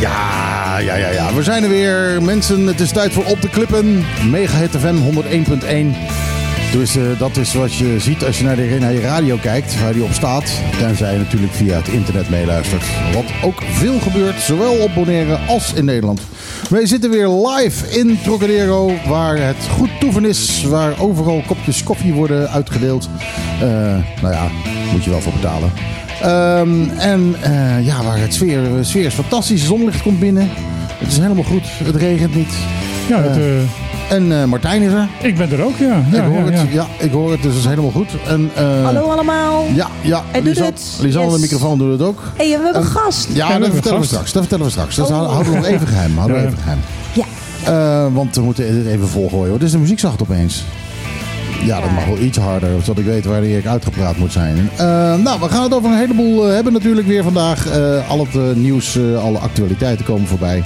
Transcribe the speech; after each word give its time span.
Ja, 0.00 0.49
ja, 0.80 0.94
ja, 0.94 1.10
ja. 1.10 1.34
We 1.34 1.42
zijn 1.42 1.62
er 1.62 1.68
weer. 1.68 2.22
Mensen, 2.22 2.66
het 2.66 2.80
is 2.80 2.92
tijd 2.92 3.12
voor 3.12 3.24
Op 3.24 3.42
de 3.42 3.48
Klippen. 3.48 4.04
Mega 4.30 4.58
Hit 4.58 4.70
FM 4.70 4.96
101.1. 5.94 5.96
Dus 6.72 6.96
uh, 6.96 7.18
dat 7.18 7.36
is 7.36 7.54
wat 7.54 7.74
je 7.74 7.98
ziet 7.98 8.24
als 8.24 8.38
je 8.38 8.44
naar, 8.44 8.56
de, 8.56 8.76
naar 8.80 8.92
je 8.92 9.00
radio 9.00 9.36
kijkt, 9.36 9.80
waar 9.80 9.92
die 9.92 10.02
op 10.02 10.12
staat. 10.12 10.52
Tenzij 10.78 11.12
je 11.12 11.18
natuurlijk 11.18 11.52
via 11.52 11.76
het 11.76 11.88
internet 11.88 12.30
meeluistert. 12.30 12.82
Wat 13.14 13.24
ook 13.42 13.62
veel 13.62 14.00
gebeurt, 14.00 14.40
zowel 14.40 14.72
op 14.72 14.94
Bonaire 14.94 15.34
als 15.36 15.72
in 15.72 15.84
Nederland. 15.84 16.20
Wij 16.68 16.86
zitten 16.86 17.10
weer 17.10 17.28
live 17.28 17.98
in 17.98 18.18
Trocadero, 18.22 18.92
waar 19.06 19.36
het 19.36 19.68
goed 19.70 19.90
toeven 20.00 20.24
is. 20.24 20.64
Waar 20.64 21.00
overal 21.00 21.42
kopjes 21.46 21.82
koffie 21.82 22.12
worden 22.12 22.50
uitgedeeld. 22.50 23.08
Uh, 23.54 23.68
nou 24.22 24.34
ja, 24.34 24.48
moet 24.92 25.04
je 25.04 25.10
wel 25.10 25.20
voor 25.20 25.32
betalen. 25.32 25.72
Um, 26.24 26.90
en 26.90 27.36
uh, 27.46 27.86
ja, 27.86 28.02
waar 28.02 28.18
het 28.18 28.34
sfeer, 28.34 28.60
sfeer 28.80 29.04
is 29.04 29.14
fantastisch. 29.14 29.64
Zonlicht 29.64 30.02
komt 30.02 30.18
binnen. 30.20 30.48
Het 30.98 31.08
is 31.08 31.18
helemaal 31.18 31.44
goed. 31.44 31.62
Het 31.84 31.96
regent 31.96 32.34
niet. 32.34 32.52
Ja, 33.08 33.22
het, 33.22 33.36
uh, 33.36 33.44
en 34.10 34.26
uh, 34.26 34.44
Martijn 34.44 34.82
is 34.82 34.92
er. 34.92 35.08
Ik 35.22 35.36
ben 35.36 35.52
er 35.52 35.64
ook, 35.64 35.76
ja. 35.78 36.02
ja 36.12 36.24
ik 36.24 36.30
hoor 36.32 36.50
ja, 36.52 36.58
het. 36.58 36.72
ja. 36.72 36.86
Ik 36.98 37.10
hoor 37.10 37.30
het. 37.30 37.42
Dus 37.42 37.52
het 37.54 37.60
is 37.62 37.68
helemaal 37.68 37.90
goed. 37.90 38.08
En, 38.26 38.50
Hallo 38.82 39.10
allemaal. 39.10 39.64
Ja, 39.74 39.88
ja. 40.00 40.22
Hij 40.30 40.42
doet 40.42 40.58
het. 40.58 40.82
Lisanne, 41.00 41.30
Yes. 41.30 41.34
de 41.34 41.40
microfoon 41.40 41.78
doet 41.78 41.92
het 41.98 42.02
ook. 42.08 42.22
Hé, 42.36 42.48
hey, 42.48 42.58
we 42.58 42.64
hebben 42.64 42.82
een 42.82 42.88
gast. 42.88 43.28
Ja, 43.32 43.58
dat 43.58 43.70
vertellen 43.72 44.00
we 44.00 44.06
straks. 44.06 44.32
Dat 44.32 44.40
vertellen 44.42 44.64
we 44.64 44.70
straks. 44.70 44.96
Dat 44.96 45.10
Oh. 45.10 45.30
houden 45.30 45.52
we 45.52 45.58
nog 45.58 45.66
even 45.66 45.86
geheim. 45.86 46.16
Houden 46.16 46.36
we 46.36 46.46
even 46.46 46.58
geheim. 46.58 46.78
Ja. 47.12 47.24
Uh, 47.68 48.14
want 48.14 48.36
we 48.36 48.42
moeten 48.42 48.76
het 48.76 48.86
even 48.86 49.08
volgooien. 49.08 49.52
Wat 49.52 49.62
is 49.62 49.70
de 49.70 49.78
muziek 49.78 49.98
zacht 49.98 50.22
opeens? 50.22 50.64
Ja, 51.64 51.80
dat 51.80 51.90
mag 51.90 52.04
wel 52.04 52.18
iets 52.18 52.38
harder, 52.38 52.70
zodat 52.82 52.98
ik 52.98 53.04
weet 53.04 53.24
wanneer 53.24 53.58
ik 53.58 53.66
uitgepraat 53.66 54.16
moet 54.16 54.32
zijn. 54.32 54.56
Uh, 54.56 54.78
nou, 55.16 55.40
we 55.40 55.48
gaan 55.48 55.62
het 55.62 55.74
over 55.74 55.90
een 55.90 55.96
heleboel 55.96 56.48
uh, 56.48 56.54
hebben 56.54 56.72
natuurlijk 56.72 57.06
weer 57.06 57.22
vandaag. 57.22 57.66
Uh, 57.66 58.10
al 58.10 58.26
het 58.30 58.56
nieuws, 58.56 58.98
alle 58.98 59.38
actualiteiten 59.38 60.04
komen 60.04 60.26
voorbij. 60.26 60.62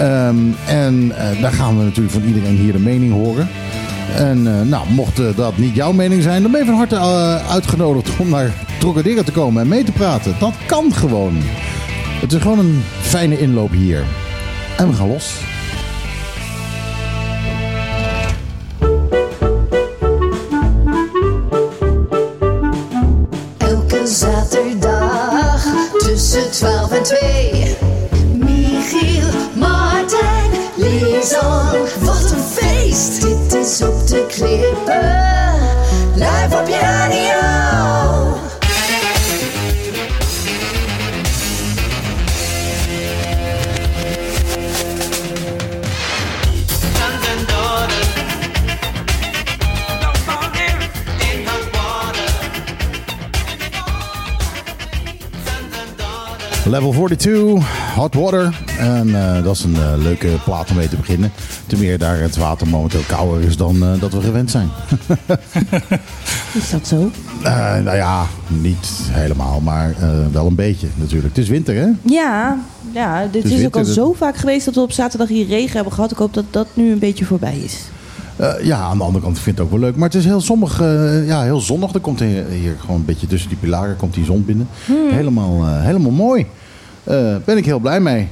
Um, 0.00 0.54
en 0.66 1.12
daar 1.40 1.52
gaan 1.52 1.78
we 1.78 1.84
natuurlijk 1.84 2.14
van 2.14 2.24
iedereen 2.24 2.56
hier 2.56 2.72
de 2.72 2.78
mening 2.78 3.12
horen. 3.12 3.48
En 4.16 4.68
nou, 4.68 4.88
mocht 4.88 5.36
dat 5.36 5.56
niet 5.56 5.74
jouw 5.74 5.92
mening 5.92 6.22
zijn, 6.22 6.42
dan 6.42 6.50
ben 6.50 6.60
je 6.60 6.66
van 6.66 6.76
harte 6.76 6.98
uitgenodigd 7.50 8.10
om 8.16 8.28
naar 8.28 8.52
Trocadero 8.78 9.22
te 9.22 9.32
komen 9.32 9.62
en 9.62 9.68
mee 9.68 9.84
te 9.84 9.92
praten. 9.92 10.34
Dat 10.38 10.54
kan 10.66 10.94
gewoon. 10.94 11.34
Het 12.20 12.32
is 12.32 12.42
gewoon 12.42 12.58
een 12.58 12.82
fijne 13.00 13.38
inloop 13.38 13.72
hier. 13.72 14.04
En 14.76 14.88
we 14.88 14.94
gaan 14.94 15.08
los. 15.08 15.34
12 27.06 27.20
en 27.20 27.26
2. 27.30 27.76
Michiel, 28.34 29.28
Martijn, 29.54 30.50
Lisan, 30.74 31.70
wat 32.00 32.30
een 32.30 32.42
feest. 32.42 33.22
Dit 33.22 33.54
is 33.54 33.82
op 33.82 34.06
de 34.06 34.26
klippen, 34.28 35.15
Level 56.68 56.92
42, 56.92 57.94
Hot 57.94 58.14
Water. 58.14 58.60
En 58.78 59.08
uh, 59.08 59.44
dat 59.44 59.56
is 59.56 59.64
een 59.64 59.74
uh, 59.74 59.92
leuke 59.96 60.28
plaat 60.44 60.70
om 60.70 60.76
mee 60.76 60.88
te 60.88 60.96
beginnen. 60.96 61.32
Ten 61.66 61.78
meer 61.78 61.98
daar 61.98 62.20
het 62.20 62.36
water 62.36 62.68
momenteel 62.68 63.02
kouder 63.06 63.42
is 63.42 63.56
dan 63.56 63.76
uh, 63.76 64.00
dat 64.00 64.12
we 64.12 64.20
gewend 64.20 64.50
zijn. 64.50 64.70
Is 66.60 66.70
dat 66.70 66.86
zo? 66.86 67.10
nou 67.82 67.96
ja, 67.96 68.26
niet 68.46 68.88
helemaal, 69.10 69.60
maar 69.60 69.94
wel 70.32 70.46
een 70.46 70.54
beetje 70.54 70.86
natuurlijk. 70.94 71.34
Het 71.34 71.44
is 71.44 71.50
winter, 71.50 71.74
hè? 71.74 71.88
Ja, 72.02 72.58
ja 72.92 73.26
dit 73.26 73.44
is 73.44 73.50
is, 73.50 73.66
ook 73.66 73.76
al 73.76 73.84
zo 73.84 74.12
vaak 74.12 74.36
geweest 74.36 74.64
dat 74.64 74.74
we 74.74 74.80
op 74.80 74.92
zaterdag 74.92 75.28
hier 75.28 75.46
regen 75.46 75.74
hebben 75.74 75.92
gehad. 75.92 76.10
Ik 76.10 76.16
hoop 76.16 76.34
dat 76.34 76.44
dat 76.50 76.66
nu 76.74 76.92
een 76.92 76.98
beetje 76.98 77.24
voorbij 77.24 77.58
is. 77.58 77.80
Uh, 78.40 78.64
ja, 78.64 78.78
aan 78.78 78.98
de 78.98 79.04
andere 79.04 79.24
kant 79.24 79.38
vind 79.38 79.46
ik 79.46 79.54
het 79.56 79.64
ook 79.64 79.70
wel 79.70 79.88
leuk. 79.88 79.96
Maar 79.96 80.08
het 80.08 80.18
is 80.18 80.24
heel 80.24 80.40
zonnig. 80.40 80.80
Uh, 80.80 81.26
ja, 81.26 81.42
heel 81.42 81.60
zonnig. 81.60 81.92
Er 81.92 82.00
komt 82.00 82.20
hier, 82.20 82.46
hier 82.46 82.76
gewoon 82.80 82.96
een 82.96 83.04
beetje 83.04 83.26
tussen 83.26 83.48
die 83.48 83.58
pilaren 83.58 83.96
komt 83.96 84.14
die 84.14 84.24
zon 84.24 84.44
binnen. 84.44 84.68
Hmm. 84.84 85.10
Helemaal, 85.10 85.64
uh, 85.64 85.82
helemaal 85.82 86.10
mooi. 86.10 86.46
Ben 87.44 87.56
ik 87.56 87.64
heel 87.64 87.78
blij 87.78 88.00
mee. 88.00 88.28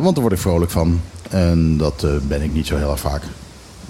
Want 0.00 0.14
daar 0.14 0.20
word 0.20 0.32
ik 0.32 0.38
vrolijk 0.38 0.70
van. 0.70 1.00
En 1.30 1.76
dat 1.76 2.06
ben 2.28 2.42
ik 2.42 2.54
niet 2.54 2.66
zo 2.66 2.76
heel 2.76 2.90
erg 2.90 3.00
vaak. 3.00 3.22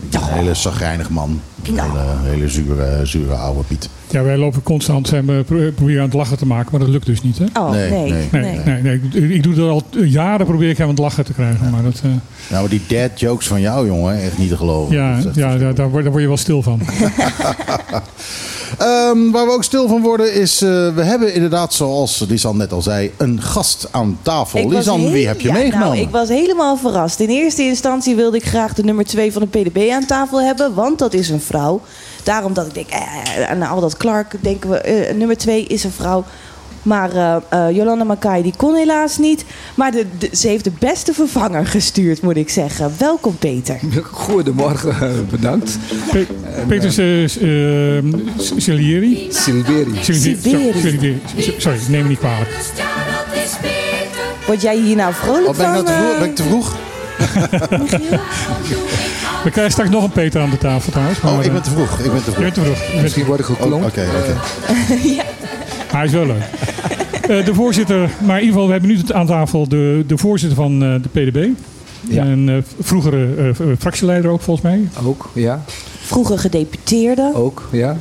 Ik 0.00 0.10
ben 0.10 0.22
een 0.22 0.28
hele 0.28 0.54
zagrijnig 0.54 1.10
man. 1.10 1.40
Een 1.64 1.78
hele, 1.78 2.04
hele 2.22 2.48
zure, 2.48 3.06
zure 3.06 3.34
oude 3.34 3.62
Piet. 3.62 3.88
Ja, 4.10 4.22
wij 4.22 4.36
lopen 4.36 4.62
constant 4.62 5.08
zijn 5.08 5.26
we 5.26 5.42
pro- 5.46 5.70
proberen 5.74 6.00
aan 6.02 6.06
het 6.08 6.16
lachen 6.16 6.38
te 6.38 6.46
maken, 6.46 6.68
maar 6.70 6.80
dat 6.80 6.88
lukt 6.88 7.06
dus 7.06 7.22
niet. 7.22 7.38
Hè? 7.38 7.44
Oh, 7.60 7.70
Nee, 7.70 7.90
nee. 7.90 8.28
nee. 8.32 8.60
Nee, 8.64 8.82
nee. 8.82 9.00
Ik, 9.12 9.30
ik 9.30 9.42
doe 9.42 9.54
dat 9.54 9.68
al 9.68 9.82
jaren, 10.04 10.46
probeer 10.46 10.68
ik 10.70 10.76
hem 10.78 10.86
aan 10.86 10.92
het 10.94 11.02
lachen 11.02 11.24
te 11.24 11.32
krijgen. 11.32 11.70
Maar 11.70 11.82
dat, 11.82 11.94
eh, 11.94 12.02
Nou, 12.02 12.20
maar 12.62 12.68
die 12.68 12.82
dad 12.88 13.20
jokes 13.20 13.46
van 13.46 13.60
jou, 13.60 13.86
jongen, 13.86 14.22
echt 14.22 14.38
niet 14.38 14.48
te 14.48 14.56
geloven. 14.56 14.94
ja, 14.96 15.18
ja 15.34 15.56
daar, 15.56 15.74
daar, 15.74 15.90
word, 15.90 16.02
daar 16.02 16.10
word 16.12 16.22
je 16.22 16.28
wel 16.28 16.36
stil 16.36 16.62
van. 16.62 16.80
Um, 18.82 19.30
waar 19.32 19.46
we 19.46 19.52
ook 19.52 19.64
stil 19.64 19.88
van 19.88 20.02
worden 20.02 20.34
is, 20.34 20.62
uh, 20.62 20.68
we 20.94 21.02
hebben 21.02 21.34
inderdaad, 21.34 21.74
zoals 21.74 22.24
Lisan 22.28 22.56
net 22.56 22.72
al 22.72 22.82
zei, 22.82 23.10
een 23.16 23.42
gast 23.42 23.88
aan 23.90 24.18
tafel. 24.22 24.68
Lisan, 24.68 25.00
heel- 25.00 25.10
wie 25.10 25.26
heb 25.26 25.40
je 25.40 25.48
ja, 25.48 25.54
meegenomen? 25.54 25.88
Nou, 25.96 26.00
ik 26.00 26.10
was 26.10 26.28
helemaal 26.28 26.76
verrast. 26.76 27.20
In 27.20 27.28
eerste 27.28 27.62
instantie 27.62 28.14
wilde 28.16 28.36
ik 28.36 28.44
graag 28.46 28.74
de 28.74 28.84
nummer 28.84 29.04
2 29.04 29.32
van 29.32 29.42
de 29.50 29.58
PDB 29.60 29.90
aan 29.92 30.06
tafel 30.06 30.40
hebben, 30.42 30.74
want 30.74 30.98
dat 30.98 31.12
is 31.14 31.28
een 31.28 31.40
vrouw. 31.40 31.80
Daarom 32.28 32.52
dat 32.54 32.66
ik 32.66 32.74
denk, 32.74 32.88
eh, 32.88 33.50
aan 33.50 33.62
al 33.62 33.80
dat 33.80 33.96
Clark 33.96 34.34
denken 34.40 34.70
we, 34.70 34.76
eh, 34.80 35.14
nummer 35.14 35.36
2 35.36 35.64
is 35.66 35.84
een 35.84 35.90
vrouw. 35.90 36.24
Maar 36.82 37.10
eh, 37.12 37.36
eh, 37.48 37.76
Jolanda 37.76 38.04
Makai 38.04 38.42
die 38.42 38.52
kon 38.56 38.74
helaas 38.74 39.18
niet. 39.18 39.44
Maar 39.74 39.90
de, 39.90 40.06
de- 40.18 40.30
ze 40.32 40.48
heeft 40.48 40.64
de 40.64 40.72
beste 40.78 41.12
vervanger 41.12 41.66
gestuurd, 41.66 42.22
moet 42.22 42.36
ik 42.36 42.48
zeggen. 42.50 42.92
Welkom 42.98 43.36
Peter. 43.38 43.78
Goedemorgen, 44.10 44.90
eh, 44.90 45.08
bedankt. 45.30 45.78
Pe- 46.10 46.26
Peter 46.66 46.98
uh, 46.98 47.28
Silieri. 48.56 49.26
Silveri. 49.30 49.98
Siveri. 50.02 51.20
Sorry, 51.58 51.78
neem 51.88 52.02
me 52.02 52.08
niet 52.08 52.18
kwalijk. 52.18 52.50
Word 54.46 54.62
jij 54.62 54.76
hier 54.76 54.96
nou 54.96 55.12
vrolijk 55.14 55.48
Oh, 55.48 55.56
ben, 55.56 55.74
ik 55.74 55.84
nou 55.84 56.16
van? 56.18 56.34
te 56.34 56.42
vroeg, 56.42 56.76
eh, 57.18 57.18
ben 57.18 57.58
ik 57.58 57.76
te 57.76 57.82
vroeg? 57.82 58.16
We 59.48 59.54
krijgen 59.54 59.72
straks 59.72 59.90
nog 59.90 60.04
een 60.04 60.10
Peter 60.10 60.40
aan 60.40 60.50
de 60.50 60.58
tafel 60.58 60.90
trouwens. 60.92 61.20
Maar, 61.20 61.32
Oh, 61.32 61.38
ik 61.38 61.46
eh, 61.46 61.52
ben 61.52 61.62
te 61.62 61.70
vroeg. 61.70 61.98
Ik 61.98 61.98
ben 61.98 62.06
te 62.08 62.14
je 62.14 62.20
vroeg. 62.20 62.36
bent 62.38 62.54
te 62.54 62.60
vroeg. 62.62 62.76
Je 62.86 62.90
bent- 62.90 63.02
Misschien 63.02 63.24
word 63.24 63.40
ik 63.40 63.48
Oh, 63.48 63.56
gekloond. 63.56 63.84
Oké, 63.84 64.06
oké. 64.18 64.34
Maar 65.92 65.96
hij 65.96 66.04
is 66.06 66.12
wel 66.12 66.26
leuk. 66.26 66.42
Eh, 67.22 67.44
de 67.44 67.54
voorzitter, 67.54 67.98
maar 67.98 68.36
in 68.38 68.44
ieder 68.44 68.52
geval, 68.52 68.66
we 68.66 68.72
hebben 68.72 68.90
nu 68.90 68.98
aan 69.12 69.26
tafel 69.26 69.68
de, 69.68 70.04
de 70.06 70.16
voorzitter 70.18 70.56
van 70.56 70.82
eh, 70.82 70.94
de 71.02 71.08
PDB. 71.30 71.46
Ja. 72.08 72.22
En 72.24 72.48
eh, 72.48 72.54
vroegere 72.80 73.28
eh, 73.36 73.66
fractieleider 73.78 74.30
ook 74.30 74.40
volgens 74.40 74.66
mij. 74.66 74.88
Ook, 75.04 75.28
ja. 75.32 75.62
Vroeger 76.00 76.38
gedeputeerde. 76.38 77.30
Ook, 77.34 77.68
ja. 77.72 77.96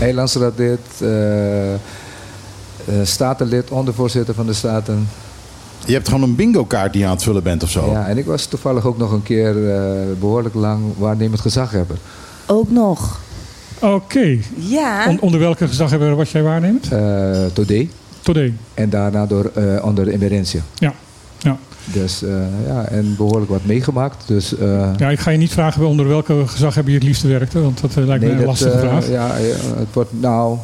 Eilandsraadlid, 0.00 0.80
eh 1.00 1.72
eh, 1.74 1.78
statenlid, 3.02 3.70
ondervoorzitter 3.70 4.34
van 4.34 4.46
de 4.46 4.52
Staten. 4.52 5.08
Je 5.86 5.92
hebt 5.92 6.08
gewoon 6.08 6.22
een 6.22 6.34
bingo 6.34 6.64
kaart 6.64 6.92
die 6.92 7.00
je 7.00 7.06
aan 7.06 7.14
het 7.14 7.22
vullen 7.22 7.42
bent 7.42 7.62
of 7.62 7.70
zo. 7.70 7.90
Ja, 7.90 8.06
en 8.08 8.18
ik 8.18 8.24
was 8.24 8.46
toevallig 8.46 8.84
ook 8.84 8.98
nog 8.98 9.12
een 9.12 9.22
keer 9.22 9.74
eh, 9.74 9.90
behoorlijk 10.20 10.54
lang 10.54 10.82
waarnemend 10.98 11.40
gezaghebber. 11.40 11.96
Ook 12.46 12.70
nog. 12.70 13.20
Oké. 13.78 14.38
Ja. 14.54 15.08
On- 15.08 15.20
onder 15.20 15.40
welke 15.40 15.68
gezaghebber 15.68 16.16
was 16.16 16.32
jij 16.32 16.42
waarnemend? 16.42 16.92
Eh 16.92 17.44
Todé. 17.52 17.88
Today. 18.20 18.52
En 18.74 18.90
daarna 18.90 19.26
door, 19.26 19.50
eh, 19.54 19.84
onder 19.84 20.08
Emerentia. 20.08 20.60
Ja. 20.74 20.92
Ja. 21.38 21.56
Dus 21.84 22.22
eh, 22.22 22.30
ja, 22.66 22.84
en 22.84 23.14
behoorlijk 23.16 23.50
wat 23.50 23.64
meegemaakt. 23.64 24.22
Dus, 24.26 24.56
eh, 24.58 24.90
ja, 24.96 25.10
ik 25.10 25.18
ga 25.20 25.30
je 25.30 25.38
niet 25.38 25.52
vragen 25.52 25.86
onder 25.86 26.08
welke 26.08 26.42
gezaghebber 26.46 26.92
je 26.92 26.98
het 26.98 27.06
liefste 27.08 27.28
werkte, 27.28 27.60
want 27.62 27.80
dat 27.80 27.96
eh, 27.96 28.04
lijkt 28.04 28.24
me 28.24 28.30
een 28.30 28.36
dat, 28.36 28.46
lastige 28.46 28.70
eh, 28.70 28.80
vraag. 28.80 29.08
Ja, 29.08 29.36
ja, 29.36 29.54
het 29.76 29.88
wordt 29.92 30.10
nou 30.20 30.58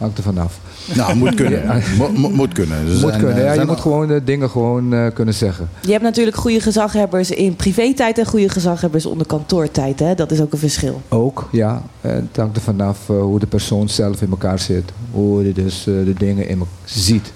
Hangt 0.00 0.18
er 0.18 0.24
vanaf. 0.24 0.58
Nou, 0.94 1.16
moet 1.16 1.34
kunnen. 1.34 1.82
Mo- 1.98 2.12
mo- 2.12 2.30
moet 2.30 2.52
kunnen. 2.52 2.84
Dus 2.86 3.00
moet 3.00 3.10
zijn, 3.10 3.20
kunnen. 3.24 3.36
eh, 3.38 3.54
Ja, 3.54 3.60
je 3.60 3.66
moet 3.66 3.80
gewoon 3.80 4.10
eh, 4.10 4.20
dingen 4.24 4.50
gewoon 4.50 4.92
eh, 4.94 5.06
kunnen 5.14 5.34
zeggen. 5.34 5.68
Je 5.80 5.90
hebt 5.90 6.02
natuurlijk 6.02 6.36
goede 6.36 6.60
gezaghebbers 6.60 7.30
in 7.30 7.56
privé-tijd 7.56 8.18
en 8.18 8.26
goede 8.26 8.48
gezaghebbers 8.48 9.06
onder 9.06 9.26
kantoortijd. 9.26 9.98
Hè? 10.00 10.14
Dat 10.14 10.30
is 10.30 10.40
ook 10.40 10.52
een 10.52 10.58
verschil. 10.58 11.02
Ook, 11.08 11.48
ja. 11.52 11.82
Het 12.00 12.36
hangt 12.36 12.56
er 12.56 12.62
vanaf 12.62 12.98
eh, 13.10 13.20
hoe 13.20 13.38
de 13.38 13.46
persoon 13.46 13.88
zelf 13.88 14.22
in 14.22 14.30
elkaar 14.30 14.58
zit. 14.58 14.92
Hoe 15.10 15.42
hij 15.42 15.52
dus 15.52 15.78
eh, 15.78 15.84
de 15.94 16.14
dingen 16.18 16.48
in 16.48 16.58
elkaar 16.58 16.74
ziet. 16.84 17.32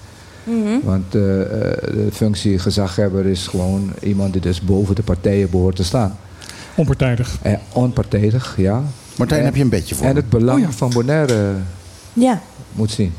Want 0.83 1.15
eh, 1.15 1.41
eh, 1.41 1.47
de 1.81 2.09
functie 2.13 2.59
gezaghebber 2.59 3.25
is 3.25 3.47
gewoon 3.47 3.91
iemand 4.01 4.33
die 4.33 4.41
dus 4.41 4.61
boven 4.61 4.95
de 4.95 5.03
partijen 5.03 5.49
behoort 5.49 5.75
te 5.75 5.83
staan. 5.83 6.17
Onpartijdig. 6.75 7.37
En 7.41 7.59
onpartijdig, 7.73 8.53
ja. 8.57 8.83
Martijn, 9.17 9.39
En- 9.39 9.45
heb 9.45 9.55
je 9.55 9.61
een 9.61 9.69
bedje 9.69 9.95
voor 9.95 10.05
En 10.07 10.15
het 10.15 10.29
belang 10.29 10.59
Oh 10.59 10.65
ja. 10.65 10.71
van 10.71 10.89
Bonaire 10.89 11.53
Ja. 12.13 12.41
moet 12.71 12.91
zien. 12.91 13.13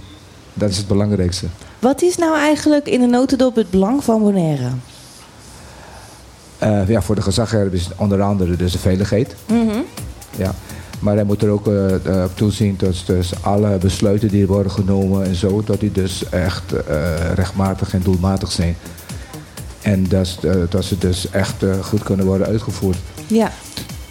Dat 0.58 0.70
is 0.70 0.76
het 0.76 0.86
belangrijkste. 0.86 1.46
Wat 1.78 2.02
is 2.02 2.16
nou 2.16 2.36
eigenlijk 2.36 2.88
in 2.88 3.00
de 3.00 3.06
notendop 3.06 3.54
het 3.54 3.70
belang 3.70 4.04
van 4.04 4.20
Bonaire? 4.22 4.68
Eh, 6.58 6.88
ja, 6.88 7.02
voor 7.02 7.14
de 7.14 7.22
gezaghebber 7.22 7.74
is 7.74 7.84
het 7.84 7.92
onder 7.96 8.22
andere 8.22 8.56
dus 8.56 8.72
de 8.72 8.78
veiligheid. 8.78 9.34
Mhm. 9.46 9.78
Ja. 10.36 10.54
Maar 10.98 11.14
hij 11.14 11.24
moet 11.24 11.42
er 11.42 11.48
ook 11.48 11.66
eh, 11.66 11.94
eh, 11.94 12.24
op 12.24 12.36
toezien 12.36 12.74
dat 12.78 13.02
dus 13.06 13.42
alle 13.42 13.78
besluiten 13.78 14.28
die 14.28 14.46
worden 14.46 14.72
genomen 14.72 15.24
en 15.24 15.34
zo, 15.34 15.62
dat 15.64 15.80
die 15.80 15.92
dus 15.92 16.28
echt 16.28 16.72
rechtmatig 17.34 17.94
en 17.94 18.02
doelmatig 18.02 18.52
zijn. 18.52 18.76
En 19.82 20.08
dat, 20.08 20.38
dat 20.68 20.84
ze 20.84 20.98
dus 20.98 21.30
echt 21.30 21.64
goed 21.82 22.02
kunnen 22.02 22.26
worden 22.26 22.46
uitgevoerd. 22.46 22.96
Ja. 23.26 23.52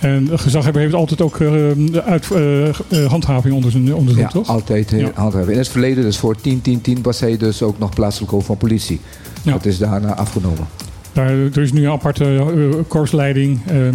En 0.05 0.25
de 0.25 0.37
gezaghebber 0.37 0.81
heeft 0.81 0.93
altijd 0.93 1.21
ook 1.21 1.37
de 1.37 2.01
uit, 2.05 2.31
eh, 2.31 2.67
eh, 2.67 2.73
handhaving 3.07 3.55
onder 3.55 3.71
zijn, 3.71 3.95
onder 3.95 4.17
Ja, 4.17 4.27
toch? 4.27 4.47
altijd 4.47 4.89
Ja. 4.89 5.11
handhaven. 5.13 5.51
In 5.51 5.57
het 5.57 5.67
verleden, 5.67 6.03
dus 6.03 6.17
voor 6.17 6.35
10, 6.35 6.61
10, 6.61 6.81
10, 6.81 7.01
was 7.01 7.19
hij 7.19 7.37
dus 7.37 7.61
ook 7.61 7.79
nog 7.79 7.93
plaatselijk 7.93 8.31
hoofd 8.31 8.45
van 8.45 8.57
politie. 8.57 8.99
Ja. 9.41 9.51
Dat 9.51 9.65
is 9.65 9.77
daarna 9.77 10.15
afgenomen. 10.15 10.67
Daar, 11.13 11.29
er 11.29 11.57
is 11.57 11.71
nu 11.71 11.85
een 11.85 11.91
aparte 11.91 12.43
korpsleiding. 12.87 13.59
eh, 13.65 13.85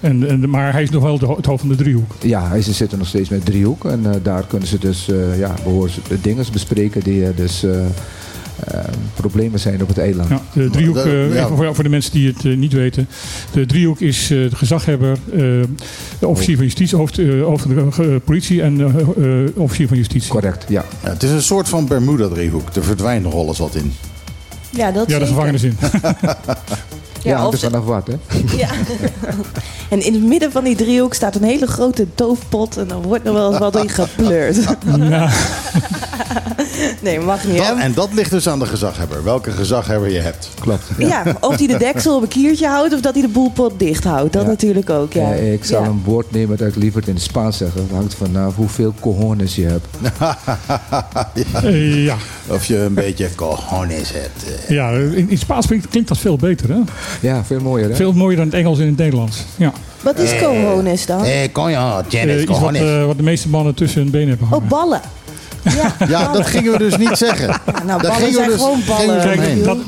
en, 0.00 0.28
en, 0.28 0.50
maar 0.50 0.72
hij 0.72 0.82
is 0.82 0.90
nog 0.90 1.02
wel 1.02 1.18
de, 1.18 1.26
het 1.26 1.46
hoofd 1.46 1.60
van 1.60 1.68
de 1.70 1.76
driehoek. 1.76 2.12
Ja, 2.20 2.48
hij 2.48 2.62
ze 2.62 2.72
zitten 2.72 2.98
nog 2.98 3.06
steeds 3.06 3.28
met 3.28 3.44
driehoek. 3.44 3.84
En 3.84 4.04
daar 4.22 4.44
kunnen 4.46 4.68
ze 4.68 4.78
dus 4.78 5.06
ja, 5.38 5.54
de 6.08 6.20
dingen 6.20 6.44
bespreken 6.52 7.02
die 7.02 7.34
dus 7.34 7.64
problemen 9.14 9.60
zijn 9.60 9.82
op 9.82 9.88
het 9.88 9.98
eiland. 9.98 10.28
Ja, 10.28 10.40
de 10.52 10.70
driehoek, 10.70 10.96
eh, 10.96 11.24
even 11.36 11.56
voor, 11.56 11.74
voor 11.74 11.84
de 11.84 11.90
mensen 11.90 12.12
die 12.12 12.26
het 12.32 12.44
eh, 12.44 12.56
niet 12.56 12.72
weten. 12.72 13.08
De 13.52 13.66
driehoek 13.66 14.00
is 14.00 14.22
eh, 14.22 14.28
de 14.28 14.56
gezaghebber, 14.56 15.16
de 16.18 16.26
officier 16.26 16.56
van 16.56 16.64
justitie, 16.64 16.96
hoofd, 16.96 17.18
eh, 17.18 17.42
hoofd 17.42 17.62
van 17.62 17.74
de 17.74 18.02
eh, 18.02 18.16
politie 18.24 18.62
en 18.62 18.80
eh, 18.80 18.86
eh, 19.44 19.48
officier 19.54 19.88
van 19.88 19.96
justitie. 19.96 20.30
Correct, 20.30 20.64
ja. 20.68 20.84
Ja, 21.02 21.10
het 21.10 21.22
is 21.22 21.30
een 21.30 21.42
soort 21.42 21.68
van 21.68 21.86
Bermuda-driehoek. 21.86 22.68
Er 22.74 22.84
verdwijnt 22.84 23.22
nog 23.22 23.34
alles 23.34 23.58
wat 23.58 23.74
in. 23.74 23.92
Ja, 24.70 24.90
dat 24.92 25.10
Ja, 25.10 25.18
de 25.18 25.26
gevangenis 25.26 25.62
in. 25.62 25.76
Ja, 27.22 27.46
of 27.46 27.52
er 27.52 27.58
ze- 27.58 27.70
vanaf 27.70 27.84
wat, 27.84 28.06
hè? 28.06 28.14
Ja. 28.56 28.68
en 29.90 30.04
in 30.04 30.12
het 30.12 30.22
midden 30.22 30.52
van 30.52 30.64
die 30.64 30.76
driehoek 30.76 31.14
staat 31.14 31.34
een 31.34 31.42
hele 31.42 31.66
grote 31.66 32.06
doofpot. 32.14 32.76
En 32.76 32.88
dan 32.88 33.02
wordt 33.02 33.26
er 33.26 33.32
wel 33.32 33.50
eens 33.50 33.58
wat 33.58 33.76
in 33.76 33.88
gepleurd. 33.88 34.56
ja, 34.98 35.30
Nee, 37.02 37.20
mag 37.20 37.44
niet. 37.44 37.56
Dat- 37.56 37.78
en 37.78 37.94
dat 37.94 38.12
ligt 38.12 38.30
dus 38.30 38.48
aan 38.48 38.58
de 38.58 38.66
gezaghebber. 38.66 39.24
Welke 39.24 39.50
gezaghebber 39.50 40.10
je 40.10 40.18
hebt. 40.20 40.48
Klopt. 40.60 40.82
Ja. 40.98 41.22
of 41.40 41.56
hij 41.58 41.66
de 41.66 41.76
deksel 41.78 42.16
op 42.16 42.22
een 42.22 42.28
kiertje 42.28 42.66
houdt 42.66 42.94
of 42.94 43.00
dat 43.00 43.12
hij 43.12 43.22
de 43.22 43.28
boelpot 43.28 43.78
dicht 43.78 44.04
houdt. 44.04 44.32
Dat 44.32 44.42
Ja. 44.42 44.48
natuurlijk 44.48 44.90
ook, 44.90 45.12
ja. 45.12 45.32
Eh, 45.32 45.52
ik 45.52 45.64
zal 45.64 45.82
Ja. 45.82 45.88
een 45.88 46.02
woord 46.04 46.30
nemen 46.30 46.56
dat 46.56 46.68
ik 46.68 46.76
liever 46.76 47.02
in 47.08 47.14
het 47.14 47.22
Spaans 47.22 47.56
zeggen. 47.56 47.80
Het 47.80 47.90
hangt 47.90 48.14
vanaf 48.14 48.54
hoeveel 48.56 48.94
cojones 49.00 49.54
je 49.54 49.64
hebt. 49.66 49.86
Eh, 51.64 52.04
ja. 52.04 52.16
Of 52.46 52.64
je 52.64 52.76
een 52.78 52.94
beetje 52.94 53.28
cojones 53.34 54.12
hebt. 54.12 54.44
eh. 54.66 54.68
ja 54.76 54.90
in, 54.90 55.14
in 55.16 55.28
het 55.30 55.38
Spaans 55.38 55.66
klinkt, 55.66 55.88
klinkt 55.88 56.08
dat 56.08 56.18
veel 56.18 56.36
beter. 56.36 56.68
Hè? 56.68 56.80
Ja, 57.20 57.44
veel 57.44 57.60
mooier, 57.60 57.88
hè? 57.88 57.94
Veel 57.96 58.12
mooier 58.12 58.36
dan 58.36 58.46
het 58.46 58.54
Engels 58.54 58.78
en 58.78 58.86
het 58.86 58.96
Nederlands. 58.96 59.44
Ja. 59.56 59.72
Wat 60.02 60.18
is 60.18 60.38
cojones 60.38 61.06
dan? 61.06 61.24
Eh, 61.24 61.48
coño, 61.52 61.70
Eh, 61.70 61.98
tienes 62.08 62.40
iets 62.42 62.50
wat, 62.50 62.58
cojones. 62.58 62.80
eh, 62.80 63.06
wat 63.06 63.16
de 63.16 63.22
meeste 63.22 63.48
mannen 63.48 63.74
tussen 63.74 64.00
hun 64.02 64.10
benen 64.10 64.28
hebben 64.28 64.46
Oh, 64.46 64.52
hangen. 64.52 64.68
ballen. 64.68 65.00
Ja, 65.64 66.06
Ja, 66.08 66.32
dat 66.32 66.46
gingen 66.46 66.72
we 66.72 66.78
dus 66.78 66.96
niet 66.96 67.16
zeggen. 67.16 67.46
Ja, 67.46 67.60
nou, 67.86 68.02
ballen 68.02 68.16
gingen 68.16 68.28
we 68.30 68.34
zijn 68.36 68.50
dus- 68.50 68.60
gewoon 68.60 68.80
ballen. 68.86 69.20
Kijk, 69.20 69.64
dat, 69.64 69.78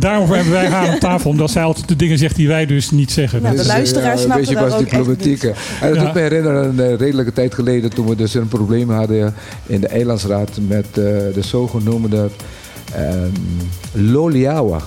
daarom 0.00 0.30
hebben 0.32 0.52
wij 0.52 0.66
haar 0.68 0.88
aan 0.88 0.98
tafel. 0.98 1.30
Omdat 1.30 1.50
zij 1.50 1.62
altijd 1.62 1.88
de 1.88 1.96
dingen 1.96 2.18
zegt 2.18 2.36
die 2.36 2.48
wij 2.48 2.66
dus 2.66 2.90
niet 2.90 3.10
zeggen. 3.12 3.42
Nou, 3.42 3.56
Dat 3.56 3.64
de 3.64 3.70
is- 3.70 3.76
luisteraar 3.76 4.12
eh, 4.12 4.18
snapt 4.18 4.30
Een 4.32 4.38
beetje 4.40 4.54
het 4.58 4.64
was 4.64 4.72
ook 4.80 4.80
echt 4.86 4.90
diplomatiek. 4.90 5.42
hè. 5.42 5.48
En 5.48 5.88
dat 5.88 5.94
Ja. 5.94 6.02
doet 6.04 6.14
me 6.14 6.20
herinneren 6.20 6.64
aan 6.68 6.78
een 6.78 6.96
redelijke 6.96 7.32
tijd 7.32 7.54
geleden... 7.54 7.90
toen 7.94 8.06
we 8.08 8.16
dus 8.16 8.34
een 8.34 8.48
probleem 8.48 8.90
hadden 8.90 9.34
in 9.66 9.80
de 9.80 9.86
eilandsraad... 9.88 10.50
met 10.68 10.86
eh, 10.86 10.92
de 11.34 11.40
zogenoemde 11.40 12.28
ehm 12.94 13.30
Loliawa. 13.92 14.78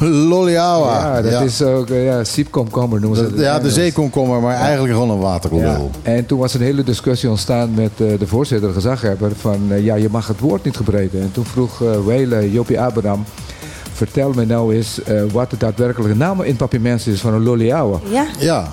Loliawa. 0.00 1.16
ja, 1.16 1.22
dat 1.22 1.42
is 1.42 1.62
ook... 1.62 1.88
eh, 1.90 2.04
ja, 2.04 2.24
siepkomkommer 2.24 3.00
noemen 3.00 3.18
ze 3.18 3.30
Dat- 3.30 3.40
ja, 3.40 3.58
de 3.58 3.70
zeekomkommer, 3.70 4.40
maar 4.40 4.54
eigenlijk 4.56 4.92
gewoon 4.94 5.10
een 5.10 5.16
Ja, 5.16 5.22
waterlul. 5.22 5.90
en 6.02 6.26
toen 6.26 6.38
was 6.38 6.54
een 6.54 6.60
hele 6.60 6.82
discussie 6.84 7.28
ontstaan 7.30 7.74
met 7.74 7.90
eh, 7.96 8.18
de 8.18 8.26
voorzitter, 8.26 8.68
de 8.68 8.74
gezaghebber, 8.74 9.30
van 9.40 9.60
eh, 9.70 9.84
ja, 9.84 9.94
je 9.94 10.08
mag 10.10 10.26
het 10.28 10.40
woord 10.40 10.64
niet 10.64 10.76
gebruiken. 10.76 11.20
En 11.20 11.30
toen 11.32 11.44
vroeg 11.44 11.80
uh, 11.80 11.90
Weile, 12.06 12.52
Jopie 12.52 12.80
Abraham, 12.80 13.24
vertel 13.92 14.32
me 14.32 14.44
nou 14.46 14.74
eens 14.74 15.02
eh, 15.02 15.22
wat 15.32 15.50
de 15.50 15.56
daadwerkelijke 15.56 16.16
naam 16.16 16.42
in 16.42 16.56
papiaments 16.56 17.06
is 17.06 17.20
van 17.20 17.34
een 17.34 17.42
loliawa. 17.42 17.98
Ja, 18.10 18.26
Ja, 18.38 18.68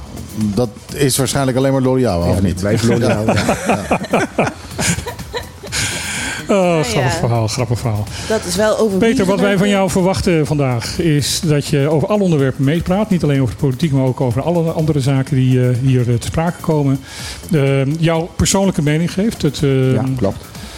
dat 0.56 0.70
is 0.94 1.18
waarschijnlijk 1.18 1.58
alleen 1.58 1.72
maar 1.72 1.82
Loliawa, 1.82 2.30
of 2.30 2.36
Ja, 2.36 2.42
niet? 2.42 2.60
Blijf 2.60 2.84
loliawa. 2.90 3.34
Oh, 6.50 6.80
grappig 6.84 6.94
ja. 6.94 7.10
verhaal, 7.20 7.48
grappig 7.48 7.80
verhaal. 7.80 8.04
dat 8.28 8.46
is 8.46 8.56
wel 8.56 8.78
over 8.78 8.98
Peter, 8.98 9.26
wat 9.26 9.40
wij 9.40 9.58
van 9.58 9.70
jou 9.70 9.90
verwachten 9.90 10.46
vandaag 10.46 11.00
is 11.00 11.40
dat 11.46 11.68
je 11.68 11.90
over 11.90 12.08
alle 12.08 12.24
onderwerpen 12.24 12.64
meepraat. 12.64 13.10
Niet 13.10 13.24
alleen 13.24 13.42
over 13.42 13.54
de 13.56 13.62
politiek, 13.62 13.92
maar 13.92 14.04
ook 14.06 14.22
over 14.22 14.42
alle 14.42 14.72
andere 14.72 15.00
zaken 15.00 15.36
die 15.36 15.62
eh, 15.70 15.78
hier 15.82 16.00
eh, 16.10 16.16
te 16.16 16.28
sprake 16.28 16.62
komen. 16.62 17.00
Eh, 17.52 17.86
jouw 18.00 18.30
persoonlijke 18.36 18.82
mening 18.82 19.14
geeft. 19.14 19.42
Het, 19.42 19.64
eh, 19.64 19.94
ja, 19.94 20.04
klopt. 20.18 20.38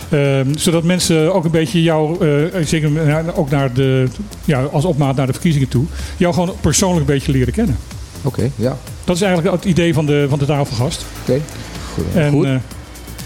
eh, 0.10 0.40
zodat 0.56 0.84
mensen 0.84 1.34
ook 1.34 1.44
een 1.46 1.52
beetje 1.52 1.84
jou, 1.84 2.28
eh, 2.54 2.66
zeker 2.66 2.90
ook 3.36 3.50
naar 3.50 3.74
de, 3.74 4.08
ja, 4.46 4.64
als 4.64 4.86
opmaat 4.86 5.16
naar 5.16 5.26
de 5.28 5.34
verkiezingen 5.34 5.68
toe, 5.68 5.86
jou 6.18 6.34
gewoon 6.34 6.56
persoonlijk 6.62 7.00
een 7.08 7.14
beetje 7.16 7.32
leren 7.32 7.54
kennen. 7.54 7.78
Oké, 8.24 8.50
ja. 8.56 8.78
Dat 9.04 9.16
is 9.16 9.22
eigenlijk 9.22 9.56
het 9.56 9.66
idee 9.66 9.94
van 9.94 10.06
de, 10.06 10.26
van 10.30 10.40
de 10.40 10.46
tafelgast. 10.46 11.06
Oké. 11.22 11.40
Goed. 11.94 12.04
En, 12.16 12.32
Goed. 12.32 12.48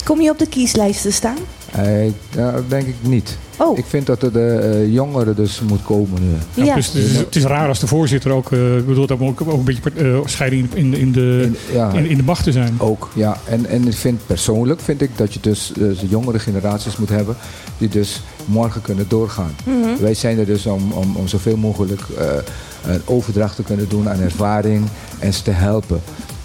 Kom 0.04 0.22
je 0.22 0.30
op 0.30 0.40
de 0.40 0.48
kieslijst 0.48 1.02
te 1.02 1.12
staan? 1.12 1.38
Eh, 1.76 2.06
ja, 2.06 2.52
dat 2.52 2.70
denk 2.70 2.88
ik 2.88 2.96
niet. 3.02 3.38
Oh, 3.58 3.78
Ik 3.78 3.86
vind 3.88 4.06
dat 4.06 4.24
er 4.24 4.32
de 4.34 4.48
eh, 4.48 4.94
jongeren 4.94 5.36
dus 5.36 5.62
moet 5.62 5.84
komen 5.84 6.22
nu. 6.22 6.30
ja, 6.54 6.64
ja. 6.66 6.76
dus 6.76 6.86
het, 6.88 6.96
is, 6.96 7.16
het 7.18 7.36
is 7.36 7.44
raar 7.44 7.68
als 7.68 7.80
de 7.80 7.88
voorzitter 7.88 8.32
ook, 8.32 8.52
eh 8.52 8.60
bedoel, 8.88 9.08
dat 9.08 9.20
ook, 9.20 9.42
ook 9.42 9.54
een 9.54 9.64
beetje 9.64 9.92
eh, 9.96 10.20
scheiding 10.26 10.74
in, 10.74 10.94
in, 10.94 11.12
de, 11.12 11.42
In- 11.44 11.56
ja, 11.74 11.92
in, 11.92 12.06
in 12.06 12.18
de 12.18 12.24
macht 12.24 12.44
te 12.44 12.52
zijn. 12.52 12.74
Ook, 12.78 13.10
ja. 13.16 13.38
En, 13.46 13.66
en 13.66 13.88
ik 13.88 13.94
vind 13.94 14.20
persoonlijk 14.26 14.80
vind 14.82 15.02
ik 15.02 15.10
dat 15.16 15.34
je 15.34 15.40
dus 15.42 15.72
de 15.76 15.96
jongere 16.10 16.40
generaties 16.40 16.98
moet 16.98 17.10
hebben 17.10 17.36
die 17.78 17.90
dus 17.90 18.22
morgen 18.46 18.82
kunnen 18.82 19.06
doorgaan. 19.08 19.56
Mhm. 19.66 20.02
Wij 20.02 20.14
zijn 20.14 20.40
er 20.40 20.46
dus 20.46 20.66
om, 20.66 20.92
om, 20.92 21.16
om 21.16 21.28
zoveel 21.28 21.58
mogelijk 21.58 22.02
eh, 22.18 22.26
een 22.94 23.02
overdracht 23.06 23.56
te 23.56 23.64
kunnen 23.64 23.90
doen 23.90 24.10
aan 24.10 24.20
ervaring 24.20 24.84
en 25.20 25.34
ze 25.34 25.42
te 25.42 25.52
helpen. 25.52 26.02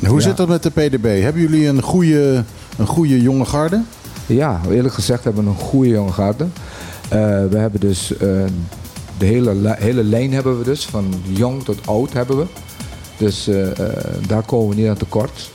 Hoe 0.07 0.17
Ja. 0.19 0.25
zit 0.25 0.37
dat 0.37 0.49
met 0.49 0.63
de 0.63 0.71
PDB? 0.71 1.23
Hebben 1.23 1.43
jullie 1.43 1.67
een 1.67 1.83
goede, 1.83 2.45
een 2.79 2.87
goede 2.87 3.23
jonge 3.23 3.45
garde? 3.45 3.83
Ja, 4.35 4.61
eerlijk 4.71 4.95
gezegd 4.95 5.25
hebben 5.25 5.45
we 5.45 5.51
een 5.51 5.57
goede 5.57 5.89
jonge 5.89 6.13
garde. 6.13 6.47
Eh, 7.09 7.19
we 7.51 7.57
hebben 7.57 7.81
dus 7.81 8.17
eh, 8.17 8.19
de 9.19 9.27
hele, 9.27 9.75
hele 9.79 10.05
lijn 10.05 10.33
hebben 10.33 10.59
we 10.59 10.65
dus, 10.65 10.87
van 10.87 11.15
jong 11.29 11.65
tot 11.65 11.87
oud 11.87 12.13
hebben 12.13 12.37
we. 12.37 12.47
Dus 13.17 13.49
eh, 13.49 13.67
daar 14.27 14.43
komen 14.43 14.69
we 14.69 14.81
niet 14.81 14.89
aan 14.89 14.97
tekort. 14.97 15.51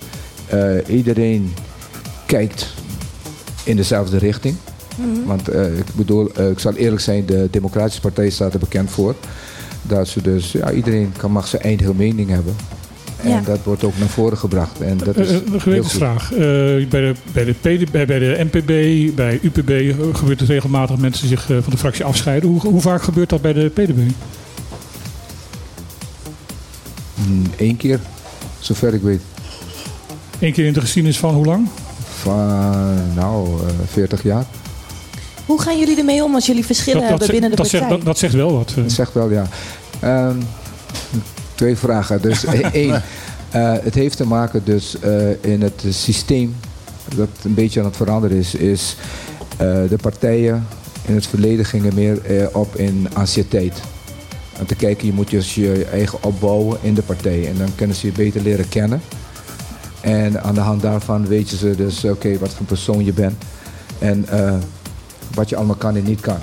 Iedereen 0.87 1.53
kijkt 2.25 2.73
in 3.63 3.75
dezelfde 3.75 4.17
richting. 4.17 4.55
Want 5.25 5.47
eh, 5.47 5.77
ik 5.77 5.95
bedoel, 5.95 6.41
ik 6.49 6.59
zal 6.59 6.73
eerlijk 6.73 7.01
zijn, 7.01 7.25
de 7.25 7.47
Democratische 7.51 8.01
Partij 8.01 8.29
staat 8.29 8.53
er 8.53 8.59
bekend 8.59 8.91
voor. 8.91 9.15
Dat 9.81 10.07
ze 10.07 10.21
dus, 10.21 10.51
ja, 10.51 10.71
iedereen 10.71 11.13
kan, 11.17 11.31
mag 11.31 11.47
zijn 11.47 11.61
eigen 11.61 11.95
mening 11.95 12.29
hebben. 12.29 12.55
En 13.25 13.31
Ja. 13.31 13.41
dat 13.45 13.59
wordt 13.63 13.83
ook 13.83 13.97
naar 13.99 14.07
voren 14.07 14.37
gebracht. 14.37 14.81
En 14.81 14.97
dat 14.97 15.17
is 15.17 15.29
Eh, 15.29 15.35
eh, 15.35 15.41
Een 15.53 15.61
gewetensvraag. 15.61 16.31
Eh, 16.31 16.37
bij, 16.37 16.87
de, 16.89 17.13
bij, 17.31 17.45
de 17.45 17.51
PD, 17.53 17.91
bij, 17.91 18.05
bij 18.05 18.19
de 18.19 18.47
NPB, 18.51 18.65
bij 19.15 19.39
UPB 19.41 19.69
eh, 19.69 19.95
gebeurt 20.15 20.39
het 20.39 20.49
regelmatig 20.49 20.89
dat 20.89 20.99
mensen 20.99 21.27
zich 21.27 21.49
eh, 21.49 21.57
van 21.61 21.71
de 21.71 21.77
fractie 21.77 22.05
afscheiden. 22.05 22.49
Hoe, 22.49 22.61
hoe 22.61 22.81
vaak 22.81 23.01
gebeurt 23.03 23.29
dat 23.29 23.41
bij 23.41 23.53
de 23.53 23.69
PDB? 23.73 23.97
Eén 27.57 27.67
Mm, 27.67 27.77
keer, 27.77 27.99
zover 28.59 28.93
ik 28.93 29.01
weet. 29.01 29.21
Eén 30.39 30.53
keer 30.53 30.65
in 30.65 30.73
de 30.73 30.79
geschiedenis 30.81 31.17
van 31.19 31.33
hoe 31.33 31.45
lang? 31.45 31.67
Van, 32.21 32.35
nou, 33.15 33.47
eh 33.67 33.73
40 33.91 34.23
jaar. 34.23 34.45
Hoe 35.45 35.61
gaan 35.61 35.79
jullie 35.79 35.97
ermee 35.97 36.23
om 36.23 36.33
als 36.35 36.45
jullie 36.45 36.65
verschillen 36.65 37.01
hebben 37.01 37.17
zegt- 37.19 37.31
binnen 37.31 37.49
de 37.49 37.55
dat, 37.55 37.65
partij? 37.71 37.87
zegt, 37.87 37.97
dat, 37.99 38.05
dat 38.07 38.17
zegt 38.17 38.33
wel 38.33 38.51
wat. 38.53 38.69
eh. 38.69 38.75
Dat 38.75 38.91
zegt 38.91 39.13
wel, 39.13 39.29
ja. 39.31 39.47
Ehm, 39.99 40.35
twee 41.55 41.75
vragen. 41.75 42.21
Dus 42.21 42.45
één, 42.71 43.03
eh, 43.51 43.73
het 43.81 43.95
heeft 43.95 44.17
te 44.17 44.27
maken 44.27 44.61
dus 44.63 44.99
eh, 44.99 45.43
in 45.43 45.61
het 45.61 45.83
systeem 45.89 46.55
dat 47.15 47.29
een 47.43 47.53
beetje 47.53 47.79
aan 47.79 47.85
het 47.85 47.95
veranderen 47.95 48.37
is, 48.37 48.55
is 48.55 48.95
Eh, 49.57 49.89
de 49.89 49.97
partijen 50.01 50.67
in 51.05 51.15
het 51.15 51.27
verleden 51.27 51.65
gingen 51.65 51.93
meer 51.93 52.25
eh, 52.25 52.47
op 52.51 52.75
in 52.75 53.07
anciëteit. 53.13 53.81
Om 54.59 54.65
te 54.65 54.75
kijken, 54.75 55.07
je 55.07 55.13
moet 55.13 55.29
dus 55.29 55.55
je 55.55 55.85
eigen 55.91 56.23
opbouwen 56.23 56.77
in 56.81 56.93
de 56.93 57.01
partij. 57.01 57.47
En 57.47 57.57
dan 57.57 57.75
kunnen 57.75 57.95
ze 57.95 58.07
je 58.07 58.13
beter 58.13 58.41
leren 58.41 58.69
kennen. 58.69 59.01
En 60.01 60.43
aan 60.43 60.53
de 60.53 60.59
hand 60.59 60.81
daarvan 60.81 61.27
weten 61.27 61.57
ze 61.57 61.75
dus, 61.75 62.03
oké, 62.03 62.37
wat 62.37 62.53
voor 62.53 62.65
persoon 62.65 63.05
je 63.05 63.13
bent. 63.13 63.43
En 63.99 64.25
eh, 64.29 64.53
wat 65.33 65.49
je 65.49 65.55
allemaal 65.55 65.75
kan 65.75 65.95
en 65.95 66.03
niet 66.03 66.21
kan. 66.21 66.39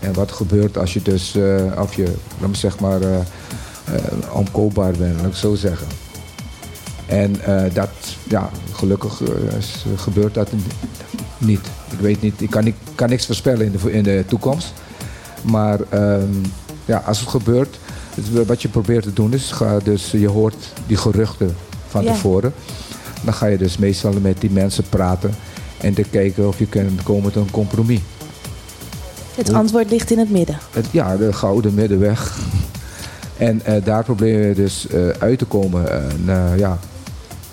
En 0.00 0.12
wat 0.12 0.32
gebeurt 0.32 0.78
als 0.78 0.92
je 0.92 1.02
dus, 1.02 1.36
eh, 1.36 1.80
of 1.80 1.94
je, 1.94 2.14
zeg 2.52 2.78
maar, 2.78 3.00
eh, 3.00 3.18
eh, 3.84 3.94
onkoopbaar 4.36 4.92
bent, 4.92 5.16
laat 5.20 5.30
ik 5.30 5.34
zo 5.36 5.54
zeggen. 5.54 5.86
En 7.06 7.40
eh, 7.40 7.74
dat, 7.74 7.88
ja, 8.28 8.50
gelukkig 8.72 9.20
eh, 9.22 9.56
is- 9.58 9.84
gebeurt 9.96 10.34
dat 10.34 10.48
niet. 11.38 11.66
Ik 11.90 11.98
weet 12.00 12.20
niet, 12.20 12.40
ik 12.42 12.50
kan, 12.50 12.64
niet, 12.64 12.74
kan 12.94 13.08
niks 13.08 13.26
voorspellen 13.26 13.66
in 13.66 13.72
de, 13.82 13.92
in 13.92 14.02
de 14.02 14.24
toekomst. 14.28 14.72
Maar 15.42 15.78
ehm, 15.88 16.28
ja, 16.84 17.02
als 17.06 17.20
het 17.20 17.28
gebeurt, 17.28 17.78
het- 18.14 18.46
wat 18.46 18.62
je 18.62 18.68
probeert 18.68 19.02
te 19.02 19.12
doen 19.12 19.32
is, 19.32 19.50
ga 19.52 19.78
dus, 19.78 20.10
je 20.10 20.28
hoort 20.28 20.72
die 20.86 20.96
geruchten 20.96 21.56
van 21.88 22.04
tevoren. 22.04 22.54
Dan 23.24 23.34
ga 23.34 23.46
je 23.46 23.58
dus 23.58 23.76
meestal 23.76 24.12
met 24.20 24.40
die 24.40 24.50
mensen 24.50 24.84
praten 24.88 25.34
en 25.80 25.94
te 25.94 26.02
kijken 26.02 26.48
of 26.48 26.58
je 26.58 26.66
kunt 26.66 27.02
komen 27.02 27.32
tot 27.32 27.44
een 27.44 27.50
compromis. 27.50 28.00
Het 29.34 29.52
antwoord 29.52 29.90
ligt 29.90 30.10
in 30.10 30.18
het 30.18 30.30
midden. 30.30 30.58
Het, 30.72 30.86
ja, 30.90 31.16
de 31.16 31.32
gouden 31.32 31.74
middenweg. 31.74 32.38
En 33.36 33.64
eh, 33.64 33.84
daar 33.84 34.04
proberen 34.04 34.48
we 34.48 34.54
dus 34.54 34.86
eh, 34.88 35.08
uit 35.08 35.38
te 35.38 35.44
komen. 35.44 35.90
En, 35.90 36.22
eh, 36.26 36.58
ja, 36.58 36.78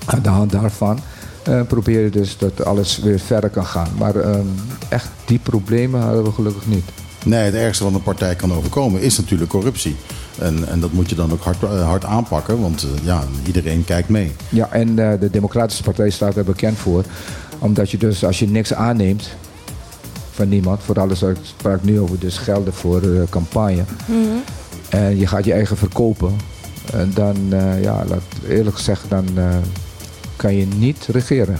aan 0.05 0.21
de 0.21 0.29
hand 0.29 0.51
daarvan 0.51 0.99
eh, 1.43 1.61
proberen 1.67 2.03
we 2.03 2.09
dus 2.09 2.37
dat 2.37 2.65
alles 2.65 2.99
weer 2.99 3.19
verder 3.19 3.49
kan 3.49 3.65
gaan. 3.65 3.87
Maar 3.97 4.15
ehm, 4.15 4.45
echt 4.89 5.07
die 5.25 5.39
problemen 5.39 6.01
hadden 6.01 6.23
we 6.23 6.31
gelukkig 6.31 6.67
niet. 6.67 6.83
Nee, 7.25 7.43
het 7.43 7.53
ergste 7.53 7.83
wat 7.83 7.93
een 7.93 8.03
partij 8.03 8.35
kan 8.35 8.53
overkomen 8.53 9.01
is 9.01 9.17
natuurlijk 9.17 9.49
corruptie. 9.49 9.95
En, 10.39 10.67
en 10.67 10.79
dat 10.79 10.91
moet 10.91 11.09
je 11.09 11.15
dan 11.15 11.31
ook 11.31 11.41
hard, 11.41 11.61
hard 11.61 12.05
aanpakken, 12.05 12.61
want 12.61 12.87
ja, 13.03 13.23
iedereen 13.45 13.85
kijkt 13.85 14.09
mee. 14.09 14.31
Ja, 14.49 14.71
en 14.71 14.99
eh, 14.99 15.19
de 15.19 15.29
Democratische 15.29 15.83
Partij 15.83 16.09
staat 16.09 16.35
er 16.35 16.43
bekend 16.43 16.77
voor. 16.77 17.03
Omdat 17.59 17.91
je 17.91 17.97
dus, 17.97 18.25
als 18.25 18.39
je 18.39 18.47
niks 18.47 18.73
aanneemt 18.73 19.29
van 20.31 20.49
niemand, 20.49 20.83
voor 20.83 20.99
alles, 20.99 21.21
ik 21.21 21.37
spraak 21.43 21.83
nu 21.83 21.99
over 21.99 22.19
dus 22.19 22.37
gelden 22.37 22.73
voor 22.73 23.01
campagne. 23.29 23.83
En 24.91 25.17
je 25.17 25.27
gaat 25.27 25.45
je 25.45 25.53
eigen 25.53 25.77
verkopen. 25.77 26.35
En 26.93 27.11
dan, 27.13 27.35
eh, 27.49 27.83
ja, 27.83 28.03
laat 28.07 28.21
eerlijk 28.47 28.75
gezegd, 28.75 29.03
dan 29.09 29.25
eh, 29.35 29.43
kan 30.35 30.55
je 30.55 30.65
niet 30.65 31.07
regeren. 31.11 31.57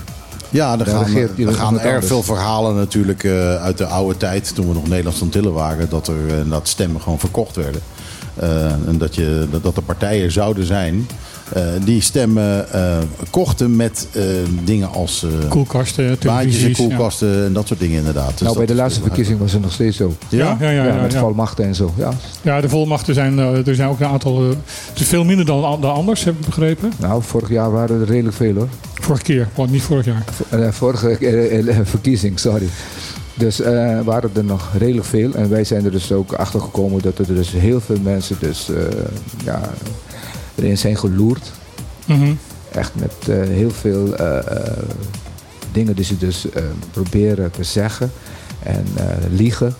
Ja, 0.50 0.80
er 0.80 0.86
gaan, 0.86 1.04
regeert 1.04 1.40
er 1.40 1.54
gaan 1.54 1.80
erg 1.80 2.06
veel 2.06 2.24
verhalen 2.24 2.76
natuurlijk 2.76 3.24
eh, 3.24 3.56
uit 3.56 3.78
de 3.78 3.86
oude 3.86 4.18
tijd, 4.18 4.56
toen 4.56 4.68
we 4.68 4.74
nog 4.74 4.88
Nederlands 4.88 5.22
Antillen 5.22 5.54
waren, 5.54 5.90
dat 5.90 6.08
er 6.08 6.50
dat 6.50 6.68
stemmen 6.68 7.02
gewoon 7.02 7.20
verkocht 7.20 7.56
werden. 7.56 7.82
En 8.88 8.98
dat, 8.98 9.16
je, 9.16 9.48
dat, 9.52 9.64
dat 9.64 9.78
er 9.78 9.84
partijen 9.84 10.32
zouden 10.32 10.66
zijn 10.66 11.08
eh, 11.54 11.64
die 11.84 12.02
stemmen 12.02 12.74
eh, 12.74 12.98
kochten 13.30 13.76
met 13.76 14.08
eh, 14.12 14.24
dingen 14.64 14.92
als 14.92 15.24
eh 15.24 15.50
Koelkasten, 15.50 16.18
baantjes 16.26 16.64
en 16.64 16.70
ja. 16.70 16.76
koelkasten 16.76 17.46
en 17.46 17.54
dat 17.54 17.68
soort 17.68 17.80
dingen 17.80 17.98
inderdaad. 17.98 18.32
Dus 18.32 18.42
nou, 18.42 18.58
bij 18.58 18.66
de 18.66 18.76
laatste 18.76 19.02
verkiezing 19.02 19.40
was 19.40 19.52
het 19.52 19.62
nog 19.62 19.72
steeds 19.72 19.98
zo. 19.98 20.16
Ja, 20.30 20.58
ja, 20.60 20.70
ja. 20.70 20.84
Ja, 20.84 20.94
ja, 20.96 21.02
met 21.02 21.12
ja. 21.12 21.20
volmachten 21.20 21.66
en 21.66 21.76
zo. 21.76 21.94
Ja. 21.98 22.12
Ja, 22.42 22.62
de 22.62 22.70
volmachten 22.70 23.14
zijn, 23.14 23.38
er 23.38 23.76
zijn 23.76 23.90
ook 23.90 24.00
een 24.00 24.08
aantal. 24.08 24.42
het 24.44 25.00
is 25.00 25.08
veel 25.08 25.24
minder 25.24 25.46
dan, 25.46 25.82
dan 25.82 25.94
anders, 25.94 26.24
heb 26.24 26.34
ik 26.40 26.46
begrepen. 26.46 26.92
Nou, 26.98 27.24
vorig 27.24 27.50
jaar 27.50 27.72
waren 27.72 28.02
er 28.02 28.08
redelijk 28.08 28.36
veel 28.36 28.56
hoor. 28.56 28.68
Vorige 29.02 29.24
keer, 29.24 29.48
want 29.56 29.72
niet 29.72 29.82
vorig 29.82 30.06
jaar. 30.06 30.24
Eh, 30.50 30.72
vorige 30.72 31.18
verkiezing, 31.84 32.40
sorry. 32.40 32.68
Dus 33.34 33.62
eh, 33.62 34.02
waren 34.02 34.30
er 34.34 34.44
nog 34.44 34.70
redelijk 34.78 35.08
veel. 35.08 35.34
En 35.34 35.50
wij 35.50 35.64
zijn 35.64 35.86
er 35.86 35.92
dus 35.92 36.12
ook 36.12 36.34
achter 36.34 36.60
gekomen 36.60 37.02
dat 37.02 37.18
er 37.18 37.26
dus 37.26 37.52
heel 37.52 37.82
veel 37.82 38.00
mensen 38.04 38.36
dus, 38.40 38.70
eh, 38.70 38.76
ja, 39.44 39.62
erin 40.56 40.78
zijn 40.78 40.98
geloerd. 40.98 41.52
Mhm. 42.06 42.34
Echt 42.72 42.92
met 42.96 43.14
eh, 43.28 43.36
heel 43.48 43.72
veel 43.72 44.16
eh, 44.16 44.38
eh, 44.38 44.74
dingen 45.72 45.96
die 45.96 46.06
ze 46.06 46.18
dus 46.18 46.50
eh, 46.50 46.64
proberen 46.92 47.52
te 47.52 47.64
zeggen 47.64 48.12
en 48.64 48.86
eh, 48.96 49.04
liegen. 49.32 49.76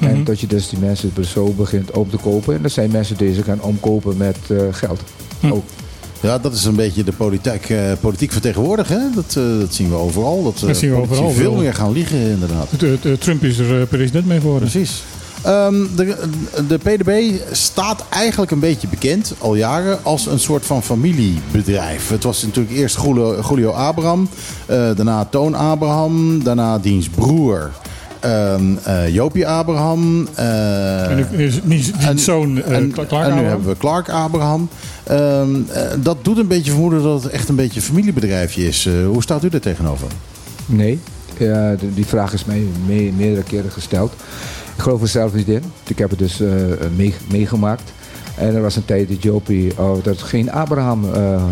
En 0.00 0.14
Mhm. 0.14 0.24
dat 0.24 0.40
je 0.40 0.46
dus 0.46 0.68
die 0.68 0.78
mensen 0.78 1.12
zo 1.24 1.44
begint 1.52 1.90
om 1.90 2.10
te 2.10 2.16
kopen. 2.16 2.54
En 2.54 2.64
er 2.64 2.70
zijn 2.70 2.90
mensen 2.90 3.16
die 3.16 3.34
ze 3.34 3.42
gaan 3.42 3.60
omkopen 3.62 4.16
met 4.16 4.36
eh, 4.48 4.56
geld. 4.70 5.00
Hm. 5.40 5.52
Ook. 5.52 5.64
Ja, 6.20 6.38
dat 6.38 6.52
is 6.54 6.64
een 6.64 6.74
beetje 6.76 7.04
de 7.04 7.12
politiek, 7.12 7.70
eh, 7.70 7.92
politiek 8.00 8.32
vertegenwoordigen. 8.32 9.00
hè. 9.00 9.14
Dat, 9.14 9.36
eh, 9.36 9.58
dat 9.58 9.74
zien 9.74 9.88
we 9.88 9.94
overal. 9.94 10.42
Dat, 10.42 10.54
eh, 10.60 10.66
Dat 10.66 10.76
zien 10.76 10.90
we 10.90 10.96
overal, 10.96 11.30
veel 11.30 11.54
meer 11.54 11.74
gaan 11.74 11.92
liegen 11.92 12.18
inderdaad. 12.18 12.68
De- 12.80 12.98
de- 13.02 13.18
Trump 13.18 13.44
is 13.44 13.58
er 13.58 13.86
president 13.86 14.26
mee 14.26 14.40
geworden. 14.40 14.70
Precies. 14.70 15.02
Ehm, 15.42 15.74
de, 15.96 16.16
de 16.68 16.78
PDB 16.78 17.40
staat 17.52 18.04
eigenlijk 18.08 18.50
een 18.50 18.58
beetje 18.58 18.88
bekend 18.88 19.34
al 19.38 19.54
jaren 19.54 19.98
als 20.02 20.26
een 20.26 20.38
soort 20.38 20.66
van 20.66 20.82
familiebedrijf. 20.82 22.08
Het 22.08 22.22
was 22.24 22.42
natuurlijk 22.42 22.74
eerst 22.76 23.00
Julio, 23.02 23.40
Julio 23.48 23.70
Abraham, 23.70 24.28
eh, 24.66 24.76
daarna 24.76 25.24
Toon 25.24 25.54
Abraham, 25.54 26.44
daarna 26.44 26.78
diens 26.78 27.08
broer 27.08 27.70
ehm 28.20 28.62
eh, 28.82 29.08
Jopie 29.14 29.48
Abraham. 29.48 30.28
eh, 30.34 31.10
En 31.10 31.26
niet 31.64 31.92
zoon 32.14 32.62
eh, 32.62 32.76
en, 32.76 32.90
Clark 32.92 33.10
en 33.10 33.16
nu 33.16 33.22
Abraham. 33.22 33.44
hebben 33.44 33.68
we 33.68 33.76
Clark 33.76 34.08
Abraham. 34.08 34.68
Ehm, 35.04 35.54
eh, 35.72 35.82
dat 35.98 36.16
doet 36.24 36.38
een 36.38 36.46
beetje 36.46 36.70
vermoeden 36.70 37.02
dat 37.02 37.22
het 37.22 37.32
echt 37.32 37.48
een 37.48 37.54
beetje 37.56 37.80
een 37.80 37.86
familiebedrijfje 37.86 38.66
is. 38.68 38.86
Eh, 38.86 38.92
hoe 39.06 39.22
staat 39.22 39.44
u 39.44 39.48
er 39.52 39.60
tegenover? 39.60 40.06
Nee, 40.66 41.00
die 41.94 42.06
vraag 42.06 42.32
is 42.32 42.44
mij 42.44 42.62
me- 42.86 43.12
meerdere 43.16 43.42
keren 43.42 43.70
gesteld. 43.70 44.12
Ik 44.76 44.82
geloof 44.82 45.02
er 45.02 45.08
zelf 45.08 45.34
niet 45.34 45.48
in. 45.48 45.62
Ik 45.88 45.98
heb 45.98 46.10
het 46.10 46.18
dus 46.18 46.40
eh, 46.40 46.48
mee- 46.96 47.14
meegemaakt. 47.30 47.92
En 48.36 48.54
er 48.54 48.62
was 48.62 48.76
een 48.76 48.84
tijd 48.84 49.08
dat 49.08 49.22
Jopie, 49.22 49.72
oh, 49.78 50.04
dat 50.04 50.22
geen 50.22 50.50
Abraham 50.52 51.14
eh 51.14 51.42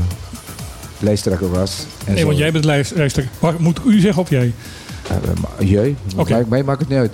lijsttrekker 0.98 1.50
was. 1.50 1.86
En 2.04 2.12
Nee, 2.12 2.20
zo. 2.20 2.26
want 2.26 2.38
jij 2.38 2.52
bent 2.52 2.64
lijst- 2.64 2.94
lijsttrekker. 2.94 3.54
Moet 3.58 3.80
u 3.86 4.00
zeggen 4.00 4.22
of 4.22 4.30
jij? 4.30 4.52
Eh, 5.08 5.16
maar 5.40 5.66
jij? 5.68 5.96
Oké. 6.16 6.30
Mij, 6.32 6.44
mij 6.48 6.62
maakt 6.62 6.80
het 6.80 6.88
niet 6.88 6.98
uit. 6.98 7.12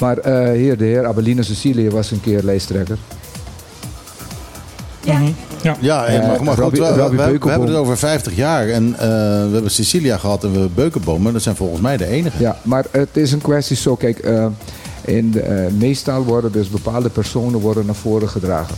Maar 0.00 0.18
eh, 0.18 0.52
hier, 0.52 0.76
de 0.78 0.84
heer 0.84 1.06
Abelino 1.06 1.42
Cecilia 1.42 1.90
was 1.90 2.10
een 2.10 2.20
keer 2.20 2.42
lijsttrekker. 2.42 2.98
Ja. 5.04 5.18
Mhm. 5.18 5.30
Ja. 5.62 5.76
Ja, 5.80 5.96
maar, 6.08 6.42
maar 6.44 6.54
goed, 6.54 6.62
Robbie- 6.62 6.80
we, 6.80 6.86
we- 6.86 7.00
Robbie 7.00 7.18
we- 7.18 7.22
we 7.24 7.28
Beukenboom. 7.30 7.50
hebben 7.50 7.68
het 7.68 7.76
over 7.78 7.96
50 7.98 8.34
jaar. 8.36 8.68
En 8.68 8.94
eh, 8.94 8.98
we 9.46 9.50
hebben 9.52 9.70
Cecilia 9.70 10.16
gehad 10.18 10.44
en 10.44 10.52
we 10.52 10.58
hebben 10.58 10.74
Beukenboom. 10.74 11.22
Maar 11.22 11.32
dat 11.32 11.42
zijn 11.42 11.56
volgens 11.56 11.80
mij 11.80 11.96
de 11.96 12.06
enige. 12.06 12.38
Ja, 12.40 12.56
maar 12.62 12.84
het 12.90 13.08
is 13.16 13.32
een 13.32 13.40
kwestie 13.40 13.76
zo, 13.76 13.96
kijk, 13.96 14.18
eh, 14.18 14.46
de, 15.04 15.40
eh, 15.40 15.72
meestal 15.78 16.24
worden 16.24 16.52
dus 16.52 16.68
bepaalde 16.68 17.08
personen 17.08 17.60
worden 17.60 17.86
naar 17.86 17.94
voren 17.94 18.28
gedragen. 18.28 18.74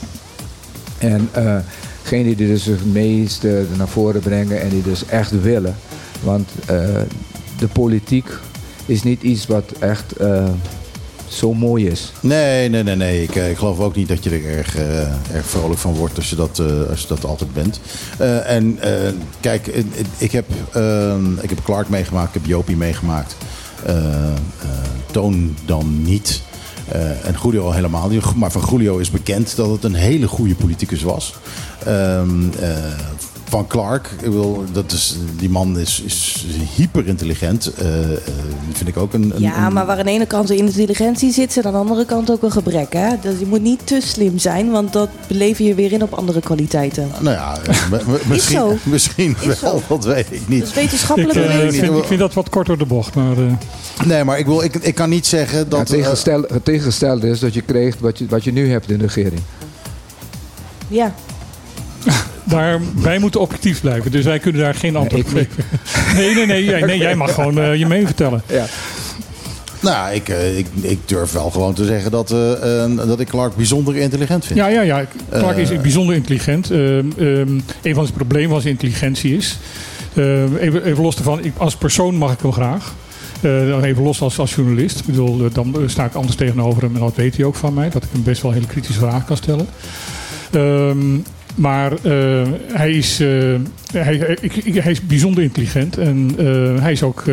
En 0.98 1.28
eh 1.32 1.56
degene 2.02 2.36
die 2.36 2.46
dus 2.46 2.64
het 2.64 2.92
meeste 2.92 3.64
naar 3.76 3.88
voren 3.88 4.20
brengen 4.20 4.60
en 4.60 4.68
die 4.68 4.82
dus 4.82 5.06
echt 5.06 5.42
willen. 5.42 5.76
Want 6.22 6.50
eh, 6.66 6.76
de 7.58 7.68
politiek 7.68 8.26
is 8.86 9.02
niet 9.02 9.22
iets 9.22 9.46
wat 9.46 9.72
echt 9.78 10.12
eh, 10.16 10.44
zo 11.28 11.54
mooi 11.54 11.86
is. 11.86 12.12
Nee, 12.20 12.68
nee, 12.68 12.82
nee, 12.82 12.96
nee. 12.96 13.22
Ik, 13.22 13.36
eh, 13.36 13.50
ik 13.50 13.56
geloof 13.56 13.78
ook 13.80 13.94
niet 13.96 14.08
dat 14.08 14.24
je 14.24 14.30
er 14.30 14.44
erg, 14.56 14.76
eh, 14.76 14.98
erg 15.34 15.46
vrolijk 15.46 15.80
van 15.80 15.94
wordt 15.94 16.16
als 16.16 16.30
je 16.30 16.36
dat, 16.36 16.58
eh, 16.58 16.90
als 16.90 17.00
je 17.00 17.08
dat 17.08 17.24
altijd 17.24 17.52
bent. 17.52 17.80
Eh, 18.18 18.50
en 18.50 18.78
eh, 18.80 19.12
kijk, 19.40 19.66
eh, 19.66 19.82
ik 20.18 20.32
heb, 20.32 20.44
eh, 20.72 21.16
ik 21.40 21.48
heb 21.48 21.64
Clark 21.64 21.88
meegemaakt, 21.88 22.34
ik 22.34 22.40
heb 22.40 22.50
Jopie 22.50 22.76
meegemaakt. 22.76 23.36
Eh, 23.86 24.28
eh, 24.28 24.36
Toon 25.10 25.56
dan 25.64 26.02
niet. 26.02 26.42
Eh, 26.88 27.26
en 27.26 27.34
Julio 27.42 27.64
al 27.64 27.72
helemaal 27.72 28.08
niet. 28.08 28.34
Maar 28.34 28.50
van 28.50 28.62
Julio 28.70 28.98
is 28.98 29.10
bekend 29.10 29.56
dat 29.56 29.70
het 29.70 29.84
een 29.84 29.94
hele 29.94 30.26
goede 30.26 30.54
politicus 30.54 31.02
was. 31.02 31.34
Ehm, 31.84 32.50
eh, 32.60 32.68
van 33.54 33.66
Clark, 33.66 34.10
ik 34.22 34.30
wil, 34.30 34.64
dat 34.72 34.92
is, 34.92 35.16
die 35.36 35.50
man 35.50 35.78
is, 35.78 36.02
is 36.04 36.44
hyper 36.76 37.06
intelligent. 37.06 37.72
vind 38.72 38.88
ik 38.88 38.96
ook 38.96 39.12
een, 39.12 39.32
een 39.34 39.40
Ja, 39.42 39.70
maar 39.70 39.86
waar 39.86 39.98
aan 39.98 40.04
de 40.04 40.10
ene 40.10 40.26
kant 40.26 40.48
de 40.48 40.56
intelligentie 40.56 41.32
zit, 41.32 41.52
zit 41.52 41.66
aan 41.66 41.72
de 41.72 41.78
andere 41.78 42.04
kant 42.04 42.30
ook 42.30 42.42
een 42.42 42.52
gebrek. 42.52 42.92
Hè? 42.92 43.08
Dus 43.20 43.38
je 43.38 43.46
moet 43.46 43.62
niet 43.62 43.86
te 43.86 44.00
slim 44.02 44.38
zijn, 44.38 44.70
want 44.70 44.92
dat 44.92 45.08
beleven 45.26 45.64
je 45.64 45.74
weer 45.74 45.92
in 45.92 46.02
op 46.02 46.12
andere 46.12 46.40
kwaliteiten. 46.40 47.10
Nou 47.20 47.36
ja, 47.36 47.58
eh, 47.66 48.06
misschien, 48.28 48.56
zo. 48.58 48.76
misschien 48.90 49.36
Is 49.40 49.60
wel, 49.60 49.78
zo. 49.78 49.82
dat 49.88 50.04
weet 50.04 50.26
ik 50.30 50.48
niet. 50.48 50.62
is 50.62 50.74
wetenschappelijk 50.74 51.34
Ik, 51.34 51.62
niet. 51.70 51.80
vind, 51.80 51.96
ik 51.96 52.04
vind 52.04 52.20
dat 52.20 52.34
wat 52.34 52.48
kort 52.48 52.66
door 52.66 52.78
de 52.78 52.86
bocht. 52.86 53.14
Maar, 53.14 53.36
eh, 53.36 53.52
Nee, 54.04 54.24
maar 54.24 54.38
ik, 54.38 54.46
wil, 54.46 54.62
ik, 54.62 54.74
ik 54.74 54.94
kan 54.94 55.08
niet 55.08 55.26
zeggen 55.26 55.58
het, 55.58 55.70
dat... 55.70 55.86
tegenstel, 55.86 56.44
het 56.48 56.64
tegengestelde 56.64 57.28
is 57.28 57.38
dat 57.38 57.54
je 57.54 57.62
krijgt 57.62 58.00
wat 58.00 58.18
je, 58.18 58.26
wat 58.28 58.44
je 58.44 58.52
nu 58.52 58.70
hebt 58.70 58.90
in 58.90 58.98
de 58.98 59.04
regering. 59.04 59.40
Ja. 60.88 61.14
daar, 62.44 62.80
wij 62.94 63.18
moeten 63.18 63.40
objectief 63.40 63.80
blijven. 63.80 64.10
Dus 64.10 64.24
wij 64.24 64.38
kunnen 64.38 64.60
daar 64.60 64.74
geen 64.74 64.96
antwoord 64.96 65.26
op 65.26 65.32
niet. 65.34 65.48
geven. 65.48 65.64
Nee, 66.16 66.34
nee, 66.34 66.46
nee, 66.46 66.64
jij, 66.64 66.80
nee. 66.80 66.98
Jij 66.98 67.14
mag 67.14 67.34
gewoon 67.34 67.58
eh, 67.58 67.74
je 67.74 67.86
mening 67.86 68.06
vertellen. 68.06 68.42
Ja. 68.46 68.66
nou, 69.80 70.14
ik, 70.14 70.28
eh, 70.28 70.58
ik, 70.58 70.66
ik 70.80 70.98
durf 71.04 71.32
wel 71.32 71.50
gewoon 71.50 71.74
te 71.74 71.84
zeggen 71.84 72.10
dat, 72.10 72.30
eh, 72.30 73.06
dat 73.06 73.20
ik 73.20 73.26
Clark 73.26 73.56
bijzonder 73.56 73.96
intelligent 73.96 74.44
vind. 74.44 74.58
Ja, 74.58 74.68
ja, 74.68 74.80
ja. 74.80 75.04
Clark 75.30 75.56
is 75.56 75.80
bijzonder 75.80 76.14
intelligent. 76.14 76.70
Ehm, 76.70 77.06
een 77.82 77.94
van 77.94 78.04
zijn 78.04 78.16
problemen 78.16 78.50
was 78.50 78.64
intelligentie 78.64 79.36
is. 79.36 79.58
Ehm, 80.14 80.56
even, 80.56 80.84
even 80.84 81.02
los 81.02 81.14
daarvan, 81.14 81.44
ik, 81.44 81.52
als 81.56 81.76
persoon 81.76 82.14
mag 82.14 82.32
ik 82.32 82.40
hem 82.40 82.52
graag. 82.52 82.92
Dan 83.40 83.82
even 83.82 84.02
los 84.02 84.20
als, 84.20 84.38
als 84.38 84.54
journalist. 84.54 84.98
Ik 84.98 85.06
bedoel, 85.06 85.50
dan 85.52 85.76
sta 85.86 86.04
ik 86.04 86.14
anders 86.14 86.36
tegenover 86.36 86.82
hem. 86.82 86.94
En 86.94 87.00
dat 87.00 87.16
weet 87.16 87.36
hij 87.36 87.44
ook 87.44 87.54
van 87.54 87.74
mij. 87.74 87.90
Dat 87.90 88.02
ik 88.02 88.08
hem 88.12 88.22
best 88.22 88.42
wel 88.42 88.52
hele 88.52 88.66
kritische 88.66 89.00
vragen 89.00 89.24
kan 89.24 89.36
stellen. 89.36 89.66
Ehm, 90.50 91.16
maar 91.54 91.92
eh, 92.02 92.42
hij, 92.72 92.90
is, 92.92 93.20
eh, 93.20 93.54
hij, 93.92 94.16
ik, 94.40 94.56
ik- 94.56 94.74
hij 94.82 94.92
is 94.92 95.06
bijzonder 95.06 95.42
intelligent. 95.42 95.98
En 95.98 96.30
eh, 96.38 96.80
hij 96.82 96.92
is 96.92 97.02
ook... 97.02 97.24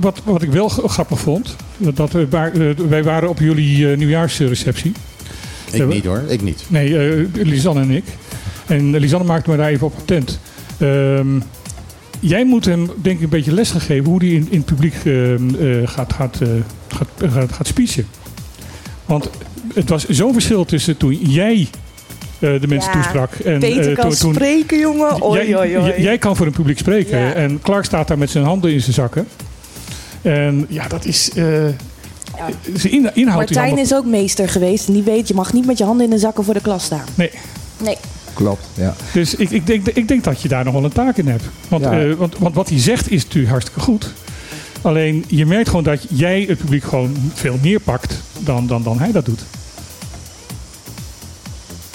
wat, 0.00 0.20
wat 0.24 0.42
ik 0.42 0.50
wel 0.50 0.68
grappig 0.68 1.20
vond. 1.20 1.56
Dat, 1.76 2.12
we 2.12 2.28
wij 2.88 3.02
waren 3.04 3.28
op 3.28 3.38
jullie 3.38 3.96
nieuwjaarsreceptie. 3.96 4.92
Ik 5.70 5.86
niet 5.86 6.04
hoor, 6.04 6.22
ik 6.28 6.42
niet. 6.42 6.64
Nee, 6.68 6.90
Lisanne 7.32 7.80
en 7.80 7.90
ik. 7.90 8.04
En 8.66 8.96
Lisanne 8.98 9.26
maakte 9.26 9.50
me 9.50 9.56
daar 9.56 9.68
even 9.68 9.86
op 9.86 9.94
attent. 9.98 10.40
Ehm, 10.78 11.26
jij 12.20 12.44
moet 12.44 12.64
hem 12.64 12.90
denk 13.02 13.16
ik 13.16 13.22
een 13.22 13.28
beetje 13.28 13.52
les 13.52 13.70
gaan 13.70 13.80
geven 13.80 14.04
hoe 14.04 14.18
hij 14.18 14.28
in, 14.32 14.46
in 14.50 14.56
het 14.56 14.66
publiek 14.66 14.94
gaat, 15.84 16.12
gaat, 16.12 16.40
gaat, 16.88 17.08
gaat, 17.32 17.52
gaat 17.52 17.66
speechen. 17.66 18.06
Want 19.06 19.30
het 19.74 19.88
was 19.88 20.08
zo'n 20.08 20.32
verschil 20.32 20.64
tussen 20.64 20.96
toen 20.96 21.14
jij 21.14 21.68
de 22.38 22.66
mensen 22.68 22.90
Ja, 22.92 23.00
toesprak. 23.02 23.32
En, 23.34 23.58
Peter 23.58 23.88
eh, 23.90 23.94
kan 23.96 24.08
toen, 24.10 24.18
toen- 24.18 24.34
spreken, 24.34 24.78
jongen. 24.78 25.22
Oi, 25.22 25.48
jij, 25.48 25.58
oi, 25.58 25.78
oi. 25.78 25.86
jij- 25.88 26.00
jij 26.00 26.18
kan 26.18 26.36
voor 26.36 26.46
een 26.46 26.52
publiek 26.52 26.78
spreken. 26.78 27.18
Ja. 27.18 27.32
En 27.32 27.60
Clark 27.62 27.84
staat 27.84 28.08
daar 28.08 28.18
met 28.18 28.30
zijn 28.30 28.44
handen 28.44 28.72
in 28.72 28.80
zijn 28.80 28.94
zakken. 28.94 29.28
En 30.22 30.66
ja, 30.68 30.88
dat 30.88 31.04
is... 31.04 31.30
eh 31.34 31.44
zijn 32.74 32.92
in, 32.92 33.10
inhoud 33.14 33.50
is 33.50 33.56
Martijn 33.56 33.78
is 33.78 33.94
ook 33.94 34.04
meester 34.06 34.48
geweest. 34.48 34.86
En 34.88 34.92
die 34.94 35.02
weet, 35.02 35.28
je 35.28 35.34
mag 35.34 35.52
niet 35.52 35.66
met 35.66 35.78
je 35.78 35.84
handen 35.84 36.04
in 36.04 36.10
de 36.10 36.18
zakken 36.18 36.44
voor 36.44 36.54
de 36.54 36.60
klas 36.60 36.84
staan. 36.84 37.04
Nee. 37.14 37.30
Nee. 37.82 37.96
Klopt, 38.34 38.64
ja. 38.74 38.94
Dus 39.12 39.34
ik, 39.34 39.50
ik, 39.50 39.66
denk, 39.66 39.86
ik 39.88 40.08
denk 40.08 40.24
dat 40.24 40.42
je 40.42 40.48
daar 40.48 40.64
nog 40.64 40.74
wel 40.74 40.84
een 40.84 40.92
taak 40.92 41.16
in 41.16 41.26
hebt. 41.28 41.44
Want, 41.68 41.84
Ja. 41.84 42.00
eh, 42.00 42.14
want, 42.14 42.38
want 42.38 42.54
wat 42.54 42.68
hij 42.68 42.78
zegt 42.80 43.10
is 43.10 43.22
natuurlijk 43.22 43.50
hartstikke 43.50 43.80
goed. 43.80 44.12
Alleen 44.82 45.24
je 45.28 45.46
merkt 45.46 45.68
gewoon 45.68 45.84
dat 45.84 46.06
jij 46.08 46.44
het 46.48 46.58
publiek 46.58 46.84
gewoon 46.84 47.16
veel 47.34 47.56
meer 47.62 47.80
pakt 47.80 48.14
dan, 48.38 48.66
dan, 48.66 48.82
dan 48.82 48.98
hij 48.98 49.12
dat 49.12 49.24
doet. 49.24 49.40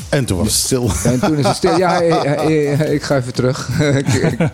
En 0.10 0.26
toen 0.26 0.38
was 0.38 0.48
het 0.48 0.56
stil. 0.56 0.92
En 1.04 1.20
toen 1.20 1.38
is 1.38 1.46
het 1.48 1.56
stil. 1.56 1.78
Ja, 1.78 2.02
ik 2.92 3.04
ga 3.04 3.18
even 3.18 3.34
terug. 3.34 3.70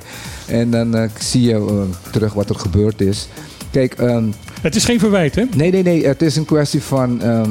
En 0.48 0.70
dan 0.72 0.96
eh, 0.96 1.10
zie 1.20 1.42
je 1.42 1.54
eh, 1.56 2.12
terug 2.12 2.34
wat 2.34 2.50
er 2.50 2.56
gebeurd 2.56 3.02
is. 3.02 3.28
Kijk, 3.72 3.94
ehm, 3.94 4.24
Het 4.62 4.76
is 4.76 4.86
geen 4.86 5.00
verwijt, 5.00 5.36
hè? 5.36 5.44
nee, 5.56 5.72
nee, 5.72 5.84
nee. 5.84 6.06
Het 6.08 6.22
is 6.22 6.36
een 6.36 6.46
kwestie 6.46 6.82
van... 6.84 7.22
ehm, 7.22 7.50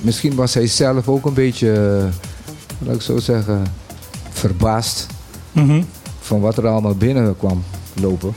misschien 0.00 0.34
was 0.34 0.54
hij 0.54 0.66
zelf 0.66 1.08
ook 1.08 1.24
een 1.26 1.34
beetje, 1.34 1.98
laat 2.78 2.94
ik 2.94 3.02
zo 3.02 3.18
zeggen, 3.18 3.62
verbaasd 4.30 5.06
Mhm. 5.52 5.82
van 6.20 6.40
wat 6.40 6.56
er 6.56 6.66
allemaal 6.66 6.96
lopen. 8.00 8.34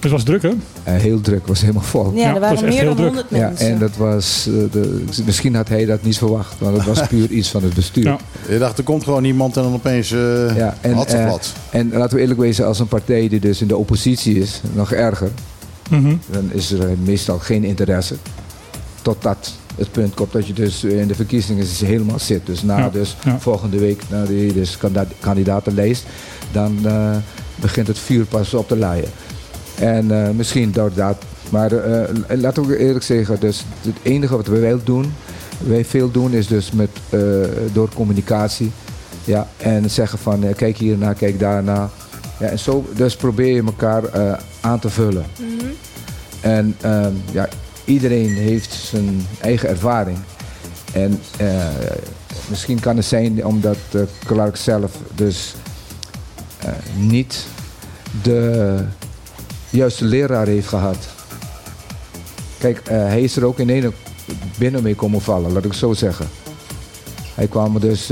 Het 0.00 0.10
was 0.10 0.22
druk, 0.22 0.42
hè? 0.42 0.48
Eh, 0.82 0.94
heel 0.94 1.20
druk, 1.20 1.46
was 1.46 1.60
helemaal 1.60 1.82
vol. 1.82 2.12
Ja, 2.14 2.20
Ja, 2.20 2.26
er 2.26 2.32
dat 2.32 2.40
waren 2.42 2.54
was 2.54 2.64
echt 2.64 2.72
meer 2.72 2.82
heel 2.82 2.94
dan 2.94 2.96
druk. 2.96 3.08
100 3.08 3.26
Ja, 3.30 3.48
mensen. 3.48 3.68
en 3.68 3.78
dat 3.78 3.96
was, 3.96 4.46
eh, 4.48 4.54
de, 4.72 5.04
misschien 5.24 5.54
had 5.54 5.68
hij 5.68 5.84
dat 5.84 6.02
niet 6.02 6.18
verwacht, 6.18 6.54
want 6.58 6.76
het 6.76 6.86
was 6.86 7.06
puur 7.08 7.30
iets 7.30 7.48
van 7.48 7.62
het 7.62 7.74
bestuur. 7.74 8.04
Ja. 8.04 8.18
Je 8.48 8.58
dacht, 8.58 8.78
er 8.78 8.84
komt 8.84 9.04
gewoon 9.04 9.24
iemand 9.24 9.56
en 9.56 9.62
dan 9.62 9.72
opeens 9.72 10.10
uh, 10.12 10.56
Ja, 10.56 10.76
en, 10.80 10.92
had 10.92 11.10
ze 11.10 11.16
eh, 11.16 11.24
plat. 11.26 11.52
En 11.70 11.90
laten 11.92 12.14
we 12.16 12.20
eerlijk 12.22 12.40
wezen, 12.40 12.66
als 12.66 12.78
een 12.78 12.88
partij 12.88 13.28
die 13.28 13.40
dus 13.40 13.60
in 13.60 13.68
de 13.68 13.76
oppositie 13.76 14.38
is, 14.40 14.60
nog 14.72 14.92
erger, 14.92 15.30
Mhm. 15.90 16.14
dan 16.30 16.48
is 16.52 16.70
er 16.72 16.88
meestal 17.04 17.38
geen 17.38 17.64
interesse. 17.64 18.14
Totdat 19.02 19.52
het 19.78 19.92
punt 19.92 20.14
komt 20.14 20.32
dat 20.32 20.46
je 20.46 20.52
dus 20.52 20.84
in 20.84 21.08
de 21.08 21.14
verkiezingen 21.14 21.66
helemaal 21.66 22.18
zit. 22.18 22.46
Dus 22.46 22.62
na 22.62 22.78
Ja, 22.78 22.90
dus 22.90 23.16
ja. 23.24 23.38
volgende 23.38 23.78
week, 23.78 24.02
na 24.08 24.24
die 24.24 24.52
dus 24.52 24.78
kandidatenlijst, 25.20 26.04
dan 26.52 26.78
eh, 26.84 27.16
begint 27.54 27.86
het 27.86 27.98
vuur 27.98 28.24
pas 28.24 28.54
op 28.54 28.68
te 28.68 28.76
laaien. 28.76 29.08
En 29.74 30.24
eh, 30.24 30.30
misschien 30.30 30.72
door 30.72 30.90
dat. 30.94 31.16
Maar 31.50 31.72
eh, 31.72 32.14
laten 32.40 32.66
we 32.66 32.78
eerlijk 32.78 33.04
zeggen, 33.04 33.40
dus 33.40 33.64
het 33.80 33.96
enige 34.02 34.36
wat 34.36 34.46
wij 34.46 34.60
wel 34.60 34.80
doen, 34.84 35.12
wij 35.58 35.84
veel 35.84 36.10
doen, 36.10 36.32
is 36.32 36.46
dus 36.46 36.72
met, 36.72 36.90
eh, 37.08 37.20
door 37.72 37.88
communicatie. 37.94 38.70
Ja, 39.24 39.48
en 39.56 39.90
zeggen 39.90 40.18
van 40.18 40.44
kijk 40.56 40.76
hierna, 40.76 41.12
kijk 41.12 41.38
daarna. 41.38 41.90
Ja, 42.38 42.46
en 42.46 42.58
zo 42.58 42.86
dus 42.96 43.16
probeer 43.16 43.54
je 43.54 43.62
elkaar 43.62 44.04
eh, 44.04 44.32
aan 44.60 44.78
te 44.78 44.90
vullen. 44.90 45.24
En 46.40 46.76
ehm, 46.80 47.12
ja, 47.32 47.48
iedereen 47.88 48.34
heeft 48.34 48.72
zijn 48.72 49.26
eigen 49.40 49.68
ervaring. 49.68 50.18
En 50.92 51.20
eh, 51.36 51.66
misschien 52.48 52.80
kan 52.80 52.96
het 52.96 53.04
zijn 53.04 53.44
omdat 53.44 53.76
eh, 53.92 54.00
Clark 54.24 54.56
zelf 54.56 54.92
dus 55.14 55.54
eh, 56.58 56.70
niet 56.96 57.46
de 58.22 58.84
juiste 59.70 60.04
leraar 60.04 60.46
heeft 60.46 60.68
gehad. 60.68 61.08
Kijk, 62.58 62.80
hij 62.88 63.22
is 63.22 63.36
er 63.36 63.44
ook 63.44 63.58
in 63.58 63.68
ene 63.68 63.92
binnen 64.58 64.82
mee 64.82 64.94
komen 64.94 65.20
vallen, 65.20 65.52
laat 65.52 65.64
ik 65.64 65.72
zo 65.72 65.92
zeggen. 65.92 66.26
Hij 67.34 67.46
kwam 67.46 67.80
dus 67.80 68.10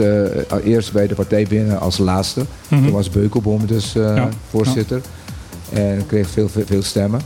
eerst 0.64 0.92
bij 0.92 1.06
de 1.06 1.14
partij 1.14 1.46
binnen 1.48 1.80
als 1.80 1.98
laatste. 1.98 2.44
Mhm. 2.68 2.82
Toen 2.82 2.92
was 2.92 3.10
Beukelboom 3.10 3.66
dus 3.66 3.92
Ja, 3.92 4.28
voorzitter. 4.50 5.00
En 5.72 6.06
kreeg 6.06 6.28
veel, 6.28 6.48
veel, 6.48 6.66
veel 6.66 6.82
stemmen. 6.82 7.20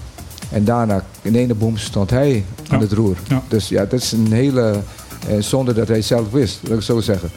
En 0.51 0.65
daarna, 0.65 1.05
in 1.23 1.35
ene 1.35 1.55
boom, 1.55 1.77
stond 1.77 2.11
hij 2.11 2.45
aan 2.69 2.79
Ja. 2.79 2.85
het 2.85 2.93
roer. 2.93 3.17
Ja. 3.29 3.43
Dus 3.49 3.69
ja, 3.69 3.85
dat 3.85 4.01
is 4.01 4.13
een 4.13 4.33
hele... 4.33 4.77
eh, 5.29 5.35
zonder 5.39 5.75
dat 5.75 5.89
hij 5.89 6.03
zelf 6.03 6.31
wist, 6.31 6.59
laat 6.69 6.79
ik 6.79 6.85
zo 6.85 7.01
zeggen. 7.01 7.31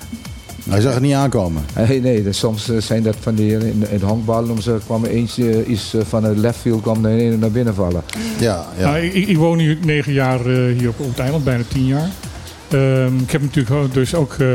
Hij 0.70 0.82
zag 0.82 0.94
het 0.94 1.02
niet 1.02 1.14
aankomen. 1.14 1.64
Hey, 1.74 2.00
nee, 2.00 2.24
dus 2.24 2.38
soms 2.38 2.70
eh, 2.70 2.78
zijn 2.78 3.04
dat 3.04 3.16
van 3.20 3.36
die... 3.36 3.52
In, 3.52 3.62
in 3.62 3.86
het 3.90 4.02
honkbal 4.02 4.44
noemen 4.44 4.64
ze, 4.64 4.78
kwam 4.86 5.04
er 5.04 5.10
eentje 5.10 5.50
eh, 5.64 5.70
iets 5.70 5.94
eh, 5.94 6.02
van 6.08 6.24
het 6.24 6.38
left 6.38 6.60
field 6.60 6.82
kwam 6.82 7.06
een 7.06 7.40
naar 7.40 7.52
binnen 7.52 7.76
vallen. 7.76 8.04
Ja, 8.40 8.66
ja. 8.78 8.92
Nou, 8.92 8.98
ik, 9.04 9.28
ik 9.28 9.38
woon 9.38 9.58
nu 9.58 9.78
negen 9.86 10.14
jaar 10.14 10.40
eh, 10.40 10.78
hier 10.78 10.90
op, 10.90 11.00
op 11.00 11.10
het 11.10 11.20
eiland, 11.20 11.44
bijna 11.44 11.64
tien 11.68 11.86
jaar. 11.86 12.10
Ehm, 12.70 13.18
ik 13.18 13.32
heb 13.32 13.42
natuurlijk 13.42 13.76
ook- 13.76 13.94
dus 13.94 14.16
ook 14.16 14.34
eh 14.34 14.48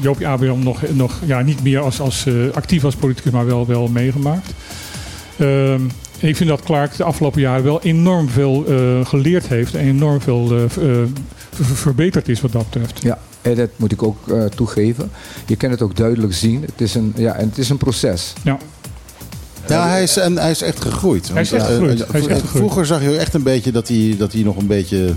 Joopie 0.00 0.28
Abraham 0.28 0.62
nog, 0.62 0.80
nog 0.92 1.20
ja, 1.24 1.40
niet 1.42 1.62
meer 1.62 1.78
als, 1.80 2.00
als, 2.00 2.26
eh, 2.26 2.34
actief 2.54 2.84
als 2.84 2.94
politicus, 2.96 3.32
maar 3.32 3.46
wel, 3.46 3.66
wel 3.66 3.88
meegemaakt. 3.88 4.50
Ehm, 5.36 5.80
en 6.20 6.28
ik 6.28 6.36
vind 6.36 6.48
dat 6.48 6.62
Clark 6.62 6.96
de 6.96 7.04
afgelopen 7.04 7.40
jaren 7.40 7.64
wel 7.64 7.82
enorm 7.82 8.28
veel 8.28 8.64
eh, 8.66 9.06
geleerd 9.06 9.46
heeft 9.46 9.74
en 9.74 9.86
enorm 9.86 10.20
veel 10.20 10.50
eh, 10.50 10.62
eh, 10.64 11.08
verbeterd 11.50 12.28
is 12.28 12.40
wat 12.40 12.52
dat 12.52 12.70
betreft. 12.70 13.02
Ja, 13.02 13.18
en 13.42 13.54
dat 13.54 13.70
moet 13.76 13.92
ik 13.92 14.02
ook 14.02 14.28
eh, 14.28 14.44
toegeven. 14.44 15.10
Je 15.46 15.56
kan 15.56 15.70
het 15.70 15.82
ook 15.82 15.96
duidelijk 15.96 16.34
zien. 16.34 16.62
Het 16.62 16.80
is 16.80 16.94
een, 16.94 17.12
ja, 17.16 17.34
en 17.34 17.48
het 17.48 17.58
is 17.58 17.68
een 17.68 17.76
proces. 17.76 18.32
Ja. 18.42 18.58
Ja, 19.68 19.88
hij 19.88 20.02
is, 20.02 20.16
en 20.16 20.36
hij 20.36 20.50
is 20.50 20.62
echt 20.62 20.80
gegroeid. 20.80 21.28
Hij 21.32 21.42
is 21.42 21.52
echt 21.52 21.66
gegroeid. 21.66 22.06
Hij 22.10 22.20
is 22.20 22.26
echt 22.26 22.40
gegroeid. 22.40 22.62
Vroeger 22.62 22.86
zag 22.86 23.02
je 23.02 23.16
echt 23.16 23.34
een 23.34 23.42
beetje 23.42 23.72
dat 23.72 23.88
hij, 23.88 24.14
dat 24.18 24.32
hij 24.32 24.42
nog 24.42 24.56
een 24.56 24.66
beetje 24.66 25.14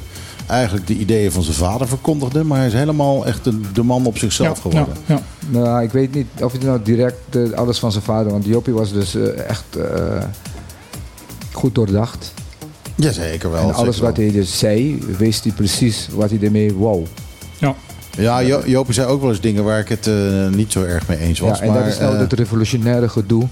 eigenlijk 0.48 0.88
de 0.88 0.94
ideeën 0.94 1.32
van 1.32 1.44
zijn 1.44 1.56
vader 1.56 1.88
verkondigde. 1.88 2.44
Maar 2.44 2.58
hij 2.58 2.68
is 2.68 2.74
helemaal 2.74 3.26
echt 3.26 3.44
de, 3.44 3.62
de 3.74 3.84
man 3.84 4.06
op 4.06 4.18
zichzelf 4.18 4.56
ja, 4.56 4.62
geworden. 4.62 4.96
Ja, 5.06 5.16
ja. 5.16 5.60
Nou, 5.60 5.84
ik 5.84 5.92
weet 5.92 6.14
niet 6.14 6.28
of 6.42 6.52
hij 6.52 6.62
nou 6.62 6.80
direct 6.84 7.56
alles 7.56 7.80
van 7.80 7.92
zijn 7.92 8.04
vader... 8.04 8.32
Want 8.32 8.46
Joppie 8.46 8.74
was 8.74 8.94
dus 8.94 9.16
echt 9.48 9.76
eh, 9.76 10.24
goed 11.60 11.76
doordacht. 11.76 12.34
Jazeker 12.96 13.52
wel. 13.52 13.60
en 13.60 13.66
alles 13.74 13.96
zeker 13.96 14.02
wat 14.08 14.18
wel. 14.18 14.26
hij 14.26 14.36
dus 14.36 14.60
zei, 14.60 15.00
wist 15.18 15.44
hij 15.44 15.54
precies 15.54 16.08
wat 16.12 16.30
hij 16.30 16.40
ermee 16.42 16.74
wou. 16.74 17.06
ja. 17.58 17.76
Ja, 18.18 18.42
Jo- 18.42 18.62
Jopie 18.66 18.94
zei 18.94 19.08
ook 19.08 19.22
wel 19.22 19.30
eens 19.30 19.42
dingen 19.42 19.64
waar 19.64 19.80
ik 19.80 19.90
het 19.90 20.08
eh, 20.08 20.48
niet 20.48 20.72
zo 20.72 20.84
erg 20.84 21.08
mee 21.08 21.18
eens 21.18 21.40
was. 21.40 21.58
Ja, 21.58 21.64
en 21.64 21.72
maar, 21.72 21.84
dat 21.84 21.92
is 21.92 22.00
nou 22.00 22.14
eh, 22.14 22.20
het 22.20 22.34
revolutionaire 22.34 23.10
gedoe... 23.10 23.48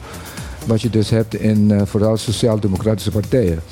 wat 0.65 0.81
je 0.81 0.89
dus 0.89 1.09
hebt 1.09 1.35
in 1.35 1.71
eh, 1.71 1.81
vooral 1.85 2.17
sociaal-democratische 2.17 3.11
partijen. 3.11 3.59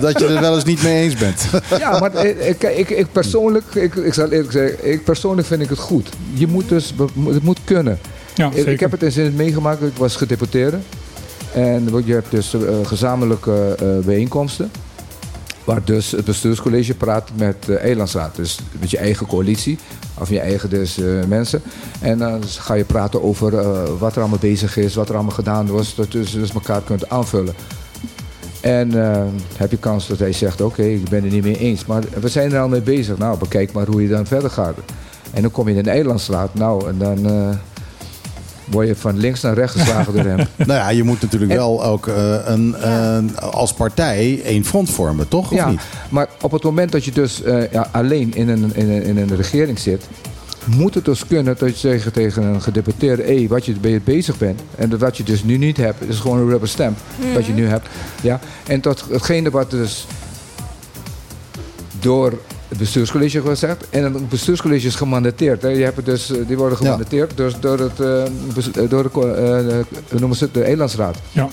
dat 0.00 0.18
je 0.18 0.26
er 0.26 0.40
wel 0.40 0.54
eens 0.54 0.64
niet 0.64 0.82
mee 0.82 1.02
eens 1.02 1.14
bent. 1.14 1.46
Ja, 1.78 1.98
maar 1.98 2.26
ik, 2.26 2.62
ik, 2.62 2.90
ik 2.90 3.12
persoonlijk, 3.12 3.74
ik, 3.74 3.94
ik 3.94 4.14
zal 4.14 4.30
eerlijk 4.30 4.52
zeggen, 4.52 4.92
ik 4.92 5.04
persoonlijk 5.04 5.46
vind 5.46 5.62
ik 5.62 5.68
het 5.68 5.78
goed. 5.78 6.08
Je 6.34 6.46
moet 6.46 6.68
dus, 6.68 6.94
het 7.28 7.42
moet 7.42 7.58
kunnen. 7.64 7.98
ja 8.34 8.50
Ik, 8.52 8.80
heb 8.80 8.90
het 8.90 9.02
eens 9.02 9.16
in 9.16 9.34
meegemaakt, 9.36 9.82
ik 9.82 9.96
was 9.96 10.16
gedeputeerde. 10.16 10.78
En 11.54 12.04
je 12.04 12.12
hebt 12.12 12.30
dus 12.30 12.54
eh, 12.54 12.60
gezamenlijke 12.82 13.76
eh, 13.78 14.06
bijeenkomsten. 14.06 14.70
Waar 15.64 15.84
dus 15.84 16.10
het 16.10 16.24
bestuurscollege 16.24 16.94
praat 16.94 17.30
met 17.36 17.64
de 17.64 17.76
eilandsraad. 17.76 18.36
Dus 18.36 18.58
met 18.80 18.90
je 18.90 18.98
eigen 18.98 19.26
coalitie, 19.26 19.78
of 20.20 20.28
je 20.28 20.40
eigen 20.40 20.70
dus, 20.70 20.98
eh, 20.98 21.24
mensen. 21.28 21.62
En 22.00 22.18
dan 22.18 22.42
ga 22.44 22.74
je 22.74 22.84
praten 22.84 23.22
over 23.22 23.58
eh, 23.58 23.82
wat 23.98 24.14
er 24.14 24.20
allemaal 24.20 24.38
bezig 24.38 24.76
is, 24.76 24.94
wat 24.94 25.08
er 25.08 25.14
allemaal 25.14 25.34
gedaan 25.34 25.66
was. 25.66 25.94
Dat 25.94 26.12
je 26.12 26.18
dus, 26.18 26.32
dus 26.32 26.52
elkaar 26.52 26.82
kunt 26.82 27.08
aanvullen. 27.08 27.54
En 28.64 29.04
eh, 29.04 29.22
heb 29.56 29.70
je 29.70 29.76
kans 29.76 30.06
dat 30.06 30.18
hij 30.18 30.32
zegt, 30.32 30.60
oké, 30.60 30.82
ik 30.82 31.08
ben 31.08 31.22
het 31.22 31.32
niet 31.32 31.42
mee 31.42 31.58
eens. 31.58 31.86
Maar 31.86 32.02
we 32.20 32.28
zijn 32.28 32.52
er 32.52 32.60
al 32.60 32.68
mee 32.68 32.82
bezig. 32.82 33.18
Nou, 33.18 33.38
bekijk 33.38 33.72
maar 33.72 33.86
hoe 33.86 34.02
je 34.02 34.08
dan 34.08 34.26
verder 34.26 34.50
gaat. 34.50 34.76
En 35.32 35.42
dan 35.42 35.50
kom 35.50 35.68
je 35.68 35.72
in 35.72 35.78
een 35.78 35.92
eilandstraat. 35.92 36.54
Nou, 36.54 36.88
en 36.88 36.98
dan 36.98 37.26
eh, 37.26 37.48
word 38.64 38.86
je 38.86 38.96
van 38.96 39.16
links 39.18 39.40
naar 39.40 39.54
rechts 39.54 39.76
geslagen 39.76 40.12
door 40.12 40.24
hem. 40.24 40.36
nou 40.56 40.72
ja, 40.72 40.88
je 40.88 41.02
moet 41.02 41.20
natuurlijk 41.20 41.50
En- 41.50 41.56
wel 41.56 41.84
ook 41.84 42.06
eh, 42.06 42.36
een, 42.44 42.74
eh, 42.74 43.18
als 43.36 43.72
partij 43.72 44.42
één 44.44 44.64
front 44.64 44.90
vormen, 44.90 45.28
toch? 45.28 45.50
Of 45.50 45.56
ja, 45.56 45.70
niet? 45.70 45.80
maar 46.08 46.28
op 46.40 46.50
het 46.50 46.62
moment 46.62 46.92
dat 46.92 47.04
je 47.04 47.12
dus 47.12 47.42
eh, 47.42 47.70
ja, 47.70 47.88
alleen 47.92 48.34
in 48.34 48.48
een, 48.48 48.74
in, 48.74 48.90
een, 48.90 49.02
in 49.02 49.16
een 49.16 49.36
regering 49.36 49.78
zit... 49.78 50.06
moet 50.76 50.94
het 50.94 51.04
dus 51.04 51.26
kunnen 51.26 51.56
dat 51.58 51.80
je 51.80 51.88
zegt 51.88 52.12
tegen 52.12 52.42
een 52.42 52.62
gedeputeerde... 52.62 53.22
hé, 53.22 53.46
wat 53.48 53.64
je 53.64 53.74
je 53.80 54.00
bezig 54.00 54.38
bent 54.38 54.60
en 54.76 54.88
dat 54.88 55.00
wat 55.00 55.16
je 55.16 55.22
dus 55.22 55.44
nu 55.44 55.56
niet 55.56 55.76
hebt... 55.76 56.08
is 56.08 56.18
gewoon 56.18 56.38
een 56.38 56.48
rubber 56.48 56.68
stamp 56.68 56.98
wat 57.34 57.46
je 57.46 57.52
nu 57.52 57.66
hebt. 57.66 57.88
Ja? 58.22 58.40
En 58.66 58.80
dat 58.80 59.04
hetgene 59.10 59.50
wat 59.50 59.70
dus 59.70 60.06
door 62.00 62.32
het 62.74 62.82
bestuurscollege 62.82 63.40
gezegd... 63.40 63.88
en 63.90 64.02
het 64.04 64.28
bestuurscollege 64.28 64.86
is 64.86 64.94
gemandateerd. 64.94 65.62
Hè? 65.62 65.68
Je 65.68 65.84
hebt 65.84 65.96
het 65.96 66.04
dus, 66.04 66.30
eh, 66.30 66.46
die 66.46 66.56
worden 66.56 66.78
Ja. 66.78 66.84
gemandateerd 66.84 67.36
dus 67.36 67.54
door, 67.60 67.78
het, 67.78 68.00
eh, 68.00 68.22
eh, 68.82 68.90
door 68.90 69.02
de, 69.02 69.20
eh, 69.20 69.98
hoe 70.10 70.18
noemen 70.20 70.36
ze 70.36 70.44
het, 70.44 70.54
de 70.54 70.64
Elandsraad. 70.64 71.16
Ja. 71.32 71.48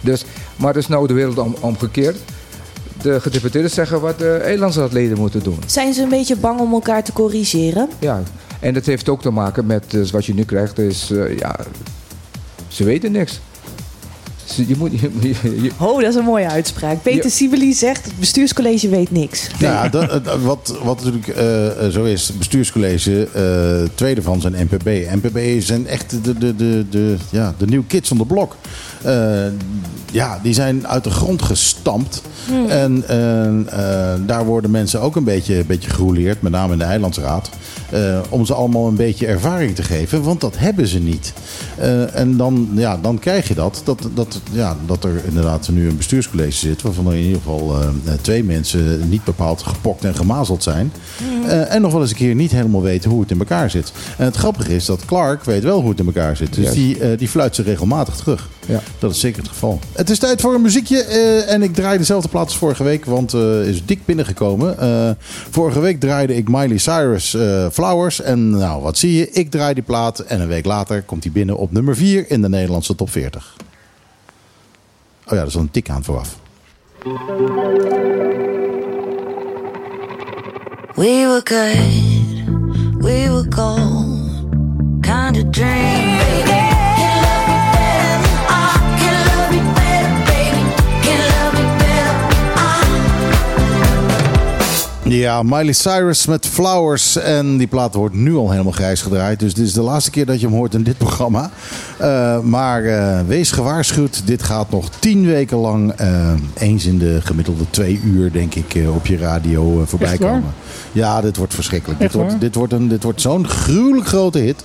Dus, 0.00 0.24
maar 0.56 0.68
het 0.74 0.82
is 0.82 0.88
nou 0.88 1.06
de 1.06 1.12
wereld 1.14 1.38
om, 1.38 1.54
omgekeerd. 1.60 2.16
De 3.02 3.20
gedeputeerden 3.20 3.70
zeggen 3.70 4.00
wat 4.00 4.18
de 4.18 4.40
Elandsraadleden 4.44 5.18
moeten 5.18 5.42
doen. 5.42 5.58
Zijn 5.66 5.94
ze 5.94 6.02
een 6.02 6.08
beetje 6.08 6.36
bang 6.36 6.60
om 6.60 6.72
elkaar 6.72 7.04
te 7.04 7.12
corrigeren? 7.12 7.88
Ja, 7.98 8.22
en 8.60 8.74
dat 8.74 8.84
heeft 8.86 9.08
ook 9.08 9.22
te 9.22 9.30
maken 9.30 9.66
met 9.66 9.84
dus 9.90 10.10
wat 10.10 10.26
je 10.26 10.34
nu 10.34 10.44
krijgt. 10.44 10.78
Is, 10.78 11.10
eh, 11.10 11.38
ja, 11.38 11.56
ze 12.68 12.84
weten 12.84 13.12
niks. 13.12 13.40
Ze- 14.54 14.64
Je 14.68 14.74
moet, 14.78 14.90
je, 15.00 15.10
je- 15.20 15.62
je- 15.62 15.70
Oh, 15.78 16.00
dat 16.00 16.08
is 16.10 16.14
een 16.14 16.24
mooie 16.24 16.48
uitspraak. 16.48 17.02
Peter. 17.02 17.30
Sibeli 17.30 17.72
zegt, 17.72 18.04
het 18.04 18.18
bestuurscollege 18.18 18.88
weet 18.88 19.10
niks. 19.10 19.46
Nou 19.60 19.72
ja, 19.72 19.88
dat, 19.88 20.24
dat- 20.24 20.40
wat, 20.40 20.78
wat 20.82 20.96
natuurlijk 20.96 21.28
eh, 21.28 21.66
eh, 21.86 21.92
zo 21.92 22.04
is, 22.04 22.28
het 22.28 22.38
bestuurscollege, 22.38 23.28
eh 23.34 23.88
tweede 23.94 24.22
van 24.22 24.40
zijn 24.40 24.54
NPB. 24.70 24.86
NPB 25.22 25.60
zijn 25.62 25.86
echt 25.86 26.24
de, 26.24 26.38
de, 26.38 26.56
de, 26.56 26.84
de, 26.90 27.16
ja, 27.30 27.54
de 27.58 27.66
nieuwe 27.66 27.86
kids 27.86 28.10
on 28.10 28.18
the 28.18 28.24
block. 28.26 28.56
Eh, 29.04 29.52
ja, 30.12 30.38
die 30.42 30.54
zijn 30.54 30.86
uit 30.88 31.04
de 31.04 31.10
grond 31.10 31.42
gestampt. 31.42 32.22
En 32.68 33.04
eh, 33.08 33.46
eh, 34.12 34.20
daar 34.26 34.44
worden 34.44 34.70
mensen 34.70 35.00
ook 35.00 35.16
een 35.16 35.24
beetje, 35.24 35.58
een 35.58 35.66
beetje 35.66 35.90
gerouleerd, 35.90 36.42
met 36.42 36.52
name 36.52 36.72
in 36.72 36.78
de 36.78 36.84
Eilandsraad. 36.84 37.50
eh, 37.90 38.18
om 38.28 38.46
ze 38.46 38.54
allemaal 38.54 38.86
een 38.88 38.96
beetje 38.96 39.26
ervaring 39.26 39.74
te 39.74 39.82
geven, 39.82 40.22
want 40.22 40.40
dat 40.40 40.58
hebben 40.58 40.86
ze 40.86 40.98
niet. 40.98 41.32
Eh, 41.78 42.14
en 42.16 42.36
dan, 42.36 42.68
ja, 42.74 42.98
dan 43.02 43.18
krijg 43.18 43.48
je 43.48 43.54
dat, 43.54 43.80
dat, 43.84 44.08
dat, 44.14 44.40
ja, 44.52 44.76
dat 44.86 45.04
er 45.04 45.20
inderdaad 45.28 45.68
nu 45.68 45.88
een 45.88 45.96
bestuurscollege 45.96 46.52
zit, 46.52 46.82
waarvan 46.82 47.06
er 47.06 47.14
in 47.14 47.22
ieder 47.22 47.36
geval 47.36 47.74
twee 48.20 48.44
mensen 48.44 49.08
niet 49.08 49.24
bepaald 49.24 49.62
gepokt 49.62 50.04
en 50.04 50.14
gemazeld 50.14 50.62
zijn. 50.62 50.92
Eh, 51.46 51.74
en 51.74 51.82
nog 51.82 51.92
wel 51.92 52.00
eens 52.00 52.10
een 52.10 52.16
keer 52.16 52.34
niet 52.34 52.50
helemaal 52.52 52.82
weten 52.82 53.10
hoe 53.10 53.20
het 53.20 53.30
in 53.30 53.38
elkaar 53.38 53.70
zit. 53.70 53.92
En 54.18 54.24
het 54.24 54.36
grappige 54.36 54.74
is 54.74 54.84
dat 54.84 55.04
Clark 55.04 55.44
weet 55.44 55.62
wel 55.62 55.80
hoe 55.80 55.90
het 55.90 56.00
in 56.00 56.06
elkaar 56.06 56.36
zit. 56.36 56.54
Dus 56.54 56.64
Juist. 56.64 56.74
die, 56.78 56.98
eh, 56.98 57.18
die 57.18 57.28
fluit 57.28 57.54
ze 57.54 57.62
regelmatig 57.62 58.14
terug. 58.16 58.48
Ja. 58.66 58.80
Dat 58.98 59.10
is 59.10 59.20
zeker 59.20 59.38
het 59.38 59.48
geval. 59.48 59.78
Het 59.92 60.10
is 60.10 60.18
tijd 60.18 60.40
voor 60.40 60.54
een 60.54 60.62
muziekje. 60.62 61.02
eh, 61.02 61.52
en 61.52 61.62
ik 61.62 61.74
draai 61.74 61.98
dezelfde 61.98 62.28
plaat 62.28 62.44
als 62.44 62.56
vorige 62.56 62.84
week, 62.84 63.04
want 63.04 63.34
eh 63.34 63.66
is 63.66 63.84
dik 63.84 64.04
binnengekomen. 64.04 64.78
Eh, 64.78 65.10
vorige 65.50 65.80
week 65.80 66.00
draaide 66.00 66.36
ik 66.36 66.48
Miley 66.48 66.78
Cyrus 66.78 67.34
eh, 67.34 67.66
Flowers. 67.72 68.20
En 68.20 68.50
nou, 68.50 68.82
wat 68.82 68.98
zie 68.98 69.12
je? 69.14 69.30
Ik 69.30 69.50
draai 69.50 69.74
die 69.74 69.82
plaat 69.82 70.18
en 70.18 70.40
een 70.40 70.48
week 70.48 70.64
later 70.64 71.02
komt 71.02 71.22
hij 71.24 71.32
binnen 71.32 71.56
op 71.56 71.72
nummer 71.72 71.96
4 71.96 72.30
in 72.30 72.42
de 72.42 72.48
Nederlandse 72.48 72.94
top 72.94 73.10
40. 73.10 73.56
Oh 75.26 75.32
ja, 75.32 75.38
dat 75.38 75.46
is 75.48 75.54
al 75.54 75.60
een 75.60 75.70
tik 75.70 75.90
aan 75.90 76.04
vooraf. 76.04 76.36
We 80.94 81.24
were 81.26 81.40
good, 81.44 82.98
we 82.98 83.28
were 83.28 83.46
gold, 83.50 84.50
kind 85.00 85.36
of 85.44 85.50
dream. 85.50 86.41
Ja, 95.12 95.42
Miley 95.42 95.72
Cyrus 95.72 96.26
met 96.26 96.46
Flowers. 96.46 97.16
En 97.16 97.56
die 97.56 97.66
plaat 97.66 97.94
wordt 97.94 98.14
nu 98.14 98.34
al 98.36 98.50
helemaal 98.50 98.72
grijs 98.72 99.02
gedraaid. 99.02 99.40
Dus 99.40 99.54
dit 99.54 99.66
is 99.66 99.72
de 99.72 99.82
laatste 99.82 100.10
keer 100.10 100.26
dat 100.26 100.40
je 100.40 100.46
hem 100.46 100.54
hoort 100.56 100.74
in 100.74 100.82
dit 100.82 100.98
programma. 100.98 101.50
Eh, 101.98 102.40
maar 102.40 102.84
eh, 102.84 103.20
wees 103.26 103.50
gewaarschuwd. 103.50 104.22
Dit 104.26 104.42
gaat 104.42 104.70
nog 104.70 104.88
tien 104.98 105.26
weken 105.26 105.56
lang. 105.56 105.92
eh, 105.92 106.32
eens 106.54 106.86
in 106.86 106.98
de 106.98 107.18
gemiddelde 107.22 107.64
twee 107.70 108.00
uur, 108.04 108.32
denk 108.32 108.54
ik, 108.54 108.74
eh, 108.74 108.94
op 108.94 109.06
je 109.06 109.16
radio 109.16 109.82
voorbij 109.86 110.10
Echt 110.12 110.18
waar? 110.22 110.30
komen. 110.32 110.54
Ja, 110.92 111.20
dit 111.20 111.36
wordt 111.36 111.54
verschrikkelijk. 111.54 111.98
Dit 112.00 112.08
Echt 112.08 112.16
wordt, 112.16 112.30
waar? 112.30 112.40
dit 112.40 112.54
wordt, 112.54 112.72
een- 112.72 112.88
dit 112.88 113.02
wordt 113.02 113.20
zo'n 113.20 113.48
gruwelijk 113.48 114.06
grote 114.06 114.38
hit. 114.38 114.64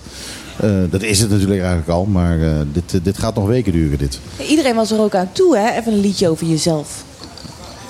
Eh, 0.60 0.70
dat 0.90 1.02
is 1.04 1.20
het 1.20 1.30
natuurlijk 1.30 1.60
eigenlijk 1.60 1.90
al. 1.90 2.06
Maar 2.06 2.42
eh, 2.42 2.50
dit, 2.74 3.04
dit 3.04 3.18
gaat 3.18 3.36
nog 3.36 3.48
weken 3.48 3.72
duren, 3.72 3.98
dit. 3.98 4.20
Iedereen 4.50 4.76
was 4.76 4.92
er 4.92 5.00
ook 5.00 5.16
aan 5.16 5.30
toe, 5.32 5.58
hè? 5.58 5.80
Even 5.80 5.94
een 5.94 6.00
liedje 6.00 6.30
over 6.30 6.48
jezelf. 6.48 7.06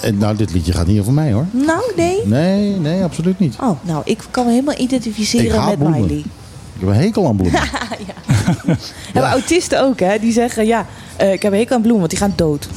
En 0.01 0.17
nou, 0.17 0.35
dit 0.35 0.53
liedje 0.53 0.71
gaat 0.73 0.87
niet 0.87 0.99
over 0.99 1.13
mij, 1.13 1.31
hoor. 1.31 1.45
Nou, 1.51 1.81
nee. 1.95 2.21
Nee, 2.25 2.69
nee, 2.75 3.03
absoluut 3.03 3.39
niet. 3.39 3.55
Oh, 3.61 3.79
nou, 3.83 4.01
ik 4.05 4.19
kan 4.31 4.45
me 4.45 4.51
helemaal 4.51 4.77
identificeren 4.79 5.65
met 5.65 5.77
bloemen. 5.77 6.01
Miley. 6.01 6.17
Ik 6.17 6.79
heb 6.79 6.89
een 6.89 6.95
hekel 6.95 7.27
aan 7.27 7.35
bloemen. 7.35 7.61
Hebben 9.13 9.31
autisten 9.31 9.81
ook, 9.83 9.99
hè? 9.99 10.19
Die 10.19 10.31
zeggen, 10.31 10.65
ja, 10.65 10.85
eh, 11.15 11.33
ik 11.33 11.41
heb 11.41 11.51
een 11.51 11.57
hekel 11.57 11.75
aan 11.75 11.81
bloemen, 11.81 11.99
want 11.99 12.09
die 12.11 12.19
gaan 12.19 12.33
dood. 12.35 12.67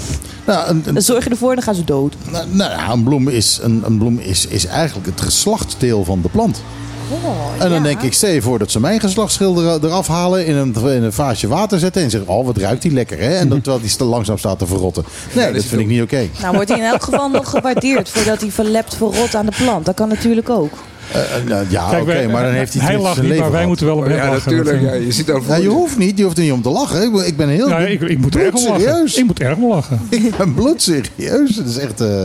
nou, 0.47 0.69
een, 0.69 0.83
een- 0.87 0.95
Dan 0.95 1.03
zorg 1.03 1.25
je 1.25 1.31
ervoor, 1.31 1.55
dan 1.55 1.65
gaan 1.65 1.75
ze 1.75 1.85
dood. 1.85 2.15
Nou, 2.31 2.45
nou 2.51 2.71
ja, 2.71 2.91
een 2.91 3.03
bloem, 3.03 3.29
is, 3.29 3.59
een, 3.63 3.83
een 3.85 3.99
bloem 3.99 4.19
is, 4.19 4.47
is 4.47 4.67
eigenlijk 4.67 5.07
het 5.07 5.21
geslachtsdeel 5.21 6.05
van 6.05 6.21
de 6.23 6.29
plant. 6.29 6.63
Oh, 7.11 7.47
En 7.59 7.69
dan 7.71 7.79
ja. 7.79 7.83
denk 7.83 8.01
ik, 8.03 8.13
stel 8.13 8.31
je 8.31 8.43
voor 8.43 8.59
dat 8.59 8.71
ze 8.71 8.81
mijn 8.81 9.01
geslachtsschil 9.01 9.63
er- 9.63 9.85
eraf 9.85 10.07
halen, 10.09 10.47
in 10.47 10.57
een, 10.57 10.75
in 10.75 11.03
een 11.03 11.13
vaasje 11.13 11.49
water 11.49 11.79
zetten 11.79 12.03
en 12.03 12.11
zeggen, 12.11 12.29
oh 12.31 12.47
wat 12.47 12.57
ruikt 12.57 12.83
die 12.83 12.93
lekker 12.93 13.19
hè. 13.19 13.35
En 13.35 13.49
dat, 13.49 13.63
terwijl 13.65 13.85
die 13.97 14.05
langzaam 14.07 14.39
staat 14.39 14.59
te 14.59 14.67
verrotten. 14.67 15.05
Nee, 15.33 15.45
dat 15.47 15.55
dat 15.55 15.65
vind 15.65 15.81
ik 15.81 15.87
niet 15.87 16.03
oké. 16.03 16.29
Nou, 16.41 16.55
wordt 16.55 16.69
hij 16.69 16.79
in 16.79 16.85
elk 16.85 17.03
geval 17.03 17.29
nog 17.29 17.51
gewaardeerd 17.51 18.09
voordat 18.09 18.41
hij 18.41 18.51
verlept 18.51 18.95
verrot 18.97 19.35
aan 19.35 19.47
de 19.47 19.53
plant. 19.63 19.87
Dat 19.87 19.95
kan 19.95 20.09
natuurlijk 20.09 20.49
ook. 20.51 20.73
Eh, 21.13 21.21
eh, 21.37 21.45
nou, 21.47 21.67
ja, 21.69 22.01
oké, 22.01 22.27
maar 22.29 22.43
dan 22.43 22.53
heeft 22.53 22.73
hij 22.75 22.83
hij 22.83 22.93
het 22.93 23.03
lacht 23.03 23.15
zijn 23.15 23.27
niet, 23.27 23.35
leven 23.37 23.51
maar 23.51 23.51
wij 23.51 23.51
gehad. 23.51 23.67
moeten 23.67 23.87
wel 23.87 23.97
om 23.97 24.03
hem 24.03 24.13
ja, 24.13 24.31
lachen. 24.31 24.53
natuurlijk. 24.53 24.83
Dat 24.83 24.91
Ja, 24.93 24.97
je 25.07 25.13
ziet 25.13 25.27
Ja, 25.49 25.57
je 25.57 25.69
hoeft 25.69 25.99
niet, 25.99 26.19
je 26.19 26.25
hoeft 26.25 26.37
er 26.37 26.43
niet 26.43 26.53
om 26.53 26.63
te 26.63 26.69
lachen. 26.71 27.03
Ik 27.03 27.13
ben, 27.13 27.27
ik 27.27 27.37
ben 27.37 27.49
heel 27.49 27.65
ik- 27.67 27.71
Nou, 27.73 27.83
ik, 27.85 28.01
ik 28.01 28.19
moet 28.19 28.35
er 28.35 28.41
erg 28.45 28.55
om 28.55 28.61
lachen. 28.65 28.73
bloedserieus. 28.77 29.15
Ik 29.17 29.25
moet 29.27 29.41
erg 29.41 29.57
om 29.57 29.69
lachen. 29.69 30.01
Ik 30.11 30.37
ben 30.37 30.55
bloedserieus. 30.55 31.57
Het 31.57 31.67
is 31.67 31.77
echt, 31.79 32.01
eh, 32.01 32.25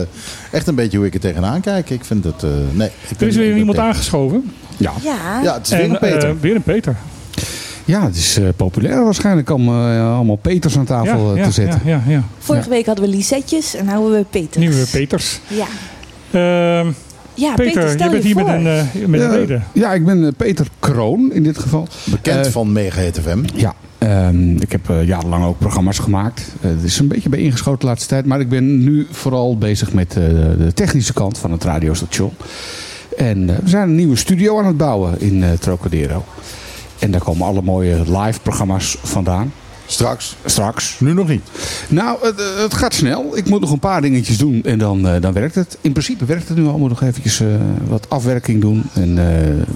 echt 0.52 0.66
een 0.66 0.74
beetje 0.74 0.96
hoe 0.96 1.06
ik 1.06 1.14
er 1.14 1.20
tegenaan 1.20 1.60
kijk. 1.60 1.90
Ik 1.90 2.04
vind 2.04 2.24
het... 2.24 2.42
eh, 2.42 2.50
nee, 2.72 2.90
ik 3.08 3.20
Er 3.20 3.26
is 3.26 3.36
weer 3.36 3.56
iemand 3.56 3.76
tegen. 3.76 3.90
aangeschoven. 3.90 4.50
Ja. 4.76 4.92
Ja. 5.02 5.40
Ja, 5.42 5.54
het 5.54 5.66
is 5.66 5.70
weer 5.72 5.80
En, 5.80 5.90
een 5.90 5.98
Peter. 5.98 6.28
eh, 6.28 6.34
weer 6.40 6.54
een 6.54 6.62
Peter. 6.62 6.96
ja, 7.84 8.04
het 8.04 8.16
is 8.16 8.38
eh, 8.38 8.44
populair 8.56 9.04
waarschijnlijk 9.04 9.50
om 9.50 9.68
eh, 9.68 10.14
allemaal 10.14 10.36
Peters 10.36 10.78
aan 10.78 10.84
tafel 10.84 11.36
ja, 11.36 11.44
te 11.44 11.50
zetten. 11.50 11.80
Ja, 11.84 12.00
ja, 12.06 12.12
ja. 12.12 12.22
Vorige 12.38 12.68
week 12.68 12.86
hadden 12.86 13.04
we 13.04 13.10
Lisetjes 13.10 13.74
en 13.74 13.84
nu 13.84 13.90
hebben 13.90 14.10
we 14.12 14.24
Peters. 14.30 14.56
Nieuwe 14.64 14.86
Peters. 14.90 15.40
Ja. 15.46 15.66
Ehm, 16.30 16.90
Ja, 17.34 17.54
Peter, 17.54 17.72
Peter, 17.72 17.90
stel 17.90 18.04
je 18.06 18.10
bent 18.10 18.22
je 18.22 18.28
hier 18.34 18.38
voor. 18.44 18.60
met 18.60 18.64
een, 18.94 19.10
met 19.10 19.20
een 19.20 19.26
Ja, 19.30 19.34
reden. 19.34 19.64
Ja, 19.72 19.92
ik 19.94 20.04
ben 20.04 20.34
Peter 20.36 20.66
Kroon 20.78 21.32
in 21.32 21.42
dit 21.42 21.58
geval. 21.58 21.88
Bekend 22.04 22.46
van 22.48 22.72
Mega 22.72 23.00
FM. 23.12 23.38
Ja, 23.54 23.74
ehm, 23.98 24.56
ik 24.56 24.72
heb 24.72 24.80
jarenlang 25.04 25.44
ook 25.44 25.58
programma's 25.58 25.98
gemaakt. 25.98 26.42
Het 26.60 26.82
is 26.82 26.98
een 26.98 27.08
beetje 27.08 27.28
bij 27.28 27.38
ingeschoten 27.38 27.80
de 27.80 27.86
laatste 27.86 28.08
tijd. 28.08 28.26
Maar 28.26 28.40
ik 28.40 28.48
ben 28.48 28.84
nu 28.84 29.06
vooral 29.10 29.58
bezig 29.58 29.92
met 29.92 30.08
eh, 30.08 30.22
de 30.58 30.70
technische 30.74 31.12
kant 31.12 31.38
van 31.38 31.52
het 31.52 31.64
radiostation. 31.64 32.30
En 33.16 33.50
eh, 33.50 33.56
we 33.56 33.68
zijn 33.68 33.88
een 33.88 33.94
nieuwe 33.94 34.16
studio 34.16 34.58
aan 34.58 34.66
het 34.66 34.76
bouwen 34.76 35.20
in 35.20 35.42
eh, 35.42 35.52
Trocadero. 35.52 36.24
En 36.98 37.10
daar 37.10 37.20
komen 37.20 37.46
alle 37.46 37.62
mooie 37.62 38.18
live 38.18 38.40
programma's 38.40 38.96
vandaan. 39.02 39.52
Straks. 39.86 40.36
Straks. 40.44 40.96
Nu 41.00 41.12
nog 41.12 41.28
niet. 41.28 41.42
Nou, 41.88 42.18
het, 42.22 42.34
het 42.62 42.74
gaat 42.74 42.94
snel. 42.94 43.36
Ik 43.36 43.48
moet 43.48 43.60
nog 43.60 43.70
een 43.70 43.78
paar 43.78 44.00
dingetjes 44.02 44.38
doen 44.38 44.62
en 44.64 44.78
dan, 44.78 45.08
eh, 45.08 45.20
dan 45.20 45.32
werkt 45.32 45.54
het. 45.54 45.78
In 45.80 45.92
principe 45.92 46.24
werkt 46.24 46.48
het 46.48 46.56
nu 46.56 46.66
al. 46.66 46.72
Ik 46.72 46.78
moet 46.78 46.88
nog 46.88 47.02
eventjes 47.02 47.40
eh, 47.40 47.46
wat 47.88 48.06
afwerking 48.10 48.60
doen. 48.60 48.82
En 48.92 49.18
eh, 49.18 49.24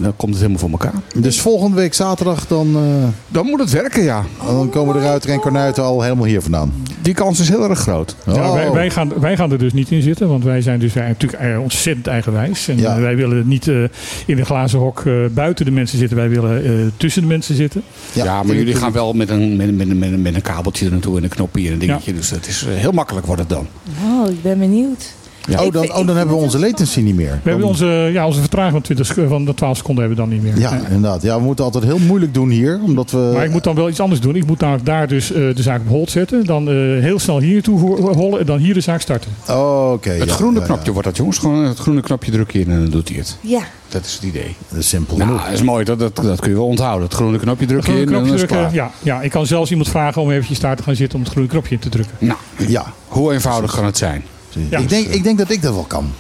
dan 0.03 0.17
komt 0.17 0.31
het 0.31 0.41
helemaal 0.43 0.59
voor 0.61 0.71
elkaar. 0.71 0.93
Dus 1.19 1.41
volgende 1.41 1.77
week 1.77 1.95
zaterdag 1.95 2.47
dan, 2.47 2.77
eh, 2.77 2.83
Dan 3.29 3.47
moet 3.47 3.61
het 3.61 3.71
werken, 3.71 4.03
ja. 4.03 4.25
dan 4.47 4.71
komen 4.71 4.95
de 4.95 5.01
Ruiter 5.01 5.31
en 5.31 5.41
Kornuiten 5.41 5.83
al 5.85 6.03
helemaal 6.03 6.25
hier 6.25 6.43
vandaan. 6.43 6.73
Die 7.03 7.15
kans 7.15 7.41
is 7.41 7.49
heel 7.49 7.69
erg 7.71 7.79
groot. 7.79 8.17
Ja, 8.27 8.33
Oh. 8.33 8.53
wij, 8.55 8.71
wij, 8.71 8.91
gaan, 8.91 9.13
wij 9.21 9.37
gaan 9.37 9.53
er 9.53 9.59
dus 9.59 9.73
niet 9.73 9.91
in 9.91 10.03
zitten, 10.03 10.29
want 10.29 10.45
wij 10.45 10.61
zijn 10.63 10.79
dus 10.79 10.93
wij 10.93 11.09
natuurlijk 11.09 11.59
ontzettend 11.63 12.07
eigenwijs. 12.07 12.69
En 12.69 12.79
Ja. 12.79 13.01
wij 13.01 13.17
willen 13.17 13.49
niet 13.49 13.69
eh, 13.69 13.83
in 14.27 14.39
een 14.39 14.47
glazen 14.47 14.79
hok 14.79 15.03
eh, 15.07 15.13
buiten 15.35 15.65
de 15.65 15.71
mensen 15.71 15.99
zitten, 15.99 16.17
wij 16.17 16.29
willen 16.29 16.65
eh, 16.65 16.71
tussen 16.97 17.23
de 17.23 17.29
mensen 17.29 17.55
zitten. 17.55 17.83
Ja, 18.13 18.43
maar 18.43 18.57
jullie 18.57 18.75
gaan 18.75 18.93
wel 18.93 19.13
met 19.13 19.29
een, 19.31 19.57
met, 19.57 19.69
een- 19.69 19.77
met, 19.77 19.91
een- 19.91 19.99
met, 20.01 20.13
een- 20.13 20.23
met 20.23 20.35
een 20.35 20.43
kabeltje 20.43 20.85
er 20.87 20.91
naartoe 20.93 21.17
en 21.17 21.23
een 21.23 21.29
knopje 21.29 21.67
en 21.67 21.73
een 21.73 21.79
dingetje. 21.79 22.15
Dus 22.15 22.31
het 22.31 22.47
is 22.47 22.65
eh, 22.67 22.75
heel 22.75 22.93
makkelijk 22.93 23.27
wordt 23.27 23.41
het 23.41 23.51
dan. 23.51 23.67
Oh, 24.05 24.31
ik 24.31 24.43
ben 24.43 24.59
benieuwd. 24.59 25.13
Ja. 25.49 25.65
Oh, 25.65 25.73
dan, 25.73 25.93
oh, 25.93 26.07
dan 26.07 26.17
hebben 26.17 26.35
we 26.37 26.43
onze 26.43 26.59
latency 26.59 27.01
niet 27.01 27.15
meer. 27.15 27.39
We 27.43 27.51
hebben 27.51 27.69
onze, 27.69 27.87
ja, 28.13 28.27
onze 28.27 28.41
vertraging 28.41 28.73
van, 28.73 28.83
20, 28.83 29.07
sec- 29.07 29.29
van 29.29 29.45
de 29.45 29.55
12 29.55 29.77
seconden 29.77 30.05
hebben 30.05 30.25
we 30.25 30.31
dan 30.31 30.41
niet 30.41 30.53
meer. 30.55 30.61
Ja, 30.63 30.81
inderdaad. 30.87 31.23
Ja, 31.23 31.37
we 31.39 31.45
moeten 31.45 31.65
altijd 31.65 31.85
heel 31.85 31.99
moeilijk 31.99 32.35
doen 32.35 32.51
hier. 32.51 32.81
Omdat 32.83 33.11
we... 33.11 33.31
Maar 33.35 33.45
ik 33.45 33.51
moet 33.51 33.65
dan 33.65 33.75
wel 33.75 33.89
iets 33.89 34.01
anders 34.01 34.21
doen. 34.21 34.37
Ik 34.37 34.47
moet 34.47 34.61
namelijk 34.61 34.87
daar 34.87 35.09
dus 35.09 35.33
eh, 35.33 35.37
de 35.55 35.63
zaak 35.63 35.81
op 35.81 35.89
hold 35.89 36.11
zetten. 36.11 36.45
Dan 36.47 36.69
eh, 36.69 36.75
heel 36.75 37.19
snel 37.19 37.39
hier 37.41 37.53
naartoe 37.53 37.79
ho- 37.81 38.13
hollen 38.15 38.41
en 38.41 38.47
dan 38.47 38.59
hier 38.59 38.75
de 38.75 38.81
zaak 38.81 39.01
starten. 39.01 39.31
Oh, 39.49 39.93
Oké. 39.93 40.11
Het 40.11 40.29
ja, 40.29 40.35
groene 40.35 40.55
ja, 40.55 40.61
ja. 40.61 40.67
knopje 40.67 40.93
wordt 40.93 41.07
dat 41.09 41.17
jongens. 41.17 41.39
Gewoon 41.39 41.65
het 41.65 41.79
groene 41.79 42.01
knopje 42.01 42.31
druk 42.31 42.51
je 42.51 42.61
in 42.61 42.71
en 42.71 42.81
dan 42.81 42.91
doet 42.91 43.09
hij 43.09 43.19
het. 43.19 43.37
Ja. 43.41 43.61
Dat 43.89 44.05
is 44.05 44.13
het 44.15 44.23
idee. 44.23 44.57
Dat 44.69 44.79
is 44.79 44.89
simpel 44.89 45.17
Nou, 45.17 45.29
genoeg. 45.29 45.45
dat 45.45 45.53
is 45.55 45.63
mooi. 45.63 45.85
Dat, 45.85 45.99
dat, 45.99 46.17
dat 46.17 46.41
kun 46.41 46.51
je 46.51 46.57
wel 46.57 46.67
onthouden. 46.67 47.05
Het 47.09 47.15
groene 47.17 47.39
knopje 47.39 47.67
druk 47.67 47.79
je 47.79 47.83
Groene 47.85 48.01
in 48.01 48.07
en 48.07 48.13
dan 48.13 48.23
knopje 48.23 48.43
is 48.43 48.49
drukken. 48.49 48.71
klaar. 48.71 48.87
Ja, 49.05 49.15
ja, 49.15 49.23
ik 49.23 49.31
kan 49.31 49.47
zelfs 49.47 49.71
iemand 49.71 49.89
vragen 49.89 50.23
om 50.23 50.31
eventjes 50.31 50.61
daar 50.61 50.77
te 50.77 50.83
gaan 50.83 50.97
zitten 50.97 51.15
om 51.19 51.25
het 51.25 51.33
groene 51.33 51.49
knopje 51.51 51.75
in 51.75 51.81
te 51.81 51.89
drukken. 51.89 52.17
Nou, 52.19 52.39
Ja. 52.69 52.93
hoe 53.09 53.33
eenvoudig 53.33 53.75
kan 53.75 53.85
het 53.85 53.99
zijn? 53.99 54.25
Ja. 54.51 54.79
ik, 54.79 54.89
denk, 54.89 55.07
ik 55.07 55.23
denk 55.23 55.39
dat 55.39 55.51
ik 55.51 55.63
dat 55.63 55.75
wel 55.75 55.85
kan. 55.85 56.13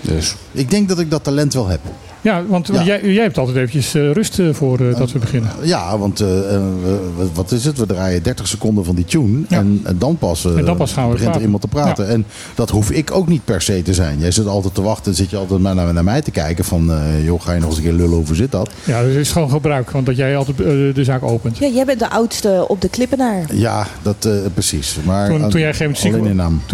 Dus 0.00 0.34
Ik 0.52 0.70
denk 0.70 0.88
dat 0.88 0.98
ik 0.98 1.10
dat 1.10 1.24
talent 1.24 1.54
wel 1.54 1.66
heb. 1.66 1.80
Ja, 2.22 2.44
want 2.46 2.66
Ja. 2.66 2.84
Jij, 2.84 3.00
jij 3.12 3.22
hebt 3.22 3.38
altijd 3.38 3.56
eventjes 3.56 3.94
eh, 3.94 4.10
rust 4.10 4.38
eh, 4.38 4.46
voor 4.52 4.78
eh, 4.80 4.96
dat 4.98 5.12
we 5.12 5.18
beginnen. 5.18 5.50
Ja, 5.62 5.98
want 5.98 6.20
eh, 6.20 6.54
eh, 6.54 6.60
we- 7.16 7.26
wat 7.34 7.50
is 7.52 7.64
het? 7.64 7.78
We 7.78 7.86
draaien 7.86 8.22
30 8.22 8.48
seconden 8.48 8.84
van 8.84 8.94
die 8.94 9.04
tune. 9.04 9.40
Ja. 9.48 9.56
En, 9.58 9.80
en 9.84 9.98
dan 9.98 10.16
pas, 10.16 10.44
eh, 10.44 10.58
En 10.58 10.64
dan 10.64 10.76
pas 10.76 10.92
gaan 10.92 11.06
we 11.08 11.12
begint 11.14 11.34
er 11.34 11.40
iemand 11.40 11.62
te 11.62 11.68
praten. 11.68 12.08
En 12.08 12.24
dat 12.54 12.70
hoef 12.70 12.90
ik 12.90 13.10
ook 13.10 13.28
niet 13.28 13.44
per 13.44 13.62
se 13.62 13.82
te 13.82 13.94
zijn. 13.94 14.18
Jij 14.18 14.30
zit 14.30 14.46
altijd 14.46 14.74
te 14.74 14.82
wachten. 14.82 15.14
Zit 15.14 15.30
je 15.30 15.36
altijd 15.36 15.60
naar, 15.60 15.92
naar 15.94 16.04
mij 16.04 16.22
te 16.22 16.30
kijken. 16.30 16.64
Van, 16.64 16.92
eh, 16.92 17.24
joh, 17.24 17.40
ga 17.40 17.52
je 17.52 17.60
nog 17.60 17.68
eens 17.68 17.76
een 17.78 17.82
keer 17.84 17.92
lullen? 17.92 18.24
Hoe 18.26 18.34
zit 18.34 18.50
dat? 18.52 18.70
Ja, 18.84 19.00
dat 19.02 19.10
is 19.10 19.30
gewoon 19.30 19.50
gebruik, 19.50 19.90
want 19.90 20.06
dat 20.06 20.16
jij 20.16 20.36
altijd 20.36 20.56
de 20.94 21.04
zaak 21.04 21.22
opent. 21.22 21.58
Ja, 21.58 21.66
jij 21.68 21.84
bent 21.84 21.98
de 21.98 22.10
oudste 22.10 22.64
op 22.68 22.80
de 22.80 22.88
klippenaar. 22.88 23.44
Ja, 23.54 23.86
dat 24.02 24.24
eh, 24.24 24.32
precies. 24.54 24.96
Maar 25.04 25.28
Toen, 25.28 25.48
toen 25.50 25.60
jij 25.60 25.72
gegeven 25.74 25.96
ziek, 25.96 26.12
toen 26.12 26.22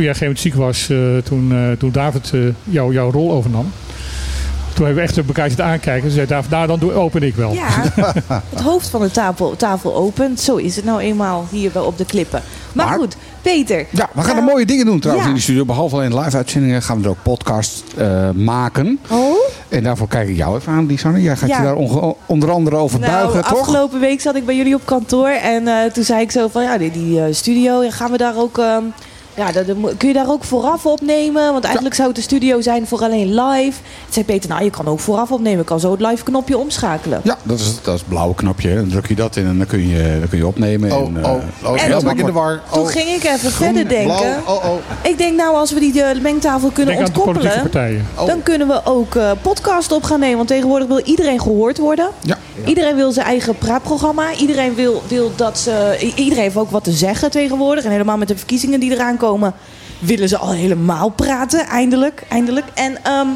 jij 0.05 0.15
gegeven 0.15 0.21
moment 0.21 0.39
ziek 0.41 0.55
was, 0.55 0.89
eh, 0.91 0.99
toen, 1.25 1.53
eh, 1.53 1.59
toen 1.79 1.91
David 1.93 2.31
eh, 2.35 2.41
jou, 2.65 2.93
jouw 2.93 3.11
rol 3.11 3.33
overnam. 3.33 3.67
Toen 4.79 4.87
hebben 4.87 5.05
we 5.05 5.11
echt 5.11 5.27
elkaar 5.27 5.49
zitten 5.49 5.67
aankijken. 5.67 6.03
Toen 6.03 6.11
zei 6.11 6.27
David, 6.27 6.51
nou 6.51 6.67
dan 6.67 6.79
doe, 6.79 6.93
open 6.93 7.23
ik 7.23 7.35
wel. 7.35 7.53
Ja, 7.53 7.69
het 8.55 8.61
hoofd 8.61 8.89
van 8.89 9.01
de 9.01 9.11
tafel, 9.11 9.57
tafel 9.57 9.95
opent. 9.95 10.41
Zo 10.41 10.57
is 10.57 10.77
het 10.77 10.85
nou 10.85 11.01
eenmaal 11.01 11.47
hier 11.51 11.71
bij 11.71 11.83
op 11.83 11.99
de 11.99 12.05
klippen. 12.05 12.43
Maar, 12.73 12.87
Maar- 12.87 12.99
goed, 12.99 13.17
Peter. 13.43 13.87
Ja, 13.91 14.09
we 14.15 14.23
gaan 14.23 14.37
er 14.37 14.43
eh, 14.43 14.49
mooie 14.49 14.67
dingen 14.67 14.87
doen 14.87 14.99
trouwens 14.99 15.25
ja. 15.27 15.29
in 15.33 15.37
die 15.37 15.45
studio. 15.47 15.65
Behalve 15.65 15.95
alleen 15.97 16.19
live 16.19 16.37
uitzendingen 16.37 16.83
gaan 16.83 16.99
we 16.99 17.05
er 17.05 17.11
ook 17.11 17.23
podcast 17.23 17.85
eh, 17.97 18.31
maken. 18.31 18.99
Oh? 19.11 19.35
En 19.69 19.83
daarvoor 19.83 20.09
kijk 20.09 20.29
ik 20.29 20.37
jou 20.37 20.57
even 20.59 20.73
aan, 20.73 20.87
Lisanne. 20.87 21.23
Jij 21.23 21.37
gaat 21.37 21.49
Ja. 21.49 21.57
je 21.57 21.63
daar 21.63 22.15
onder 22.27 22.51
andere 22.51 22.77
over 22.77 23.01
Nou, 23.01 23.13
buigen, 23.13 23.43
toch? 23.51 23.61
afgelopen 23.61 24.01
week 24.01 24.21
zat 24.21 24.35
ik 24.37 24.47
bij 24.47 24.57
jullie 24.57 24.75
op 24.75 24.83
kantoor 24.85 25.29
en 25.29 25.69
eh, 25.69 25.91
toen 25.93 26.05
zei 26.05 26.21
ik 26.21 26.31
zo 26.31 26.49
van 26.49 26.63
ja, 26.63 26.79
die, 26.79 26.91
die 26.91 27.33
studio, 27.33 27.91
gaan 27.91 28.11
we 28.11 28.17
daar 28.17 28.37
ook, 28.37 28.59
ehm, 28.59 28.83
ja, 29.39 29.53
dat, 29.53 29.67
kun 29.97 30.09
je 30.09 30.15
daar 30.15 30.31
ook 30.31 30.45
vooraf 30.45 30.87
opnemen? 30.87 31.53
Want 31.53 31.65
eigenlijk 31.65 31.95
zou 31.95 32.09
het 32.09 32.17
een 32.17 32.23
studio 32.23 32.61
zijn 32.61 32.87
voor 32.87 33.03
alleen 33.03 33.35
live. 33.35 33.79
Toen 34.05 34.13
zei 34.13 34.25
Peter, 34.25 34.49
nou 34.49 34.65
je 34.65 34.71
kan 34.71 34.87
ook 34.87 35.01
vooraf 35.01 35.33
opnemen, 35.33 35.61
ik 35.61 35.67
kan 35.67 35.81
zo 35.81 35.91
het 35.91 36.01
live 36.01 36.25
knopje 36.25 36.59
omschakelen. 36.59 37.21
Ja, 37.25 37.39
dat 37.43 37.59
is, 37.59 37.83
dat 37.83 37.95
is 37.95 38.01
het 38.01 38.09
blauwe 38.09 38.35
knopje. 38.35 38.75
Dan 38.75 38.89
druk 38.89 39.07
je 39.07 39.15
dat 39.15 39.37
in 39.37 39.47
en 39.47 39.59
dan 39.59 39.67
kun 39.67 39.89
je, 39.89 40.17
dan 40.19 40.29
kun 40.29 40.39
je 40.39 40.47
opnemen. 40.47 40.93
Oh, 40.93 41.07
en, 41.07 41.25
oh, 41.25 41.31
eh, 41.31 41.71
oh, 41.71 41.83
En 41.83 42.19
in 42.19 42.27
de 42.27 42.33
war. 42.33 42.61
Toen 42.73 42.83
Oh, 42.83 42.89
ging 42.89 43.09
ik 43.09 43.25
even 43.25 43.51
groen, 43.51 43.67
verder 43.67 43.89
denken. 43.89 44.17
blauw, 44.45 44.57
oh, 44.57 44.65
oh. 44.65 44.77
Ik 45.03 45.19
denk 45.19 45.37
nou 45.37 45.57
als 45.57 45.73
we 45.73 45.81
die 45.81 46.03
eh, 46.03 46.21
mengtafel 46.21 46.71
kunnen 46.71 46.97
Denk 46.97 47.07
de 47.07 47.21
ontkoppelen. 47.21 47.71
Oh. 48.17 48.27
dan 48.27 48.43
kunnen 48.43 48.69
we 48.69 48.81
ook 48.85 49.15
eh, 49.15 49.31
podcast 49.43 49.93
op 49.93 50.03
gaan 50.03 50.21
nemen. 50.21 50.37
Want 50.37 50.49
tegenwoordig 50.49 50.89
wil 50.89 51.01
iedereen 51.01 51.41
gehoord 51.41 51.79
worden. 51.79 52.09
Ja. 52.21 52.39
Iedereen 52.65 52.97
wil 52.97 53.13
zijn 53.13 53.27
eigen 53.27 53.59
praatprogramma. 53.59 54.35
Iedereen 54.35 54.75
wil, 54.75 55.03
wil 55.09 55.33
dat 55.37 55.59
ze. 55.59 55.97
Iedereen 56.15 56.43
heeft 56.43 56.57
ook 56.57 56.71
wat 56.71 56.85
te 56.85 56.93
zeggen 56.93 57.31
tegenwoordig. 57.31 57.85
En 57.85 57.91
helemaal 57.91 58.17
met 58.17 58.29
de 58.29 58.37
verkiezingen 58.37 58.81
die 58.81 58.93
eraan 58.93 59.17
komen, 59.17 59.28
willen 59.99 60.29
ze 60.29 60.39
al 60.39 60.53
helemaal 60.53 61.09
praten. 61.09 61.67
Eindelijk. 61.67 62.25
eindelijk. 62.29 62.67
En 62.75 63.05
ehm, 63.05 63.29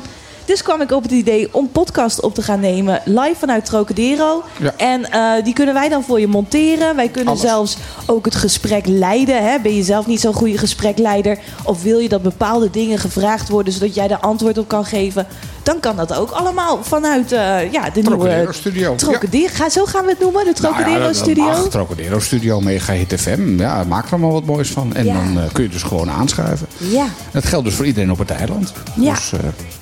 dus 0.44 0.62
kwam 0.62 0.80
ik 0.80 0.90
op 0.92 1.02
het 1.02 1.12
idee 1.12 1.48
om 1.54 1.68
podcast 1.70 2.20
op 2.20 2.34
te 2.34 2.42
gaan 2.42 2.60
nemen. 2.60 3.00
Live 3.04 3.34
vanuit 3.38 3.64
Trocadero. 3.64 4.42
Ja. 4.60 4.74
En 4.76 5.10
eh, 5.10 5.44
die 5.44 5.52
kunnen 5.54 5.74
wij 5.74 5.88
dan 5.88 6.02
voor 6.04 6.20
je 6.20 6.26
monteren. 6.26 6.96
Wij 6.96 7.08
kunnen 7.08 7.28
Alles. 7.30 7.42
zelfs 7.42 7.76
ook 8.06 8.24
het 8.24 8.34
gesprek 8.34 8.86
leiden. 8.86 9.44
Hè? 9.50 9.58
Ben 9.58 9.74
je 9.76 9.82
zelf 9.82 10.06
niet 10.06 10.20
zo'n 10.20 10.32
goede 10.34 10.58
gesprekleider? 10.58 11.38
Of 11.64 11.82
wil 11.82 11.98
je 11.98 12.08
dat 12.08 12.22
bepaalde 12.22 12.70
dingen 12.70 12.98
gevraagd 12.98 13.48
worden 13.48 13.72
zodat 13.72 13.94
jij 13.94 14.08
daar 14.08 14.18
antwoord 14.20 14.58
op 14.58 14.68
kan 14.68 14.84
geven? 14.84 15.26
Dan 15.62 15.80
kan 15.80 15.96
dat 15.96 16.14
ook 16.14 16.30
allemaal 16.30 16.78
vanuit 16.82 17.32
eh, 17.32 17.72
ja, 17.72 17.90
de 17.90 18.02
Trocadero 18.02 18.36
nieuwe 18.36 18.52
Studio. 18.52 18.94
Trocadero. 18.94 19.46
Ga, 19.52 19.68
zo 19.68 19.84
gaan 19.84 20.04
we 20.04 20.10
het 20.10 20.20
noemen, 20.20 20.44
de 20.44 20.52
Nou 20.60 20.74
ja, 20.74 20.78
Trocadero 20.80 21.04
dat- 21.04 21.14
dat 21.14 21.22
Studio. 21.22 21.44
mag. 21.44 21.68
Trocadero 21.68 22.18
Studio, 22.20 22.60
Mega 22.60 22.92
Hit 22.92 23.14
FM. 23.20 23.58
Ja, 23.58 23.84
maak 23.84 24.04
er 24.06 24.10
allemaal 24.12 24.32
wat 24.32 24.44
moois 24.44 24.70
van. 24.70 24.94
En 24.94 25.04
Ja. 25.04 25.14
dan 25.14 25.38
eh, 25.38 25.52
kun 25.52 25.62
je 25.62 25.68
dus 25.68 25.82
gewoon 25.82 26.10
aanschuiven. 26.10 26.66
Ja, 26.76 27.06
Dat 27.30 27.44
geldt 27.46 27.64
dus 27.64 27.74
voor 27.74 27.86
iedereen 27.86 28.10
op 28.10 28.18
het 28.18 28.30
eiland. 28.30 28.72
Ja. 28.94 29.12
Dus, 29.14 29.32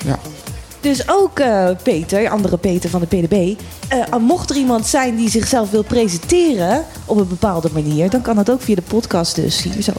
ja. 0.06 0.18
Dus 0.80 1.08
ook 1.08 1.38
eh, 1.38 1.68
Peter, 1.82 2.28
andere 2.28 2.56
Peter 2.56 2.90
van 2.90 3.00
de 3.00 3.06
PDB. 3.06 3.60
eh, 3.88 4.16
mocht 4.16 4.50
er 4.50 4.56
iemand 4.56 4.86
zijn 4.86 5.16
die 5.16 5.30
zichzelf 5.30 5.70
wil 5.70 5.82
presenteren 5.82 6.84
op 7.04 7.16
een 7.16 7.28
bepaalde 7.28 7.68
manier, 7.72 8.10
dan 8.10 8.22
kan 8.22 8.36
dat 8.36 8.50
ook 8.50 8.62
via 8.62 8.74
de 8.74 8.82
podcast 8.82 9.34
dus 9.34 9.62
hier 9.62 9.82
zo. 9.82 9.92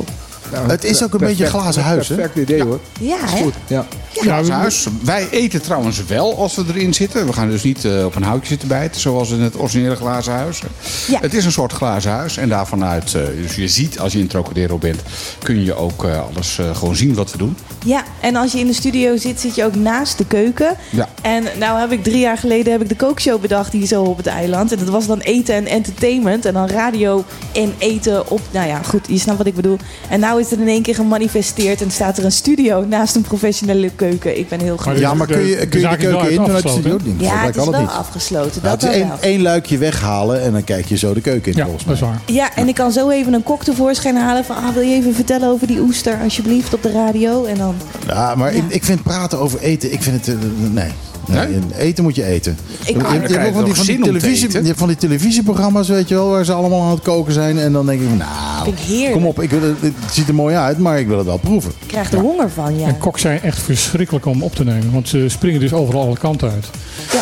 Nou, 0.51 0.69
Het 0.69 0.83
is 0.83 1.03
ook 1.03 1.13
een 1.13 1.19
perfect- 1.19 1.39
beetje 1.39 1.59
glazen 1.59 1.83
huis, 1.83 2.07
hè? 2.07 2.15
Perfect 2.15 2.35
idee 2.37 2.63
hoor. 2.63 2.79
Ja, 2.99 3.15
Is 3.25 3.31
hè? 3.31 3.41
goed. 3.41 3.53
Ja. 3.67 3.85
Glazen 4.13 4.53
huis. 4.53 4.87
Wij 5.03 5.27
eten 5.29 5.61
trouwens 5.61 6.05
wel 6.05 6.37
als 6.37 6.55
we 6.55 6.63
erin 6.67 6.93
zitten. 6.93 7.25
We 7.25 7.33
gaan 7.33 7.49
dus 7.49 7.63
niet 7.63 7.85
eh, 7.85 8.05
op 8.05 8.15
een 8.15 8.23
houtje 8.23 8.47
zitten 8.47 8.67
bijten, 8.67 9.01
zoals 9.01 9.29
in 9.31 9.41
het 9.41 9.59
originele 9.59 9.95
glazen 9.95 10.33
huis. 10.33 10.61
Ja. 11.07 11.19
Het 11.21 11.33
is 11.33 11.45
een 11.45 11.51
soort 11.51 11.71
glazen 11.73 12.11
huis. 12.11 12.37
En 12.37 12.49
daarvanuit, 12.49 13.13
eh, 13.13 13.21
dus 13.41 13.55
je 13.55 13.67
ziet 13.67 13.99
als 13.99 14.13
je 14.13 14.19
in 14.19 14.27
Trocadero 14.27 14.77
bent, 14.77 14.99
kun 15.43 15.63
je 15.63 15.73
ook 15.75 16.03
eh, 16.03 16.21
alles 16.33 16.57
eh, 16.59 16.75
gewoon 16.75 16.95
zien 16.95 17.13
wat 17.13 17.31
we 17.31 17.37
doen. 17.37 17.57
Ja, 17.85 18.03
en 18.21 18.35
als 18.35 18.51
je 18.51 18.59
in 18.59 18.67
de 18.67 18.73
studio 18.73 19.17
zit, 19.17 19.39
zit 19.39 19.55
je 19.55 19.65
ook 19.65 19.75
naast 19.75 20.17
de 20.17 20.25
keuken. 20.25 20.75
Ja. 20.89 21.07
En 21.21 21.43
nou 21.59 21.79
heb 21.79 21.91
ik 21.91 22.03
drie 22.03 22.19
jaar 22.19 22.37
geleden 22.37 22.71
heb 22.71 22.81
ik 22.81 22.89
de 22.89 22.95
kookshow 22.95 23.41
bedacht 23.41 23.73
hier 23.73 23.87
zo 23.87 24.03
op 24.03 24.17
het 24.17 24.27
eiland. 24.27 24.71
En 24.71 24.77
dat 24.79 24.89
was 24.89 25.07
dan 25.07 25.19
eten 25.19 25.55
en 25.55 25.65
entertainment. 25.67 26.45
En 26.45 26.53
dan 26.53 26.67
radio 26.67 27.23
en 27.53 27.73
eten 27.77 28.29
op, 28.29 28.41
nou 28.51 28.67
ja, 28.67 28.81
goed, 28.83 29.05
je 29.07 29.17
snapt 29.19 29.37
wat 29.37 29.47
ik 29.47 29.55
bedoel. 29.55 29.77
En 30.09 30.19
nou 30.19 30.39
is 30.41 30.49
het 30.51 30.59
in 30.59 30.67
één 30.67 30.81
keer 30.81 30.95
gemanifesteerd 30.95 31.81
en 31.81 31.91
staat 31.91 32.17
er 32.17 32.25
een 32.25 32.31
studio 32.31 32.85
naast 32.85 33.15
een 33.15 33.21
professionele 33.21 33.89
keuken. 33.95 34.37
Ik 34.39 34.49
ben 34.49 34.59
heel 34.59 34.75
Maar 34.75 34.85
goed. 34.93 34.99
Ja, 34.99 35.13
maar 35.13 35.27
kun 35.27 35.41
je, 35.45 35.55
de 35.55 35.67
kun 35.67 35.79
je 35.79 35.87
de 35.87 35.93
is 35.93 35.99
keuken 36.03 36.29
in 36.29 36.35
vanuit 36.35 36.63
de 36.63 36.69
studio? 36.69 36.91
Ja, 36.91 36.99
Volgens 37.03 37.29
mij 37.31 37.45
het 37.45 37.55
is 37.55 37.65
wel 37.69 37.79
niet. 37.81 37.89
afgesloten. 37.89 38.61
Nou, 38.63 38.77
Dat 38.77 38.81
het 38.89 38.95
is 38.95 39.19
één, 39.21 39.41
luikje 39.41 39.77
weghalen 39.77 40.41
en 40.41 40.51
dan 40.51 40.63
kijk 40.63 40.85
je 40.85 40.97
zo 40.97 41.13
de 41.13 41.21
keuken 41.21 41.51
in, 41.51 41.57
Ja, 41.57 41.63
volgens 41.65 41.85
dat 41.85 41.99
mij. 41.99 42.09
is 42.09 42.15
waar. 42.15 42.35
Ja, 42.35 42.55
en 42.55 42.67
ik 42.67 42.75
kan 42.75 42.91
zo 42.91 43.09
even 43.09 43.33
een 43.33 43.43
kok 43.43 43.63
tevoorschijn 43.63 44.15
halen 44.17 44.45
van... 44.45 44.55
Ah, 44.55 44.69
wil 44.73 44.83
je 44.83 44.95
even 44.95 45.13
vertellen 45.15 45.49
over 45.49 45.67
die 45.67 45.79
oester 45.79 46.17
alsjeblieft 46.23 46.73
op 46.73 46.81
de 46.83 46.91
radio? 46.91 47.45
En 47.45 47.57
dan... 47.57 47.75
Ja, 48.07 48.35
maar 48.35 48.55
Ja. 48.55 48.61
Ik, 48.63 48.69
ik 48.73 48.83
vind 48.83 49.03
praten 49.03 49.39
over 49.39 49.59
eten, 49.59 49.93
ik 49.93 50.01
vind 50.01 50.25
het... 50.25 50.35
eh, 50.35 50.41
nee. 50.71 50.89
Nee, 51.31 51.47
Nee? 51.47 51.59
Eten 51.77 52.03
moet 52.03 52.15
je 52.15 52.25
eten. 52.25 52.57
Ik- 52.85 52.87
je, 52.87 53.03
hebt- 53.07 53.29
je 53.29 53.51
van 53.53 53.63
die, 53.65 53.73
van, 53.73 53.85
die 53.85 54.01
televisie, 54.01 54.47
eten? 54.47 54.59
je 54.61 54.67
hebt 54.67 54.79
van 54.79 54.87
die 54.87 54.97
televisieprogramma's, 54.97 55.87
weet 55.89 56.07
je 56.07 56.15
wel, 56.15 56.29
waar 56.29 56.45
ze 56.45 56.53
allemaal 56.53 56.81
aan 56.81 56.89
het 56.91 57.01
koken 57.01 57.33
zijn. 57.33 57.57
En 57.59 57.71
dan 57.71 57.85
denk 57.85 58.01
ik, 58.01 58.07
nou, 58.17 58.73
ik 58.87 59.11
kom 59.11 59.25
op, 59.25 59.41
ik 59.41 59.49
wil 59.49 59.61
het, 59.61 59.81
het 59.81 59.93
ziet 60.13 60.27
er 60.27 60.33
mooi 60.35 60.55
uit, 60.55 60.77
maar 60.77 60.99
ik 60.99 61.07
wil 61.07 61.17
het 61.17 61.25
wel 61.25 61.37
proeven. 61.37 61.71
Ik 61.79 61.87
krijg 61.87 62.11
er 62.11 62.19
honger 62.19 62.49
van, 62.49 62.79
ja. 62.79 62.87
En 62.87 62.97
koks 62.97 63.21
zijn 63.21 63.41
echt 63.41 63.59
verschrikkelijk 63.61 64.25
om 64.25 64.43
op 64.43 64.55
te 64.55 64.63
nemen. 64.63 64.91
Want 64.91 65.09
ze 65.09 65.25
springen 65.29 65.59
dus 65.59 65.73
overal 65.73 66.01
alle 66.01 66.17
kanten 66.17 66.51
uit. 66.51 66.69
Ja. 67.11 67.19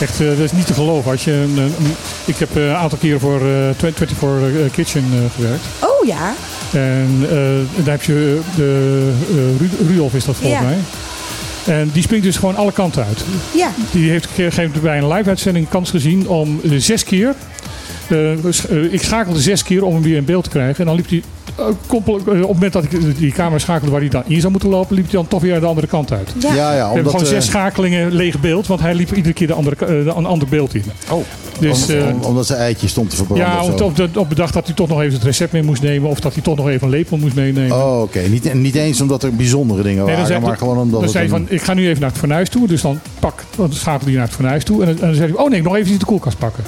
Echt, 0.00 0.20
eh, 0.20 0.26
dat 0.28 0.38
is 0.38 0.52
niet 0.52 0.66
te 0.66 0.74
geloven. 0.74 1.10
Als 1.10 1.24
je 1.24 1.32
een, 1.32 1.56
een- 1.58 1.94
ik 2.24 2.36
heb 2.36 2.56
eh, 2.56 2.66
een 2.66 2.74
aantal 2.74 2.98
keren 2.98 3.20
voor 3.20 3.40
eh 3.40 3.68
24 3.76 4.18
eh, 4.22 4.70
Kitchen 4.72 5.04
eh, 5.12 5.18
gewerkt. 5.34 5.64
Oh 5.80 6.06
ja, 6.06 6.34
En 6.72 7.08
eh, 7.22 7.84
daar 7.84 7.94
heb 7.94 8.02
je 8.02 8.40
de 8.56 9.12
Ru- 9.58 9.86
Rudolf 9.88 10.14
is 10.14 10.24
dat 10.24 10.34
volgens 10.36 10.60
Ja. 10.60 10.66
mij. 10.66 10.78
En 11.66 11.90
die 11.92 12.02
springt 12.02 12.24
dus 12.24 12.36
gewoon 12.36 12.56
alle 12.56 12.72
kanten 12.72 13.04
uit. 13.04 13.24
ja. 13.54 13.70
Die 13.90 14.10
heeft 14.10 14.24
een 14.24 14.52
moment 14.66 14.82
bij 14.82 14.98
een 14.98 15.08
live-uitzending 15.08 15.68
kans 15.68 15.90
gezien 15.90 16.28
om 16.28 16.60
zes 16.80 17.04
keer. 17.04 17.34
Eh, 18.12 18.32
eh, 18.84 18.92
ik 18.92 19.02
schakelde 19.02 19.40
zes 19.40 19.62
keer 19.62 19.84
om 19.84 19.94
hem 19.94 20.02
weer 20.02 20.16
in 20.16 20.24
beeld 20.24 20.44
te 20.44 20.50
krijgen. 20.50 20.78
En 20.78 20.86
dan 20.86 20.94
liep 20.96 21.08
hij. 21.08 21.22
eh, 21.56 21.64
op 21.90 22.06
het 22.06 22.26
moment 22.46 22.72
dat 22.72 22.84
ik 22.84 23.18
die 23.18 23.32
camera 23.32 23.58
schakelde 23.58 23.90
waar 23.92 24.00
hij 24.00 24.08
dan 24.10 24.22
in 24.26 24.40
zou 24.40 24.52
moeten 24.52 24.70
lopen, 24.70 24.94
liep 24.94 25.04
hij 25.04 25.14
dan 25.14 25.28
toch 25.28 25.40
weer 25.42 25.60
de 25.60 25.66
andere 25.66 25.86
kant 25.86 26.12
uit. 26.12 26.34
Ja. 26.38 26.54
Ja, 26.54 26.54
ja, 26.54 26.70
We 26.72 26.76
hebben 26.78 26.96
omdat, 26.96 27.12
gewoon 27.12 27.26
zes 27.26 27.46
schakelingen 27.46 28.12
leeg 28.14 28.40
beeld, 28.40 28.66
want 28.66 28.80
hij 28.80 28.94
liep 28.94 29.12
iedere 29.14 29.34
keer 29.34 29.46
de 29.46 29.52
andere, 29.52 29.86
een 30.16 30.26
ander 30.26 30.48
beeld 30.48 30.74
in. 30.74 30.82
Oh. 31.10 31.24
Dus, 31.58 31.88
om- 31.88 31.94
eh, 31.96 32.06
om- 32.14 32.20
omdat 32.22 32.46
zijn 32.46 32.58
eitje 32.60 32.88
stond 32.88 33.10
te 33.10 33.16
verbranden 33.16 33.46
ja, 33.46 33.60
of 33.62 33.70
op, 33.70 33.78
zo. 33.78 33.84
op, 33.84 33.96
de, 33.96 34.08
op 34.14 34.28
bedacht 34.28 34.54
dat 34.54 34.66
hij 34.66 34.74
toch 34.74 34.88
nog 34.88 35.00
even 35.00 35.12
het 35.14 35.22
recept 35.22 35.52
mee 35.52 35.62
moest 35.62 35.82
nemen. 35.82 36.10
Of 36.10 36.20
dat 36.20 36.32
hij 36.34 36.42
toch 36.42 36.56
nog 36.56 36.68
even 36.68 36.82
een 36.86 36.90
lepel 36.92 37.16
moest 37.16 37.34
meenemen. 37.34 37.76
Oh, 37.76 38.00
oké. 38.00 38.18
Niet, 38.20 38.54
niet 38.54 38.74
eens 38.74 39.00
omdat 39.00 39.22
er 39.22 39.34
bijzondere 39.36 39.82
dingen 39.82 40.04
Nee, 40.04 40.12
waren, 40.12 40.26
zei, 40.26 40.40
maar 40.40 40.56
gewoon 40.56 40.78
omdat 40.78 41.00
dan 41.00 41.08
zei 41.08 41.28
van, 41.28 41.46
ik 41.48 41.62
ga 41.62 41.74
nu 41.74 41.88
even 41.88 42.00
naar 42.00 42.10
het 42.10 42.18
fornuis 42.18 42.48
toe. 42.48 42.66
Dus 42.68 42.82
dan 42.82 43.00
pak, 43.18 43.44
dan 43.56 43.72
schakelde 43.72 44.04
hij 44.04 44.14
naar 44.14 44.24
het 44.26 44.34
fornuis 44.34 44.64
toe. 44.64 44.80
En 44.80 44.86
dan, 44.86 44.94
en 45.00 45.06
dan 45.06 45.14
zei 45.14 45.32
hij, 45.32 45.40
oh 45.42 45.48
nee, 45.50 45.58
ik 45.58 45.64
nog 45.64 45.76
even 45.76 45.98
de 45.98 46.04
koelkast 46.04 46.38
pakken. 46.38 46.64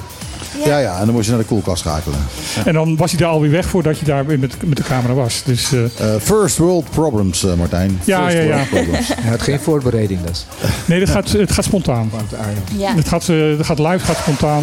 Ja, 0.65 0.79
ja, 0.79 0.99
en 0.99 1.05
dan 1.05 1.15
moest 1.15 1.25
je 1.25 1.31
naar 1.33 1.41
de 1.41 1.47
koelkast 1.47 1.81
schakelen. 1.83 2.19
En 2.65 2.75
dan 2.75 2.97
was 2.97 3.11
hij 3.11 3.21
daar 3.21 3.29
alweer 3.29 3.51
weg 3.51 3.67
voordat 3.67 3.99
je 3.99 4.05
daar 4.05 4.27
weer 4.27 4.39
met, 4.39 4.55
met 4.69 4.77
de 4.77 4.83
camera 4.83 5.15
was. 5.15 5.43
Dus 5.45 5.73
eh, 5.73 5.83
Eh, 5.85 6.21
first 6.21 6.57
world 6.57 6.91
problems, 6.91 7.45
eh, 7.45 7.55
Martijn. 7.55 8.01
Ja, 8.05 8.21
First 8.23 8.37
ja, 8.37 8.43
ja. 8.43 8.55
world 8.55 8.69
problems. 8.69 9.09
Hij 9.21 9.31
had 9.31 9.43
geen 9.43 9.61
voorbereiding 9.61 10.21
dus. 10.27 10.47
nee, 10.87 11.01
dat 11.01 11.09
gaat, 11.11 11.33
het 11.33 11.53
gaat 11.53 11.65
spontaan. 11.65 12.11
Het 12.15 12.79
ja. 12.79 12.95
Het 12.95 13.09
gaat, 13.09 13.29
eh, 13.29 13.37
het 13.57 13.67
gaat 13.67 13.79
live, 13.79 13.91
het 13.91 14.03
gaat 14.03 14.17
spontaan. 14.17 14.63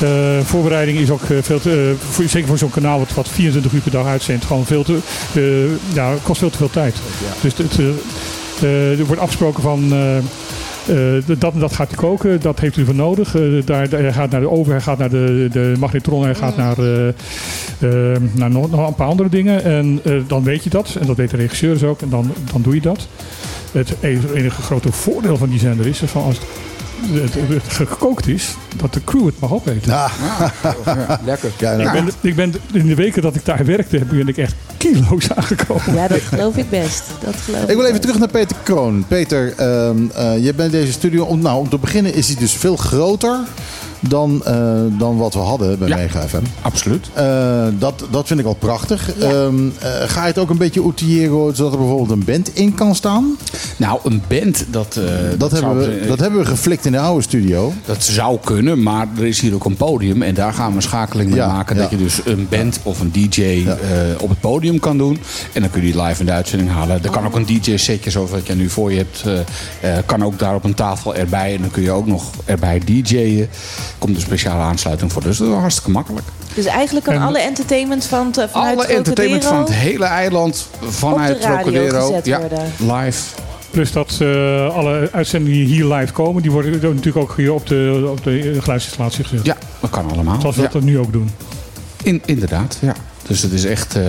Eh, 0.00 0.08
voorbereiding 0.44 0.98
is 0.98 1.10
ook 1.10 1.22
eh, 1.22 1.36
veel 1.42 1.60
te, 1.60 1.94
eh, 2.00 2.06
voor, 2.10 2.24
zeker 2.28 2.48
voor 2.48 2.58
zo'n 2.58 2.70
kanaal 2.70 2.98
wat, 2.98 3.14
wat 3.14 3.28
24 3.28 3.72
uur 3.72 3.80
per 3.80 3.90
dag 3.90 4.06
uitzendt, 4.06 4.44
gewoon 4.44 4.66
veel 4.66 4.82
te, 4.82 4.98
eh, 5.34 5.94
ja, 5.94 6.12
kost 6.22 6.38
veel 6.38 6.50
te 6.50 6.56
veel 6.58 6.70
tijd. 6.70 6.96
Dus 7.40 7.52
het, 7.56 7.78
er 8.98 9.06
wordt 9.06 9.22
afgesproken 9.22 9.62
van. 9.62 9.92
Eh, 10.88 11.38
dat 11.38 11.54
en 11.54 11.60
dat 11.60 11.72
gaat 11.72 11.88
hij 11.88 11.96
koken, 11.96 12.40
dat 12.40 12.60
heeft 12.60 12.76
u 12.76 12.84
voor 12.84 12.94
nodig. 12.94 13.34
Eh, 13.34 13.42
daar, 13.64 13.88
hij 13.88 14.12
gaat 14.12 14.30
naar 14.30 14.40
de 14.40 14.50
oven, 14.50 14.72
hij 14.72 14.80
gaat 14.80 14.98
naar 14.98 15.10
de, 15.10 15.48
de 15.52 15.74
magnetron, 15.78 16.22
hij 16.22 16.34
gaat 16.34 16.56
naar, 16.56 16.78
eh, 16.78 17.08
eh, 17.08 18.20
naar 18.32 18.50
nog, 18.50 18.70
nog 18.70 18.88
een 18.88 18.94
paar 18.94 19.08
andere 19.08 19.28
dingen. 19.28 19.64
En 19.64 20.00
dan 20.26 20.42
weet 20.42 20.64
je 20.64 20.70
dat, 20.70 20.96
en 21.00 21.06
dat 21.06 21.16
weet 21.16 21.30
de 21.30 21.36
regisseur 21.36 21.72
dus 21.72 21.82
ook, 21.82 22.02
en 22.02 22.08
dan, 22.08 22.32
dan 22.52 22.62
doe 22.62 22.74
je 22.74 22.80
dat. 22.80 23.08
Het 23.72 23.94
enige 24.32 24.62
grote 24.62 24.92
voordeel 24.92 25.36
van 25.36 25.48
die 25.48 25.58
zender 25.58 25.86
is, 25.86 26.02
is 26.02 26.10
van 26.10 26.22
als 26.22 26.38
het 26.38 26.46
gekookt 27.68 28.26
is, 28.28 28.54
dat 28.76 28.92
de 28.94 29.04
crew 29.04 29.26
het 29.26 29.40
mag 29.40 29.52
opeten. 29.52 29.92
Ja, 29.92 30.10
Lekker. 31.24 31.50
ja, 31.58 31.72
Ik, 31.72 31.84
nou, 31.84 31.92
ben, 32.04 32.12
ik 32.20 32.34
ben 32.36 32.54
in 32.72 32.86
de 32.86 32.94
weken 32.94 33.22
dat 33.22 33.34
ik 33.34 33.44
daar 33.44 33.64
werkte, 33.64 33.98
ben 34.04 34.28
ik 34.28 34.36
echt 34.36 34.54
kilo's 34.76 35.30
aangekomen. 35.34 35.94
Ja, 35.94 36.08
dat 36.08 36.20
geloof 36.20 36.56
ik 36.56 36.70
best. 36.70 37.02
Dat 37.24 37.34
geloof 37.44 37.60
Ik 37.62 37.66
wil 37.66 37.76
best. 37.76 37.88
even 37.88 38.00
terug 38.00 38.18
naar 38.18 38.28
Peter 38.28 38.56
Kroon. 38.62 39.04
Peter, 39.08 39.54
ehm, 39.56 39.96
eh, 40.14 40.44
je 40.44 40.54
bent 40.54 40.72
in 40.74 40.80
deze 40.80 40.92
studio. 40.92 41.24
Om, 41.24 41.40
nou, 41.40 41.58
om 41.58 41.68
te 41.68 41.78
beginnen 41.78 42.14
is 42.14 42.26
hij 42.26 42.36
dus 42.36 42.52
veel 42.52 42.76
groter 42.76 43.38
dan, 44.00 44.44
eh, 44.44 44.80
dan 44.98 45.16
wat 45.16 45.34
we 45.34 45.40
hadden 45.40 45.78
bij 45.78 45.88
Ja. 45.88 45.96
Mega 45.96 46.28
FM. 46.28 46.42
Absoluut. 46.62 47.06
Eh, 47.12 47.66
dat, 47.78 48.04
dat 48.10 48.26
vind 48.26 48.40
ik 48.40 48.46
al 48.46 48.54
prachtig. 48.54 49.10
Ja. 49.18 49.30
Ehm, 49.30 49.68
eh, 49.78 49.90
ga 50.06 50.20
je 50.20 50.26
het 50.26 50.38
ook 50.38 50.50
een 50.50 50.58
beetje 50.58 50.82
outilleren 50.82 51.56
zodat 51.56 51.72
er 51.72 51.78
bijvoorbeeld 51.78 52.10
een 52.10 52.24
band 52.24 52.54
in 52.54 52.74
kan 52.74 52.94
staan? 52.94 53.36
Nou, 53.76 54.00
een 54.04 54.22
band, 54.28 54.64
dat, 54.70 55.00
Dat, 55.38 55.50
zou, 55.50 55.64
hebben, 55.64 56.00
we, 56.00 56.06
dat 56.06 56.18
hebben 56.20 56.40
we 56.40 56.46
geflikt 56.46 56.86
in 56.86 56.92
de 56.92 56.98
oude 56.98 57.22
studio. 57.22 57.72
dat 57.84 58.04
zou 58.04 58.38
kunnen, 58.44 58.82
maar 58.82 59.08
er 59.18 59.26
is 59.26 59.40
hier 59.40 59.54
ook 59.54 59.64
een 59.64 59.76
podium. 59.76 60.22
En 60.22 60.34
daar 60.34 60.52
gaan 60.52 60.70
we 60.70 60.76
een 60.76 60.82
schakeling 60.82 61.28
mee 61.30 61.38
Ja, 61.38 61.46
maken. 61.46 61.76
Dat 61.76 61.90
je 61.90 61.96
dus 61.96 62.20
een 62.24 62.46
band 62.50 62.80
of 62.82 63.00
een 63.00 63.12
DJ 63.12 63.66
op 64.18 64.28
het 64.28 64.40
podium 64.40 64.78
kan 64.80 64.98
doen. 64.98 65.18
En 65.52 65.60
dan 65.60 65.70
kun 65.70 65.86
je 65.86 65.92
die 65.92 66.02
live 66.02 66.20
in 66.20 66.26
de 66.26 66.32
uitzending 66.32 66.70
halen. 66.70 67.04
Er 67.04 67.10
kan 67.10 67.26
ook 67.26 67.34
een 67.34 67.46
DJ-setje 67.46 68.10
zoals 68.10 68.30
wat 68.30 68.46
je 68.46 68.54
nu 68.54 68.68
voor 68.68 68.92
je 68.92 68.96
hebt. 68.96 69.24
kan 70.06 70.24
ook 70.24 70.38
daar 70.38 70.54
op 70.54 70.64
een 70.64 70.74
tafel 70.74 71.14
erbij. 71.14 71.54
En 71.54 71.60
dan 71.60 71.70
kun 71.70 71.82
je 71.82 71.90
ook 71.90 72.06
nog 72.06 72.30
erbij 72.44 72.80
DJ'en. 72.84 73.48
Komt 73.98 74.14
een 74.16 74.22
speciale 74.22 74.62
aansluiting 74.62 75.12
voor. 75.12 75.22
Dus 75.22 75.36
dat 75.36 75.46
is 75.46 75.52
wel 75.52 75.60
hartstikke 75.62 75.90
makkelijk. 75.90 76.26
Dus 76.54 76.64
eigenlijk 76.64 77.04
kan 77.06 77.14
En- 77.14 77.20
alle 77.22 77.38
entertainment 77.38 78.04
van, 78.06 78.32
vanuit 78.34 78.52
Alle 78.52 78.86
entertainment 78.86 79.44
van 79.44 79.58
het 79.58 79.72
hele 79.72 80.04
eiland. 80.04 80.68
Vanuit 80.82 81.34
Op 81.34 81.40
de 81.40 81.46
radio 81.46 81.62
Trocadero. 81.72 82.06
gezet 82.06 82.26
Ja, 82.26 82.38
worden. 82.40 82.72
live. 82.78 83.22
Plus 83.70 83.92
dat 83.92 84.16
eh, 84.20 84.74
alle 84.76 85.08
uitzendingen 85.12 85.58
die 85.58 85.66
hier 85.74 85.84
live 85.94 86.12
komen, 86.12 86.42
die 86.42 86.50
worden 86.50 86.70
natuurlijk 86.72 87.16
ook 87.16 87.36
hier 87.36 87.52
op 87.52 87.66
de, 87.66 88.06
op 88.10 88.24
de 88.24 88.56
geluidsinstallatie 88.60 89.24
gezet. 89.24 89.46
Ja, 89.46 89.56
dat 89.80 89.90
kan 89.90 90.10
allemaal. 90.10 90.40
Zoals 90.40 90.56
we 90.56 90.62
Ja. 90.62 90.68
dat 90.72 90.82
nu 90.82 90.98
ook 90.98 91.12
doen. 91.12 91.30
In, 92.02 92.22
inderdaad, 92.24 92.76
ja. 92.80 92.94
Dus 93.26 93.42
het 93.42 93.52
is 93.52 93.64
echt 93.64 93.96
eh, 93.96 94.02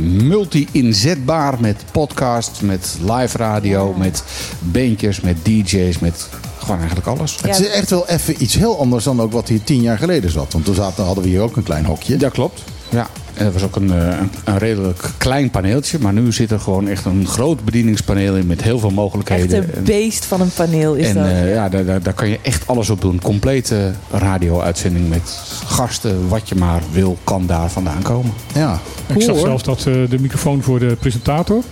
multi-inzetbaar 0.00 1.54
met 1.60 1.84
podcasts, 1.90 2.60
met 2.60 2.96
live 3.10 3.36
radio, 3.38 3.94
met 3.98 4.22
bandjes, 4.58 5.20
met 5.20 5.36
DJ's, 5.44 5.98
met 5.98 6.28
gewoon 6.62 6.78
eigenlijk 6.78 7.06
alles. 7.06 7.38
Ja. 7.42 7.48
Het 7.48 7.60
is 7.60 7.68
echt 7.68 7.90
wel 7.90 8.08
even 8.08 8.42
iets 8.42 8.54
heel 8.54 8.78
anders 8.78 9.04
dan 9.04 9.20
ook 9.20 9.32
wat 9.32 9.48
hier 9.48 9.64
tien 9.64 9.82
jaar 9.82 9.98
geleden 9.98 10.30
zat. 10.30 10.52
Want 10.52 10.64
toen 10.64 10.74
zaten, 10.74 11.04
hadden 11.04 11.24
we 11.24 11.30
hier 11.30 11.40
ook 11.40 11.56
een 11.56 11.62
klein 11.62 11.84
hokje. 11.84 12.16
Dat 12.16 12.32
klopt. 12.32 12.62
Ja, 12.88 13.08
dat 13.44 13.52
was 13.52 13.62
ook 13.62 13.76
een, 13.76 13.90
eh, 13.92 14.06
een, 14.06 14.30
een 14.44 14.58
redelijk 14.58 15.10
klein 15.18 15.50
paneeltje. 15.50 15.98
Maar 16.00 16.12
nu 16.12 16.32
zit 16.32 16.50
er 16.50 16.60
gewoon 16.60 16.88
echt 16.88 17.04
een 17.04 17.26
groot 17.26 17.64
bedieningspaneel 17.64 18.34
in 18.36 18.46
met 18.46 18.62
heel 18.62 18.78
veel 18.78 18.88
Echt 18.88 18.96
mogelijkheden. 18.98 19.62
een 19.62 19.74
En- 19.74 19.84
beest 19.84 20.24
van 20.24 20.40
een 20.40 20.50
paneel 20.54 20.94
is 20.94 21.08
en 21.08 21.14
dat. 21.14 21.24
eh, 21.26 21.54
ja, 21.54 21.68
daar, 21.68 21.84
daar, 21.84 22.02
daar 22.02 22.12
kan 22.14 22.28
je 22.28 22.38
echt 22.42 22.66
alles 22.66 22.90
op 22.90 23.00
doen. 23.00 23.20
Complete 23.22 23.92
radio-uitzending 24.10 25.08
met 25.08 25.40
gasten. 25.66 26.28
Wat 26.28 26.48
je 26.48 26.54
maar 26.54 26.80
wil, 26.92 27.18
kan 27.24 27.46
daar 27.46 27.70
vandaan 27.70 28.02
komen. 28.02 28.32
Ja. 28.54 28.78
ik 29.14 29.22
zag 29.22 29.36
hoor. 29.36 29.44
zelfs 29.46 29.62
dat 29.62 29.78
eh, 29.78 29.84
de 29.84 30.18
microfoon 30.20 30.62
voor 30.62 30.78
de 30.78 30.96
presentator 31.00 31.62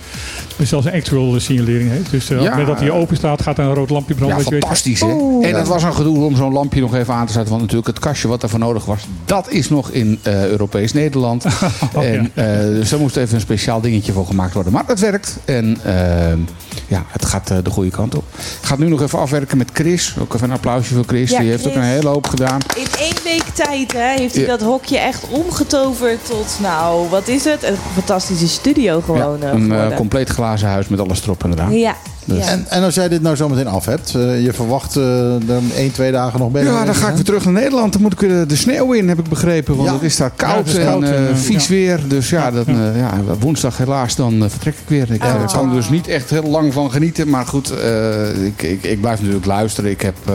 zelfs 0.62 0.86
een 0.86 0.92
actual 0.92 1.40
signalering 1.40 1.90
heeft. 1.90 2.10
Dus 2.10 2.30
eh, 2.30 2.42
Ja. 2.42 2.56
met 2.56 2.66
dat 2.66 2.80
hij 2.80 2.90
open 2.90 3.16
staat, 3.16 3.42
gaat 3.42 3.58
er 3.58 3.64
een 3.64 3.74
rood 3.74 3.90
lampje 3.90 4.14
branden. 4.14 4.36
Ja, 4.38 4.42
dat 4.42 4.44
je 4.52 4.54
weet- 4.54 4.64
fantastisch 4.64 5.00
hè. 5.00 5.08
En 5.40 5.54
het 5.54 5.68
was 5.68 5.82
een 5.82 5.94
gedoe 5.94 6.24
om 6.24 6.36
zo'n 6.36 6.52
lampje 6.52 6.80
nog 6.80 6.94
even 6.94 7.14
aan 7.14 7.26
te 7.26 7.32
zetten. 7.32 7.50
Want 7.50 7.60
natuurlijk 7.62 7.88
het 7.88 7.98
kastje 7.98 8.28
wat 8.28 8.40
daarvoor 8.40 8.58
nodig 8.58 8.84
was, 8.84 9.06
dat 9.24 9.50
is 9.50 9.68
nog 9.68 9.90
in 9.90 10.18
eh, 10.22 10.46
Europees 10.46 10.92
Nederland. 10.92 11.44
en, 11.94 12.30
eh, 12.34 12.44
dus 12.60 12.90
daar 12.90 13.00
moest 13.00 13.16
even 13.16 13.34
een 13.34 13.40
speciaal 13.40 13.80
dingetje 13.80 14.12
voor 14.12 14.26
gemaakt 14.26 14.54
worden. 14.54 14.72
Maar 14.72 14.84
het 14.86 15.00
werkt. 15.00 15.36
En 15.44 15.78
eh, 15.84 16.32
ja, 16.86 17.04
het 17.08 17.24
gaat 17.24 17.50
eh, 17.50 17.56
de 17.62 17.70
goede 17.70 17.90
kant 17.90 18.14
op. 18.14 18.24
Ik 18.36 18.66
ga 18.66 18.70
het 18.70 18.78
nu 18.84 18.88
nog 18.88 19.02
even 19.02 19.18
afwerken 19.18 19.58
met 19.58 19.70
Chris. 19.72 20.14
Ook 20.20 20.34
even 20.34 20.48
een 20.48 20.54
applausje 20.54 20.94
voor 20.94 21.04
Chris. 21.06 21.30
Ja, 21.30 21.40
Die 21.40 21.50
heeft 21.50 21.66
ook 21.66 21.74
een 21.74 21.82
hele 21.82 22.08
hoop 22.08 22.26
gedaan. 22.26 22.60
In 22.76 22.86
één 22.98 23.16
week 23.24 23.44
tijd 23.54 23.92
hè, 23.92 24.14
heeft 24.16 24.34
hij 24.34 24.44
Ja. 24.44 24.48
dat 24.50 24.60
hokje 24.60 24.98
echt 24.98 25.28
omgetoverd 25.28 26.26
tot, 26.26 26.58
nou, 26.60 27.08
wat 27.08 27.28
is 27.28 27.44
het? 27.44 27.62
Een 27.62 27.76
fantastische 27.94 28.48
studio 28.48 29.00
gewoon. 29.00 29.42
een 29.42 29.94
compleet 29.94 30.28
glazen 30.28 30.68
huis 30.68 30.88
met 30.88 31.00
alles 31.00 31.22
erop 31.22 31.44
en 31.44 31.52
eraan. 31.52 31.78
Ja, 31.78 31.96
Dus-. 32.24 32.46
En, 32.46 32.64
en 32.68 32.82
als 32.82 32.94
jij 32.94 33.08
dit 33.08 33.22
nou 33.22 33.36
zometeen 33.36 33.66
af 33.66 33.84
hebt, 33.84 34.14
eh, 34.14 34.44
je 34.44 34.52
verwacht 34.52 34.96
eh 34.96 35.34
er 35.34 35.62
één, 35.76 35.92
twee 35.92 36.12
dagen 36.12 36.38
nog 36.40 36.50
bezig 36.50 36.68
Ja, 36.72 36.84
dan 36.84 36.94
ga 36.94 37.08
ik 37.08 37.14
weer 37.14 37.24
terug 37.24 37.44
naar 37.44 37.52
Nederland. 37.52 37.92
Dan 37.92 38.02
moet 38.02 38.12
ik 38.12 38.20
weer 38.20 38.46
de 38.46 38.56
sneeuw 38.56 38.92
in, 38.92 39.08
heb 39.08 39.18
ik 39.18 39.28
begrepen. 39.28 39.76
Want 39.76 39.88
Ja. 39.88 39.94
het 39.94 40.02
is 40.02 40.16
daar 40.16 40.30
koud 40.36 40.56
het 40.68 40.76
is 40.76 40.84
koud 40.84 41.02
en 41.02 41.28
eh, 41.28 41.34
vies 41.34 41.66
ja. 41.66 41.74
weer. 41.74 42.00
Dus 42.08 42.30
ja, 42.30 42.50
dan, 42.50 42.64
eh, 42.66 42.96
ja, 42.98 43.20
woensdag 43.40 43.76
helaas 43.76 44.16
dan 44.16 44.44
vertrek 44.50 44.74
ik 44.74 44.88
weer. 44.88 45.10
Ik 45.12 45.22
Oh. 45.24 45.52
kan 45.52 45.68
er 45.68 45.74
dus 45.74 45.88
niet 45.90 46.08
echt 46.08 46.30
heel 46.30 46.42
lang 46.42 46.72
van 46.72 46.90
genieten. 46.90 47.28
Maar 47.28 47.46
goed, 47.46 47.70
eh, 47.70 48.44
ik, 48.46 48.62
ik, 48.62 48.82
ik 48.84 49.00
blijf 49.00 49.18
natuurlijk 49.18 49.46
luisteren. 49.46 49.90
Ik 49.90 50.00
heb 50.00 50.16
eh, 50.26 50.34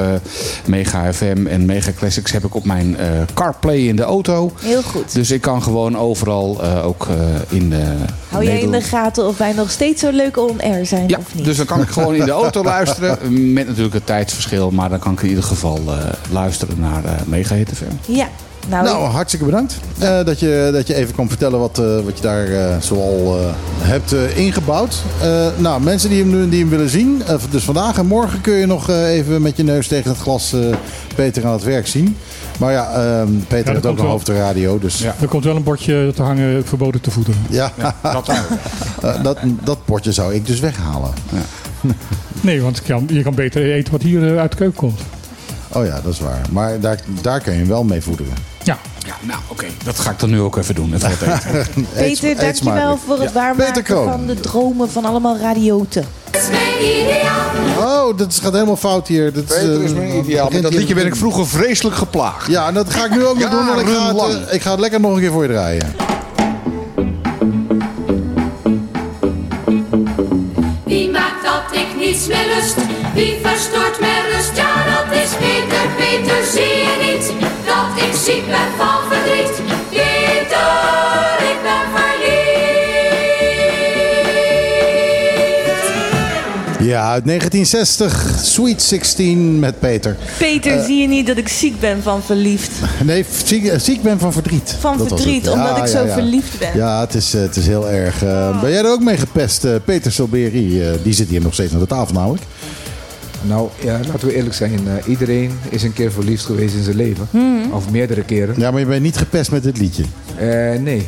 Mega 0.66 1.14
FM 1.14 1.48
en 1.48 1.66
Mega 1.66 1.92
Classics 1.98 2.32
heb 2.32 2.44
ik 2.46 2.56
op 2.56 2.66
mijn 2.66 2.98
eh, 2.98 3.06
CarPlay 3.34 3.78
in 3.78 3.96
de 3.96 4.04
auto. 4.04 4.52
Heel 4.62 4.82
goed. 4.82 5.14
Dus 5.14 5.32
ik 5.32 5.42
kan 5.42 5.64
gewoon 5.64 5.98
overal 5.98 6.58
eh, 6.64 6.86
ook 6.86 7.08
eh, 7.10 7.58
in 7.58 7.70
de 7.70 7.84
Hou 8.30 8.44
jij 8.46 8.60
in 8.62 8.72
de 8.72 8.82
gaten 8.82 9.28
of 9.28 9.38
wij 9.38 9.54
nog 9.54 9.72
steeds 9.72 10.02
zo 10.02 10.10
leuk 10.12 10.38
on-air 10.38 10.86
zijn 10.86 11.08
ja, 11.08 11.18
of 11.18 11.36
niet? 11.36 11.46
dus 11.46 11.58
dan 11.58 11.66
kan 11.66 11.82
ik 11.82 11.85
gewoon 11.90 12.16
in 12.16 12.26
de 12.26 12.32
auto 12.32 12.64
luisteren. 12.64 13.54
Met 13.54 13.68
natuurlijk 13.68 13.94
het 13.94 14.06
tijdsverschil. 14.06 14.72
Maar 14.72 14.90
dan 14.90 15.00
kan 15.00 15.14
ik 15.14 15.22
in 15.22 15.30
ieder 15.30 15.44
geval 15.44 15.80
eh, 15.88 15.94
luisteren 16.32 16.80
naar 16.80 17.04
eh 17.06 17.12
Mega 17.26 17.56
Hit 17.56 17.70
FM. 17.74 18.12
Ja, 18.12 18.28
nou, 18.70 18.84
Nou, 18.84 19.04
hartstikke 19.06 19.46
bedankt 19.46 19.78
eh, 19.98 20.24
dat, 20.24 20.40
je, 20.40 20.70
dat 20.74 20.88
je 20.88 20.96
even 20.96 21.16
kon 21.16 21.28
vertellen 21.30 21.60
wat, 21.60 21.80
eh, 21.80 21.86
wat 22.06 22.18
je 22.18 22.22
daar 22.22 22.48
eh, 22.48 22.76
zoal 22.80 23.38
eh, 23.40 23.46
hebt 23.88 24.14
eh, 24.14 24.38
ingebouwd. 24.38 24.96
Eh, 25.22 25.48
nou, 25.58 25.82
mensen 25.82 26.10
die 26.10 26.24
hem, 26.24 26.50
die 26.50 26.60
hem 26.60 26.70
willen 26.70 26.90
zien, 26.90 27.22
dus 27.50 27.64
vandaag 27.64 27.98
en 27.98 28.06
morgen 28.06 28.42
kun 28.42 28.54
je 28.54 28.66
nog 28.66 28.90
eh, 28.90 29.10
even 29.10 29.42
met 29.42 29.58
je 29.58 29.64
neus 29.64 29.88
tegen 29.88 30.10
het 30.10 30.20
glas 30.20 30.54
eh, 30.54 30.60
Peter 31.16 31.46
aan 31.46 31.52
het 31.54 31.64
werk 31.64 31.88
zien. 31.88 32.18
Maar 32.60 32.72
ja, 32.72 32.92
ehm, 32.94 33.28
Peter 33.48 33.66
dat 33.66 33.74
heeft 33.74 33.76
ook 33.76 33.82
komt 33.82 33.98
een 33.98 34.04
wel. 34.04 34.12
hoofdradio, 34.12 34.80
dus 34.80 35.00
ja, 35.00 35.06
Ja. 35.06 35.16
Er 35.22 35.28
komt 35.28 35.44
wel 35.44 35.56
een 35.56 35.64
bordje 35.64 36.12
te 36.16 36.22
hangen 36.22 36.66
verboden 36.66 37.02
te 37.02 37.12
voeden. 37.12 37.36
Dat 38.02 38.30
eh, 39.02 39.24
dat, 39.24 39.38
dat 39.64 39.78
potje 39.86 40.12
zou 40.12 40.34
ik 40.34 40.46
dus 40.46 40.60
weghalen. 40.60 41.12
Nee, 42.42 42.62
want 42.62 42.78
je 42.78 42.84
kan, 42.84 43.06
je 43.10 43.22
kan 43.24 43.36
beter 43.36 43.74
eten 43.74 43.92
wat 43.92 44.02
hier 44.02 44.34
eh, 44.34 44.40
uit 44.40 44.52
de 44.52 44.58
keuken 44.58 44.78
komt. 44.78 45.00
Oh 45.72 45.86
ja, 45.86 46.02
dat 46.02 46.14
is 46.14 46.20
waar. 46.20 46.42
Maar 46.52 46.80
daar, 46.80 47.00
daar 47.22 47.40
kun 47.40 47.54
je 47.54 47.60
hem 47.60 47.68
wel 47.68 47.84
mee 47.84 48.02
voederen. 48.02 48.34
Ja, 48.64 48.78
Ja, 49.06 49.16
nou 49.22 49.40
oké. 49.48 49.66
Dat 49.84 50.00
ga 50.00 50.12
ik 50.12 50.20
dan 50.20 50.30
nu 50.30 50.40
ook 50.40 50.58
even 50.58 50.76
doen. 50.76 50.94
Even 50.94 51.10
wat 51.30 51.44
eten. 51.46 51.86
Peter, 51.94 52.30
eet 52.30 52.40
dankjewel 52.40 52.98
voor 52.98 53.20
het 53.20 53.34
Peter 53.34 53.56
waarmaken 53.56 54.04
van 54.04 54.26
de 54.28 54.40
dromen 54.40 54.90
van 54.90 55.06
allemaal 55.06 55.38
radioten. 55.38 56.06
Oh, 57.80 58.18
dat 58.18 58.40
gaat 58.42 58.54
helemaal 58.54 58.76
fout 58.76 59.08
hier. 59.08 59.34
Dat, 59.34 59.46
Peter 59.46 59.84
is 59.84 59.92
eh, 59.92 59.98
mijn 59.98 60.18
ideaal. 60.18 60.50
Met 60.50 60.62
dat 60.62 60.74
liedje 60.74 60.94
ben 60.94 61.06
ik 61.06 61.16
vroeger 61.16 61.48
vreselijk 61.48 61.96
geplaagd. 61.96 62.48
Ja, 62.48 62.68
en 62.68 62.74
dat 62.74 62.94
ga 62.94 63.06
ik 63.06 63.12
nu 63.12 63.26
ook 63.26 63.40
nog 63.40 63.50
doen, 63.50 63.66
want 63.66 63.82
ik 63.82 63.88
ga, 63.88 64.16
het, 64.16 64.48
eh, 64.48 64.54
ik 64.54 64.62
ga 64.62 64.72
het 64.72 64.80
lekker 64.80 65.00
nog 65.00 65.14
een 65.14 65.20
keer 65.20 65.32
voor 65.32 65.44
je 65.44 65.50
draaien. 65.50 66.05
Wie 72.16 73.40
verstoort 73.42 74.00
mijn 74.00 74.24
rust? 74.32 74.56
Ja, 74.56 74.84
dat 74.84 75.18
is 75.18 75.30
Peter, 75.36 75.88
Peter, 75.98 76.44
zie 76.44 76.62
je 76.62 76.96
niet 77.02 77.34
dat 77.66 78.04
ik 78.08 78.14
ziek 78.14 78.46
ben 78.46 78.72
van 78.78 78.95
Ja, 86.96 87.12
uit 87.12 87.26
1960, 87.26 88.40
Sweet 88.44 88.82
16 88.82 89.60
met 89.60 89.80
Peter. 89.80 90.18
Peter, 90.38 90.84
zie 90.84 91.02
je 91.02 91.08
niet 91.08 91.28
dat 91.28 91.38
ik 91.38 91.48
ziek 91.48 91.80
ben 91.80 92.02
van 92.04 92.24
verliefd? 92.24 92.72
Nee, 93.04 93.26
ziek, 93.46 93.66
eh, 93.66 93.80
ziek 93.80 94.02
ben 94.02 94.20
van 94.20 94.34
verdriet. 94.34 94.76
Van 94.80 94.98
Dat 94.98 95.08
verdriet, 95.08 95.50
omdat 95.50 95.78
ik 95.78 95.86
zo 95.88 96.06
verliefd 96.08 96.60
ben. 96.60 96.70
Ja, 96.76 97.00
het 97.00 97.14
is, 97.16 97.34
eh, 97.34 97.42
het 97.42 97.56
is 97.56 97.68
heel 97.68 97.90
erg. 97.90 98.24
eh, 98.24 98.62
Ben 98.62 98.70
jij 98.72 98.80
er 98.84 98.92
ook 98.92 99.04
mee 99.04 99.18
gepest? 99.18 99.64
eh, 99.66 99.72
Peter 99.86 100.12
Silberi, 100.12 100.82
eh, 100.82 100.88
die 101.04 101.14
zit 101.14 101.28
hier 101.30 101.42
nog 101.42 101.54
steeds 101.54 101.74
aan 101.74 101.80
de 101.80 101.88
tafel 101.88 102.14
namelijk. 102.14 102.44
Nou, 103.42 103.70
ja, 103.84 104.00
laten 104.08 104.28
we 104.28 104.36
eerlijk 104.36 104.56
zijn. 104.56 104.80
eh, 104.88 105.08
iedereen 105.10 105.52
is 105.70 105.84
een 105.84 105.94
keer 105.94 106.12
verliefd 106.12 106.46
geweest 106.46 106.76
in 106.76 106.84
zijn 106.84 106.96
leven. 106.96 107.28
Hmm. 107.32 107.72
Of 107.72 107.90
meerdere 107.90 108.24
keren. 108.24 108.56
Ja, 108.58 108.72
maar 108.72 108.80
je 108.80 108.86
bent 108.86 109.02
niet 109.02 109.18
gepest 109.18 109.52
met 109.52 109.64
dit 109.64 109.78
liedje. 109.78 110.04
Eh, 110.38 110.80
nee, 110.80 111.08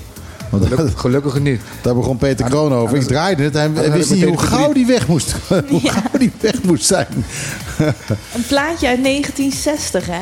Want 0.50 0.66
Geluk- 0.68 1.00
gelukkig 1.00 1.40
niet. 1.40 1.62
daar 1.82 1.96
begon 1.96 2.18
Peter 2.18 2.46
Ah, 2.46 2.52
Kroon 2.52 2.74
over. 2.74 2.98
Ik 2.98 3.04
draaide 3.08 3.44
het 3.44 3.56
en 3.56 3.92
wist 3.92 4.12
niet 4.14 4.24
hoe 4.24 4.38
gauw 4.38 4.74
die 4.74 4.86
weg 4.86 5.08
moest. 5.08 5.36
hoe 5.70 5.80
gauw 5.90 6.20
die 6.20 6.32
weg 6.40 6.64
moest 6.64 6.86
zijn. 6.86 7.08
Een 8.34 8.46
plaatje 8.48 8.88
uit 8.88 9.04
1960, 9.10 10.06
hè? 10.06 10.22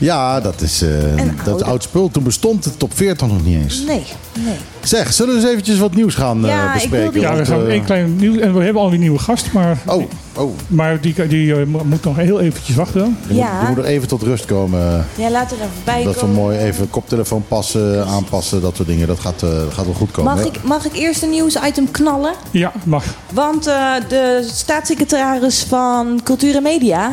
Ja, 0.00 0.40
dat 0.40 0.60
is, 0.60 0.82
eh, 0.82 1.18
En 1.18 1.38
dat 1.44 1.62
oud 1.62 1.82
spul. 1.82 2.08
Toen 2.10 2.22
bestond 2.22 2.64
de 2.64 2.76
top 2.76 2.90
40 2.96 3.26
nog 3.28 3.44
niet 3.44 3.62
eens. 3.62 3.82
Nee, 3.86 4.04
nee. 4.44 4.54
Zeg, 4.82 5.12
zullen 5.12 5.34
we 5.34 5.40
eens 5.40 5.50
eventjes 5.50 5.78
wat 5.78 5.94
nieuws 5.94 6.14
gaan 6.14 6.44
eh, 6.44 6.50
Ja, 6.50 6.66
ik 6.68 6.72
bespreken? 6.72 7.20
Ja, 7.20 7.36
we 7.36 7.44
gaan 7.44 7.60
eh, 7.66 7.72
één 7.72 7.84
klein 7.84 8.16
nieuws. 8.16 8.36
En 8.38 8.54
we 8.54 8.62
hebben 8.64 8.82
alweer 8.82 8.94
een 8.94 9.00
nieuwe 9.00 9.18
gast, 9.18 9.52
maar, 9.52 9.78
Oh, 9.86 10.02
oh. 10.36 10.50
maar 10.66 11.00
die, 11.00 11.26
die 11.28 11.54
mo- 11.66 11.84
moet 11.84 12.04
nog 12.04 12.16
heel 12.16 12.40
eventjes 12.40 12.76
wachten. 12.76 13.00
dan. 13.00 13.16
Je, 13.28 13.34
Ja. 13.34 13.52
moet, 13.52 13.60
je 13.62 13.68
moet 13.74 13.84
er 13.84 13.90
even 13.90 14.08
tot 14.08 14.22
rust 14.22 14.44
komen. 14.44 15.06
Ja, 15.14 15.30
laat 15.30 15.50
er 15.50 15.56
even 15.56 15.70
bij 15.84 16.02
Dat 16.04 16.14
we 16.14 16.20
komen. 16.20 16.34
mooi 16.36 16.58
even 16.58 16.90
koptelefoon 16.90 17.44
passen, 17.48 18.06
aanpassen, 18.06 18.60
dat 18.60 18.76
soort 18.76 18.88
dingen. 18.88 19.06
Dat 19.06 19.20
gaat, 19.20 19.42
eh, 19.42 19.48
dat 19.50 19.72
gaat 19.74 19.84
wel 19.84 19.94
goed 19.94 20.10
komen. 20.10 20.34
Mag 20.34 20.42
hè? 20.42 20.48
ik, 20.48 20.62
mag 20.62 20.84
ik 20.84 20.94
eerst 20.94 21.22
een 21.22 21.30
nieuwsitem 21.30 21.90
knallen? 21.90 22.32
Ja, 22.50 22.72
mag. 22.84 23.04
Want 23.32 23.66
eh, 23.66 23.92
de 24.08 24.48
staatssecretaris 24.52 25.62
van 25.68 26.20
Cultuur 26.24 26.56
en 26.56 26.62
Media... 26.62 27.10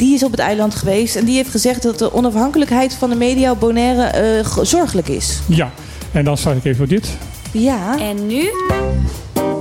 die 0.00 0.14
is 0.14 0.22
op 0.22 0.30
het 0.30 0.40
eiland 0.40 0.74
geweest... 0.74 1.16
en 1.16 1.24
die 1.24 1.36
heeft 1.36 1.50
gezegd 1.50 1.82
dat 1.82 1.98
de 1.98 2.12
onafhankelijkheid 2.14 2.94
van 2.94 3.10
de 3.10 3.16
media 3.16 3.50
op 3.50 3.60
Bonaire 3.60 4.02
eh, 4.02 4.46
zorgelijk 4.62 5.08
is. 5.08 5.38
Ja. 5.46 5.70
En 6.12 6.24
dan 6.24 6.36
start 6.36 6.56
ik 6.56 6.64
even 6.64 6.76
voor 6.76 6.86
dit. 6.86 7.08
Ja. 7.52 7.98
En 7.98 8.26
nu? 8.26 8.48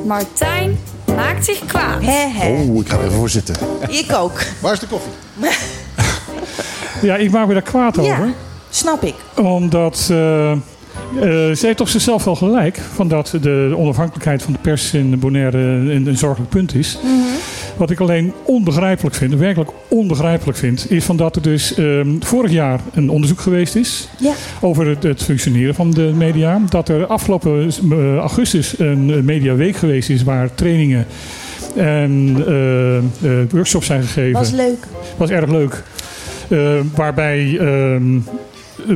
Martijn 0.06 0.78
maakt 1.16 1.46
zich 1.46 1.66
kwaad. 1.66 2.02
Hè, 2.02 2.28
hè. 2.28 2.50
Oh, 2.50 2.76
ik 2.82 2.90
ga 2.90 2.98
er 2.98 3.04
even 3.04 3.16
voor 3.18 3.30
zitten. 3.30 3.56
Ik 3.90 4.12
ook. 4.14 4.42
Waar 4.62 4.74
is 4.74 4.80
de 4.80 4.88
koffie? 4.88 5.12
Ja, 7.02 7.16
ik 7.16 7.32
maak 7.32 7.48
me 7.48 7.54
daar 7.54 7.62
kwaad 7.62 7.96
Ja, 7.96 8.02
over. 8.02 8.34
snap 8.70 9.04
ik. 9.04 9.16
Omdat 9.36 10.08
eh, 10.12 10.52
eh, 10.52 10.60
ze 11.56 11.60
heeft 11.62 11.82
op 11.82 11.88
zichzelf 11.88 12.24
wel 12.24 12.36
gelijk. 12.36 12.80
Van 12.94 13.08
dat 13.08 13.34
de 13.42 13.74
onafhankelijkheid 13.78 14.42
van 14.44 14.54
de 14.54 14.60
pers 14.60 14.94
in 14.94 15.20
Bonaire 15.20 15.58
een, 15.58 16.08
een 16.08 16.18
zorgelijk 16.18 16.50
punt 16.50 16.76
is. 16.76 16.98
Mhm. 17.04 17.14
Wat 17.80 17.90
ik 17.90 18.00
alleen 18.00 18.34
onbegrijpelijk 18.46 19.16
vind, 19.16 19.34
werkelijk 19.34 19.70
onbegrijpelijk 19.88 20.58
vind, 20.58 20.92
is 20.92 21.04
van 21.04 21.18
dat 21.18 21.36
er 21.36 21.42
dus 21.42 21.74
ehm, 21.76 22.08
vorig 22.20 22.52
jaar 22.52 22.80
een 22.94 23.10
onderzoek 23.10 23.40
geweest 23.40 23.76
is 23.76 24.08
Ja. 24.18 24.32
over 24.62 24.88
het, 24.88 25.04
het 25.04 25.24
functioneren 25.24 25.76
van 25.76 25.92
de 25.92 26.12
media. 26.16 26.62
Dat 26.70 26.90
er 26.90 27.06
afgelopen 27.06 27.70
eh, 27.92 28.16
augustus 28.18 28.80
een 28.80 29.12
eh, 29.14 29.22
mediaweek 29.22 29.76
geweest 29.76 30.10
is 30.10 30.24
waar 30.24 30.50
trainingen 30.56 31.06
en 31.76 32.36
eh, 32.48 33.30
workshops 33.52 33.86
zijn 33.86 34.04
gegeven. 34.04 34.34
Was 34.40 34.52
leuk. 34.52 34.88
was 35.18 35.30
erg 35.30 35.50
leuk. 35.50 35.84
Waarbij, 36.96 37.58
ehm, 37.60 38.20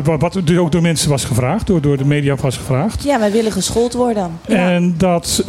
wa- 0.03 0.17
wat 0.17 0.41
dus 0.43 0.57
ook 0.57 0.71
door 0.71 0.81
mensen 0.81 1.09
was 1.09 1.25
gevraagd, 1.25 1.67
door, 1.67 1.81
door 1.81 1.97
de 1.97 2.05
media 2.05 2.35
was 2.35 2.57
gevraagd. 2.57 3.03
Ja, 3.03 3.19
wij 3.19 3.31
willen 3.31 3.51
geschoold 3.51 3.93
worden. 3.93 4.31
Ja. 4.47 4.71
En 4.71 4.93
dat, 4.97 5.43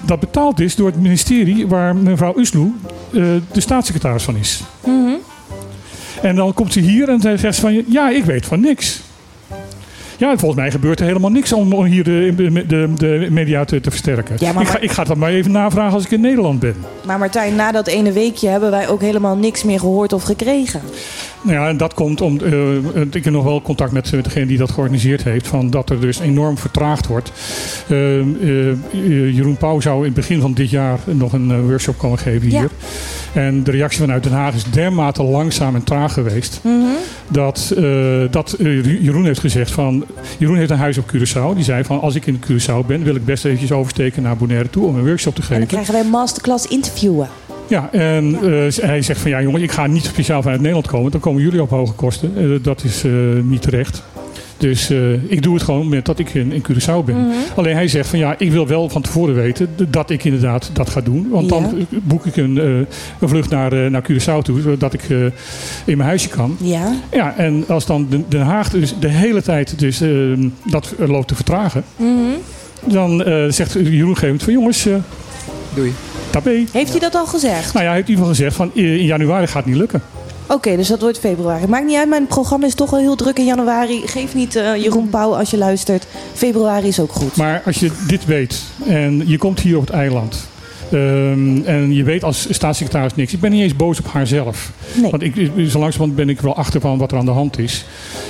dat 0.00 0.20
betaald 0.20 0.60
is 0.60 0.74
door 0.74 0.86
het 0.86 1.00
ministerie 1.00 1.66
waar 1.66 1.96
mevrouw 1.96 2.38
Uslu 2.38 2.72
eh, 3.12 3.22
de 3.52 3.60
staatssecretaris 3.60 4.22
van 4.22 4.36
is. 4.36 4.62
Mhm. 4.84 5.14
En 6.22 6.36
dan 6.36 6.54
komt 6.54 6.72
ze 6.72 6.80
hier 6.80 7.08
en 7.08 7.20
zegt 7.20 7.54
ze 7.54 7.60
van, 7.60 7.84
ja, 7.88 8.10
ik 8.10 8.24
weet 8.24 8.46
van 8.46 8.60
niks. 8.60 9.00
Ja, 10.18 10.30
en 10.30 10.38
volgens 10.38 10.60
mij 10.60 10.70
gebeurt 10.70 11.00
er 11.00 11.06
helemaal 11.06 11.30
niks 11.30 11.52
om 11.52 11.72
om 11.72 11.84
hier 11.84 12.04
de, 12.04 12.32
de, 12.36 12.64
de, 12.66 12.88
de 12.96 13.26
media 13.30 13.64
te, 13.64 13.80
te 13.80 13.90
versterken. 13.90 14.36
Ja, 14.38 14.52
maar- 14.52 14.62
ik, 14.62 14.68
ga, 14.68 14.78
ik 14.78 14.90
ga 14.90 15.04
dat 15.04 15.16
maar 15.16 15.30
even 15.30 15.50
navragen 15.50 15.92
als 15.94 16.04
ik 16.04 16.10
in 16.10 16.20
Nederland 16.20 16.60
ben. 16.60 16.74
Maar 17.06 17.18
Martijn, 17.18 17.54
na 17.54 17.72
dat 17.72 17.86
ene 17.86 18.12
weekje 18.12 18.48
hebben 18.48 18.70
wij 18.70 18.88
ook 18.88 19.00
helemaal 19.00 19.36
niks 19.36 19.64
meer 19.64 19.80
gehoord 19.80 20.12
of 20.12 20.22
gekregen. 20.22 20.80
Nou 21.42 21.56
ja, 21.58 21.68
en 21.68 21.76
dat 21.76 21.94
komt 21.94 22.20
om. 22.20 22.40
eh, 22.40 23.00
ik 23.10 23.24
heb 23.24 23.32
nog 23.32 23.44
wel 23.44 23.62
contact 23.62 23.92
met 23.92 24.12
eh, 24.12 24.22
degene 24.22 24.46
die 24.46 24.58
dat 24.58 24.70
georganiseerd 24.70 25.24
heeft. 25.24 25.46
Van 25.46 25.70
dat 25.70 25.90
er 25.90 26.00
dus 26.00 26.18
enorm 26.18 26.58
vertraagd 26.58 27.06
wordt. 27.06 27.32
Eh, 27.88 28.18
eh, 28.20 28.26
Jeroen 29.34 29.56
Pauw 29.56 29.80
zou 29.80 29.96
in 29.98 30.04
het 30.04 30.14
begin 30.14 30.40
van 30.40 30.52
dit 30.52 30.70
jaar 30.70 30.98
nog 31.04 31.32
een 31.32 31.50
eh, 31.50 31.60
workshop 31.60 31.98
komen 31.98 32.18
geven 32.18 32.48
hier. 32.48 32.60
Ja. 33.32 33.40
En 33.42 33.62
de 33.64 33.70
reactie 33.70 34.00
vanuit 34.00 34.22
Den 34.22 34.32
Haag 34.32 34.54
is 34.54 34.64
dermate 34.64 35.22
langzaam 35.22 35.74
en 35.74 35.84
traag 35.84 36.12
geweest. 36.12 36.60
Mhm. 36.62 36.74
Dat, 37.28 37.72
eh, 37.76 37.84
dat 38.30 38.52
eh, 38.52 39.02
Jeroen 39.04 39.24
heeft 39.24 39.40
gezegd 39.40 39.70
van. 39.70 40.04
Jeroen 40.38 40.56
heeft 40.56 40.70
een 40.70 40.76
huis 40.76 40.98
op 40.98 41.04
Curaçao. 41.14 41.54
Die 41.54 41.64
zei 41.64 41.84
van 41.84 42.00
als 42.00 42.14
ik 42.14 42.26
in 42.26 42.40
Curaçao 42.40 42.86
ben, 42.86 43.02
wil 43.02 43.14
ik 43.14 43.24
best 43.24 43.44
eventjes 43.44 43.72
oversteken 43.72 44.22
naar 44.22 44.36
Bonaire 44.36 44.70
toe 44.70 44.86
om 44.86 44.96
een 44.96 45.06
workshop 45.06 45.34
te 45.34 45.40
En 45.40 45.46
dan 45.48 45.56
geven. 45.56 45.66
krijgen 45.66 45.94
wij 45.94 46.04
masterclass 46.04 46.66
interviewen. 46.66 47.28
Ja, 47.68 47.88
en 47.92 48.34
eh, 48.34 48.72
hij 48.88 49.02
zegt 49.02 49.20
van 49.20 49.30
ja 49.30 49.42
jongen, 49.42 49.62
ik 49.62 49.72
ga 49.72 49.86
niet 49.86 50.04
speciaal 50.04 50.42
vanuit 50.42 50.60
Nederland 50.60 50.86
komen. 50.86 51.10
Dan 51.10 51.20
komen 51.20 51.42
jullie 51.42 51.62
op 51.62 51.70
hoge 51.70 51.92
kosten. 51.92 52.32
Eh, 52.36 52.62
dat 52.62 52.84
is 52.84 53.04
eh, 53.04 53.12
niet 53.42 53.62
terecht. 53.62 54.02
Dus 54.58 54.90
eh, 54.90 55.12
ik 55.30 55.42
doe 55.42 55.54
het 55.54 55.62
gewoon 55.62 55.88
met 55.88 56.04
dat 56.04 56.18
ik 56.18 56.34
in, 56.34 56.52
in 56.52 56.62
Curaçao 56.70 57.04
ben. 57.04 57.16
Mhm. 57.16 57.34
Alleen 57.56 57.74
hij 57.74 57.88
zegt 57.88 58.08
van 58.08 58.18
ja, 58.18 58.34
ik 58.38 58.50
wil 58.52 58.66
wel 58.66 58.88
van 58.88 59.02
tevoren 59.02 59.34
weten 59.34 59.68
dat 59.88 60.10
ik 60.10 60.24
inderdaad 60.24 60.70
dat 60.72 60.90
ga 60.90 61.00
doen. 61.00 61.28
Want 61.30 61.48
dan 61.48 61.62
Ja. 61.62 61.68
eh, 61.90 61.98
boek 62.02 62.26
ik 62.26 62.36
een, 62.36 62.58
eh, 62.58 62.64
een 63.20 63.28
vlucht 63.28 63.50
naar, 63.50 63.72
eh, 63.72 63.90
naar 63.90 64.02
Curaçao 64.12 64.42
toe, 64.42 64.60
zodat 64.60 64.92
ik 64.92 65.02
eh, 65.10 65.16
in 65.84 65.96
mijn 65.96 66.00
huisje 66.08 66.28
kan. 66.28 66.56
Ja. 66.60 66.92
Ja, 67.12 67.34
en 67.36 67.64
als 67.68 67.86
dan 67.86 68.06
Den- 68.28 68.40
Haag 68.40 68.70
dus 68.70 68.94
de 69.00 69.08
hele 69.08 69.42
tijd 69.42 69.78
dus, 69.78 70.00
eh, 70.00 70.10
dat 70.64 70.94
loopt 70.98 71.28
te 71.28 71.34
vertragen, 71.34 71.84
Mhm. 71.96 72.10
dan 72.84 73.24
eh, 73.24 73.44
zegt 73.48 73.72
Jeroen 73.72 74.16
Geemend 74.16 74.42
van 74.42 74.52
jongens, 74.52 74.86
eh 74.86 74.94
Doei. 75.74 75.92
tabé. 76.30 76.64
Heeft 76.72 76.90
hij 76.90 77.00
dat 77.00 77.14
al 77.14 77.26
gezegd? 77.26 77.72
Nou 77.72 77.84
ja, 77.84 77.90
hij 77.90 77.94
heeft 77.96 78.08
in 78.08 78.14
ieder 78.14 78.26
geval 78.26 78.28
gezegd 78.28 78.56
van 78.56 78.70
in 78.74 79.04
januari 79.04 79.46
gaat 79.46 79.56
het 79.56 79.66
niet 79.66 79.76
lukken. 79.76 80.02
Oké, 80.48 80.76
dus 80.76 80.88
dat 80.88 81.00
wordt 81.00 81.18
februari. 81.18 81.66
Maakt 81.66 81.86
niet 81.86 81.96
uit, 81.96 82.08
mijn 82.08 82.26
programma 82.26 82.66
is 82.66 82.74
toch 82.74 82.92
al 82.92 82.98
heel 82.98 83.16
druk 83.16 83.38
in 83.38 83.44
januari. 83.44 84.02
Geef 84.06 84.34
niet 84.34 84.56
eh, 84.56 84.76
Jeroen 84.76 85.08
Pauw 85.08 85.36
als 85.36 85.50
je 85.50 85.58
luistert. 85.58 86.06
Februari 86.34 86.88
is 86.88 87.00
ook 87.00 87.12
goed. 87.12 87.36
Maar 87.36 87.62
als 87.66 87.80
je 87.80 87.90
dit 88.06 88.24
weet 88.24 88.62
en 88.86 89.22
je 89.28 89.38
komt 89.38 89.60
hier 89.60 89.76
op 89.76 89.86
het 89.86 89.90
eiland. 89.90 90.48
ehm, 90.90 91.62
en 91.64 91.94
je 91.94 92.02
weet 92.02 92.24
als 92.24 92.46
staatssecretaris 92.50 93.14
niks. 93.14 93.32
Ik 93.32 93.40
ben 93.40 93.50
niet 93.50 93.62
eens 93.62 93.76
boos 93.76 93.98
op 93.98 94.06
haar 94.06 94.26
zelf. 94.26 94.70
Nee. 94.94 95.10
Want 95.10 95.22
ik, 95.22 95.34
zo 95.68 95.78
langzamerhand 95.78 96.14
ben 96.14 96.28
ik 96.28 96.40
wel 96.40 96.56
achter 96.56 96.80
van 96.80 96.98
wat 96.98 97.12
er 97.12 97.18
aan 97.18 97.24
de 97.24 97.30
hand 97.30 97.58
is. 97.58 97.84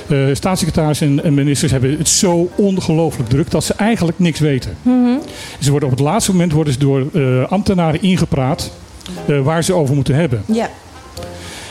Eh 0.09 0.19
staatssecretaris 0.33 1.01
en, 1.01 1.25
en 1.25 1.35
ministers 1.35 1.73
hebben 1.73 1.99
het 1.99 2.09
zo 2.09 2.51
ongelooflijk 2.55 3.29
druk 3.29 3.51
dat 3.51 3.65
ze 3.65 3.75
eigenlijk 3.75 4.19
niks 4.19 4.41
weten. 4.41 4.77
Mhm. 4.83 5.17
Ze 5.61 5.71
worden 5.71 5.89
op 5.89 5.95
het 5.97 6.05
laatste 6.05 6.31
moment 6.31 6.53
worden 6.53 6.73
ze 6.73 6.79
door 6.79 7.07
eh, 7.15 7.51
ambtenaren 7.51 8.03
ingepraat 8.03 8.71
waar 9.43 9.65
ze 9.65 9.73
over 9.75 9.95
moeten 9.95 10.15
hebben. 10.15 10.43
Ja. 10.47 10.71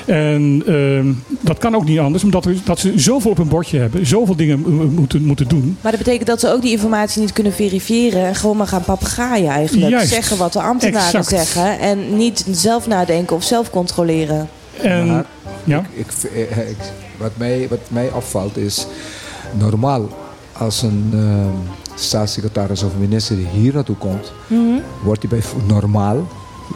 En 0.06 0.64
ehm, 0.68 1.14
dat 1.42 1.58
kan 1.58 1.76
ook 1.76 1.86
niet 1.86 2.00
anders, 2.00 2.24
omdat 2.24 2.46
we, 2.46 2.58
dat 2.64 2.80
ze 2.80 2.94
zoveel 3.00 3.32
op 3.32 3.38
hun 3.38 3.48
bordje 3.48 3.80
hebben, 3.80 4.06
zoveel 4.06 4.36
dingen 4.36 4.64
eh, 4.66 4.72
moeten, 4.72 5.24
moeten 5.24 5.48
doen. 5.48 5.78
Maar 5.82 5.92
dat 5.92 6.02
betekent 6.04 6.28
dat 6.28 6.40
ze 6.40 6.50
ook 6.52 6.62
die 6.62 6.72
informatie 6.72 7.22
niet 7.22 7.34
kunnen 7.34 7.54
verifiëren. 7.54 8.26
En 8.26 8.36
gewoon 8.36 8.58
maar 8.58 8.68
gaan 8.68 8.84
papegaaien 8.84 9.50
eigenlijk. 9.50 9.90
Juist. 9.92 10.10
Zeggen 10.14 10.38
wat 10.38 10.54
de 10.54 10.62
ambtenaren 10.62 11.20
Exact. 11.20 11.28
zeggen. 11.30 11.80
En 11.80 12.16
niet 12.18 12.46
zelf 12.52 12.88
nadenken 12.88 13.36
of 13.36 13.44
zelf 13.44 13.70
controleren. 13.70 14.50
En, 14.82 15.08
Maar 15.08 15.26
ja? 15.64 15.84
Ik, 15.94 16.08
eh, 16.34 16.70
ik- 16.70 16.92
wat, 17.18 17.32
mij, 17.38 17.68
wat 17.70 17.80
mij 17.88 18.12
opvalt 18.12 18.58
is, 18.58 18.88
normaal 19.58 20.10
als 20.58 20.82
een 20.82 21.10
ehm, 21.14 21.74
staatssecretaris 22.00 22.84
of 22.84 22.92
minister 23.00 23.38
hier 23.52 23.74
naartoe 23.74 23.96
komt, 23.96 24.32
Mhm. 24.48 24.80
wordt 25.04 25.22
hij 25.30 25.40
bij 25.40 25.50
normaal, 25.68 26.28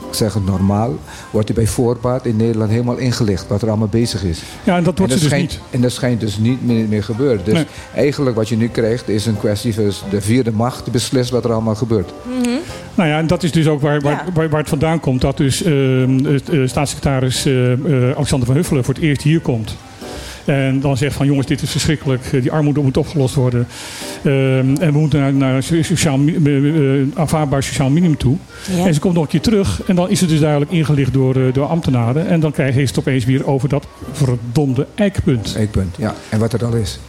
ik 0.10 0.16
zeg 0.16 0.34
het 0.34 0.46
normaal, 0.46 0.96
wordt 1.32 1.48
hij 1.48 1.58
bij 1.58 1.68
voorbaat 1.68 2.26
in 2.26 2.36
Nederland 2.36 2.70
helemaal 2.72 2.98
ingelicht 2.98 3.48
wat 3.48 3.62
er 3.62 3.68
allemaal 3.68 3.88
bezig 3.88 4.24
is. 4.24 4.42
ja, 4.64 4.78
en 4.78 4.84
dat 4.84 4.98
wordt 4.98 5.14
en 5.14 5.20
ze 5.20 5.24
dus 5.24 5.34
schijnt, 5.34 5.52
niet. 5.52 5.60
En 5.70 5.82
dat 5.82 5.92
schijnt 5.92 6.20
dus 6.20 6.38
niet 6.38 6.66
meer, 6.66 6.88
meer 6.88 7.04
gebeuren. 7.04 7.42
Dus 7.44 7.54
Nee. 7.54 7.66
eigenlijk 7.96 8.36
wat 8.36 8.50
je 8.50 8.58
nu 8.58 8.68
krijgt 8.68 9.10
is 9.10 9.26
een 9.26 9.38
kwestie 9.38 9.74
van 9.74 9.92
de 10.10 10.22
vierde 10.22 10.52
macht 10.52 10.84
die 10.84 10.94
beslist 10.94 11.30
wat 11.30 11.44
er 11.46 11.52
allemaal 11.52 11.76
gebeurt. 11.76 12.14
Nou 12.96 13.10
ja, 13.10 13.18
en 13.18 13.28
dat 13.28 13.44
is 13.44 13.52
dus 13.52 13.68
ook 13.68 13.82
waar, 13.82 14.02
waar, 14.02 14.24
Ja. 14.26 14.32
waar, 14.34 14.50
waar 14.50 14.60
het 14.60 14.70
vandaan 14.70 15.00
komt. 15.00 15.22
Dat 15.22 15.38
dus 15.38 15.64
ehm, 15.64 16.24
het, 16.26 16.50
eh, 16.50 16.60
staatssecretaris 16.66 17.46
eh, 17.46 17.72
eh, 17.72 17.80
Alexander 18.16 18.48
van 18.48 18.56
Huffelen 18.56 18.84
voor 18.84 18.94
het 18.94 19.04
eerst 19.04 19.22
hier 19.22 19.40
komt. 19.40 19.76
En 20.46 20.80
dan 20.80 20.98
zegt 20.98 21.16
van 21.16 21.26
jongens, 21.26 21.48
dit 21.48 21.62
is 21.62 21.70
verschrikkelijk. 21.72 22.26
eh, 22.34 22.42
Die 22.42 22.52
armoede 22.52 22.82
moet 22.82 22.98
opgelost 22.98 23.36
worden. 23.36 23.68
Ehm, 24.24 24.76
en 24.80 24.92
we 24.94 25.00
moeten 25.00 25.20
naar, 25.20 25.34
naar 25.34 25.56
een 25.56 25.64
sociaal, 25.84 26.20
eh, 26.44 27.00
eh, 27.02 27.08
aanvaardbaar 27.14 27.64
sociaal 27.64 27.90
minimum 27.90 28.18
toe. 28.18 28.38
Ja. 28.76 28.86
En 28.86 28.94
ze 28.94 29.00
komt 29.00 29.14
nog 29.14 29.24
een 29.24 29.30
keer 29.30 29.42
terug. 29.42 29.82
En 29.88 29.96
dan 29.96 30.10
is 30.10 30.20
het 30.22 30.30
dus 30.30 30.40
duidelijk 30.40 30.72
ingelicht 30.72 31.14
door, 31.14 31.54
door 31.54 31.66
ambtenaren. 31.66 32.28
En 32.28 32.40
dan 32.40 32.52
krijg 32.52 32.76
je 32.76 32.82
het 32.82 33.00
opeens 33.00 33.26
weer 33.26 33.48
over 33.48 33.70
dat 33.70 33.88
verdomde 34.12 34.88
eikpunt. 34.96 35.56
Eikpunt, 35.56 35.96
ja. 35.98 36.14
En 36.30 36.40
wat 36.40 36.54
er 36.54 36.66
al 36.66 36.74
is. 36.74 37.00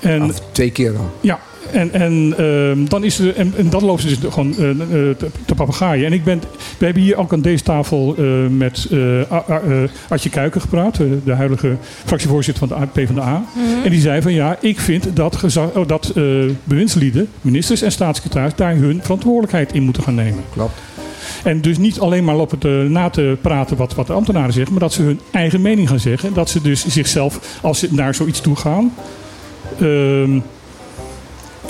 En 0.00 0.22
Of 0.22 0.40
twee 0.52 0.70
keer 0.70 0.96
al. 0.96 1.10
ja, 1.20 1.38
en, 1.72 1.92
en 1.92 2.34
ehm, 2.38 2.84
dan 2.88 3.04
is 3.04 3.18
er, 3.18 3.36
en, 3.36 3.52
en 3.56 3.70
dan 3.70 3.84
lopen 3.84 4.02
ze 4.02 4.08
dus 4.20 4.32
gewoon 4.32 4.54
eh, 4.58 4.70
eh, 4.70 4.76
te, 5.16 5.26
te 5.46 5.54
papegaaien. 5.54 6.06
En 6.06 6.12
ik 6.12 6.24
ben, 6.24 6.40
we 6.78 6.84
hebben 6.84 7.02
hier 7.02 7.16
ook 7.16 7.32
aan 7.32 7.40
deze 7.40 7.62
tafel 7.64 8.14
eh, 8.18 8.24
met 8.50 8.88
A- 9.32 9.44
A- 9.50 9.62
Artje 10.08 10.30
Kuiken 10.30 10.60
gepraat, 10.60 10.96
de 11.24 11.32
huidige 11.32 11.76
fractievoorzitter 12.04 12.68
van 12.68 12.78
de 12.78 12.84
A- 12.84 12.88
PvdA. 12.92 13.44
En 13.84 13.90
die 13.90 14.00
zei 14.00 14.22
van 14.22 14.32
ja, 14.32 14.56
ik 14.60 14.80
vind 14.80 15.16
dat, 15.16 15.36
gezag, 15.36 15.76
oh, 15.76 15.88
dat 15.88 16.12
eh, 16.16 16.24
bewindslieden, 16.64 17.28
ministers 17.40 17.82
en 17.82 17.92
staatssecretaris 17.92 18.54
daar 18.54 18.74
hun 18.76 19.00
verantwoordelijkheid 19.02 19.72
in 19.72 19.82
moeten 19.82 20.02
gaan 20.02 20.14
nemen. 20.14 20.44
Klopt. 20.52 20.72
En 21.44 21.60
dus 21.60 21.78
niet 21.78 22.00
alleen 22.00 22.24
maar 22.24 22.34
lopen 22.36 22.58
te, 22.58 22.86
na 22.88 23.10
te 23.10 23.36
praten 23.40 23.76
wat, 23.76 23.94
wat 23.94 24.06
de 24.06 24.12
ambtenaren 24.12 24.52
zeggen, 24.52 24.72
maar 24.72 24.82
dat 24.82 24.92
ze 24.92 25.02
hun 25.02 25.20
eigen 25.30 25.60
mening 25.62 25.88
gaan 25.88 26.00
zeggen. 26.00 26.34
Dat 26.34 26.50
ze 26.50 26.60
dus 26.62 26.86
zichzelf, 26.86 27.58
als 27.62 27.78
ze 27.78 27.88
naar 27.90 28.14
zoiets 28.14 28.40
toe 28.40 28.56
gaan, 28.56 28.92
ehm, 29.80 30.38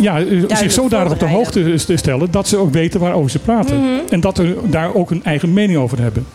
ja, 0.00 0.20
eh, 0.20 0.56
zich 0.56 0.72
zodanig 0.72 1.12
op 1.12 1.18
de 1.18 1.28
hoogte 1.28 1.78
st- 1.78 1.90
stellen 1.98 2.30
dat 2.30 2.48
ze 2.48 2.56
ook 2.56 2.72
weten 2.72 3.00
waarover 3.00 3.30
ze 3.30 3.38
praten. 3.38 4.00
En 4.10 4.20
dat 4.20 4.36
ze 4.36 4.58
daar 4.64 4.94
ook 4.94 5.10
een 5.10 5.24
eigen 5.24 5.52
mening 5.52 5.78
over 5.78 6.00
hebben. 6.00 6.26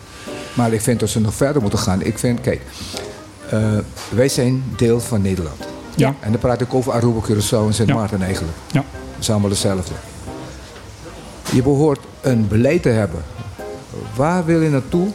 Maar 0.54 0.72
ik 0.72 0.80
vind 0.80 1.00
dat 1.00 1.08
ze 1.08 1.20
nog 1.20 1.34
verder 1.34 1.60
moeten 1.62 1.78
gaan. 1.78 2.02
Ik 2.02 2.18
vind, 2.18 2.40
kijk, 2.40 2.60
eh, 3.50 3.60
wij 4.08 4.28
zijn 4.28 4.62
deel 4.76 5.00
van 5.00 5.22
Nederland. 5.22 5.56
Ja. 5.94 6.14
En 6.20 6.30
dan 6.30 6.40
praat 6.40 6.60
ik 6.60 6.74
over 6.74 6.92
Aruba, 6.92 7.20
Curaçao 7.20 7.66
en 7.66 7.74
Sint 7.74 7.88
Ja. 7.88 7.94
Maarten 7.94 8.22
eigenlijk. 8.22 8.56
Ja. 8.72 8.84
Het 9.14 9.20
is 9.24 9.30
allemaal 9.30 9.50
hetzelfde. 9.50 9.92
Je 11.52 11.62
behoort 11.62 12.00
een 12.20 12.48
beleid 12.48 12.82
te 12.82 12.88
hebben. 12.88 13.20
Waar 14.14 14.44
wil 14.44 14.60
je 14.60 14.68
naartoe 14.70 15.08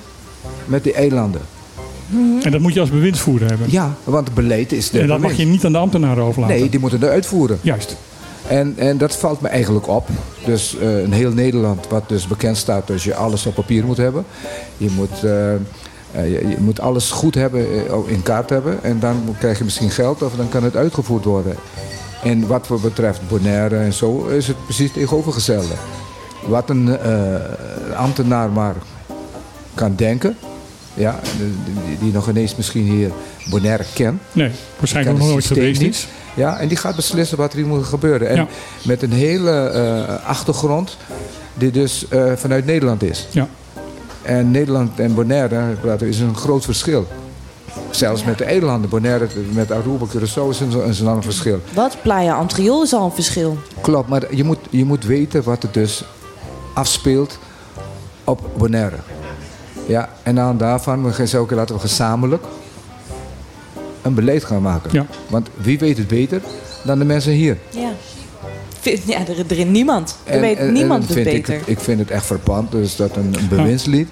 met 0.66 0.84
die 0.84 0.94
eilanden? 0.94 1.42
En 2.44 2.52
dat 2.52 2.62
moet 2.62 2.74
je 2.74 2.80
als 2.80 2.90
bewindsvoerder 2.90 3.48
hebben. 3.50 3.68
Ja, 3.70 3.94
want 4.04 4.34
beleid 4.34 4.72
is 4.72 4.90
de 4.90 5.00
en 5.00 5.08
dat 5.08 5.20
mag 5.20 5.34
je 5.34 5.46
niet 5.46 5.66
aan 5.66 5.72
de 5.72 5.78
ambtenaren 5.78 6.24
overlaten. 6.24 6.56
Nee, 6.60 6.70
die 6.70 6.80
moeten 6.80 7.00
het 7.02 7.10
uitvoeren. 7.10 7.60
Juist. 7.62 7.96
En, 8.48 8.74
en 8.78 8.98
dat 8.98 9.16
valt 9.16 9.42
me 9.42 9.48
eigenlijk 9.48 9.88
op. 9.88 10.08
Dus 10.46 10.78
eh, 10.78 11.02
een 11.02 11.12
heel 11.12 11.32
Nederland, 11.32 11.88
wat 11.88 12.10
dus 12.10 12.28
bekend 12.28 12.58
staat 12.58 12.88
dat 12.88 13.02
je 13.02 13.16
alles 13.16 13.46
op 13.46 13.54
papier 13.54 13.86
moet 13.86 13.98
hebben. 13.98 14.26
Je 14.78 14.90
moet, 14.90 15.24
eh, 15.24 15.54
eh, 15.54 15.60
je, 16.12 16.48
je 16.48 16.58
moet 16.60 16.80
alles 16.80 17.12
goed 17.12 17.36
hebben, 17.36 17.68
in 18.08 18.24
kaart 18.24 18.50
hebben. 18.50 18.84
En 18.84 19.00
dan 19.00 19.36
krijg 19.40 19.58
je 19.58 19.64
misschien 19.64 19.90
geld 19.90 20.22
of 20.22 20.36
dan 20.36 20.50
kan 20.50 20.64
het 20.64 20.76
uitgevoerd 20.76 21.26
worden. 21.26 21.56
En 22.24 22.48
wat 22.48 22.68
voor 22.68 22.80
betreft 22.80 23.22
Bonaire 23.28 23.78
en 23.78 23.94
zo 23.94 24.26
is 24.26 24.48
het 24.48 24.64
precies 24.64 24.92
tegenovergestelde. 24.92 25.74
Wat 26.48 26.70
een 26.70 26.98
ambtenaar 27.96 28.50
maar 28.50 28.76
kan 29.74 29.96
denken. 29.96 30.38
Ja, 30.94 31.20
die, 32.00 32.12
nog 32.12 32.30
ineens 32.30 32.56
misschien 32.56 32.84
hier 32.84 33.12
Bonaire 33.50 33.86
kent. 33.94 34.22
Nee, 34.32 34.52
waarschijnlijk 34.80 35.18
nog 35.18 35.28
nooit 35.28 35.46
geweest 35.46 35.82
niet. 35.82 35.94
is. 35.94 36.08
Ja, 36.34 36.58
en 36.60 36.68
die 36.68 36.78
gaat 36.78 36.96
beslissen 36.96 37.38
wat 37.38 37.52
er 37.52 37.58
hier 37.58 37.68
moet 37.68 37.86
gebeuren. 37.86 38.28
En 38.30 38.36
Ja. 38.36 38.48
met 38.86 39.02
een 39.02 39.12
hele 39.12 39.52
eh, 39.52 40.28
achtergrond 40.28 40.98
die 41.54 41.72
dus 41.72 42.08
eh, 42.08 42.32
vanuit 42.36 42.66
Nederland 42.66 43.04
is. 43.04 43.28
Ja. 43.32 43.48
En 44.22 44.52
Nederland 44.52 45.00
en 45.00 45.14
Bonaire 45.14 45.76
praten, 45.82 46.08
is 46.08 46.20
een 46.20 46.36
groot 46.36 46.64
verschil. 46.66 47.08
Zelfs 47.90 48.24
met 48.24 48.38
de 48.38 48.44
eilanden. 48.44 48.90
Bonaire 48.90 49.28
met 49.52 49.72
Aruba, 49.72 50.06
Curaçao 50.06 50.50
is 50.50 50.60
een, 50.60 50.84
is 50.84 51.00
een 51.00 51.08
ander 51.08 51.24
verschil. 51.24 51.60
Wat? 51.74 51.98
Playa 52.02 52.34
Antriol 52.34 52.84
is 52.84 52.94
al 52.94 53.06
een 53.06 53.12
verschil. 53.12 53.58
Klopt, 53.82 54.10
maar 54.10 54.36
je 54.36 54.44
moet, 54.44 54.58
je 54.70 54.86
moet 54.86 55.06
weten 55.06 55.44
wat 55.44 55.62
het 55.62 55.74
dus 55.74 56.04
afspeelt 56.74 57.38
op 58.24 58.50
Bonaire. 58.58 58.96
Ja, 59.88 60.10
en 60.24 60.40
aan 60.40 60.58
daarvan, 60.58 61.04
we 61.06 61.14
gaan 61.14 61.28
zo 61.28 61.42
ook 61.42 61.52
laten 61.52 61.76
we 61.76 61.82
gezamenlijk 61.82 62.44
een 64.02 64.14
beleid 64.14 64.44
gaan 64.44 64.62
maken. 64.62 64.90
Ja. 64.94 65.06
Want 65.30 65.50
wie 65.56 65.80
weet 65.80 65.98
het 65.98 66.08
beter 66.08 66.42
dan 66.84 67.00
de 67.00 67.06
mensen 67.06 67.32
hier? 67.32 67.58
Ja. 67.70 67.92
Vind- 68.80 69.02
Ja, 69.06 69.20
er, 69.28 69.38
er 69.48 69.58
is 69.60 69.66
niemand. 69.66 70.18
Er 70.24 70.34
En- 70.34 70.42
weet 70.42 70.58
en- 70.58 70.68
en 70.68 70.74
niemand 70.74 71.04
het 71.04 71.14
vind 71.14 71.26
beter. 71.26 71.54
Ik, 71.56 71.62
ik 71.68 71.80
vind 71.80 72.00
het 72.00 72.12
echt 72.12 72.26
verpand, 72.26 72.72
dus 72.72 72.96
dat 72.96 73.16
een, 73.16 73.34
een 73.40 73.48
bewindslied. 73.48 74.08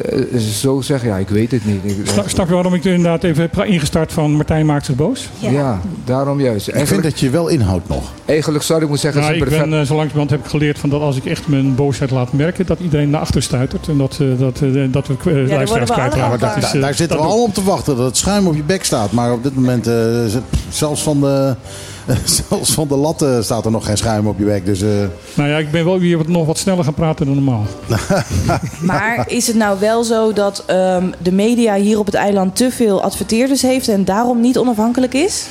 Eh, 0.00 0.38
zo 0.38 0.80
zeggen, 0.80 1.08
ja, 1.08 1.16
ik 1.16 1.28
weet 1.28 1.50
het 1.50 1.64
niet. 1.66 1.80
Ik- 1.84 1.96
Snap, 2.06 2.28
snap 2.28 2.48
je 2.48 2.54
waarom 2.54 2.74
ik 2.74 2.84
er 2.84 2.92
inderdaad 2.92 3.24
even 3.24 3.42
heb 3.42 3.64
ingestart 3.64 4.12
van 4.12 4.32
Martijn 4.32 4.66
maakt 4.66 4.86
zich 4.86 4.94
boos? 4.94 5.28
ja. 5.38 5.80
daarom 6.04 6.40
juist. 6.40 6.68
Ik 6.68 6.86
vind 6.86 7.02
dat 7.02 7.20
je 7.20 7.30
wel 7.30 7.48
inhoudt 7.48 7.88
nog. 7.88 8.12
eigenlijk 8.24 8.64
zou 8.64 8.82
ik 8.82 8.88
moeten 8.88 9.12
zeggen, 9.12 9.20
Nou, 9.32 9.44
ik 9.44 9.48
ben, 9.58 9.80
eh, 9.80 9.86
zo 9.86 9.94
langzamerhand 9.94 10.30
heb 10.30 10.40
ik 10.40 10.46
geleerd 10.50 10.78
van 10.78 10.90
dat 10.90 11.00
als 11.00 11.16
ik 11.16 11.24
echt 11.24 11.48
mijn 11.48 11.74
boosheid 11.74 12.10
laat 12.10 12.32
merken, 12.32 12.66
dat 12.66 12.80
iedereen 12.80 13.10
naar 13.10 13.20
achter 13.20 13.42
stuitert. 13.42 13.88
En 13.88 13.98
dat, 13.98 14.18
eh, 14.20 14.26
dat, 14.38 14.60
eh, 14.60 14.68
dat 14.90 15.06
we 15.06 15.14
uh, 15.26 15.48
luisteraars 15.50 15.88
we 15.90 15.94
kwijtraken. 15.96 16.38
Daar, 16.38 16.56
eh, 16.74 16.80
daar 16.80 16.94
zitten 16.94 17.16
we 17.16 17.22
allemaal 17.22 17.42
op 17.42 17.54
te 17.54 17.62
wachten 17.62 17.96
dat 17.96 18.06
het 18.06 18.16
schuim 18.16 18.46
op 18.46 18.54
je 18.56 18.62
bek 18.62 18.84
staat. 18.84 19.12
Maar 19.12 19.32
op 19.32 19.42
dit 19.42 19.54
moment, 19.54 19.86
eh, 19.86 19.94
zelfs, 20.68 21.02
van 21.02 21.20
de, 21.20 21.54
zelfs 22.48 22.72
van 22.72 22.88
de 22.88 22.96
lat 22.96 23.22
eh, 23.22 23.40
staat 23.40 23.64
er 23.64 23.70
nog 23.70 23.84
geen 23.86 23.96
schuim 23.96 24.26
op 24.26 24.38
je 24.38 24.44
bek. 24.44 24.66
Dus 24.66 24.82
eh, 24.82 24.88
Nou 25.34 25.48
ja, 25.48 25.56
ik 25.58 25.70
ben 25.70 25.84
wel 25.84 25.98
weer 25.98 26.16
wat, 26.16 26.28
nog 26.28 26.46
wat 26.46 26.58
sneller 26.58 26.84
gaan 26.84 26.94
praten 26.94 27.26
dan 27.26 27.34
normaal. 27.34 27.64
Maar 28.80 29.24
is 29.28 29.46
het 29.46 29.56
nou 29.56 29.80
wel 29.80 30.04
zo 30.04 30.32
dat 30.32 30.62
ehm, 30.66 31.04
de 31.22 31.32
media 31.32 31.74
hier 31.74 31.98
op 31.98 32.06
het 32.06 32.14
eiland 32.14 32.56
te 32.56 32.70
veel 32.70 33.02
adverteerders 33.02 33.62
heeft 33.62 33.88
en 33.88 34.04
daarom 34.04 34.40
niet 34.40 34.58
onafhankelijk 34.58 35.14
is? 35.14 35.46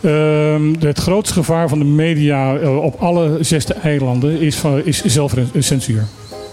Ehm, 0.00 0.74
het 0.78 0.98
grootste 0.98 1.34
gevaar 1.34 1.68
van 1.68 1.78
de 1.78 1.84
media 1.84 2.56
eh, 2.56 2.76
op 2.84 2.94
alle 3.00 3.38
zesde 3.40 3.74
eilanden 3.74 4.40
is, 4.40 4.56
van- 4.56 4.84
is 4.84 5.04
zelfcensuur. 5.04 6.04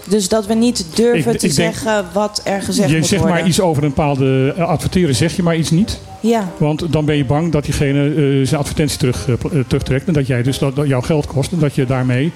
Dus 0.08 0.28
dat 0.28 0.46
we 0.46 0.54
niet 0.54 0.86
durven 0.94 1.32
Ik- 1.32 1.38
te 1.38 1.46
ik 1.46 1.54
denk- 1.54 1.74
zeggen 1.74 2.04
wat 2.12 2.40
er 2.44 2.62
gezegd 2.62 2.90
Je 2.90 2.96
moet 2.98 3.06
zegt 3.06 3.20
worden. 3.22 3.38
maar 3.40 3.48
iets 3.48 3.60
over 3.60 3.82
een 3.82 3.88
bepaalde 3.88 4.54
eh, 4.56 4.68
adverteren, 4.68 5.14
zeg 5.14 5.36
je 5.36 5.42
maar 5.42 5.56
iets 5.56 5.70
niet. 5.70 5.98
Ja, 6.26 6.52
Want 6.56 6.92
dan 6.92 7.04
ben 7.04 7.16
je 7.16 7.24
bang 7.24 7.52
dat 7.52 7.64
diegene 7.64 8.08
eh, 8.08 8.46
zijn 8.46 8.60
advertentie 8.60 8.98
terug, 8.98 9.28
eh, 9.28 9.34
eh, 9.34 9.64
terugtrekt. 9.66 10.06
En 10.06 10.12
dat 10.12 10.26
jij 10.26 10.42
dus 10.42 10.58
dat, 10.58 10.76
dat 10.76 10.86
jouw 10.86 11.00
geld 11.00 11.26
kost. 11.26 11.52
En 11.52 11.58
dat 11.58 11.74
je 11.74 11.86
daarmee 11.86 12.32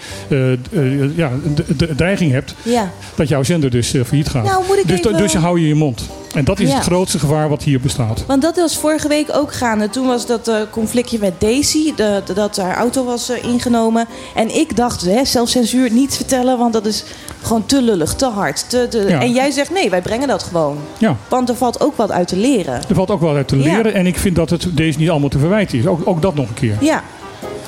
ja, 1.17 1.31
de, 1.55 1.77
de 1.77 1.95
dreiging 1.95 2.33
hebt 2.33 2.55
ja. 2.63 2.93
dat 3.15 3.29
jouw 3.29 3.43
zender 3.43 3.71
dus 3.71 3.95
failliet 4.07 4.29
gaat. 4.29 4.45
Nou, 4.45 4.65
moet 4.67 4.79
ik 4.79 4.89
dus, 4.89 4.99
even- 4.99 5.17
dus 5.17 5.33
je 5.33 5.39
hou 5.39 5.61
je 5.61 5.69
je 5.69 5.75
mond. 5.75 6.09
En 6.35 6.45
dat 6.45 6.61
is 6.61 6.69
Ja. 6.69 6.75
het 6.75 6.85
grootste 6.85 7.19
gevaar 7.19 7.49
wat 7.49 7.63
hier 7.63 7.81
bestaat. 7.81 8.25
Want 8.27 8.43
dat 8.43 8.57
was 8.57 8.77
vorige 8.77 9.09
week 9.09 9.29
ook 9.33 9.53
gaande. 9.53 9.91
Toen 9.91 10.07
was 10.07 10.27
dat 10.27 10.49
eh, 10.49 10.57
conflictje 10.71 11.19
met 11.19 11.41
Daisy, 11.41 11.93
de, 11.95 12.23
de- 12.25 12.33
dat 12.33 12.57
haar 12.57 12.77
auto 12.77 13.05
was 13.05 13.29
eh, 13.31 13.45
ingenomen. 13.45 14.07
En 14.35 14.57
ik 14.57 14.77
dacht, 14.77 15.01
hè, 15.05 15.25
zelfcensuur 15.25 15.91
niet 15.93 16.17
vertellen, 16.17 16.59
want 16.59 16.73
dat 16.73 16.87
is 16.87 17.05
gewoon 17.43 17.67
te 17.67 17.83
lullig, 17.83 18.15
te 18.15 18.27
hard. 18.27 18.71
Te, 18.71 18.87
te- 18.91 19.05
Ja. 19.09 19.21
En 19.21 19.33
jij 19.33 19.51
zegt, 19.51 19.71
nee, 19.73 19.91
wij 19.91 20.03
brengen 20.03 20.29
dat 20.29 20.43
gewoon. 20.43 20.79
Ja, 20.99 21.17
Want 21.29 21.49
er 21.49 21.57
valt 21.57 21.81
ook 21.81 21.97
wat 21.97 22.11
uit 22.11 22.29
te 22.29 22.37
leren. 22.37 22.75
er 22.89 22.95
valt 22.95 23.11
ook 23.11 23.21
wel 23.21 23.35
uit 23.35 23.49
te 23.49 23.57
Ja. 23.59 23.63
leren. 23.77 23.95
En 23.95 24.07
ik 24.07 24.19
vind 24.19 24.37
dat 24.37 24.51
het 24.51 24.67
deze 24.73 24.99
niet 24.99 25.11
allemaal 25.11 25.29
te 25.29 25.39
verwijten 25.39 25.79
is. 25.79 25.87
Ook, 25.87 26.01
ook 26.05 26.23
dat 26.23 26.35
nog 26.35 26.49
een 26.49 26.55
keer. 26.55 26.77
Ja. 26.81 27.03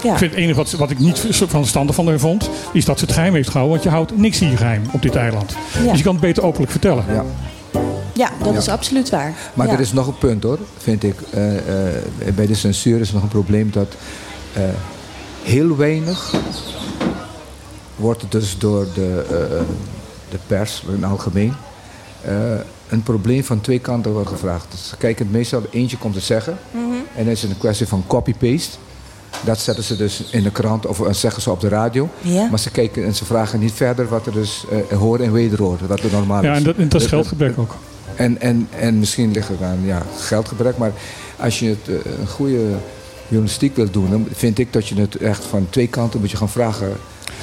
ja. 0.03 0.13
Ik 0.13 0.19
vind 0.19 0.31
het 0.31 0.41
enige 0.41 0.55
wat, 0.57 0.71
wat 0.71 0.91
ik 0.91 0.99
niet 0.99 1.19
van 1.31 1.49
verstandig 1.49 1.95
van 1.95 2.07
haar 2.07 2.19
vond, 2.19 2.51
is 2.73 2.85
dat 2.85 2.99
ze 2.99 3.05
het 3.05 3.15
geheim 3.15 3.35
heeft 3.35 3.49
gehouden. 3.49 3.73
Want 3.75 3.83
je 3.89 3.95
houdt 3.95 4.17
niks 4.19 4.39
hier 4.39 4.57
geheim 4.57 4.83
op 4.93 5.03
dit 5.03 5.15
eiland. 5.17 5.55
Ja. 5.83 5.89
Dus 5.91 5.99
je 5.99 6.05
kan 6.05 6.13
het 6.13 6.23
beter 6.23 6.43
openlijk 6.45 6.71
vertellen. 6.71 7.05
Ja. 7.09 7.25
Ja, 8.15 8.31
dat 8.43 8.55
is 8.57 8.69
absoluut 8.69 9.11
waar. 9.11 9.35
Maar 9.55 9.67
ja. 9.67 9.73
er 9.73 9.81
is 9.81 9.93
nog 9.93 10.07
een 10.07 10.19
punt 10.19 10.43
hoor, 10.43 10.59
vind 10.79 11.03
ik. 11.03 11.15
Eh, 11.31 11.57
eh, 11.57 12.35
bij 12.35 12.47
de 12.47 12.55
censuur 12.55 13.01
is 13.01 13.13
nog 13.13 13.23
een 13.23 13.29
probleem 13.29 13.71
dat 13.73 13.95
eh, 14.53 14.63
heel 15.43 15.77
weinig 15.77 16.33
wordt 17.97 18.25
dus 18.29 18.59
door 18.59 18.87
de, 18.95 19.25
eh, 19.31 19.61
de 20.31 20.39
pers 20.47 20.83
in 20.87 20.93
het 21.03 21.11
algemeen 21.11 21.55
eh, 22.25 22.33
een 22.89 23.03
probleem 23.03 23.45
van 23.45 23.61
twee 23.61 23.79
kanten 23.79 24.13
wordt 24.13 24.29
gevraagd. 24.29 24.67
Dus 24.71 24.93
kijk, 24.99 25.19
het 25.19 25.31
meestal 25.33 25.63
eentje 25.71 25.97
komt 25.97 26.15
te 26.15 26.21
zeggen 26.21 26.59
Mhm. 26.71 26.83
en 27.17 27.25
dan 27.25 27.33
is 27.33 27.43
het 27.43 27.51
een 27.51 27.59
kwestie 27.59 27.87
van 27.87 28.05
copy-paste. 28.07 28.77
Dat 29.45 29.59
zetten 29.59 29.85
ze 29.85 29.97
dus 29.97 30.23
in 30.31 30.43
de 30.43 30.51
krant 30.51 30.87
of 30.87 31.01
zeggen 31.11 31.43
ze 31.43 31.51
op 31.51 31.61
de 31.61 31.69
radio. 31.69 32.09
Ja. 32.21 32.47
Maar 32.51 32.59
ze 32.59 32.71
kijken 32.71 33.05
en 33.05 33.15
ze 33.15 33.25
vragen 33.25 33.59
niet 33.61 33.73
verder 33.73 34.09
wat 34.09 34.27
er 34.27 34.33
dus 34.33 34.65
eh 34.91 34.99
hoor 34.99 35.21
en 35.21 35.33
wederhoor, 35.33 35.79
wat 35.87 36.01
er 36.01 36.11
normaal 36.13 36.43
Ja, 36.43 36.51
is. 36.53 36.57
en 36.59 36.65
dat, 36.65 36.77
en 36.77 36.89
dat 36.89 37.01
is 37.01 37.07
geldgebrek 37.07 37.59
ook. 37.59 37.75
En, 38.21 38.41
en, 38.41 38.69
en 38.79 38.99
misschien 38.99 39.33
ligt 39.33 39.49
het 39.49 39.63
aan 39.63 39.79
ja, 39.85 40.03
geldgebrek. 40.19 40.77
Maar 40.77 40.93
als 41.37 41.59
je 41.59 41.69
het, 41.69 41.89
eh, 41.89 42.13
een 42.21 42.27
goede 42.27 42.67
journalistiek 43.29 43.77
wilt 43.77 43.93
doen, 43.93 44.11
dan 44.11 44.27
vind 44.33 44.59
ik 44.59 44.73
dat 44.73 44.89
je 44.89 44.95
het 44.95 45.17
echt 45.17 45.45
van 45.45 45.67
twee 45.71 45.87
kanten 45.87 46.21
moet 46.21 46.31
je 46.31 46.37
gaan 46.37 46.49
vragen. 46.49 46.93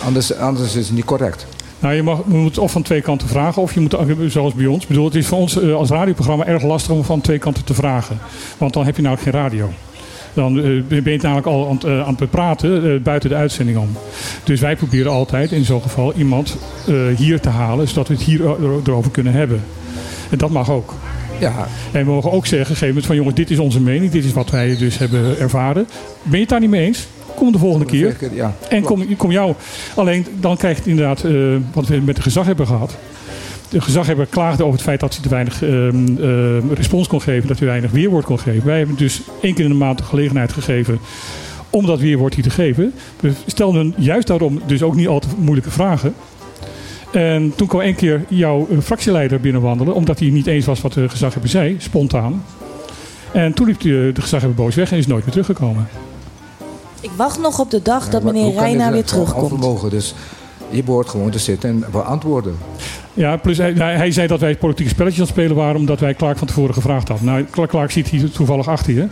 Anders, 0.04 0.36
anders 0.36 0.76
is 0.76 0.88
het 0.88 0.96
niet 0.96 1.06
correct. 1.06 1.46
Nou, 1.80 1.94
je, 1.94 2.04
mag, 2.04 2.18
je 2.28 2.38
moet 2.38 2.58
of 2.58 2.72
van 2.72 2.82
twee 2.82 3.02
kanten 3.02 3.28
vragen, 3.28 3.62
of 3.62 3.74
je 3.74 3.80
moet, 3.80 3.96
zoals 4.28 4.54
bij 4.54 4.66
ons. 4.66 4.88
Bedoel, 4.88 5.06
het 5.06 5.16
is 5.16 5.28
voor 5.28 5.38
ons 5.38 5.62
eh, 5.62 5.76
als 5.76 5.90
radioprogramma 5.90 6.46
erg 6.46 6.64
lastig 6.64 6.92
om 6.92 7.04
van 7.04 7.22
twee 7.22 7.40
kanten 7.40 7.64
te 7.64 7.74
vragen. 7.74 8.20
Want 8.58 8.74
dan 8.74 8.86
heb 8.86 8.96
je 8.96 9.02
namelijk 9.02 9.30
geen 9.30 9.42
radio. 9.42 9.70
Dan 10.34 10.58
eh, 10.58 10.84
ben 11.04 11.12
je 11.12 11.20
namelijk 11.22 11.48
al 11.48 11.70
aan 11.70 11.76
het, 11.76 12.06
aan 12.06 12.16
het 12.20 12.30
praten 12.30 13.04
buiten 13.04 13.30
de 13.30 13.36
uitzending 13.36 13.78
om. 13.78 13.90
Dus 14.44 14.60
wij 14.60 14.76
proberen 14.76 15.12
altijd 15.12 15.52
in 15.52 15.66
zo'n 15.66 15.82
geval 15.82 16.14
iemand 16.14 16.58
hier 17.18 17.40
te 17.40 17.50
halen, 17.50 17.88
zodat 17.88 18.08
we 18.08 18.14
het 18.14 18.24
hier 18.24 18.42
erover 18.86 19.12
kunnen 19.12 19.34
hebben. 19.34 19.64
En 20.30 20.38
dat 20.38 20.50
mag 20.50 20.72
ook. 20.72 20.94
Ja, 21.40 21.68
En 21.92 22.06
we 22.06 22.12
mogen 22.12 22.32
ook 22.32 22.46
zeggen, 22.46 22.60
op 22.60 22.60
een 22.60 22.66
gegeven 22.66 22.88
moment 22.88 23.06
van 23.06 23.16
jongens, 23.16 23.36
dit 23.36 23.50
is 23.50 23.60
onze 23.60 23.82
mening, 23.82 24.12
dit 24.12 24.26
is 24.26 24.34
wat 24.34 24.50
wij 24.50 24.78
dus 24.78 24.98
hebben 24.98 25.40
ervaren. 25.40 25.88
Ben 26.24 26.34
je 26.34 26.40
het 26.40 26.50
daar 26.50 26.60
niet 26.60 26.70
mee 26.70 26.86
eens? 26.86 27.08
Kom 27.36 27.52
de 27.52 27.58
volgende 27.58 27.86
keer. 27.86 28.16
Ja, 28.34 28.56
En 28.70 28.84
kom, 28.84 29.16
kom 29.16 29.32
jou. 29.32 29.54
Alleen 29.96 30.26
dan 30.40 30.58
krijg 30.58 30.76
je 30.76 30.82
het 30.82 30.90
inderdaad, 30.90 31.24
eh, 31.24 31.34
wat 31.74 31.88
we 31.88 31.98
met 31.98 32.16
de 32.16 32.22
gezaghebber 32.22 32.66
gehad. 32.66 32.98
De 33.70 33.82
gezaghebber 33.82 34.26
klaagde 34.26 34.64
over 34.64 34.76
het 34.76 34.84
feit 34.84 35.00
dat 35.00 35.14
hij 35.14 35.24
te 35.24 35.30
weinig 35.30 35.64
ehm, 35.64 36.18
ehm, 36.18 36.74
respons 36.74 37.08
kon 37.08 37.22
geven, 37.22 37.48
dat 37.48 37.60
hij 37.60 37.68
weinig 37.68 37.92
weerwoord 37.92 38.26
kon 38.26 38.40
geven. 38.40 38.66
Wij 38.66 38.78
hebben 38.78 38.96
dus 38.96 39.22
één 39.42 39.54
keer 39.54 39.64
in 39.64 39.72
de 39.72 39.78
maand 39.78 39.98
de 39.98 40.04
gelegenheid 40.04 40.54
gegeven 40.54 41.00
om 41.70 41.86
dat 41.86 42.00
weerwoord 42.00 42.34
hier 42.34 42.44
te 42.44 42.50
geven. 42.50 42.94
We 43.20 43.32
stelden 43.46 43.94
juist 43.98 44.28
daarom 44.28 44.62
dus 44.66 44.84
ook 44.84 44.96
niet 44.96 45.08
al 45.08 45.20
te 45.20 45.28
moeilijke 45.38 45.72
vragen. 45.72 46.14
En 47.12 47.54
toen 47.56 47.68
kwam 47.68 47.82
één 47.82 47.96
keer 47.96 48.26
jouw 48.28 48.68
eh, 48.70 48.78
fractieleider 48.80 49.40
binnenwandelen, 49.40 49.94
omdat 49.94 50.20
hij 50.20 50.30
niet 50.30 50.48
eens 50.48 50.66
was 50.66 50.82
wat 50.82 50.94
de 50.94 51.10
gezaghebber 51.10 51.50
zei, 51.50 51.76
spontaan. 51.80 52.44
En 53.34 53.54
toen 53.54 53.66
liep 53.66 53.80
de, 53.80 54.12
de 54.14 54.22
gezaghebber 54.22 54.64
boos 54.64 54.76
weg 54.76 54.92
en 54.92 54.98
is 54.98 55.08
nooit 55.08 55.24
meer 55.24 55.32
teruggekomen. 55.32 55.88
Ik 57.02 57.12
wacht 57.16 57.40
nog 57.40 57.60
op 57.60 57.72
de 57.72 57.82
dag 57.82 58.10
dat 58.10 58.24
meneer 58.24 58.54
Reina 58.54 58.92
weer 58.92 59.04
terugkomt. 59.04 59.52
Onvermogen, 59.52 59.90
dus 59.90 60.16
je 60.70 60.84
behoort 60.84 61.10
gewoon 61.10 61.30
te 61.30 61.40
zitten 61.40 61.70
en 61.70 61.86
beantwoorden. 61.92 62.58
Ja, 63.18 63.38
plus 63.38 63.58
hij, 63.58 64.12
zei 64.12 64.28
dat 64.28 64.40
wij 64.40 64.56
politieke 64.56 64.92
spelletjes 64.92 65.22
aan 65.22 65.28
het 65.28 65.36
spelen 65.36 65.56
waren 65.56 65.76
omdat 65.76 66.00
wij 66.00 66.14
Clark 66.14 66.38
van 66.38 66.48
tevoren 66.48 66.74
gevraagd 66.74 67.08
hadden. 67.08 67.28
Nou, 67.28 67.46
Clark, 67.52 67.70
Clark 67.70 67.92
zit 67.92 68.08
hier 68.08 68.32
toevallig 68.32 68.68
achter 68.68 68.94
je. 68.94 69.08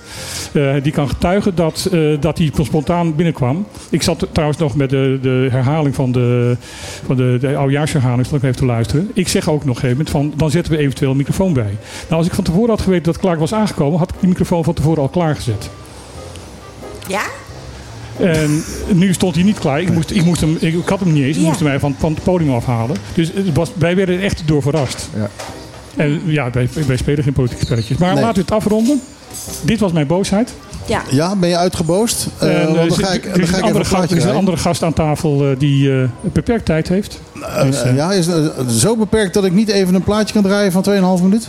Eh, 0.54 0.84
die 0.84 0.92
kan 0.92 1.10
getuigen 1.10 1.56
dat, 1.56 1.90
eh, 1.92 2.02
dat 2.20 2.38
hij 2.38 2.52
spontaan 2.62 3.16
binnenkwam. 3.16 3.68
Ik 3.90 4.02
zat 4.02 4.28
trouwens 4.32 4.60
nog 4.60 4.76
met 4.76 4.90
de, 4.90 5.20
de 5.22 5.48
herhaling 5.52 5.96
van 5.96 6.12
de, 6.12 6.58
van 7.06 7.16
de, 7.16 7.38
de 7.40 7.84
stond 8.22 8.44
ik 8.44 8.50
even 8.50 8.56
te 8.56 8.66
luisteren. 8.66 9.12
Ik 9.14 9.28
zeg 9.28 9.50
ook 9.50 9.66
nog 9.66 9.76
een 9.76 9.82
gegeven 9.82 9.90
moment 9.90 10.10
van 10.10 10.34
dan 10.36 10.50
zetten 10.50 10.74
we 10.74 10.80
eventueel 10.80 11.12
een 11.12 11.18
microfoon 11.18 11.54
bij. 11.54 11.78
Nou, 12.02 12.16
als 12.16 12.28
ik 12.28 12.34
van 12.34 12.44
tevoren 12.44 12.70
had 12.70 12.82
geweten 12.82 13.04
dat 13.04 13.22
Clark 13.22 13.40
was 13.40 13.54
aangekomen, 13.54 14.00
had 14.00 14.10
ik 14.10 14.20
die 14.20 14.30
microfoon 14.30 14.64
van 14.64 14.74
tevoren 14.74 15.02
al 15.02 15.10
klaargezet. 15.10 15.70
Ja? 17.08 17.22
En 18.20 18.64
nu 18.94 19.14
stond 19.14 19.36
hij 19.36 19.44
niet 19.44 19.60
klaar. 19.60 19.82
Ik, 19.82 19.92
moest, 19.94 20.12
ik, 20.12 20.24
moest 20.26 20.42
hem, 20.42 20.58
ik, 20.60 20.74
ik 20.74 20.88
had 20.88 21.00
hem 21.00 21.14
niet 21.14 21.24
eens. 21.24 21.36
Ik 21.36 21.42
Ja. 21.42 21.48
moest 21.48 21.60
hem 21.60 21.80
van, 21.80 21.96
van 22.00 22.14
het 22.14 22.24
podium 22.24 22.54
afhalen. 22.54 22.96
Dus 23.14 23.32
het 23.34 23.54
was, 23.56 23.72
wij 23.78 23.96
werden 23.96 24.16
er 24.18 24.24
echt 24.24 24.42
door 24.46 24.62
verrast. 24.62 25.10
Ja. 25.16 25.30
En 25.96 26.22
ja, 26.26 26.50
wij, 26.52 26.70
wij 26.88 26.98
spelen 26.98 27.24
geen 27.24 27.34
politieke 27.34 27.66
spelletjes. 27.66 27.98
Maar 27.98 28.14
Nee. 28.14 28.24
laten 28.24 28.36
we 28.36 28.42
het 28.42 28.52
afronden. 28.52 29.02
Dit 29.62 29.80
was 29.80 29.92
mijn 29.92 30.08
boosheid. 30.08 30.54
Ja. 30.86 31.02
Ja, 31.12 31.36
ben 31.36 31.50
je 31.50 31.58
uitgeboost? 31.58 32.28
Eh, 32.40 32.62
eh, 32.62 32.68
dan 32.68 32.78
er- 32.78 32.92
ga 32.92 33.12
ik, 33.14 33.26
er 33.26 33.32
dan 33.32 33.42
is 33.42 33.50
ga 33.50 33.58
een 33.58 33.64
ik 33.64 33.70
even 33.70 33.80
een 33.80 33.86
gast- 33.86 34.12
Er 34.12 34.18
is 34.18 34.24
een 34.24 34.36
andere 34.36 34.58
gast 34.58 34.84
aan 34.84 34.94
tafel 34.94 35.46
eh, 35.50 35.60
die 35.60 35.92
eh, 36.02 36.10
beperkt 36.22 36.66
tijd 36.66 36.88
heeft. 36.88 37.20
Dus, 37.64 37.84
ja, 37.96 38.12
is 38.14 38.28
zo 38.80 38.96
beperkt 38.96 39.34
dat 39.34 39.46
ik 39.46 39.54
niet 39.54 39.70
even 39.70 39.96
een 39.96 40.04
plaatje 40.04 40.34
kan 40.34 40.44
draaien 40.44 40.72
van 40.72 40.84
2,5 41.18 41.24
minuut? 41.24 41.48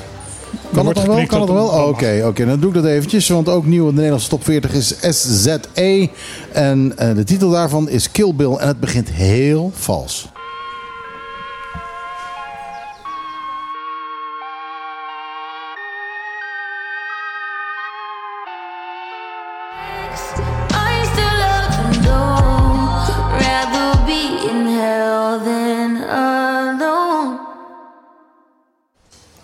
Kan 0.73 0.85
dat 0.85 0.95
nog 0.95 1.05
wel? 1.07 1.27
Kan 1.27 1.47
wel? 1.55 1.73
het- 1.73 1.81
Oh, 1.83 1.89
Oké, 1.89 2.23
oké, 2.27 2.47
dan 2.47 2.61
doe 2.61 2.69
ik 2.69 2.75
dat 2.75 2.85
eventjes. 2.85 3.29
Want 3.29 3.49
ook 3.49 3.67
nieuw 3.67 3.83
in 3.83 3.89
de 3.91 3.95
Nederlandse 3.95 4.29
top 4.29 4.45
40 4.45 4.73
is 4.75 4.95
SZE. 5.01 6.09
En 6.53 6.93
eh, 6.97 7.15
de 7.15 7.25
titel 7.25 7.51
daarvan 7.51 7.89
is 7.89 8.11
Kill 8.11 8.35
Bill. 8.35 8.53
En 8.57 8.69
het 8.69 8.81
begint 8.81 9.09
heel 9.11 9.71
vals. 9.75 10.29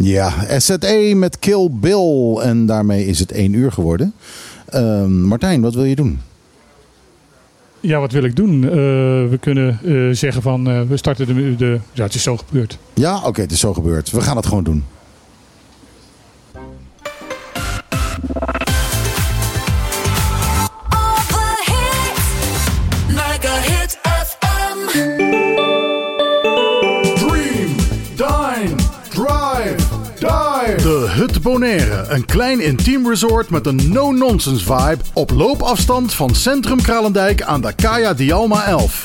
Ja, 0.04 0.58
SZE 0.58 1.12
met 1.16 1.38
Kill 1.38 1.68
Bill. 1.70 2.36
En 2.42 2.66
daarmee 2.66 3.06
is 3.06 3.18
het 3.18 3.32
1 3.32 3.52
uur 3.52 3.72
geworden. 3.72 4.14
Ehm, 4.66 5.22
Martijn, 5.22 5.60
wat 5.60 5.74
wil 5.74 5.84
je 5.84 5.96
doen? 5.96 6.20
ja, 7.82 8.00
wat 8.00 8.12
wil 8.12 8.22
ik 8.22 8.36
doen? 8.36 8.64
Eh, 8.64 8.70
we 9.30 9.36
kunnen 9.40 9.78
eh, 9.84 10.16
zeggen 10.16 10.42
van 10.42 10.70
eh, 10.70 10.80
we 10.82 10.96
starten 10.96 11.26
de, 11.26 11.56
de... 11.56 11.80
Ja, 11.92 12.04
het 12.04 12.14
is 12.14 12.22
zo 12.22 12.36
gebeurd. 12.36 12.78
Ja, 12.94 13.22
oké, 13.24 13.40
het 13.40 13.50
is 13.50 13.60
zo 13.60 13.72
gebeurd. 13.74 14.10
We 14.10 14.20
gaan 14.20 14.36
het 14.36 14.46
gewoon 14.46 14.64
doen. 14.64 14.84
Bonaire. 31.42 32.04
Een 32.08 32.24
klein 32.24 32.60
intiem 32.60 33.08
resort 33.08 33.50
met 33.50 33.66
een 33.66 33.92
no-nonsense 33.92 34.64
vibe. 34.64 34.98
Op 35.12 35.30
loopafstand 35.30 36.14
van 36.14 36.34
Centrum 36.34 36.82
Kralendijk 36.82 37.42
aan 37.42 37.60
de 37.60 37.72
Kaya 37.72 38.14
Dialma 38.14 38.64
11. 38.64 39.02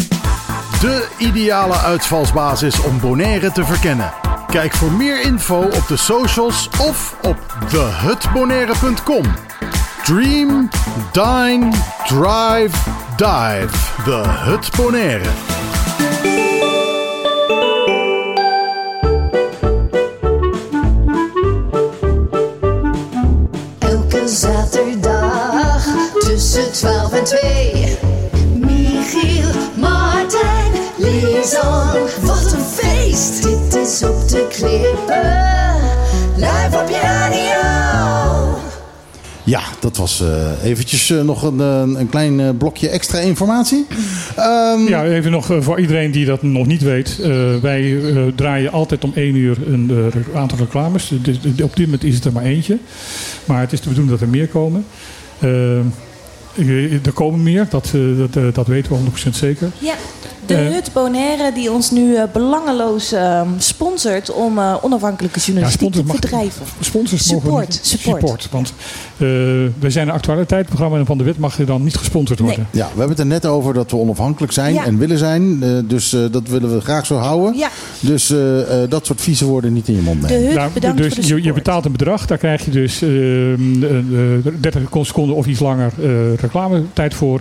De 0.79 1.07
ideale 1.17 1.77
uitvalsbasis 1.77 2.81
om 2.81 2.99
Bonaire 2.99 3.51
te 3.51 3.65
verkennen. 3.65 4.13
Kijk 4.47 4.73
voor 4.73 4.91
meer 4.91 5.21
info 5.21 5.59
op 5.59 5.88
de 5.88 5.97
socials 5.97 6.69
of 6.81 7.15
op 7.21 7.38
thehutbonaire.com. 7.69 9.23
Dream, 10.03 10.69
dine, 11.11 11.69
drive, 12.05 12.77
dive. 13.17 14.03
De 14.05 14.23
Hut 14.25 14.69
Bonaire. 14.75 15.29
Wat 31.51 32.53
een 32.53 32.63
feest! 32.63 33.43
Dit 33.43 33.75
is 33.75 34.03
op 34.03 34.27
de 34.29 34.47
klippen. 34.49 35.35
Live 36.35 36.77
op 36.81 36.89
je 36.89 36.99
radio. 37.01 38.57
Ja, 39.43 39.61
dat 39.79 39.97
was 39.97 40.21
eh, 40.21 40.63
eventjes 40.63 41.09
eh, 41.09 41.21
nog 41.21 41.43
een, 41.43 41.59
eh, 41.59 41.99
een 41.99 42.09
klein 42.09 42.39
eh, 42.39 42.49
blokje 42.57 42.89
extra 42.89 43.19
informatie. 43.19 43.85
Ehm, 44.35 44.87
Ja, 44.87 45.03
even 45.05 45.31
nog 45.31 45.49
voor 45.59 45.79
iedereen 45.79 46.11
die 46.11 46.25
dat 46.25 46.41
nog 46.41 46.65
niet 46.65 46.81
weet. 46.81 47.19
Eh, 47.23 47.29
wij 47.61 47.97
eh, 48.01 48.21
draaien 48.35 48.71
altijd 48.71 49.03
om 49.03 49.11
één 49.15 49.35
uur 49.35 49.57
een 49.67 50.11
eh, 50.33 50.37
aantal 50.39 50.57
reclames. 50.57 51.11
Dus 51.21 51.37
op 51.63 51.75
dit 51.75 51.85
moment 51.85 52.03
is 52.03 52.15
het 52.15 52.25
er 52.25 52.31
maar 52.31 52.43
eentje. 52.43 52.77
Maar 53.45 53.61
het 53.61 53.73
is 53.73 53.81
de 53.81 53.87
bedoeling 53.89 54.13
dat 54.19 54.21
er 54.27 54.33
meer 54.35 54.47
komen. 54.47 54.85
Eh, 55.39 55.77
eh, 55.79 57.05
er 57.05 57.11
komen 57.13 57.43
meer, 57.43 57.67
dat, 57.69 57.91
dat, 58.17 58.35
eh, 58.35 58.43
dat 58.53 58.67
weten 58.67 58.91
we 58.91 58.97
100% 58.97 59.35
zeker. 59.35 59.69
Ja, 59.79 59.93
de. 60.47 60.53
Hut 60.55 60.89
Bonaire 60.93 61.51
die 61.53 61.71
ons 61.71 61.91
nu 61.91 62.15
eh, 62.15 62.23
belangeloos 62.33 63.11
ehm, 63.11 63.47
sponsort 63.57 64.31
om 64.31 64.57
eh, 64.57 64.75
onafhankelijke 64.81 65.39
journalistiek 65.39 65.91
te 65.91 66.03
mag- 66.03 66.15
verdrijven. 66.15 66.65
Sponsors 66.79 67.31
mogen 67.31 67.41
Support, 67.47 67.67
niet- 67.67 67.79
support. 67.83 68.47
Want 68.51 68.73
eh, 69.17 69.27
wij 69.79 69.89
zijn 69.89 70.07
een 70.07 70.13
actualiteitsprogramma 70.13 70.97
en 70.97 71.05
van 71.05 71.17
de 71.17 71.23
wet 71.23 71.37
mag 71.37 71.57
je 71.57 71.63
dan 71.65 71.83
niet 71.83 71.95
gesponsord 71.95 72.39
worden. 72.39 72.67
Ja, 72.71 72.83
we 72.85 72.89
hebben 72.99 73.09
het 73.09 73.19
er 73.19 73.25
net 73.25 73.45
over 73.45 73.73
dat 73.73 73.91
we 73.91 73.97
onafhankelijk 73.97 74.53
zijn 74.53 74.73
Ja. 74.73 74.85
en 74.85 74.97
willen 74.97 75.17
zijn. 75.17 75.63
Eh, 75.63 75.69
dus 75.85 76.13
eh, 76.13 76.21
dat 76.31 76.47
willen 76.47 76.73
we 76.75 76.81
graag 76.81 77.05
zo 77.05 77.15
houden. 77.15 77.57
Ja. 77.57 77.69
Dus 77.99 78.29
eh, 78.29 78.83
eh, 78.83 78.89
dat 78.89 79.05
soort 79.05 79.21
vieze 79.21 79.45
woorden 79.45 79.73
niet 79.73 79.87
in 79.87 79.95
je 79.95 80.01
mond 80.01 80.21
De 80.21 80.27
nemen. 80.27 80.45
Hut, 80.47 80.55
Nou, 80.55 80.71
bedankt 80.73 80.97
dus 80.97 81.07
voor 81.13 81.15
de 81.15 81.21
je, 81.27 81.27
je 81.35 81.39
support. 81.41 81.55
betaalt 81.63 81.85
een 81.85 81.91
bedrag, 81.91 82.25
daar 82.25 82.37
krijg 82.37 82.65
je 82.65 82.71
dus 82.71 83.01
ehm, 83.01 83.83
eh, 83.83 83.97
eh, 84.37 84.45
30 84.59 84.81
seconden 85.01 85.35
of 85.35 85.45
iets 85.45 85.59
langer 85.59 85.91
eh 86.01 86.33
reclametijd 86.39 87.13
voor. 87.13 87.39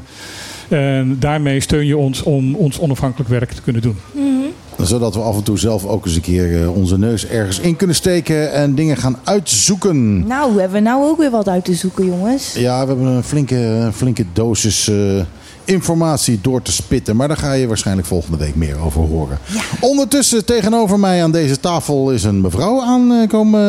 En 0.69 1.17
daarmee 1.19 1.61
steun 1.61 1.87
je 1.87 1.97
ons 1.97 2.23
om 2.23 2.55
ons 2.55 2.79
onafhankelijk 2.79 3.31
werk 3.31 3.53
te 3.53 3.63
kunnen 3.63 3.83
doen. 3.83 3.97
Zodat 4.83 5.15
we 5.15 5.21
af 5.21 5.37
en 5.37 5.43
toe 5.43 5.59
zelf 5.59 5.85
ook 5.87 6.07
eens 6.07 6.15
een 6.15 6.21
keer 6.21 6.63
eh, 6.63 6.77
onze 6.77 6.99
neus 6.99 7.27
ergens 7.27 7.61
in 7.61 7.77
kunnen 7.77 7.97
steken 7.97 8.53
en 8.53 8.75
dingen 8.75 8.97
gaan 8.97 9.19
uitzoeken. 9.25 10.27
Nou, 10.27 10.59
hebben 10.61 10.83
we 10.83 10.89
nou 10.89 11.05
ook 11.05 11.19
weer 11.19 11.31
wat 11.31 11.49
uit 11.49 11.65
te 11.65 11.75
zoeken, 11.75 12.07
jongens. 12.07 12.55
Ja, 12.55 12.81
we 12.81 12.87
hebben 12.87 13.07
een 13.07 13.23
flinke, 13.23 13.91
flinke 13.95 14.25
dosis 14.33 14.89
eh, 14.89 14.97
informatie 15.67 16.39
door 16.43 16.63
te 16.63 16.73
spitten. 16.73 17.17
Maar 17.17 17.29
daar 17.29 17.37
ga 17.37 17.53
je 17.53 17.67
waarschijnlijk 17.67 18.07
volgende 18.07 18.37
week 18.39 18.55
meer 18.55 18.79
over 18.79 19.01
horen. 19.01 19.39
Ondertussen 19.81 20.45
tegenover 20.45 20.99
mij 20.99 21.23
aan 21.23 21.33
deze 21.33 21.61
tafel 21.61 22.11
is 22.11 22.25
een 22.25 22.41
mevrouw 22.41 22.83
aankomen 22.83 23.61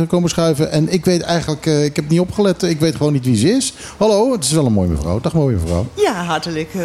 eh, 0.00 0.08
komen 0.08 0.30
schuiven. 0.30 0.70
En 0.72 0.92
ik 0.92 1.04
weet 1.04 1.22
eigenlijk, 1.22 1.66
eh, 1.66 1.84
ik 1.84 1.96
heb 1.96 2.08
niet 2.08 2.20
opgelet, 2.20 2.62
ik 2.62 2.80
weet 2.80 2.96
gewoon 2.96 3.12
niet 3.12 3.24
wie 3.24 3.36
ze 3.36 3.50
is. 3.50 3.72
Hallo, 3.96 4.32
het 4.32 4.44
is 4.44 4.52
wel 4.52 4.66
een 4.66 4.72
mooie 4.72 4.88
mevrouw. 4.88 5.20
Dag 5.20 5.32
mooie 5.32 5.56
mevrouw. 5.56 5.86
Ja, 5.94 6.24
hartelijk 6.24 6.74
eh, 6.74 6.82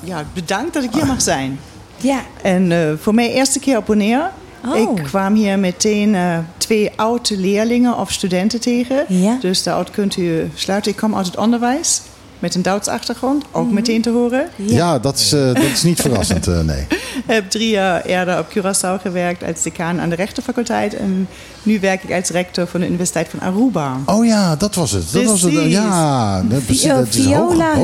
ja, 0.00 0.24
bedankt 0.34 0.74
dat 0.74 0.82
ik 0.82 0.92
hier 0.92 1.06
mag 1.06 1.22
zijn. 1.22 1.58
Ja, 1.96 2.20
En 2.42 2.72
eh, 2.72 2.92
voor 2.98 3.14
mij 3.14 3.32
eerste 3.32 3.58
keer 3.58 3.76
op 3.76 3.86
Bonaire. 3.86 4.30
Oh. 4.66 4.76
Ik 4.76 5.02
kwam 5.02 5.34
hier 5.34 5.58
meteen 5.58 6.16
twee 6.56 6.90
oude 6.96 7.38
leerlingen 7.38 7.98
of 7.98 8.12
studenten 8.12 8.60
tegen. 8.60 9.04
Ja. 9.08 9.38
Dus 9.40 9.62
daaruit 9.62 9.90
kunt 9.90 10.16
u 10.16 10.50
sluiten. 10.54 10.90
Ik 10.90 10.96
kom 10.96 11.16
uit 11.16 11.26
het 11.26 11.36
onderwijs 11.36 12.02
met 12.42 12.54
een 12.54 12.62
Duits 12.62 12.88
achtergrond, 12.88 13.44
ook 13.50 13.70
meteen 13.70 14.02
te 14.02 14.10
horen. 14.10 14.48
Ja, 14.56 14.98
dat, 14.98 15.18
is, 15.18 15.32
eh, 15.32 15.46
dat 15.46 15.62
is 15.62 15.82
niet 15.82 16.00
verrassend, 16.06 16.46
eh, 16.46 16.60
nee. 16.60 16.80
Ik 16.80 17.22
heb 17.26 17.50
drie 17.50 17.70
jaar 17.70 18.04
eerder 18.04 18.38
op 18.38 18.46
Curaçao 18.50 19.02
gewerkt 19.02 19.44
als 19.44 19.62
decaan 19.62 20.00
aan 20.00 20.08
de 20.08 20.14
rechtenfaculteit. 20.14 20.96
En 20.96 21.28
nu 21.62 21.80
werk 21.80 22.02
ik 22.02 22.12
als 22.12 22.28
rector 22.28 22.66
van 22.66 22.80
de 22.80 22.86
Universiteit 22.86 23.28
van 23.28 23.40
Aruba. 23.40 23.96
Oh 24.06 24.24
ja, 24.24 24.56
dat 24.56 24.74
was 24.74 24.90
het. 24.90 25.12
Dat 25.12 25.24
was 25.24 25.42
het. 25.42 25.52
Ja, 25.70 26.42
dat, 26.42 26.64
precies, 26.64 26.88
dat 26.88 27.08
is 27.08 27.24
een 27.24 27.32
hoge, 27.32 27.54
Viola. 27.54 27.74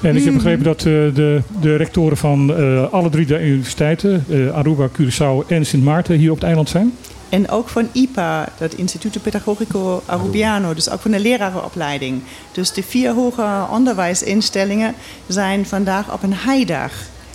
En 0.00 0.16
ik 0.16 0.24
heb 0.24 0.34
begrepen 0.34 0.64
dat 0.64 0.78
eh, 0.78 0.84
de, 0.84 1.42
de 1.60 1.76
rectoren 1.76 2.16
van 2.16 2.56
eh, 2.56 2.92
alle 2.92 3.10
drie 3.10 3.26
de 3.26 3.40
universiteiten, 3.40 4.24
eh, 4.28 4.54
Aruba, 4.54 4.88
Curaçao 4.88 5.46
en 5.48 5.66
Sint 5.66 5.84
Maarten, 5.84 6.16
hier 6.16 6.30
op 6.30 6.36
het 6.36 6.46
eiland 6.46 6.68
zijn. 6.68 6.92
En 7.28 7.48
ook 7.50 7.68
van 7.68 7.88
IPA, 7.92 8.48
dat 8.58 8.74
Instituto 8.74 9.20
Pedagogico 9.22 10.02
Arubiano, 10.06 10.74
dus 10.74 10.90
ook 10.90 11.00
van 11.00 11.10
de 11.10 11.18
lerarenopleiding. 11.20 12.22
Dus 12.52 12.72
de 12.72 12.82
vier 12.82 13.12
hoger 13.14 13.68
onderwijsinstellingen 13.70 14.94
zijn 15.26 15.66
vandaag 15.66 16.12
op 16.12 16.22
een 16.22 16.34
heidag. 16.34 16.92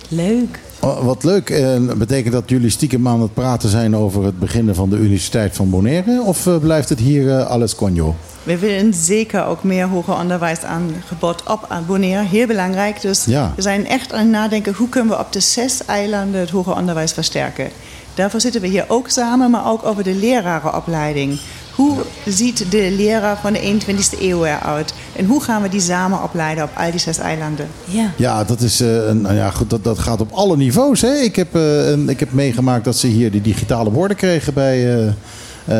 leuk. 0.08 0.60
Oh, 0.80 1.04
wat 1.04 1.24
leuk. 1.24 1.50
En 1.50 1.98
betekent 1.98 2.32
dat 2.32 2.42
jullie 2.50 2.70
stiekem 2.70 3.08
aan 3.08 3.20
het 3.20 3.34
praten 3.34 3.68
zijn 3.68 3.96
over 3.96 4.24
het 4.24 4.38
beginnen 4.38 4.74
van 4.74 4.90
de 4.90 4.96
Universiteit 4.96 5.56
van 5.56 5.70
Bonaire? 5.70 6.22
Of 6.22 6.46
eh, 6.46 6.56
blijft 6.58 6.88
het 6.88 6.98
hier 6.98 7.38
eh, 7.38 7.46
alles 7.46 7.74
conjo? 7.74 8.14
We 8.42 8.58
willen 8.58 8.94
zeker 8.94 9.44
ook 9.46 9.62
meer 9.62 9.86
hoger 9.88 10.14
onderwijsaangebod 10.18 11.42
op 11.48 11.64
aan 11.68 11.84
Bonaire. 11.86 12.22
Heel 12.26 12.46
belangrijk. 12.46 13.00
Dus 13.00 13.24
Ja. 13.24 13.52
we 13.56 13.62
zijn 13.62 13.86
echt 13.86 14.12
aan 14.12 14.18
het 14.20 14.28
nadenken 14.28 14.74
hoe 14.74 14.88
kunnen 14.88 15.12
we 15.12 15.18
op 15.20 15.32
de 15.32 15.40
zes 15.40 15.84
eilanden 15.84 16.40
het 16.40 16.50
hoger 16.50 16.76
onderwijs 16.76 17.12
versterken. 17.12 17.68
Daarvoor 18.14 18.40
zitten 18.40 18.60
we 18.60 18.66
hier 18.66 18.84
ook 18.88 19.08
samen, 19.08 19.50
maar 19.50 19.66
ook 19.70 19.84
over 19.84 20.02
de 20.02 20.14
lerarenopleiding. 20.14 21.38
Hoe 21.74 21.96
ziet 22.26 22.70
de 22.70 22.90
leraar 22.96 23.36
van 23.40 23.52
de 23.52 23.60
21ste 23.60 24.20
eeuw 24.20 24.44
eruit? 24.44 24.94
En 25.16 25.24
hoe 25.26 25.42
gaan 25.42 25.62
we 25.62 25.68
die 25.68 25.80
samen 25.80 26.22
opleiden 26.22 26.64
op 26.64 26.70
al 26.76 26.90
die 26.90 27.00
zes 27.00 27.18
eilanden? 27.18 27.68
Ja. 27.84 28.10
Ja, 28.16 28.44
dat, 28.44 28.60
is, 28.60 28.80
eh, 28.80 29.06
een- 29.06 29.20
nou 29.20 29.34
ja, 29.34 29.50
goed, 29.50 29.70
dat, 29.70 29.84
dat 29.84 29.98
gaat 29.98 30.20
op 30.20 30.32
alle 30.32 30.56
niveaus. 30.56 31.00
Hè? 31.00 31.14
Ik, 31.14 31.36
heb, 31.36 31.54
eh, 31.54 31.90
een- 31.90 32.08
ik 32.08 32.20
heb 32.20 32.32
meegemaakt 32.32 32.84
dat 32.84 32.96
ze 32.96 33.06
hier 33.06 33.30
die 33.30 33.40
digitale 33.40 33.90
borden 33.90 34.16
kregen 34.16 34.54
bij, 34.54 34.94
eh, 34.96 35.06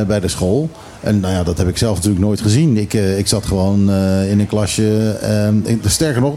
eh, 0.01 0.07
bij 0.07 0.21
de 0.21 0.29
school. 0.29 0.71
En 1.03 1.21
nou 1.21 1.33
ja, 1.35 1.43
dat 1.43 1.59
heb 1.59 1.69
ik 1.69 1.77
zelf 1.79 1.95
natuurlijk 1.97 2.25
nooit 2.25 2.41
gezien. 2.41 2.77
Ik, 2.77 2.95
eh, 2.95 3.19
ik 3.19 3.27
zat 3.27 3.47
gewoon 3.47 3.91
eh, 3.91 4.31
in 4.31 4.41
een 4.41 4.47
klasje. 4.47 5.11
ehm, 5.21 5.55
in- 5.65 5.81
sterker 5.87 6.21
nog, 6.21 6.35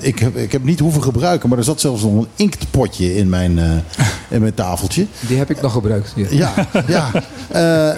ik, 0.00 0.18
heb, 0.18 0.36
ik 0.36 0.52
heb 0.52 0.64
niet 0.64 0.78
hoeven 0.80 1.02
gebruiken, 1.02 1.48
maar 1.48 1.58
er 1.58 1.64
zat 1.64 1.80
zelfs 1.80 2.02
nog 2.02 2.12
een 2.12 2.26
inktpotje 2.36 3.16
in 3.16 3.28
mijn, 3.28 3.58
eh, 3.58 3.70
in 4.28 4.40
mijn 4.40 4.54
tafeltje. 4.54 5.06
Die 5.28 5.38
heb 5.38 5.50
ik 5.50 5.60
nog 5.62 5.72
gebruikt. 5.72 6.12
Ja, 6.30 6.52
ja. 6.86 7.10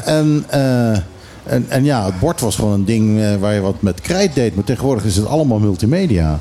En, 0.05 0.45
en, 0.49 1.64
en 1.68 1.85
ja, 1.85 2.05
het 2.05 2.18
bord 2.18 2.41
was 2.41 2.55
gewoon 2.57 2.73
een 2.73 2.85
ding 2.85 3.21
waar 3.39 3.55
je 3.55 3.61
wat 3.61 3.83
met 3.83 4.01
krijt 4.01 4.35
deed. 4.35 4.55
Maar 4.55 4.64
tegenwoordig 4.64 5.05
is 5.05 5.16
het 5.16 5.27
allemaal 5.27 5.59
multimedia. 5.59 6.41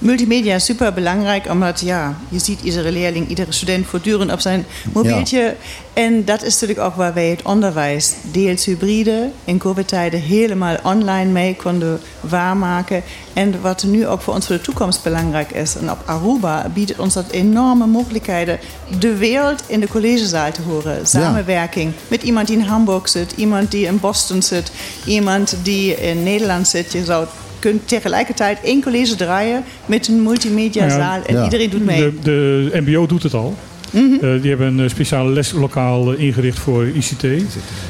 Multimedia 0.00 0.54
is 0.54 0.64
super 0.64 0.92
belangrijk, 0.92 1.50
omdat 1.50 1.80
ja, 1.80 2.16
je 2.28 2.38
ziet 2.38 2.60
iedere 2.62 2.92
leerling, 2.92 3.28
iedere 3.28 3.52
student 3.52 3.86
voortdurend 3.86 4.32
op 4.32 4.40
zijn 4.40 4.64
mobieltje. 4.92 5.56
En 5.92 6.24
dat 6.24 6.42
is 6.42 6.52
natuurlijk 6.60 6.80
ook 6.88 6.94
waar 6.94 7.14
wij 7.14 7.28
het 7.28 7.42
onderwijs 7.42 8.14
deels 8.22 8.64
hybride 8.64 9.30
in 9.44 9.58
COVID-tijden 9.58 10.20
helemaal 10.20 10.76
online 10.82 11.30
mee 11.30 11.56
konden 11.56 12.00
waarmaken. 12.20 13.02
En 13.32 13.60
wat 13.60 13.84
nu 13.84 14.06
ook 14.06 14.20
voor 14.20 14.34
ons 14.34 14.46
voor 14.46 14.56
de 14.56 14.62
toekomst 14.62 15.02
belangrijk 15.02 15.50
is. 15.50 15.76
En 15.76 15.90
op 15.90 16.02
Aruba 16.04 16.70
biedt 16.74 16.98
ons 16.98 17.14
dat 17.14 17.30
enorme 17.30 17.86
mogelijkheden 17.86 18.58
de 18.98 19.16
wereld 19.16 19.62
in 19.66 19.80
de 19.80 19.88
collegezaal 19.88 20.52
te 20.52 20.62
horen. 20.62 21.06
Samenwerking 21.06 21.92
met 22.08 22.22
iemand 22.22 22.46
die 22.46 22.58
in 22.58 22.64
Hamburg 22.64 23.08
zit, 23.08 23.32
iemand 23.36 23.70
die 23.70 23.86
in 23.86 24.00
Boston 24.00 24.42
zit, 24.42 24.72
iemand 25.04 25.56
die 25.62 25.94
in 25.94 26.22
Nederland 26.22 26.68
zit. 26.68 26.92
Je 26.92 27.04
zou 27.04 27.26
kunt 27.60 27.88
tegelijkertijd 27.88 28.58
één 28.62 28.82
college 28.82 29.14
draaien 29.14 29.64
met 29.86 30.08
een 30.08 30.22
multimediazaal 30.22 31.22
en 31.26 31.44
iedereen 31.44 31.70
doet 31.70 31.84
mee. 31.84 32.00
De, 32.00 32.20
de 32.22 32.80
MBO 32.80 33.06
doet 33.06 33.22
het 33.22 33.34
al. 33.34 33.56
Eh, 33.92 34.20
die 34.20 34.48
hebben 34.48 34.78
een 34.78 34.90
speciale 34.90 35.30
leslokaal 35.30 36.12
eh, 36.12 36.20
ingericht 36.20 36.58
voor 36.58 36.86
ICT. 36.86 37.24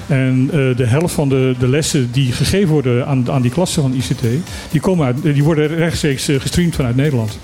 En 0.07 0.49
eh, 0.53 0.77
de 0.77 0.87
helft 0.87 1.15
van 1.15 1.29
de, 1.29 1.55
de 1.59 1.69
lessen 1.69 2.13
die 2.13 2.33
gegeven 2.33 2.69
worden 2.69 3.07
aan, 3.07 3.31
aan 3.31 3.43
die 3.43 3.51
klassen 3.51 3.83
van 3.83 3.95
ICT, 3.95 4.23
die, 4.71 4.81
komen 4.81 5.07
uit, 5.07 5.23
die 5.23 5.45
worden 5.45 5.69
rechtstreeks 5.69 6.29
gestreamd 6.39 6.75
vanuit 6.75 6.97
Nederland. 6.97 7.39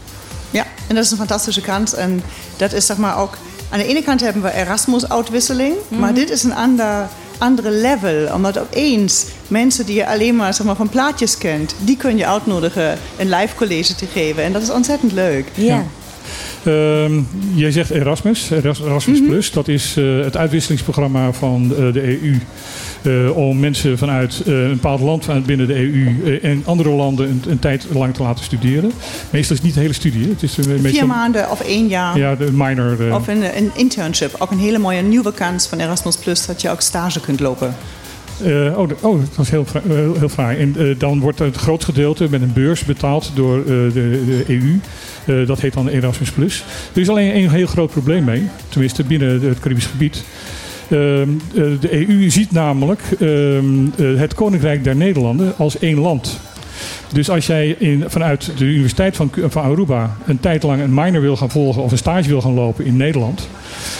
Ja, 0.50 0.64
en 0.88 0.94
dat 0.94 1.04
is 1.04 1.10
een 1.10 1.16
fantastische 1.16 1.60
kans. 1.60 1.94
En 1.94 2.22
dat 2.56 2.72
is 2.72 2.86
zeg 2.86 2.96
maar 2.96 3.18
ook. 3.18 3.36
Aan 3.70 3.78
de 3.78 3.86
ene 3.86 4.02
kant 4.02 4.20
hebben 4.20 4.42
we 4.42 4.52
Erasmus-uitwisseling, 4.52 5.74
maar 5.88 6.14
dit 6.14 6.30
is 6.30 6.42
een 6.42 6.54
ander, 6.54 7.08
andere 7.38 7.70
level. 7.70 8.34
Omdat 8.34 8.58
opeens 8.58 9.24
mensen 9.48 9.86
die 9.86 9.94
je 9.94 10.06
alleen 10.06 10.36
maar, 10.36 10.54
zeg 10.54 10.66
maar 10.66 10.76
van 10.76 10.88
plaatjes 10.88 11.38
kent, 11.38 11.74
die 11.78 11.96
kun 11.96 12.16
je 12.16 12.26
uitnodigen 12.26 12.98
een 13.16 13.28
live 13.28 13.54
college 13.54 13.94
te 13.94 14.06
geven. 14.06 14.42
En 14.42 14.52
dat 14.52 14.62
is 14.62 14.70
ontzettend 14.70 15.12
leuk. 15.12 15.48
Ja. 15.54 15.84
Ehm, 16.66 17.20
jij 17.54 17.70
zegt 17.70 17.90
Erasmus, 17.90 18.50
Eras- 18.50 18.80
Erasmus 18.80 19.20
Plus. 19.22 19.50
Dat 19.50 19.68
is 19.68 19.96
eh, 19.96 20.04
het 20.20 20.36
uitwisselingsprogramma 20.36 21.32
van 21.32 21.72
eh, 21.76 21.92
de 21.92 22.02
EU. 22.22 22.38
eh, 23.02 23.36
om 23.36 23.58
mensen 23.58 23.98
vanuit 23.98 24.42
een 24.44 24.70
bepaald 24.70 25.00
land 25.00 25.46
binnen 25.46 25.66
de 25.66 25.74
EU 25.74 26.38
en 26.42 26.62
andere 26.64 26.90
landen 26.90 27.28
een, 27.28 27.42
een 27.48 27.58
tijd 27.58 27.86
lang 27.92 28.14
te 28.14 28.22
laten 28.22 28.44
studeren. 28.44 28.92
Meestal 29.30 29.38
is 29.40 29.48
het 29.48 29.62
niet 29.62 29.74
de 29.74 29.80
hele 29.80 29.92
studie. 29.92 30.28
Het 30.28 30.42
is 30.42 30.56
meestal, 30.56 30.78
Vier 30.90 31.06
maanden 31.06 31.50
of 31.50 31.60
één 31.60 31.86
jaar. 31.88 32.18
Ja, 32.18 32.34
de 32.34 32.52
minor. 32.52 33.14
Of 33.14 33.28
een, 33.28 33.56
een 33.56 33.70
internship. 33.74 34.34
Ook 34.38 34.50
een 34.50 34.58
hele 34.58 34.78
mooie 34.78 35.02
nieuwe 35.02 35.32
kans 35.32 35.66
van 35.66 35.78
Erasmus 35.78 36.16
Plus 36.16 36.46
dat 36.46 36.62
je 36.62 36.70
ook 36.70 36.80
stage 36.80 37.20
kunt 37.20 37.40
lopen. 37.40 37.74
Oh, 38.76 38.88
oh, 39.00 39.20
dat 39.36 39.44
is 39.44 39.50
heel, 39.50 39.64
heel, 39.88 40.14
heel 40.18 40.28
fraai. 40.28 40.58
En 40.58 40.94
dan 40.98 41.20
wordt 41.20 41.38
het 41.38 41.56
groot 41.56 41.84
gedeelte 41.84 42.26
met 42.30 42.42
een 42.42 42.52
beurs 42.52 42.84
betaald 42.84 43.30
door 43.34 43.64
de, 43.64 43.90
de 43.92 44.44
EU. 44.48 44.78
Eh, 45.26 45.46
dat 45.46 45.60
heet 45.60 45.72
dan 45.72 45.88
Erasmus+. 45.88 46.30
Plus. 46.30 46.64
Er 46.94 47.00
is 47.00 47.08
alleen 47.08 47.32
één 47.32 47.50
heel 47.50 47.66
groot 47.66 47.90
probleem 47.90 48.24
mee. 48.24 48.48
Tenminste, 48.68 49.04
binnen 49.04 49.42
het 49.42 49.60
Caribisch 49.60 49.86
gebied. 49.86 50.24
Ehm, 50.88 51.28
eh, 51.54 51.62
de 51.80 52.08
EU 52.08 52.30
ziet 52.30 52.52
namelijk 52.52 53.00
ehm, 53.20 53.86
eh, 53.96 54.18
het 54.18 54.34
Koninkrijk 54.34 54.84
der 54.84 54.96
Nederlanden 54.96 55.56
als 55.56 55.78
één 55.78 55.98
land. 55.98 56.40
Dus 57.12 57.30
als 57.30 57.46
jij 57.46 57.68
in, 57.68 58.04
vanuit 58.06 58.50
de 58.56 58.64
Universiteit 58.64 59.16
van, 59.16 59.30
van 59.48 59.62
Aruba 59.62 60.16
een 60.26 60.40
tijd 60.40 60.62
lang 60.62 60.82
een 60.82 60.94
minor 60.94 61.20
wil 61.20 61.36
gaan 61.36 61.50
volgen 61.50 61.82
of 61.82 61.92
een 61.92 61.98
stage 61.98 62.28
wil 62.28 62.40
gaan 62.40 62.54
lopen 62.54 62.84
in 62.84 62.96
Nederland, 62.96 63.48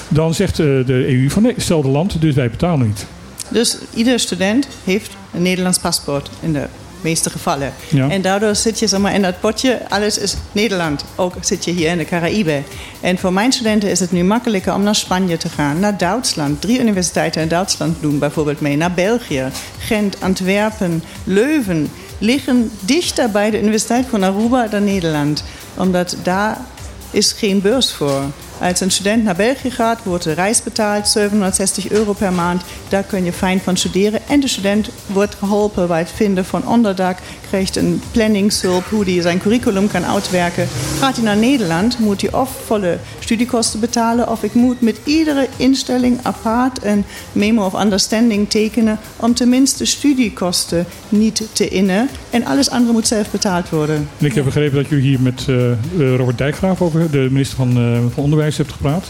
dan 0.09 0.35
zegt 0.35 0.57
de 0.57 1.05
EU 1.09 1.31
van 1.31 1.43
nee, 1.43 1.53
hetzelfde 1.55 1.91
land, 1.91 2.21
dus 2.21 2.35
wij 2.35 2.51
betalen 2.51 2.87
niet. 2.87 3.07
Dus 3.49 3.79
ieder 3.95 4.21
student 4.21 4.69
heeft 4.85 5.17
een 5.35 5.43
Nederlands 5.43 5.79
paspoort 5.79 6.31
in 6.41 6.53
de 6.53 6.67
meeste 7.01 7.31
gevallen. 7.31 7.73
Ja. 7.89 8.09
En 8.09 8.23
daardoor 8.23 8.55
zit 8.55 8.79
je 8.79 8.87
zeg 8.87 9.01
maar, 9.01 9.15
in 9.15 9.23
dat 9.23 9.41
potje, 9.41 9.81
alles 9.89 10.19
is 10.19 10.37
Nederland. 10.53 11.05
Ook 11.15 11.35
zit 11.41 11.65
je 11.65 11.71
hier 11.71 11.91
in 11.91 11.99
de 11.99 12.05
Caraïbe. 12.05 12.63
En 13.01 13.19
voor 13.19 13.33
mijn 13.33 13.53
studenten 13.53 13.91
is 13.91 14.01
het 14.01 14.13
nu 14.13 14.25
makkelijker 14.25 14.75
om 14.75 14.83
naar 14.83 14.95
Spanje 14.95 15.37
te 15.37 15.49
gaan, 15.49 15.81
naar 15.81 15.99
Duitsland. 15.99 16.61
Drie 16.61 16.81
universiteiten 16.81 17.43
in 17.43 17.49
Duitsland 17.49 17.97
doen 18.01 18.19
bijvoorbeeld 18.19 18.61
mee. 18.61 18.77
Naar 18.77 18.93
België, 18.93 19.51
Gent, 19.79 20.17
Antwerpen, 20.21 21.03
Leuven 21.25 21.91
liggen 22.19 22.71
dichter 22.81 23.31
bij 23.31 23.51
de 23.51 23.61
Universiteit 23.61 24.07
van 24.07 24.23
Aruba 24.23 24.67
dan 24.67 24.85
Nederland. 24.85 25.45
Omdat 25.77 26.17
daar 26.23 26.59
is 27.11 27.33
geen 27.33 27.61
beurs 27.61 27.93
voor. 27.93 28.23
Als 28.61 28.81
een 28.81 28.91
student 28.91 29.25
naar 29.25 29.37
België 29.37 29.71
gaat, 29.71 30.03
wordt 30.03 30.25
de 30.25 30.33
reis 30.33 30.63
betaald, 30.63 31.09
760 31.09 31.91
euro 31.91 32.13
per 32.13 32.33
maand. 32.33 32.63
Daar 32.89 33.03
kun 33.03 33.25
je 33.25 33.33
fijn 33.33 33.61
van 33.61 33.77
studeren. 33.77 34.21
En 34.29 34.41
de 34.41 34.49
student 34.49 34.91
wordt 35.07 35.35
geholpen 35.35 35.87
bij 35.89 35.99
het 35.99 36.11
vinden 36.11 36.45
van 36.45 36.67
onderdak, 36.67 37.19
krijgt 37.49 37.77
een 37.77 38.03
planningshulp, 38.11 38.85
hoe 38.85 39.05
hij 39.05 39.21
zijn 39.21 39.39
curriculum 39.39 39.89
kan 39.89 40.05
uitwerken. 40.05 40.69
Gaat 40.99 41.17
hij 41.17 41.25
naar 41.25 41.37
Nederland, 41.37 41.99
moet 41.99 42.21
hij 42.21 42.33
of 42.33 42.51
volle 42.65 42.99
studiekosten 43.19 43.81
betalen, 43.81 44.31
of 44.31 44.43
ik 44.43 44.55
moet 44.55 44.81
met 44.81 45.01
iedere 45.05 45.47
instelling 45.57 46.19
apart 46.23 46.85
een 46.85 47.05
memo 47.33 47.65
of 47.65 47.81
understanding 47.81 48.51
tekenen, 48.51 48.99
om 49.17 49.35
tenminste 49.35 49.85
studiekosten 49.85 50.87
niet 51.09 51.43
te 51.53 51.69
innen. 51.69 52.09
En 52.31 52.45
alles 52.45 52.71
andere 52.71 52.93
moet 52.93 53.07
zelf 53.07 53.31
betaald 53.31 53.69
worden. 53.69 54.09
En 54.19 54.27
ik 54.27 54.35
heb 54.35 54.45
begrepen 54.45 54.77
dat 54.77 54.89
jullie 54.89 55.05
hier 55.05 55.21
met 55.21 55.45
eh, 55.49 56.17
Robert 56.17 56.39
Dijkgraaf, 56.39 56.83
over, 56.83 57.11
de 57.11 57.29
minister 57.31 57.57
van, 57.57 57.77
eh, 57.77 57.99
van 58.15 58.25
Onderwijs, 58.25 58.46
hebt 58.55 58.73
gepraat. 58.73 59.05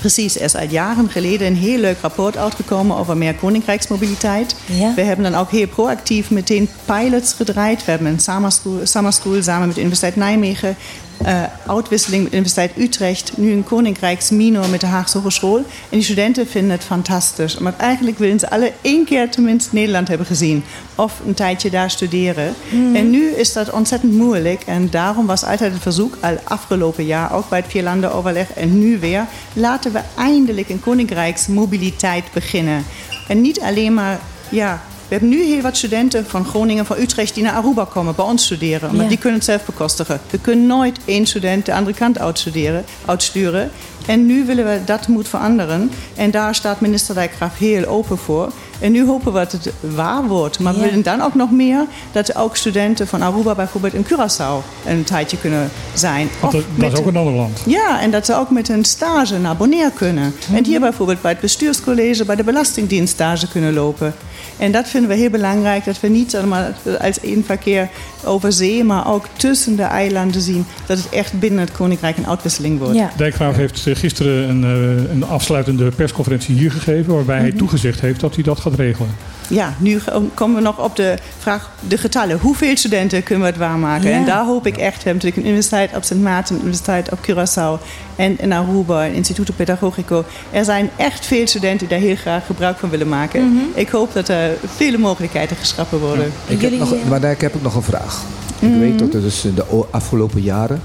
Precies, 0.00 0.36
er 0.36 0.42
is 0.42 0.56
uit 0.56 0.70
jaren 0.70 1.10
geleden 1.10 1.46
een 1.46 1.56
heel 1.56 1.78
leuk 1.78 1.96
rapport 2.00 2.36
uitgekomen 2.36 2.96
over 2.96 3.16
meer 3.16 3.34
koninkrijksmobiliteit. 3.34 4.56
Ja. 4.66 4.94
We 4.94 5.00
hebben 5.02 5.30
dan 5.30 5.40
ook 5.40 5.50
heel 5.50 5.66
proactief 5.66 6.30
meteen 6.30 6.68
pilots 6.84 7.32
gedraaid. 7.32 7.84
We 7.84 7.90
hebben 7.90 8.08
een 8.08 8.20
summer 8.20 8.52
school, 8.52 8.80
summer 8.82 9.12
school 9.12 9.42
samen 9.42 9.66
met 9.66 9.74
de 9.74 9.80
Universiteit 9.80 10.16
Nijmegen. 10.16 10.76
Eh 11.24 11.42
uitwisseling 11.66 12.22
met 12.22 12.30
de 12.30 12.36
Universiteit 12.36 12.76
Utrecht. 12.76 13.36
Nu 13.36 13.52
een 13.52 13.64
koninkrijksminor 13.64 14.68
met 14.68 14.80
de 14.80 14.86
Haagse 14.86 15.18
Hogeschool. 15.18 15.56
En 15.56 15.64
die 15.90 16.02
studenten 16.02 16.46
vinden 16.46 16.70
het 16.70 16.84
fantastisch. 16.84 17.58
Maar 17.58 17.74
eigenlijk 17.78 18.18
willen 18.18 18.38
ze 18.38 18.50
alle 18.50 18.72
één 18.80 19.04
keer 19.04 19.30
tenminste 19.30 19.74
Nederland 19.74 20.08
hebben 20.08 20.26
gezien. 20.26 20.64
Of 20.94 21.20
een 21.26 21.34
tijdje 21.34 21.70
daar 21.70 21.90
studeren. 21.90 22.54
En 22.94 23.10
nu 23.10 23.28
is 23.28 23.52
dat 23.52 23.70
ontzettend 23.70 24.12
moeilijk. 24.12 24.62
En 24.66 24.90
daarom 24.90 25.26
was 25.26 25.44
altijd 25.44 25.72
het 25.72 25.82
verzoek, 25.82 26.16
al 26.20 26.36
afgelopen 26.44 27.04
jaar 27.04 27.32
ook 27.32 27.48
bij 27.48 27.58
het 27.58 27.70
Vierlandenoverleg 27.70 28.52
en 28.52 28.78
nu 28.78 28.98
weer. 28.98 29.26
Laten 29.52 29.92
we 29.92 30.00
eindelijk 30.16 30.68
een 30.68 30.80
koninkrijksmobiliteit 30.80 32.24
beginnen. 32.32 32.84
En 33.28 33.40
niet 33.40 33.60
alleen 33.60 33.94
maar, 33.94 34.18
ja, 34.48 34.82
we 35.08 35.14
hebben 35.14 35.28
nu 35.28 35.42
heel 35.44 35.60
wat 35.60 35.76
studenten 35.76 36.26
van 36.26 36.44
Groningen, 36.44 36.86
van 36.86 36.96
Utrecht 36.98 37.34
die 37.34 37.42
naar 37.42 37.52
Aruba 37.52 37.84
komen, 37.84 38.14
bij 38.14 38.24
ons 38.24 38.44
studeren. 38.44 38.90
Maar 38.94 39.02
Ja. 39.02 39.08
die 39.08 39.18
kunnen 39.18 39.38
het 39.38 39.48
zelf 39.48 39.64
bekostigen. 39.64 40.20
We 40.30 40.38
kunnen 40.38 40.66
nooit 40.66 40.98
één 41.04 41.26
student 41.26 41.66
de 41.66 41.74
andere 41.74 41.96
kant 41.96 42.18
uitstuderen, 42.18 42.84
uitsturen. 43.04 43.70
En 44.06 44.26
nu 44.26 44.44
willen 44.44 44.64
we 44.64 44.80
dat 44.84 45.08
moet 45.08 45.28
veranderen. 45.28 45.90
En 46.14 46.30
daar 46.30 46.54
staat 46.54 46.80
minister 46.80 47.14
Dijkgraaf 47.14 47.58
heel 47.58 47.84
open 47.84 48.18
voor. 48.18 48.52
En 48.78 48.92
nu 48.92 49.06
hopen 49.06 49.32
we 49.32 49.38
dat 49.38 49.52
het 49.52 49.72
waar 49.80 50.26
wordt. 50.26 50.58
Maar 50.58 50.74
we 50.74 50.80
willen 50.80 51.02
dan 51.02 51.20
ook 51.22 51.34
nog 51.34 51.50
meer 51.50 51.84
dat 52.12 52.36
ook 52.36 52.56
studenten 52.56 53.06
van 53.06 53.22
Aruba 53.22 53.54
bijvoorbeeld 53.54 53.94
in 53.94 54.04
Curaçao 54.04 54.86
een 54.86 55.04
tijdje 55.04 55.36
kunnen 55.38 55.70
zijn. 55.94 56.28
Dat, 56.40 56.54
is 56.92 56.98
ook 56.98 57.06
een 57.06 57.16
ander 57.16 57.34
land. 57.34 57.62
ja, 57.66 58.00
en 58.00 58.10
dat 58.10 58.26
ze 58.26 58.34
ook 58.34 58.50
met 58.50 58.68
een 58.68 58.84
stage 58.84 59.38
naar 59.38 59.56
Bonaire 59.56 59.90
kunnen. 59.94 60.34
En 60.54 60.64
hier 60.64 60.80
bijvoorbeeld 60.80 61.20
bij 61.20 61.30
het 61.30 61.40
bestuurscollege, 61.40 62.24
bij 62.24 62.36
de 62.36 62.44
Belastingdienst 62.44 63.12
stage 63.12 63.48
kunnen 63.48 63.74
lopen. 63.74 64.14
En 64.58 64.72
dat 64.72 64.88
vinden 64.88 65.10
we 65.10 65.16
heel 65.16 65.30
belangrijk, 65.30 65.84
dat 65.84 66.00
we 66.00 66.08
niet 66.08 66.44
maar, 66.46 66.74
als 67.00 67.20
één 67.20 67.44
verkeer 67.44 67.88
over 68.26 68.52
zee, 68.52 68.84
maar 68.84 69.12
ook 69.12 69.26
tussen 69.36 69.76
de 69.76 69.82
eilanden 69.82 70.40
zien 70.40 70.66
dat 70.86 70.98
het 70.98 71.08
echt 71.08 71.38
binnen 71.38 71.60
het 71.60 71.72
Koninkrijk 71.72 72.16
een 72.16 72.26
uitwisseling 72.26 72.78
wordt. 72.78 72.94
Ja. 72.94 73.10
Dijkgraaf 73.16 73.56
heeft 73.56 73.86
eh, 73.86 73.96
gisteren 73.96 74.48
een, 74.48 74.64
eh, 74.64 75.10
een 75.10 75.24
afsluitende 75.24 75.90
persconferentie 75.90 76.54
hier 76.54 76.70
gegeven... 76.70 77.14
waarbij 77.14 77.38
hij 77.38 77.52
toegezegd 77.52 78.00
heeft 78.00 78.20
dat 78.20 78.34
hij 78.34 78.44
dat 78.44 78.60
gaat 78.60 78.74
regelen. 78.74 79.10
Ja, 79.48 79.74
nu 79.78 80.00
komen 80.34 80.56
we 80.56 80.62
nog 80.62 80.78
op 80.78 80.96
de 80.96 81.18
vraag, 81.38 81.70
de 81.88 81.98
getallen. 81.98 82.38
Hoeveel 82.38 82.76
studenten 82.76 83.22
kunnen 83.22 83.44
we 83.44 83.50
het 83.50 83.60
waarmaken? 83.60 84.10
Ja. 84.10 84.16
En 84.16 84.24
daar 84.24 84.44
hoop 84.44 84.66
ik 84.66 84.76
echt, 84.76 84.96
we 84.96 85.08
hebben 85.08 85.14
natuurlijk 85.14 85.36
een 85.36 85.46
universiteit 85.46 85.96
op 85.96 86.04
Sint 86.04 86.22
Maarten, 86.22 86.54
een 86.54 86.60
universiteit 86.60 87.12
op 87.12 87.18
Curaçao 87.18 87.82
en 88.16 88.38
in 88.38 88.52
Aruba, 88.52 89.06
een 89.06 89.12
instituto 89.12 89.52
pedagogico. 89.56 90.24
Er 90.50 90.64
zijn 90.64 90.90
echt 90.96 91.26
veel 91.26 91.46
studenten 91.46 91.78
die 91.78 91.88
daar 91.88 92.06
heel 92.06 92.16
graag 92.16 92.46
gebruik 92.46 92.78
van 92.78 92.90
willen 92.90 93.08
maken. 93.08 93.70
Ik 93.74 93.88
hoop 93.88 94.12
dat 94.12 94.28
er 94.28 94.50
vele 94.76 94.98
mogelijkheden 94.98 95.56
geschrappen 95.56 95.98
worden. 95.98 96.32
Ik 96.46 96.60
heb 96.60 96.78
nog, 96.78 96.94
eh, 96.94 97.08
maar 97.08 97.20
daar 97.20 97.34
heb 97.38 97.54
ik 97.54 97.62
nog 97.62 97.74
een 97.74 97.82
vraag. 97.82 98.15
Ik 98.58 98.78
weet 98.78 98.98
dat 98.98 99.14
er 99.14 99.20
dus 99.20 99.44
in 99.44 99.54
de 99.54 99.64
afgelopen 99.90 100.42
jaren 100.42 100.80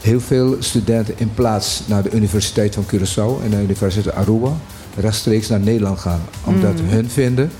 heel 0.00 0.20
veel 0.20 0.56
studenten 0.58 1.14
in 1.16 1.34
plaats 1.34 1.82
naar 1.86 2.02
de 2.02 2.10
Universiteit 2.10 2.74
van 2.74 2.84
Curaçao 2.86 3.42
en 3.44 3.50
de 3.50 3.62
Universiteit 3.62 4.14
Aruba 4.14 4.52
rechtstreeks 4.96 5.48
naar 5.48 5.60
Nederland 5.60 5.98
gaan. 5.98 6.20
Omdat 6.44 6.72
hun 6.84 7.10
vinden 7.10 7.50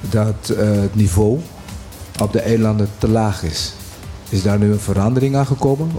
dat 0.00 0.48
eh, 0.58 0.66
het 0.70 0.94
niveau 0.94 1.38
op 2.22 2.32
de 2.32 2.40
eilanden 2.40 2.88
te 2.98 3.08
laag 3.08 3.42
is. 3.42 3.72
Is 4.28 4.42
daar 4.42 4.58
nu 4.58 4.72
een 4.72 4.80
verandering 4.80 5.36
aan 5.36 5.46
gekomen? 5.46 5.90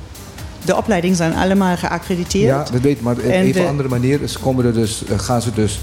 De 0.66 0.76
opleidingen 0.78 1.16
zijn 1.16 1.34
allemaal 1.34 1.78
geaccrediteerd. 1.78 2.46
Ja, 2.46 2.58
dat 2.72 2.82
weet 2.82 2.98
ik, 2.98 3.02
maar 3.02 3.14
op 3.14 3.20
En 3.22 3.46
een 3.46 3.52
de- 3.52 3.60
of 3.60 3.68
andere 3.68 3.90
manier 3.90 4.22
is, 4.22 4.40
komen 4.40 4.66
er 4.66 4.74
dus, 4.74 5.04
eh, 5.06 5.20
gaan 5.20 5.42
ze 5.42 5.52
dus 5.54 5.80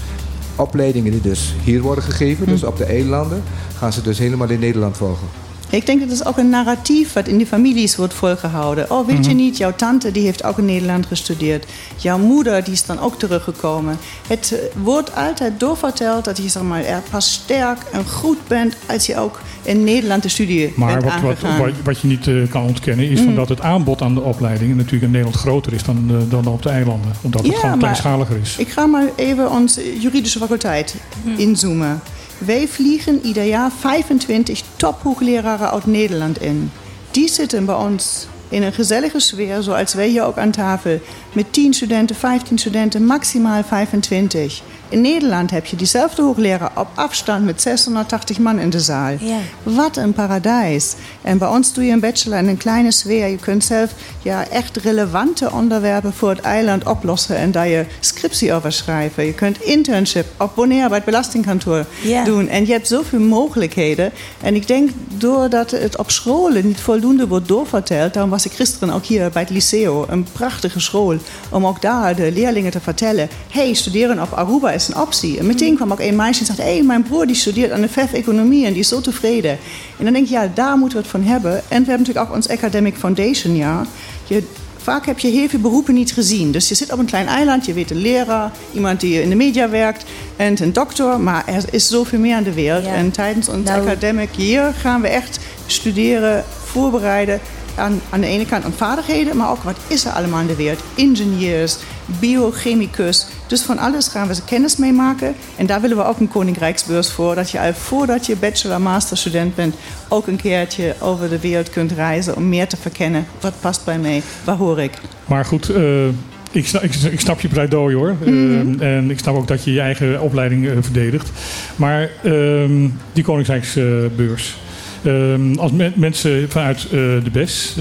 opleidingen 0.55 1.11
die 1.11 1.21
dus 1.21 1.53
hier 1.63 1.81
worden 1.81 2.03
gegeven, 2.03 2.45
dus 2.45 2.63
op 2.63 2.77
de 2.77 2.83
eilanden, 2.85 3.43
gaan 3.77 3.93
ze 3.93 4.01
dus 4.01 4.17
helemaal 4.17 4.49
in 4.49 4.59
Nederland 4.59 4.97
volgen. 4.97 5.27
Ik 5.71 5.85
denk 5.85 5.99
dat 5.99 6.11
is 6.11 6.25
ook 6.25 6.37
een 6.37 6.49
narratief 6.49 7.13
wat 7.13 7.27
in 7.27 7.37
de 7.37 7.45
families 7.45 7.95
wordt 7.95 8.13
volgehouden. 8.13 8.91
Oh, 8.91 9.07
weet 9.07 9.25
je 9.25 9.33
niet, 9.33 9.57
jouw 9.57 9.75
tante 9.75 10.11
die 10.11 10.23
heeft 10.23 10.43
ook 10.43 10.57
in 10.57 10.65
Nederland 10.65 11.05
gestudeerd. 11.05 11.65
Jouw 11.95 12.17
moeder 12.17 12.63
die 12.63 12.73
is 12.73 12.85
dan 12.85 12.99
ook 12.99 13.19
teruggekomen. 13.19 13.97
Het 14.27 14.51
eh, 14.53 14.83
wordt 14.83 15.15
altijd 15.15 15.59
doorverteld 15.59 16.25
dat 16.25 16.37
je 16.37 16.49
zeg 16.49 16.63
maar, 16.63 16.83
er 16.83 17.01
pas 17.09 17.31
sterk 17.33 17.77
en 17.91 18.05
goed 18.07 18.37
bent 18.47 18.75
als 18.87 19.05
je 19.05 19.17
ook 19.17 19.41
in 19.63 19.83
Nederland 19.83 20.23
de 20.23 20.29
studie 20.29 20.73
Maar 20.75 20.91
bent 20.91 21.03
wat, 21.03 21.21
wat, 21.21 21.21
aangegaan. 21.21 21.57
wat, 21.59 21.71
wat 21.83 21.99
je 21.99 22.07
niet 22.07 22.27
eh, 22.27 22.35
kan 22.49 22.63
ontkennen 22.63 23.09
is 23.09 23.19
van 23.21 23.35
dat 23.35 23.49
het 23.49 23.61
aanbod 23.61 24.01
aan 24.01 24.13
de 24.13 24.21
opleidingen 24.21 24.75
natuurlijk 24.75 25.03
in 25.03 25.11
Nederland 25.11 25.35
groter 25.37 25.73
is 25.73 25.83
dan, 25.83 26.05
eh, 26.09 26.15
dan 26.29 26.47
op 26.47 26.61
de 26.61 26.69
eilanden. 26.69 27.11
Omdat 27.21 27.41
het 27.43 27.51
Ja, 27.51 27.59
gewoon 27.59 27.79
kleinschaliger 27.79 28.37
is. 28.41 28.55
Ik 28.57 28.69
ga 28.69 28.85
maar 28.85 29.05
even 29.15 29.51
onze 29.51 29.99
juridische 29.99 30.39
faculteit 30.39 30.95
inzoomen. 31.37 32.01
Wij 32.39 32.67
vliegen 32.67 33.25
ieder 33.25 33.43
jaar 33.43 33.71
25 33.71 34.61
tophoogleraren 34.75 35.71
uit 35.71 35.85
Nederland 35.85 36.41
in. 36.41 36.71
Die 37.11 37.29
zitten 37.29 37.65
bij 37.65 37.75
ons 37.75 38.27
in 38.49 38.63
een 38.63 38.73
gezellige 38.73 39.19
sfeer, 39.19 39.61
zoals 39.61 39.93
wij 39.93 40.07
hier 40.07 40.23
ook 40.23 40.37
aan 40.37 40.51
tafel. 40.51 40.99
Met 41.33 41.53
10 41.53 41.73
studenten, 41.73 42.15
15 42.15 42.57
studenten, 42.57 43.05
maximaal 43.05 43.63
25. 43.63 44.61
In 44.89 45.01
Nederland 45.01 45.51
heb 45.51 45.65
je 45.65 45.75
diezelfde 45.75 46.21
hoogleraar 46.21 46.71
op 46.75 46.87
afstand 46.93 47.45
met 47.45 47.61
680 47.61 48.39
man 48.39 48.59
in 48.59 48.69
de 48.69 48.79
zaal. 48.79 49.13
Ja. 49.19 49.37
Wat 49.63 49.97
een 49.97 50.13
paradijs. 50.13 50.95
En 51.21 51.37
bij 51.37 51.47
ons 51.47 51.73
doe 51.73 51.83
je 51.83 51.91
een 51.91 51.99
bachelor 51.99 52.37
in 52.37 52.47
een 52.47 52.57
kleine 52.57 52.91
sfeer. 52.91 53.27
Je 53.27 53.37
kunt 53.37 53.63
zelf 53.63 53.91
ja, 54.21 54.47
echt 54.47 54.77
relevante 54.77 55.51
onderwerpen 55.51 56.13
voor 56.13 56.29
het 56.29 56.39
eiland 56.39 56.85
oplossen 56.87 57.35
en 57.37 57.51
daar 57.51 57.67
je 57.67 57.85
scriptie 57.99 58.53
over 58.53 58.71
schrijven. 58.71 59.25
Je 59.25 59.33
kunt 59.33 59.61
internship 59.61 60.25
op 60.37 60.51
Bonaire 60.55 60.87
bij 60.87 60.97
het 60.97 61.05
belastingkantoor 61.05 61.85
Ja. 62.01 62.23
doen. 62.23 62.47
En 62.47 62.65
je 62.65 62.71
hebt 62.71 62.87
zoveel 62.87 63.19
mogelijkheden. 63.19 64.11
En 64.41 64.55
ik 64.55 64.67
denk 64.67 64.89
doordat 65.07 65.71
het 65.71 65.97
op 65.97 66.11
scholen 66.11 66.65
niet 66.67 66.79
voldoende 66.79 67.27
wordt 67.27 67.47
doorverteld, 67.47 68.13
daarom 68.13 68.31
was 68.31 68.45
ik 68.45 68.51
gisteren 68.51 68.93
ook 68.93 69.05
hier 69.05 69.29
bij 69.29 69.41
het 69.41 69.51
Liceo, 69.51 70.05
een 70.09 70.25
prachtige 70.31 70.79
school, 70.79 71.15
om 71.49 71.65
ook 71.65 71.81
daar 71.81 72.15
de 72.15 72.31
leerlingen 72.31 72.71
te 72.71 72.79
vertellen: 72.79 73.29
hey, 73.49 73.73
studeren 73.73 74.21
op 74.21 74.31
Aruba 74.33 74.71
is 74.79 74.87
een 74.87 74.97
optie. 75.01 75.39
En 75.39 75.45
meteen 75.45 75.75
kwam 75.75 75.91
ook 75.91 75.99
een 75.99 76.15
meisje 76.15 76.45
en 76.45 76.55
zei: 76.55 76.69
hey, 76.69 76.83
mijn 76.83 77.03
broer 77.03 77.25
die 77.27 77.35
studeert 77.35 77.71
aan 77.71 77.81
de 77.81 77.89
VEF 77.89 78.13
Economie 78.13 78.65
en 78.65 78.71
die 78.71 78.81
is 78.81 78.87
zo 78.87 79.01
tevreden. 79.01 79.51
En 79.97 80.03
dan 80.03 80.13
denk 80.13 80.25
ik, 80.25 80.31
ja, 80.31 80.51
daar 80.53 80.77
moeten 80.77 80.97
we 80.97 81.03
het 81.03 81.11
van 81.11 81.23
hebben. 81.23 81.51
En 81.53 81.61
we 81.67 81.73
hebben 81.73 81.97
natuurlijk 81.99 82.25
ook 82.29 82.35
ons 82.35 82.49
Academic 82.49 82.95
Foundation 82.95 83.55
jaar. 83.55 83.85
Je, 84.27 84.43
vaak 84.77 85.05
heb 85.05 85.19
je 85.19 85.27
heel 85.27 85.49
veel 85.49 85.59
beroepen 85.59 85.93
niet 85.93 86.11
gezien. 86.11 86.51
Dus 86.51 86.69
je 86.69 86.75
zit 86.75 86.91
op 86.91 86.99
een 86.99 87.05
klein 87.05 87.27
eiland, 87.27 87.65
je 87.65 87.73
weet 87.73 87.91
een 87.91 88.01
leraar, 88.01 88.51
iemand 88.73 88.99
die 88.99 89.21
in 89.21 89.29
de 89.29 89.35
media 89.35 89.69
werkt 89.69 90.03
en 90.35 90.61
een 90.61 90.73
dokter. 90.73 91.19
Maar 91.19 91.43
er 91.47 91.63
is 91.71 91.87
zoveel 91.87 92.19
meer 92.19 92.35
aan 92.35 92.43
de 92.43 92.53
wereld. 92.53 92.85
Ja. 92.85 92.93
En 92.93 93.11
tijdens 93.11 93.49
ons 93.49 93.65
Nou- 93.65 93.81
academic 93.81 94.29
year 94.35 94.73
gaan 94.73 95.01
we 95.01 95.07
echt 95.07 95.39
studeren, 95.65 96.43
voorbereiden. 96.65 97.39
Aan, 97.75 98.01
aan 98.09 98.21
de 98.21 98.27
ene 98.27 98.45
kant 98.45 98.63
aan 98.63 98.73
vaardigheden, 98.77 99.37
maar 99.37 99.49
ook 99.49 99.63
wat 99.63 99.77
is 99.87 100.05
er 100.05 100.11
allemaal 100.11 100.39
in 100.39 100.47
de 100.47 100.55
wereld. 100.55 100.79
Ingenieurs, 100.95 101.77
biochemicus. 102.19 103.25
Dus 103.49 103.61
van 103.61 103.77
alles 103.77 104.07
gaan 104.07 104.27
we 104.27 104.35
ze 104.35 104.43
kennis 104.43 104.77
mee 104.77 104.91
maken. 104.93 105.35
En 105.55 105.65
daar 105.65 105.81
willen 105.81 105.97
we 105.97 106.03
ook 106.03 106.19
een 106.19 106.27
koninkrijksbeurs 106.27 107.11
voor. 107.11 107.35
Dat 107.35 107.51
je 107.51 107.59
al 107.59 107.73
voordat 107.73 108.25
je 108.25 108.35
bachelor, 108.35 108.81
master 108.81 109.17
student 109.17 109.55
bent... 109.55 109.75
ook 110.07 110.27
een 110.27 110.35
keertje 110.35 110.95
over 110.99 111.29
de 111.29 111.39
wereld 111.39 111.69
kunt 111.69 111.91
reizen... 111.91 112.35
om 112.35 112.49
meer 112.49 112.67
te 112.67 112.77
verkennen. 112.77 113.25
Wat 113.39 113.53
past 113.59 113.85
bij 113.85 113.99
mij? 113.99 114.21
Waar 114.43 114.55
hoor 114.55 114.79
ik? 114.79 114.91
Maar 115.25 115.45
goed, 115.45 115.69
eh, 115.69 116.07
ik, 116.51 116.67
snap, 116.67 116.83
ik, 116.83 116.93
ik 116.95 117.19
snap 117.19 117.39
je 117.39 117.47
pleidooi 117.47 117.95
hoor. 117.95 118.15
Mhm. 118.19 118.79
Eh, 118.79 118.97
en 118.97 119.11
ik 119.11 119.19
snap 119.19 119.35
ook 119.35 119.47
dat 119.47 119.63
je 119.63 119.73
je 119.73 119.81
eigen 119.81 120.21
opleiding 120.21 120.67
eh, 120.67 120.73
verdedigt. 120.81 121.29
Maar 121.75 122.09
ehm, 122.23 122.87
die 123.13 123.23
Koninkrijksbeurs. 123.23 124.57
Ehm, 125.03 125.55
als 125.57 125.71
men- 125.71 125.93
mensen 125.95 126.49
vanuit 126.49 126.89
de 126.89 127.29
BES, 127.31 127.75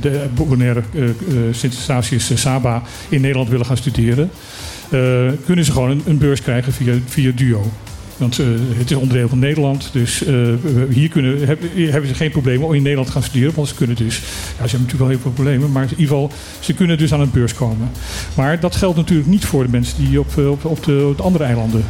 de 0.00 0.20
Bonaire 0.34 0.82
eh, 0.94 1.02
Sint-Eustatius 1.50 2.30
Saba, 2.34 2.82
in 3.08 3.20
Nederland 3.20 3.48
willen 3.48 3.66
gaan 3.66 3.76
studeren, 3.76 4.30
kunnen 5.44 5.64
ze 5.64 5.72
gewoon 5.72 5.90
een, 5.90 6.02
een 6.06 6.18
beurs 6.18 6.42
krijgen 6.42 6.72
via, 6.72 6.94
via 7.06 7.32
DUO. 7.34 7.70
Want 8.16 8.38
eh, 8.38 8.46
het 8.78 8.90
is 8.90 8.96
onderdeel 8.96 9.28
van 9.28 9.38
Nederland. 9.38 9.88
Dus 9.92 10.24
eh, 10.24 10.34
hier 10.90 11.08
kunnen, 11.08 11.46
hebben, 11.46 12.06
ze 12.06 12.14
geen 12.14 12.30
problemen 12.30 12.66
om 12.66 12.74
in 12.74 12.82
Nederland 12.82 13.06
te 13.06 13.12
gaan 13.12 13.22
studeren. 13.22 13.54
Want 13.54 13.68
ze 13.68 13.74
kunnen 13.74 13.96
dus. 13.96 14.16
Ja, 14.16 14.22
ze 14.22 14.56
hebben 14.56 14.70
natuurlijk 14.70 14.98
wel 14.98 15.08
heel 15.08 15.18
veel 15.18 15.30
problemen. 15.30 15.72
Maar 15.72 15.82
in 15.82 15.90
ieder 15.90 16.06
geval, 16.06 16.30
ze 16.60 16.74
kunnen 16.74 16.98
dus 16.98 17.12
aan 17.12 17.20
een 17.20 17.30
beurs 17.30 17.54
komen. 17.54 17.90
Maar 18.34 18.60
dat 18.60 18.76
geldt 18.76 18.96
natuurlijk 18.96 19.28
niet 19.28 19.44
voor 19.44 19.62
de 19.62 19.70
mensen 19.70 20.04
die 20.04 20.20
op, 20.20 20.38
eh, 20.38 20.50
op, 20.50 20.64
op 20.64 20.84
de 20.84 21.14
andere 21.16 21.44
eilanden. 21.44 21.84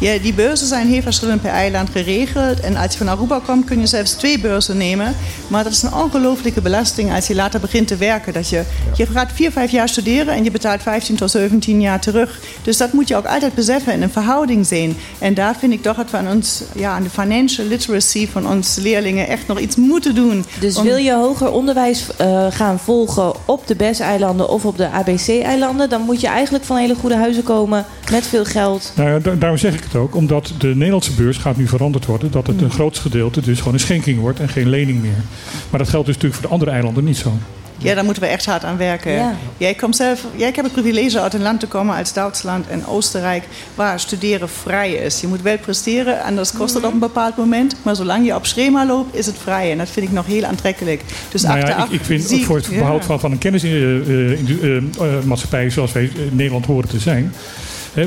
Ja, 0.00 0.18
die 0.18 0.32
beurzen 0.34 0.66
zijn 0.66 0.86
heel 0.88 1.02
verschillend 1.02 1.40
per 1.42 1.50
eiland 1.50 1.90
geregeld. 1.90 2.60
En 2.60 2.76
als 2.76 2.92
je 2.92 2.98
van 2.98 3.08
Aruba 3.08 3.40
komt, 3.46 3.64
kun 3.64 3.80
je 3.80 3.86
zelfs 3.86 4.12
twee 4.12 4.38
beurzen 4.38 4.76
nemen. 4.76 5.14
Maar 5.48 5.64
dat 5.64 5.72
is 5.72 5.82
een 5.82 5.94
ongelooflijke 5.94 6.60
belasting 6.60 7.14
als 7.14 7.26
je 7.26 7.34
later 7.34 7.60
begint 7.60 7.86
te 7.88 7.96
werken. 7.96 8.32
Dat 8.32 8.48
je, 8.48 8.62
je 8.96 9.06
gaat 9.06 9.30
vier, 9.34 9.52
vijf 9.52 9.70
jaar 9.70 9.88
studeren 9.88 10.34
en 10.34 10.44
je 10.44 10.50
betaalt 10.50 10.82
15 10.82 11.16
tot 11.16 11.30
17 11.30 11.80
jaar 11.80 12.00
terug. 12.00 12.40
Dus 12.62 12.76
dat 12.76 12.92
moet 12.92 13.08
je 13.08 13.16
ook 13.16 13.26
altijd 13.26 13.54
beseffen 13.54 13.92
en 13.92 14.02
een 14.02 14.10
verhouding 14.10 14.66
zien. 14.66 14.96
En 15.18 15.34
daar 15.34 15.56
vind 15.58 15.72
ik 15.72 15.82
toch 15.82 15.96
dat 15.96 16.10
we 16.10 16.16
aan, 16.16 16.28
ons, 16.28 16.62
ja, 16.74 16.90
aan 16.90 17.02
de 17.02 17.10
financial 17.10 17.66
literacy 17.66 18.28
van 18.28 18.48
onze 18.48 18.80
leerlingen 18.80 19.28
echt 19.28 19.46
nog 19.46 19.58
iets 19.58 19.76
moeten 19.76 20.14
doen. 20.14 20.44
Dus 20.60 20.76
Om- 20.76 20.84
wil 20.84 20.96
je 20.96 21.12
hoger 21.12 21.50
onderwijs 21.52 22.06
eh, 22.16 22.46
gaan 22.50 22.78
volgen 22.78 23.32
op 23.44 23.66
de 23.66 23.74
BES-eilanden 23.74 24.48
of 24.48 24.64
op 24.64 24.76
de 24.76 24.88
ABC-eilanden... 24.88 25.88
dan 25.88 26.00
moet 26.02 26.20
je 26.20 26.26
eigenlijk 26.26 26.64
van 26.64 26.76
hele 26.76 26.94
goede 26.94 27.16
huizen 27.16 27.42
komen 27.42 27.84
met 28.10 28.26
veel 28.26 28.44
geld. 28.44 28.92
Nou 28.94 29.10
ja, 29.10 29.18
da- 29.18 29.34
daarom 29.34 29.58
zeg 29.58 29.74
ik 29.74 29.84
het 29.92 30.00
ook. 30.00 30.14
Omdat 30.14 30.52
de 30.58 30.66
Nederlandse 30.66 31.12
beurs 31.12 31.36
gaat 31.36 31.56
nu 31.56 31.68
veranderd 31.68 32.06
worden. 32.06 32.30
Dat 32.30 32.46
het 32.46 32.62
een 32.62 32.70
groot 32.70 32.98
gedeelte 32.98 33.40
dus 33.40 33.58
gewoon 33.58 33.74
een 33.74 33.80
schenking 33.80 34.20
wordt 34.20 34.40
en 34.40 34.48
geen 34.48 34.68
lening 34.68 35.02
meer. 35.02 35.22
Maar 35.70 35.78
dat 35.78 35.88
geldt 35.88 36.06
dus 36.06 36.14
natuurlijk 36.14 36.40
voor 36.40 36.48
de 36.48 36.54
andere 36.54 36.70
eilanden 36.70 37.04
niet 37.04 37.16
zo. 37.16 37.32
Ja, 37.80 37.94
daar 37.94 38.04
moeten 38.04 38.22
we 38.22 38.28
echt 38.28 38.46
hard 38.46 38.64
aan 38.64 38.76
werken. 38.76 39.12
Ja. 39.12 39.34
Jij 39.56 39.74
komt 39.74 39.96
zelf, 39.96 40.24
jij 40.36 40.46
hebt 40.46 40.62
het 40.62 40.72
privilege 40.72 41.20
uit 41.20 41.34
een 41.34 41.42
land 41.42 41.60
te 41.60 41.66
komen 41.66 41.96
als 41.96 42.12
Duitsland 42.12 42.68
en 42.68 42.86
Oostenrijk, 42.86 43.44
waar 43.74 44.00
studeren 44.00 44.48
vrij 44.48 44.92
is. 44.92 45.20
Je 45.20 45.26
moet 45.26 45.42
wel 45.42 45.58
presteren, 45.58 46.22
anders 46.22 46.52
kost 46.52 46.74
het 46.74 46.84
op 46.84 46.92
een 46.92 46.98
bepaald 46.98 47.36
moment. 47.36 47.76
Maar 47.82 47.96
zolang 47.96 48.26
je 48.26 48.34
op 48.34 48.46
schema 48.46 48.86
loopt, 48.86 49.14
is 49.14 49.26
het 49.26 49.36
vrij. 49.42 49.70
En 49.70 49.78
dat 49.78 49.88
vind 49.88 50.06
ik 50.06 50.12
nog 50.12 50.26
heel 50.26 50.44
aantrekkelijk. 50.44 51.02
Dus 51.30 51.42
Nou 51.42 51.58
ja, 51.58 51.64
achteraf 51.64 51.88
ik, 51.88 51.94
ik 51.94 52.04
vind 52.04 52.32
ook 52.32 52.40
voor 52.40 52.56
het 52.56 52.66
ja. 52.66 52.78
behoud 52.78 53.04
van, 53.04 53.20
van 53.20 53.32
een 53.32 53.38
kennismaatschappij 53.38 55.70
zoals 55.70 55.92
wij 55.92 56.04
in 56.04 56.30
Nederland 56.32 56.66
horen 56.66 56.88
te 56.88 56.98
zijn. 56.98 57.32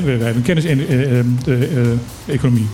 we 0.00 0.24
hebben 0.24 0.36
een 0.36 0.42
kenniseconomie. 0.42 2.66
eh, 2.66 2.72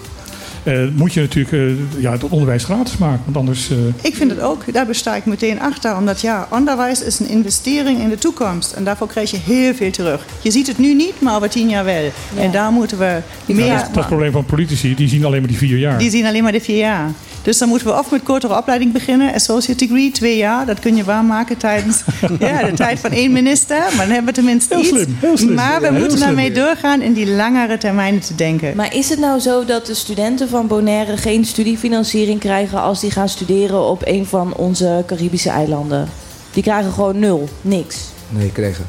moet 0.95 1.13
je 1.13 1.21
natuurlijk 1.21 1.53
eh, 1.55 2.03
ja, 2.03 2.13
het 2.13 2.23
onderwijs 2.29 2.65
gratis 2.65 2.97
maken. 2.97 3.21
Want 3.25 3.37
anders. 3.37 3.71
eh, 3.71 3.77
Ik 4.03 4.15
vind 4.17 4.31
het 4.31 4.41
ook, 4.41 4.73
daar 4.73 4.87
besta 4.87 5.15
ik 5.17 5.25
meteen 5.27 5.61
achter. 5.61 5.97
Omdat 5.97 6.21
ja, 6.21 6.49
onderwijs 6.51 7.03
is 7.03 7.19
een 7.19 7.29
investering 7.29 8.01
in 8.01 8.09
de 8.09 8.19
toekomst. 8.19 8.73
En 8.73 8.85
daarvoor 8.85 9.07
krijg 9.09 9.31
je 9.31 9.39
heel 9.45 9.75
veel 9.75 9.91
terug. 9.91 10.25
Je 10.43 10.51
ziet 10.51 10.67
het 10.67 10.79
nu 10.79 10.95
niet, 10.95 11.21
maar 11.21 11.37
over 11.37 11.49
tien 11.49 11.69
jaar 11.69 11.85
wel. 11.85 12.11
En 12.37 12.51
daar 12.51 12.73
moeten 12.73 12.99
we 12.99 13.19
meer... 13.47 13.57
dat, 13.57 13.67
is, 13.67 13.73
dat 13.73 13.91
is 13.91 13.97
het 13.97 14.07
probleem 14.07 14.33
van 14.33 14.45
politici. 14.45 14.95
Die 14.95 15.09
zien 15.09 15.25
alleen 15.25 15.41
maar 15.41 15.49
die 15.49 15.59
vier 15.59 15.79
jaar. 15.79 15.99
Die 15.99 16.11
zien 16.11 16.27
alleen 16.27 16.43
maar 16.43 16.53
de 16.53 16.61
vier 16.61 16.77
jaar. 16.79 17.11
Dus 17.43 17.59
dan 17.59 17.69
moeten 17.69 17.87
we 17.87 17.99
of 17.99 18.11
met 18.11 18.23
kortere 18.23 18.57
opleiding 18.57 18.93
beginnen. 18.93 19.35
Associate 19.35 19.87
degree, 19.87 20.11
twee 20.11 20.37
jaar. 20.37 20.67
Dat 20.67 20.79
kun 20.81 20.97
je 20.97 21.05
waarmaken 21.05 21.57
tijdens 21.57 22.03
ja, 22.41 22.63
de 22.63 22.73
tijd 22.73 22.99
van 23.01 23.11
één 23.11 23.33
minister. 23.33 23.77
Maar 23.79 23.97
dan 23.97 24.09
hebben 24.15 24.25
we 24.25 24.33
tenminste 24.33 24.75
Heel 24.75 24.83
iets. 24.85 24.89
slim, 24.93 25.17
heel 25.21 25.37
slim. 25.37 25.55
Maar 25.55 25.81
we 25.81 25.87
Ja, 25.87 25.93
moeten 25.99 26.19
daarmee 26.21 26.53
doorgaan 26.53 27.01
in 27.03 27.13
die 27.13 27.27
langere 27.31 27.79
termijnen 27.79 28.21
te 28.21 28.35
denken. 28.35 28.73
Maar 28.77 28.95
is 28.95 29.09
het 29.09 29.19
nou 29.19 29.41
zo 29.41 29.65
dat 29.65 29.87
de 29.87 29.95
studenten 29.95 30.49
van 30.49 30.58
van 30.59 30.67
Bonaire 30.67 31.17
geen 31.17 31.45
studiefinanciering 31.45 32.41
krijgen 32.41 32.81
als 32.81 33.01
die 33.01 33.11
gaan 33.11 33.29
studeren 33.29 33.81
op 33.87 34.03
een 34.05 34.27
van 34.27 34.55
onze 34.57 35.03
Caribische 35.07 35.51
eilanden. 35.51 36.09
Die 36.53 36.63
krijgen 36.63 36.93
gewoon 36.93 37.19
nul, 37.19 37.49
niks. 37.61 37.97
Nee, 38.29 38.53
krijgen. 38.53 38.85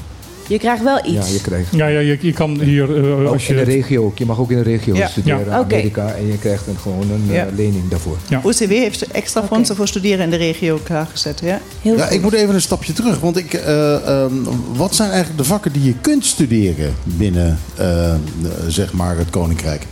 Je 0.47 0.57
krijgt 0.57 0.84
wel 0.84 0.95
Ja, 0.95 1.03
iets. 1.20 1.32
je 1.34 1.41
krijgt. 1.41 1.76
Ja, 1.76 1.88
ja 1.88 1.99
je, 1.99 2.17
je 2.22 2.34
kan 2.34 2.59
hier, 2.61 2.97
eh, 3.05 3.20
Ook 3.28 3.34
als 3.34 3.47
in 3.49 3.53
de 3.55 3.59
je... 3.59 3.65
regio 3.65 4.03
ook. 4.05 4.17
Je 4.17 4.26
mag 4.26 4.39
ook 4.39 4.51
in 4.51 4.57
de 4.57 4.63
regio 4.63 4.95
Ja. 4.95 5.07
studeren, 5.07 5.45
Ja. 5.45 5.57
Amerika. 5.57 6.13
En 6.13 6.28
je 6.28 6.38
krijgt 6.38 6.67
een, 6.67 6.78
gewoon 6.78 7.11
een 7.11 7.26
eh, 7.30 7.36
Ja. 7.36 7.47
lening 7.55 7.89
daarvoor. 7.89 8.17
Ja. 8.30 8.39
OCW 8.43 8.70
heeft 8.70 9.07
extra 9.07 9.43
fondsen 9.43 9.76
voor 9.76 9.88
studeren 9.88 10.20
in 10.24 10.30
de 10.30 10.36
regio 10.38 10.80
klaargezet. 10.84 11.39
Ja? 11.43 11.59
Heel 11.82 11.97
Ja, 11.97 12.03
goed. 12.05 12.13
ik 12.13 12.22
moet 12.22 12.34
even 12.34 12.53
een 12.55 12.61
stapje 12.61 12.93
terug. 12.93 13.20
Want 13.20 13.38
ik, 13.38 13.53
eh, 13.53 14.07
ehm, 14.07 14.34
wat 14.76 14.95
zijn 14.95 15.09
eigenlijk 15.09 15.39
de 15.39 15.47
vakken 15.47 15.72
die 15.72 15.84
je 15.84 15.93
kunt 16.01 16.26
studeren 16.26 16.93
binnen 17.03 17.59
eh, 17.76 18.13
zeg 18.67 18.93
maar 18.93 19.17
het 19.17 19.30
Koninkrijk? 19.30 19.86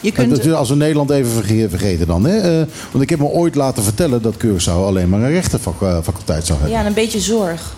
Je 0.00 0.08
Dat 0.08 0.18
kunt, 0.18 0.28
natuurlijk 0.30 0.58
als 0.58 0.68
we 0.68 0.74
Nederland 0.76 1.10
even 1.10 1.30
verge- 1.32 1.68
vergeten 1.68 2.06
dan. 2.06 2.24
Hè? 2.24 2.60
Eh, 2.60 2.66
want 2.90 3.02
ik 3.04 3.10
heb 3.10 3.18
me 3.18 3.24
ooit 3.26 3.54
laten 3.54 3.82
vertellen 3.82 4.22
dat 4.22 4.34
Curaçao 4.44 4.70
alleen 4.86 5.08
maar 5.08 5.20
een 5.20 5.30
rechtenfaculteit 5.30 6.46
zou 6.46 6.58
hebben. 6.58 6.76
Ja, 6.76 6.80
en 6.80 6.86
een 6.86 6.94
beetje 6.94 7.20
zorg. 7.20 7.76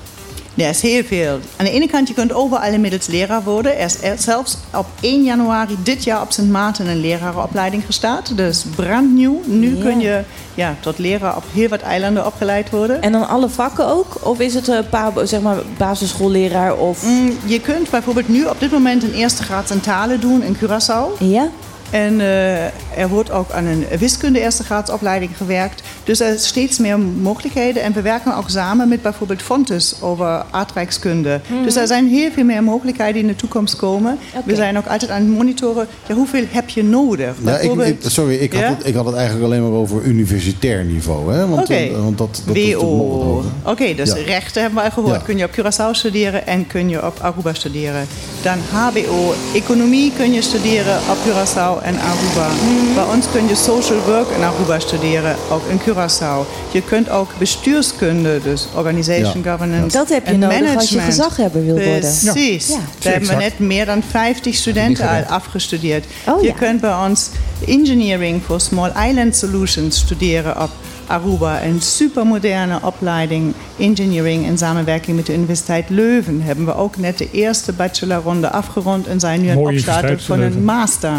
Ja, 0.55 0.69
is 0.69 0.81
heel 0.81 1.05
veel. 1.05 1.39
Aan 1.57 1.65
de 1.65 1.71
ene 1.71 1.89
kant, 1.89 2.09
je 2.09 2.15
kunt 2.15 2.33
overal 2.33 2.73
inmiddels 2.73 3.07
leraar 3.07 3.43
worden. 3.43 3.79
Er 3.79 3.85
is 4.15 4.23
zelfs 4.23 4.57
op 4.77 4.87
1 5.01 5.23
januari 5.25 5.77
dit 5.83 6.05
jaar 6.05 6.23
op 6.23 6.33
Sint 6.33 6.51
Maarten 6.51 6.87
een 6.89 7.01
lerarenopleiding 7.01 7.83
gestart. 7.87 8.37
Dus 8.37 8.65
brandnieuw. 8.77 9.41
Nu 9.47 9.77
Ja. 9.77 9.83
kun 9.83 10.01
je 10.01 10.21
ja, 10.55 10.77
tot 10.81 10.99
leraar 10.99 11.37
op 11.37 11.43
heel 11.53 11.69
wat 11.69 11.81
eilanden 11.81 12.27
opgeleid 12.27 12.71
worden. 12.71 13.03
En 13.03 13.13
dan 13.13 13.29
alle 13.29 13.49
vakken 13.49 13.87
ook? 13.87 14.17
Of 14.23 14.41
is 14.41 14.55
het 14.55 14.69
een 14.69 14.89
paar, 14.89 15.13
zeg 15.25 15.41
maar, 15.41 15.57
basisschoolleraar 15.77 16.77
of... 16.77 17.05
Mm, 17.07 17.33
Je 17.45 17.61
kunt 17.61 17.91
bijvoorbeeld 17.91 18.29
nu 18.29 18.45
op 18.45 18.61
dit 18.61 18.71
moment 18.71 19.03
een 19.03 19.13
eerste 19.15 19.43
graad 19.43 19.71
in 19.71 19.81
talen 19.81 20.21
doen 20.21 20.43
in 20.43 20.57
Curaçao. 20.57 21.19
Ja? 21.19 21.49
En 21.91 22.21
eh, 22.21 22.65
er 22.99 23.09
wordt 23.09 23.31
ook 23.31 23.51
aan 23.51 23.65
een 23.67 23.85
wiskunde 23.99 24.41
eerste 24.41 24.65
graadsopleiding 24.65 25.37
gewerkt. 25.37 25.83
Dus 26.05 26.21
er 26.21 26.27
zijn 26.27 26.39
steeds 26.39 26.79
meer 26.79 26.99
mogelijkheden. 26.99 27.83
En 27.83 27.93
we 27.93 28.03
werken 28.03 28.37
ook 28.37 28.51
samen 28.51 28.89
met 28.89 29.03
bijvoorbeeld 29.03 29.43
Fontes 29.43 29.95
over 30.01 30.45
aardrijkskunde. 30.51 31.41
Dus 31.65 31.77
er 31.77 31.87
zijn 31.87 32.09
heel 32.09 32.31
veel 32.31 32.45
meer 32.45 32.63
mogelijkheden 32.63 33.13
die 33.13 33.23
in 33.23 33.29
de 33.29 33.37
toekomst 33.37 33.77
komen. 33.77 34.19
We 34.45 34.55
zijn 34.55 34.79
ook 34.79 34.87
altijd 34.87 35.11
aan 35.11 35.21
het 35.23 35.31
monitoren. 35.37 35.87
Ja, 36.09 36.15
hoeveel 36.15 36.45
heb 36.51 36.69
je 36.69 36.85
nodig? 36.85 37.35
Ja, 37.45 37.51
ik, 37.53 37.59
Bijvoorbeeld- 37.59 38.05
ik- 38.05 38.11
sorry, 38.11 38.35
ik 38.35 38.53
had, 38.53 38.63
Ja? 38.63 38.69
het, 38.69 38.87
ik 38.87 38.95
had 38.95 39.05
het 39.07 39.15
eigenlijk 39.15 39.45
alleen 39.47 39.63
maar 39.63 39.79
over 39.79 40.03
universitair 40.03 40.85
niveau. 40.85 41.33
Hè? 41.33 41.49
Want, 41.49 41.63
Oké. 41.63 41.91
want 42.03 42.19
dat, 42.19 42.43
dat 42.47 42.57
WO. 42.57 43.45
Oké, 43.65 43.95
dus 43.95 44.09
Ja. 44.09 44.23
rechten 44.27 44.61
hebben 44.63 44.79
we 44.79 44.85
al 44.85 44.91
gehoord. 44.91 45.15
Ja. 45.15 45.21
Kun 45.25 45.37
je 45.39 45.45
op 45.45 45.51
Curaçao 45.53 45.91
studeren 45.91 46.47
en 46.47 46.67
kun 46.67 46.89
je 46.89 47.07
op 47.07 47.19
Aruba 47.21 47.55
studeren. 47.55 48.07
Dan 48.43 48.59
HBO. 48.73 49.35
Economie 49.55 50.13
kun 50.17 50.33
je 50.33 50.43
studeren 50.43 50.97
op 50.97 51.17
Curaçao 51.27 51.80
en 51.83 51.95
Aruba. 52.01 52.49
Mhm. 52.49 52.95
Bij 52.95 53.05
ons 53.15 53.27
kun 53.33 53.49
je 53.49 53.55
social 53.55 53.99
work 54.07 54.29
in 54.37 54.43
Aruba 54.43 54.79
studeren, 54.79 55.37
ook 55.51 55.63
in 55.69 55.81
Curaçao. 55.81 56.47
Je 56.73 56.83
kunt 56.83 57.11
ook 57.11 57.29
bestuurskunde, 57.39 58.41
dus 58.43 58.67
organization 58.75 59.41
Ja. 59.45 59.51
governance 59.51 59.97
Dat 59.97 60.09
heb 60.09 60.27
je 60.27 60.37
nodig 60.37 60.57
als 60.59 60.63
je 60.65 60.97
management. 60.97 61.05
gezaghebber 61.05 61.65
wil 61.65 61.75
worden. 61.75 62.01
Precies. 62.01 62.69
Ja. 62.69 62.75
Daar 62.75 63.13
hebben 63.13 63.29
we 63.29 63.35
Exact. 63.35 63.59
net 63.59 63.69
meer 63.69 63.87
dan 63.87 64.03
50 64.11 64.55
studenten 64.55 65.09
al 65.09 65.23
afgestudeerd. 65.23 66.05
Oh, 66.27 66.41
je 66.43 66.47
ja. 66.49 66.55
kunt 66.55 66.81
bij 66.81 66.95
ons 67.09 67.29
engineering 67.67 68.43
voor 68.47 68.61
Small 68.61 68.93
Island 69.09 69.37
Solutions 69.37 69.99
studeren 69.99 70.63
op 70.63 70.71
Aruba. 71.07 71.63
Een 71.63 71.81
supermoderne 71.83 72.79
opleiding 72.83 73.55
engineering 73.79 74.47
in 74.47 74.59
samenwerking 74.59 75.17
met 75.17 75.27
de 75.27 75.35
Universiteit 75.35 75.89
Leuven. 75.89 76.43
Hebben 76.43 76.65
we 76.65 76.75
ook 76.75 76.97
net 76.97 77.19
de 77.19 77.29
eerste 77.33 77.73
bachelorronde 77.73 78.51
afgerond 78.51 79.07
en 79.07 79.21
zijn 79.21 79.41
nu 79.41 79.49
aan 79.49 79.57
het 79.59 79.67
opstarten 79.67 80.21
van 80.21 80.37
een 80.37 80.43
Leuven. 80.45 80.65
master. 80.65 81.13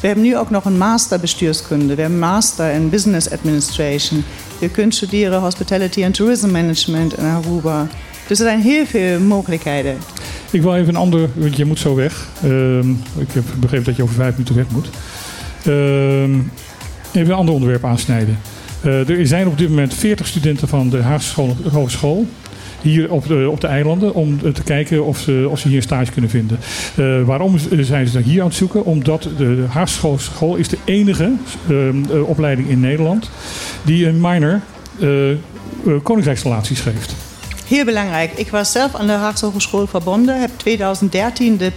We 0.00 0.06
hebben 0.06 0.24
nu 0.24 0.36
ook 0.36 0.50
nog 0.50 0.64
een 0.64 0.78
master 0.78 1.20
bestuurskunde. 1.20 1.94
We 1.94 2.00
hebben 2.00 2.12
een 2.12 2.28
master 2.28 2.72
in 2.72 2.90
business 2.90 3.30
administration. 3.30 4.24
Je 4.60 4.68
kunt 4.68 4.94
studeren 4.94 5.40
hospitality 5.40 6.04
and 6.04 6.14
tourism 6.14 6.50
management 6.50 7.18
in 7.18 7.24
Aruba. 7.24 7.86
Dus 8.26 8.38
er 8.38 8.46
zijn 8.46 8.60
heel 8.60 8.86
veel 8.86 9.20
mogelijkheden. 9.20 9.96
Ik 10.50 10.62
wil 10.62 10.74
even 10.74 10.88
een 10.88 11.00
ander, 11.00 11.28
want 11.34 11.56
je 11.56 11.64
moet 11.64 11.78
zo 11.78 11.94
weg. 11.94 12.28
Ehm, 12.42 12.90
ik 12.90 13.32
heb 13.32 13.44
begrepen 13.60 13.86
dat 13.86 13.96
je 13.96 14.02
over 14.02 14.14
vijf 14.14 14.32
minuten 14.32 14.54
weg 14.54 14.66
moet. 14.70 14.88
Ehm, 15.64 16.38
even 17.12 17.30
een 17.30 17.38
ander 17.38 17.54
onderwerp 17.54 17.84
aansnijden. 17.84 18.38
Eh, 18.80 19.08
er 19.08 19.26
zijn 19.26 19.46
op 19.46 19.58
dit 19.58 19.68
moment 19.68 19.94
40 19.94 20.26
studenten 20.26 20.68
van 20.68 20.90
de 20.90 21.02
Haagse 21.02 21.28
school, 21.28 21.56
Hogeschool 21.72 22.26
hier 22.82 23.12
op 23.12 23.26
de, 23.26 23.48
op 23.50 23.60
de 23.60 23.66
eilanden 23.66 24.14
om 24.14 24.38
eh, 24.44 24.50
te 24.52 24.62
kijken 24.62 25.04
of 25.04 25.18
ze, 25.18 25.46
of 25.50 25.58
ze 25.58 25.68
hier 25.68 25.82
stage 25.82 26.12
kunnen 26.12 26.30
vinden. 26.30 26.58
Eh, 26.96 27.22
waarom 27.22 27.58
z- 27.58 27.66
zijn 27.80 28.06
ze 28.08 28.18
hier 28.20 28.40
aan 28.40 28.46
het 28.46 28.56
zoeken? 28.56 28.84
Omdat 28.84 29.28
de 29.36 29.64
Haagse 29.68 30.00
Hogeschool 30.00 30.56
is 30.56 30.68
de 30.68 30.78
enige 30.84 31.32
ehm, 31.68 31.96
eh, 32.10 32.28
opleiding 32.28 32.68
in 32.68 32.80
Nederland 32.80 33.30
die 33.84 34.06
een 34.06 34.20
minor 34.20 34.60
eh, 35.00 35.30
eh, 35.30 35.36
koningsrijksrelaties 36.02 36.80
geeft. 36.80 37.14
Heel 37.66 37.84
belangrijk. 37.84 38.32
Ik 38.34 38.48
was 38.50 38.72
zelf 38.72 38.94
aan 38.94 39.06
de 39.06 39.12
Haagse 39.12 39.44
Hogeschool 39.44 39.86
verbonden. 39.86 40.40
Heb 40.40 40.50
2013 40.56 41.56
de 41.56 41.72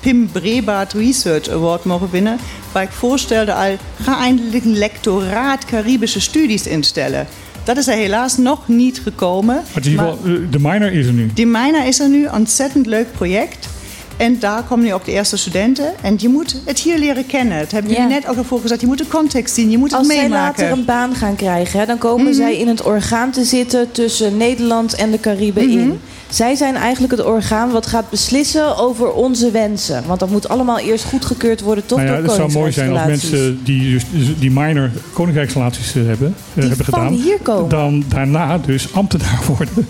Pim 0.00 0.28
Brebaert 0.32 0.92
Research 0.92 1.48
Award 1.48 1.84
mogen 1.84 2.10
winnen. 2.10 2.38
Waar 2.72 2.82
ik 2.82 2.90
voorstelde 2.90 3.54
al, 3.54 3.76
ga 4.02 4.18
eindelijk 4.18 4.64
een 4.64 4.76
lectoraat 4.78 5.64
Caribische 5.64 6.20
studies 6.20 6.66
instellen. 6.66 7.26
Dat 7.64 7.76
is 7.76 7.86
er 7.86 7.94
helaas 7.94 8.36
nog 8.36 8.68
niet 8.68 9.00
gekomen. 9.02 9.62
Maar 9.96 10.06
eh, 10.06 10.14
de 10.50 10.58
minor 10.60 10.92
is 10.92 11.06
er 11.06 11.12
nu. 11.12 11.30
Die 11.34 11.46
minor 11.46 11.86
is 11.86 12.00
er 12.00 12.08
nu, 12.08 12.26
ontzettend 12.34 12.86
leuk 12.86 13.12
project. 13.12 13.68
En 14.16 14.38
daar 14.38 14.62
komen 14.62 14.84
nu 14.84 14.92
ook 14.94 15.04
de 15.04 15.12
eerste 15.12 15.36
studenten. 15.36 15.92
En 16.02 16.14
je 16.18 16.28
moet 16.28 16.60
het 16.64 16.78
hier 16.80 16.98
leren 16.98 17.26
kennen. 17.26 17.58
Dat 17.58 17.70
hebben 17.70 17.90
Ja. 17.90 17.96
jullie 17.96 18.14
net 18.14 18.26
ook 18.28 18.36
al 18.36 18.44
voor 18.44 18.60
gezegd. 18.60 18.80
Je 18.80 18.86
moet 18.86 18.98
de 18.98 19.06
context 19.08 19.54
zien, 19.54 19.70
je 19.70 19.78
moet 19.78 19.90
het 19.90 19.98
Als 19.98 20.06
zij 20.08 20.16
meemaken. 20.16 20.62
later 20.62 20.78
een 20.78 20.84
baan 20.84 21.14
gaan 21.14 21.36
krijgen, 21.36 21.80
hè, 21.80 21.86
dan 21.86 21.98
komen 21.98 22.34
zij 22.34 22.56
in 22.56 22.68
het 22.68 22.82
orgaan 22.82 23.30
te 23.30 23.44
zitten 23.44 23.92
tussen 23.92 24.36
Nederland 24.36 24.94
en 24.94 25.10
de 25.10 25.20
Cariben 25.20 25.70
in. 25.70 26.00
Zij 26.34 26.54
zijn 26.54 26.76
eigenlijk 26.76 27.12
het 27.12 27.24
orgaan 27.24 27.70
wat 27.70 27.86
gaat 27.86 28.10
beslissen 28.10 28.76
over 28.76 29.12
onze 29.12 29.50
wensen. 29.50 30.06
Want 30.06 30.20
dat 30.20 30.30
moet 30.30 30.48
allemaal 30.48 30.78
eerst 30.78 31.04
goedgekeurd 31.04 31.60
worden, 31.60 31.86
toch 31.86 31.98
Nou 31.98 32.10
ja, 32.10 32.16
door 32.16 32.24
het 32.24 32.34
zou 32.34 32.52
mooi 32.52 32.72
zijn 32.72 32.90
als 32.92 33.06
mensen 33.06 33.64
die, 33.64 33.92
dus, 33.92 34.04
die 34.38 34.50
minor 34.50 34.90
koninkrijksrelaties 35.12 35.94
eh, 35.94 36.06
hebben, 36.06 36.34
eh, 36.54 36.60
Die 36.60 36.68
hebben 36.68 36.86
van 36.86 36.94
gedaan, 36.94 37.12
hier 37.12 37.38
komen. 37.42 37.68
dan 37.68 38.04
daarna 38.08 38.58
dus 38.58 38.94
ambtenaar 38.94 39.40
worden. 39.56 39.86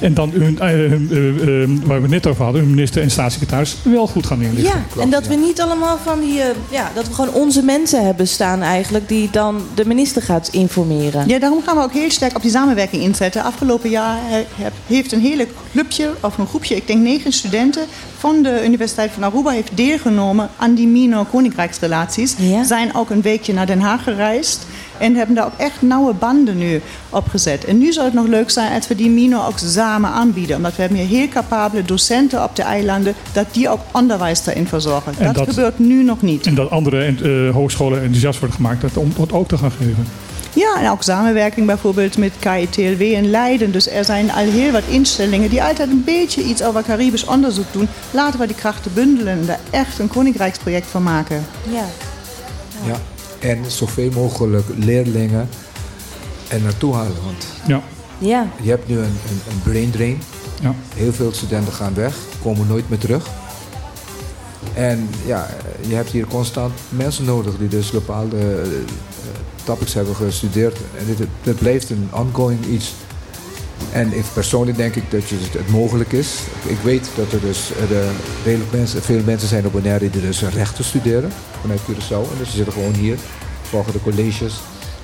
En 0.00 0.14
dan 0.14 0.30
hun, 0.30 0.58
eh, 0.58 0.84
eh, 0.84 0.92
eh, 0.92 1.62
eh, 1.62 1.68
waar 1.84 1.96
we 1.96 2.02
het 2.02 2.10
net 2.10 2.26
over 2.26 2.44
hadden, 2.44 2.60
hun 2.62 2.70
minister 2.70 3.02
en 3.02 3.10
staatssecretaris 3.10 3.76
wel 3.82 4.06
goed 4.06 4.26
gaan 4.26 4.42
inlichten. 4.42 4.82
Ja, 4.96 5.02
en 5.02 5.10
dat 5.10 5.26
we 5.26 5.34
niet 5.34 5.60
allemaal 5.60 5.98
van 6.04 6.20
die... 6.20 6.40
ja, 6.70 6.90
dat 6.94 7.06
we 7.08 7.14
gewoon 7.14 7.32
onze 7.34 7.62
mensen 7.62 8.04
hebben 8.04 8.28
staan 8.28 8.62
eigenlijk... 8.62 9.08
die 9.08 9.28
dan 9.30 9.62
de 9.74 9.86
minister 9.86 10.22
gaat 10.22 10.48
informeren. 10.52 11.28
Ja, 11.28 11.38
daarom 11.38 11.62
gaan 11.62 11.76
we 11.76 11.82
ook 11.82 11.92
heel 11.92 12.10
sterk 12.10 12.36
op 12.36 12.42
die 12.42 12.50
samenwerking 12.50 13.02
inzetten. 13.02 13.42
Afgelopen 13.42 13.90
jaar 13.90 14.18
heeft 14.86 15.12
een 15.12 15.20
hele 15.20 15.46
clubje, 15.88 16.14
of 16.20 16.38
een 16.38 16.46
groepje, 16.46 16.76
ik 16.76 16.86
denk 16.86 17.02
negen 17.02 17.32
studenten 17.32 17.84
van 18.18 18.42
de 18.42 18.62
Universiteit 18.64 19.10
van 19.10 19.22
Aruba 19.22 19.50
heeft 19.50 19.70
deelgenomen 19.76 20.48
aan 20.56 20.74
die 20.74 20.86
minor 20.86 21.24
koninkrijksrelaties. 21.24 22.34
Ja. 22.38 22.64
Zijn 22.64 22.94
ook 22.94 23.10
een 23.10 23.22
weekje 23.22 23.52
naar 23.52 23.66
Den 23.66 23.80
Haag 23.80 24.02
gereisd 24.02 24.66
en 24.98 25.14
hebben 25.14 25.34
daar 25.34 25.44
ook 25.44 25.56
echt 25.58 25.82
nauwe 25.82 26.12
banden 26.14 26.58
nu 26.58 26.80
opgezet. 27.10 27.64
En 27.64 27.78
nu 27.78 27.92
zou 27.92 28.04
het 28.06 28.14
nog 28.14 28.26
leuk 28.26 28.50
zijn 28.50 28.72
als 28.72 28.88
we 28.88 28.94
die 28.94 29.10
minor 29.10 29.46
ook 29.46 29.58
samen 29.58 30.10
aanbieden. 30.10 30.56
Omdat 30.56 30.74
we 30.76 30.80
hebben 30.82 30.98
hier 30.98 31.18
heel 31.18 31.28
capabele 31.28 31.82
docenten 31.82 32.42
op 32.42 32.56
de 32.56 32.62
eilanden, 32.62 33.14
dat 33.32 33.46
die 33.52 33.68
ook 33.68 33.80
onderwijs 33.92 34.44
daarin 34.44 34.66
verzorgen. 34.66 35.12
En 35.18 35.24
Dat, 35.26 35.34
dat- 35.34 35.48
gebeurt 35.48 35.78
nu 35.78 36.02
nog 36.04 36.22
niet. 36.22 36.46
En 36.46 36.54
dat 36.54 36.70
andere 36.70 37.04
eh, 37.04 37.54
hogescholen 37.54 37.98
enthousiast 38.02 38.38
worden 38.38 38.56
gemaakt 38.56 38.80
dat 38.80 38.96
om 38.96 39.12
dat 39.16 39.32
ook 39.32 39.48
te 39.48 39.58
gaan 39.58 39.70
geven. 39.70 40.06
Ja, 40.56 40.80
en 40.80 40.90
ook 40.90 41.02
samenwerking 41.02 41.66
bijvoorbeeld 41.66 42.16
met 42.18 42.32
KITLW 42.38 43.00
in 43.00 43.30
Leiden. 43.30 43.72
Dus 43.72 43.88
er 43.88 44.04
zijn 44.04 44.30
al 44.32 44.44
heel 44.44 44.72
wat 44.72 44.82
instellingen 44.88 45.50
die 45.50 45.62
altijd 45.62 45.90
een 45.90 46.04
beetje 46.04 46.42
iets 46.42 46.62
over 46.62 46.82
Caribisch 46.82 47.24
onderzoek 47.24 47.72
doen. 47.72 47.88
Laten 48.10 48.40
we 48.40 48.46
die 48.46 48.56
krachten 48.56 48.92
bundelen 48.94 49.32
en 49.32 49.46
daar 49.46 49.58
echt 49.70 49.98
een 49.98 50.08
koninkrijksproject 50.08 50.86
van 50.86 51.02
maken. 51.02 51.46
Ja. 51.70 51.84
Ja. 52.86 52.96
En 53.38 53.58
zoveel 53.70 54.10
mogelijk 54.10 54.66
leerlingen 54.76 55.48
er 56.48 56.60
naartoe 56.60 56.94
halen. 56.94 57.16
Want 57.24 57.46
Ja, 57.66 57.80
Ja. 58.18 58.46
je 58.62 58.70
hebt 58.70 58.88
nu 58.88 58.96
een, 58.96 59.02
een, 59.04 59.40
een 59.50 59.62
brain 59.62 59.90
drain. 59.90 60.22
ja. 60.62 60.74
Heel 60.94 61.12
veel 61.12 61.32
studenten 61.32 61.72
gaan 61.72 61.94
weg, 61.94 62.14
komen 62.42 62.66
nooit 62.66 62.88
meer 62.88 62.98
terug. 62.98 63.26
En 64.74 65.08
ja, 65.26 65.48
je 65.88 65.94
hebt 65.94 66.10
hier 66.10 66.26
constant 66.26 66.72
mensen 66.88 67.24
nodig 67.24 67.58
die 67.58 67.68
dus 67.68 67.90
bepaalde 67.90 68.36
eh, 68.36 68.68
topics 69.66 69.94
hebben 69.94 70.14
gestudeerd. 70.14 70.76
En 70.98 71.04
dit, 71.16 71.26
dit 71.42 71.58
blijft 71.58 71.90
een 71.90 72.08
ongoing 72.12 72.64
iets. 72.66 72.94
En 73.92 74.12
ik, 74.16 74.24
persoonlijk 74.32 74.76
denk 74.76 74.94
ik 74.94 75.10
dat 75.10 75.28
je- 75.28 75.36
het 75.58 75.70
mogelijk 75.70 76.12
is. 76.12 76.28
Ik 76.66 76.78
weet 76.82 77.08
dat 77.16 77.32
er 77.32 77.40
dus 77.40 77.70
eh, 77.72 77.88
de, 77.88 78.10
redelijk 78.44 78.72
mensen, 78.72 79.02
veel 79.02 79.20
mensen 79.24 79.48
zijn 79.48 79.66
op 79.66 79.72
Bonaire 79.72 80.10
die 80.10 80.20
dus 80.20 80.42
rechten 80.42 80.84
studeren 80.84 81.30
vanuit 81.60 81.80
Curaçao. 81.80 82.30
En 82.30 82.38
dus 82.38 82.46
die 82.46 82.56
zitten 82.56 82.72
gewoon 82.72 82.92
hier, 82.94 83.16
volgen 83.62 83.92
de 83.92 84.02
colleges, 84.02 84.54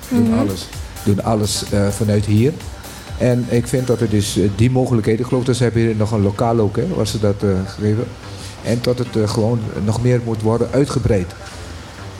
doen 0.09 0.33
alles, 0.39 0.67
doen 1.03 1.23
alles 1.23 1.63
eh, 1.71 1.87
vanuit 1.89 2.25
hier. 2.25 2.53
En 3.17 3.45
ik 3.49 3.67
vind 3.67 3.87
dat 3.87 4.01
er 4.01 4.09
dus 4.09 4.37
eh, 4.37 4.49
die 4.55 4.71
mogelijkheden, 4.71 5.19
ik 5.21 5.27
geloof 5.27 5.43
dat 5.43 5.55
ze 5.55 5.63
hebben 5.63 5.81
hier 5.81 5.95
nog 5.95 6.11
een 6.11 6.21
lokaal 6.21 6.59
ook, 6.59 6.75
hè, 6.75 6.87
waar 6.87 7.07
ze 7.07 7.19
dat 7.19 7.43
eh, 7.43 7.49
gegeven. 7.65 8.03
En 8.63 8.79
dat 8.81 8.97
het 8.97 9.29
gewoon 9.29 9.59
nog 9.85 10.01
meer 10.01 10.21
moet 10.25 10.41
worden 10.41 10.67
uitgebreid. 10.71 11.31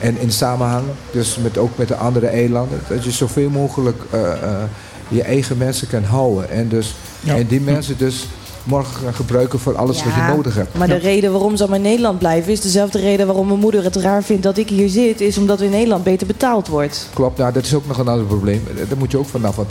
En 0.04 0.18
in 0.20 0.32
samenhang, 0.32 0.84
dus 1.12 1.36
met, 1.42 1.58
ook 1.58 1.78
met 1.78 1.88
de 1.88 1.96
andere 1.96 2.26
eilanden, 2.26 2.80
dat 2.88 3.04
je 3.04 3.10
zoveel 3.10 3.50
mogelijk 3.50 4.02
eh, 4.10 4.32
eh, 4.32 4.62
je 5.08 5.22
eigen 5.22 5.56
mensen 5.56 5.88
kan 5.88 6.02
houden. 6.04 6.50
En, 6.50 6.68
dus, 6.68 6.94
Ja. 7.20 7.36
en 7.36 7.46
die 7.46 7.60
mensen 7.60 7.98
dus 7.98 8.26
morgen 8.64 8.94
gaan 9.04 9.14
gebruiken 9.14 9.58
voor 9.58 9.76
alles 9.76 10.04
wat 10.04 10.14
je 10.14 10.32
nodig 10.36 10.54
hebt. 10.54 10.78
Maar 10.78 10.88
de 10.88 10.96
reden 10.96 11.32
waarom 11.32 11.56
ze 11.56 11.62
allemaal 11.62 11.80
in 11.80 11.84
Nederland 11.84 12.18
blijven... 12.18 12.52
is 12.52 12.60
dezelfde 12.60 12.98
reden 12.98 13.26
waarom 13.26 13.46
mijn 13.46 13.58
moeder 13.58 13.84
het 13.84 13.96
raar 13.96 14.22
vindt 14.22 14.42
dat 14.42 14.56
ik 14.56 14.68
hier 14.68 14.88
zit... 14.88 15.20
is 15.20 15.38
omdat 15.38 15.60
in 15.60 15.70
Nederland 15.70 16.04
beter 16.04 16.26
betaald 16.26 16.68
wordt. 16.68 17.08
Klopt, 17.14 17.38
nou, 17.38 17.52
dat 17.52 17.64
is 17.64 17.74
ook 17.74 17.86
nog 17.86 17.98
een 17.98 18.08
ander 18.08 18.26
probleem. 18.26 18.62
Eh, 18.68 18.88
Daar 18.88 18.98
moet 18.98 19.10
je 19.10 19.18
ook 19.18 19.28
vanaf. 19.28 19.56
Want 19.56 19.70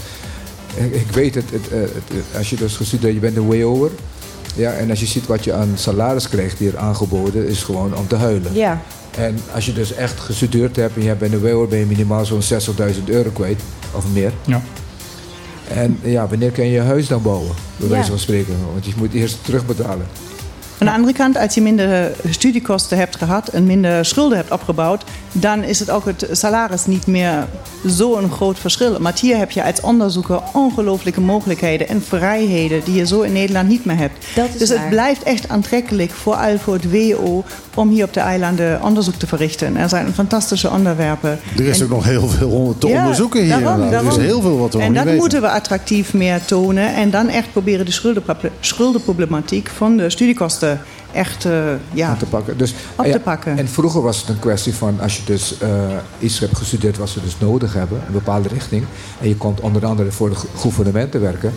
ik, 0.75 1.07
weet 1.11 1.35
het, 1.35 1.49
het, 1.51 1.69
het, 1.69 2.23
als 2.37 2.49
je 2.49 2.55
dus 2.55 2.75
gestudeerd 2.75 3.13
je 3.13 3.19
bent 3.19 3.37
een 3.37 3.47
way 3.47 3.63
over. 3.63 3.91
Ja, 4.55 4.71
en 4.71 4.89
als 4.89 4.99
je 4.99 5.05
ziet 5.05 5.27
wat 5.27 5.43
je 5.43 5.53
aan 5.53 5.71
salaris 5.75 6.29
krijgt 6.29 6.59
hier 6.59 6.77
aangeboden, 6.77 7.47
is 7.47 7.63
gewoon 7.63 7.95
om 7.97 8.07
te 8.07 8.15
huilen. 8.15 8.53
Ja, 8.53 8.81
En 9.17 9.39
als 9.53 9.65
je 9.65 9.73
dus 9.73 9.93
echt 9.93 10.19
gestudeerd 10.19 10.75
hebt 10.75 10.95
en 10.95 11.03
je 11.03 11.15
bent 11.15 11.33
een 11.33 11.41
way 11.41 11.51
over, 11.51 11.67
ben 11.69 11.79
je 11.79 11.85
minimaal 11.85 12.25
zo'n 12.25 12.41
60.000 12.41 13.03
euro 13.05 13.29
kwijt. 13.29 13.61
Of 13.91 14.05
meer. 14.13 14.31
Ja. 14.45 14.61
En 15.69 15.99
ja, 16.03 16.27
wanneer 16.27 16.51
kan 16.51 16.65
je 16.65 16.71
je 16.71 16.79
huis 16.81 17.07
dan 17.07 17.21
bouwen? 17.21 17.51
Bij 17.77 17.87
Ja. 17.87 17.93
wijze 17.93 18.09
van 18.09 18.19
spreken. 18.19 18.53
Want 18.73 18.85
je 18.85 18.93
moet 18.97 19.13
eerst 19.13 19.37
terugbetalen. 19.43 20.05
Aan 20.83 20.89
de 20.89 20.95
andere 20.95 21.13
kant, 21.17 21.37
als 21.37 21.53
je 21.53 21.61
minder 21.61 22.11
studiekosten 22.29 22.97
hebt 22.97 23.15
gehad 23.15 23.47
en 23.47 23.65
minder 23.65 24.05
schulden 24.05 24.37
hebt 24.37 24.51
opgebouwd, 24.51 25.03
dan 25.31 25.63
is 25.63 25.79
het 25.79 25.89
ook 25.89 26.05
het 26.05 26.27
salaris 26.31 26.85
niet 26.85 27.07
meer 27.07 27.47
zo'n 27.85 28.31
groot 28.31 28.59
verschil. 28.59 28.99
Maar 28.99 29.13
hier 29.21 29.37
heb 29.37 29.51
je 29.51 29.63
als 29.63 29.81
onderzoeker 29.81 30.39
ongelooflijke 30.53 31.21
mogelijkheden 31.21 31.87
en 31.87 32.01
vrijheden 32.01 32.81
die 32.83 32.95
je 32.95 33.05
zo 33.05 33.21
in 33.21 33.31
Nederland 33.33 33.69
niet 33.69 33.85
meer 33.85 33.97
hebt. 33.97 34.25
Dus 34.57 34.69
het 34.69 34.89
blijft 34.89 35.23
echt 35.23 35.49
aantrekkelijk, 35.49 36.11
vooral 36.11 36.57
voor 36.57 36.73
het 36.73 36.91
WO, 36.91 37.43
om 37.75 37.89
hier 37.89 38.03
op 38.05 38.13
de 38.13 38.19
eilanden 38.19 38.81
onderzoek 38.83 39.15
te 39.15 39.27
verrichten. 39.27 39.75
Er 39.77 39.89
zijn 39.89 40.13
fantastische 40.13 40.69
onderwerpen. 40.69 41.39
Er 41.57 41.65
is 41.65 41.77
En- 41.79 41.83
ook 41.85 41.89
nog 41.91 42.03
heel 42.05 42.27
veel 42.27 42.75
te 42.77 42.87
Ja, 42.87 42.99
onderzoeken 42.99 43.41
hier. 43.41 43.49
daarom, 43.59 43.81
inderdaad. 43.83 44.01
Er 44.15 44.19
is 44.21 44.25
heel 44.27 44.41
veel 44.41 44.57
wat 44.57 44.73
we 44.73 44.79
En 44.79 44.93
dat 44.93 45.03
weten. 45.03 45.19
moeten 45.19 45.41
we 45.41 45.49
attractief 45.49 46.13
meer 46.13 46.45
tonen. 46.45 46.93
En 46.95 47.09
dan 47.11 47.29
echt 47.29 47.51
proberen 47.51 47.85
de 47.85 47.91
schuldenproble- 47.91 48.51
schuldenproblematiek 48.59 49.69
van 49.75 49.97
de 49.97 50.09
studiekosten 50.09 50.72
echt 51.11 51.45
eh, 51.45 51.63
ja, 51.93 52.15
te 52.15 52.25
pakken. 52.25 52.57
Dus, 52.57 52.73
op 52.95 53.05
ja, 53.05 53.11
te 53.11 53.19
pakken. 53.19 53.57
En 53.57 53.67
vroeger 53.67 54.01
was 54.01 54.19
het 54.19 54.29
een 54.29 54.39
kwestie 54.39 54.73
van 54.73 54.99
als 55.01 55.17
je 55.17 55.23
dus 55.25 55.57
eh, 55.57 55.69
iets 56.19 56.39
hebt 56.39 56.57
gestudeerd 56.57 56.97
wat 56.97 57.09
ze 57.09 57.21
dus 57.21 57.35
nodig 57.39 57.73
hebben, 57.73 58.01
een 58.07 58.13
bepaalde 58.13 58.47
richting, 58.49 58.85
en 59.21 59.27
je 59.27 59.35
komt 59.35 59.59
onder 59.59 59.85
andere 59.85 60.11
voor 60.11 60.29
het 60.29 60.45
gouvernement 60.55 61.11
te 61.11 61.19
werken, 61.19 61.53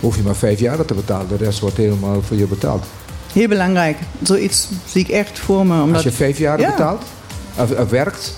hoef 0.00 0.16
je 0.16 0.22
maar 0.22 0.36
vijf 0.36 0.60
jaar 0.60 0.84
te 0.84 0.94
betalen. 0.94 1.28
De 1.28 1.36
rest 1.36 1.58
wordt 1.60 1.76
helemaal 1.76 2.22
voor 2.22 2.36
je 2.36 2.46
betaald. 2.46 2.84
Heel 3.32 3.48
belangrijk. 3.48 3.98
Zoiets 4.22 4.68
zie 4.86 5.00
ik 5.00 5.08
echt 5.08 5.38
voor 5.38 5.66
me. 5.66 5.80
Omdat, 5.80 5.94
Als 5.94 6.04
je 6.04 6.12
vijf 6.12 6.38
jaar 6.38 6.60
Ja. 6.60 6.70
betaalt, 6.70 7.02
of, 7.56 7.70
of 7.78 7.90
werkt, 7.90 8.34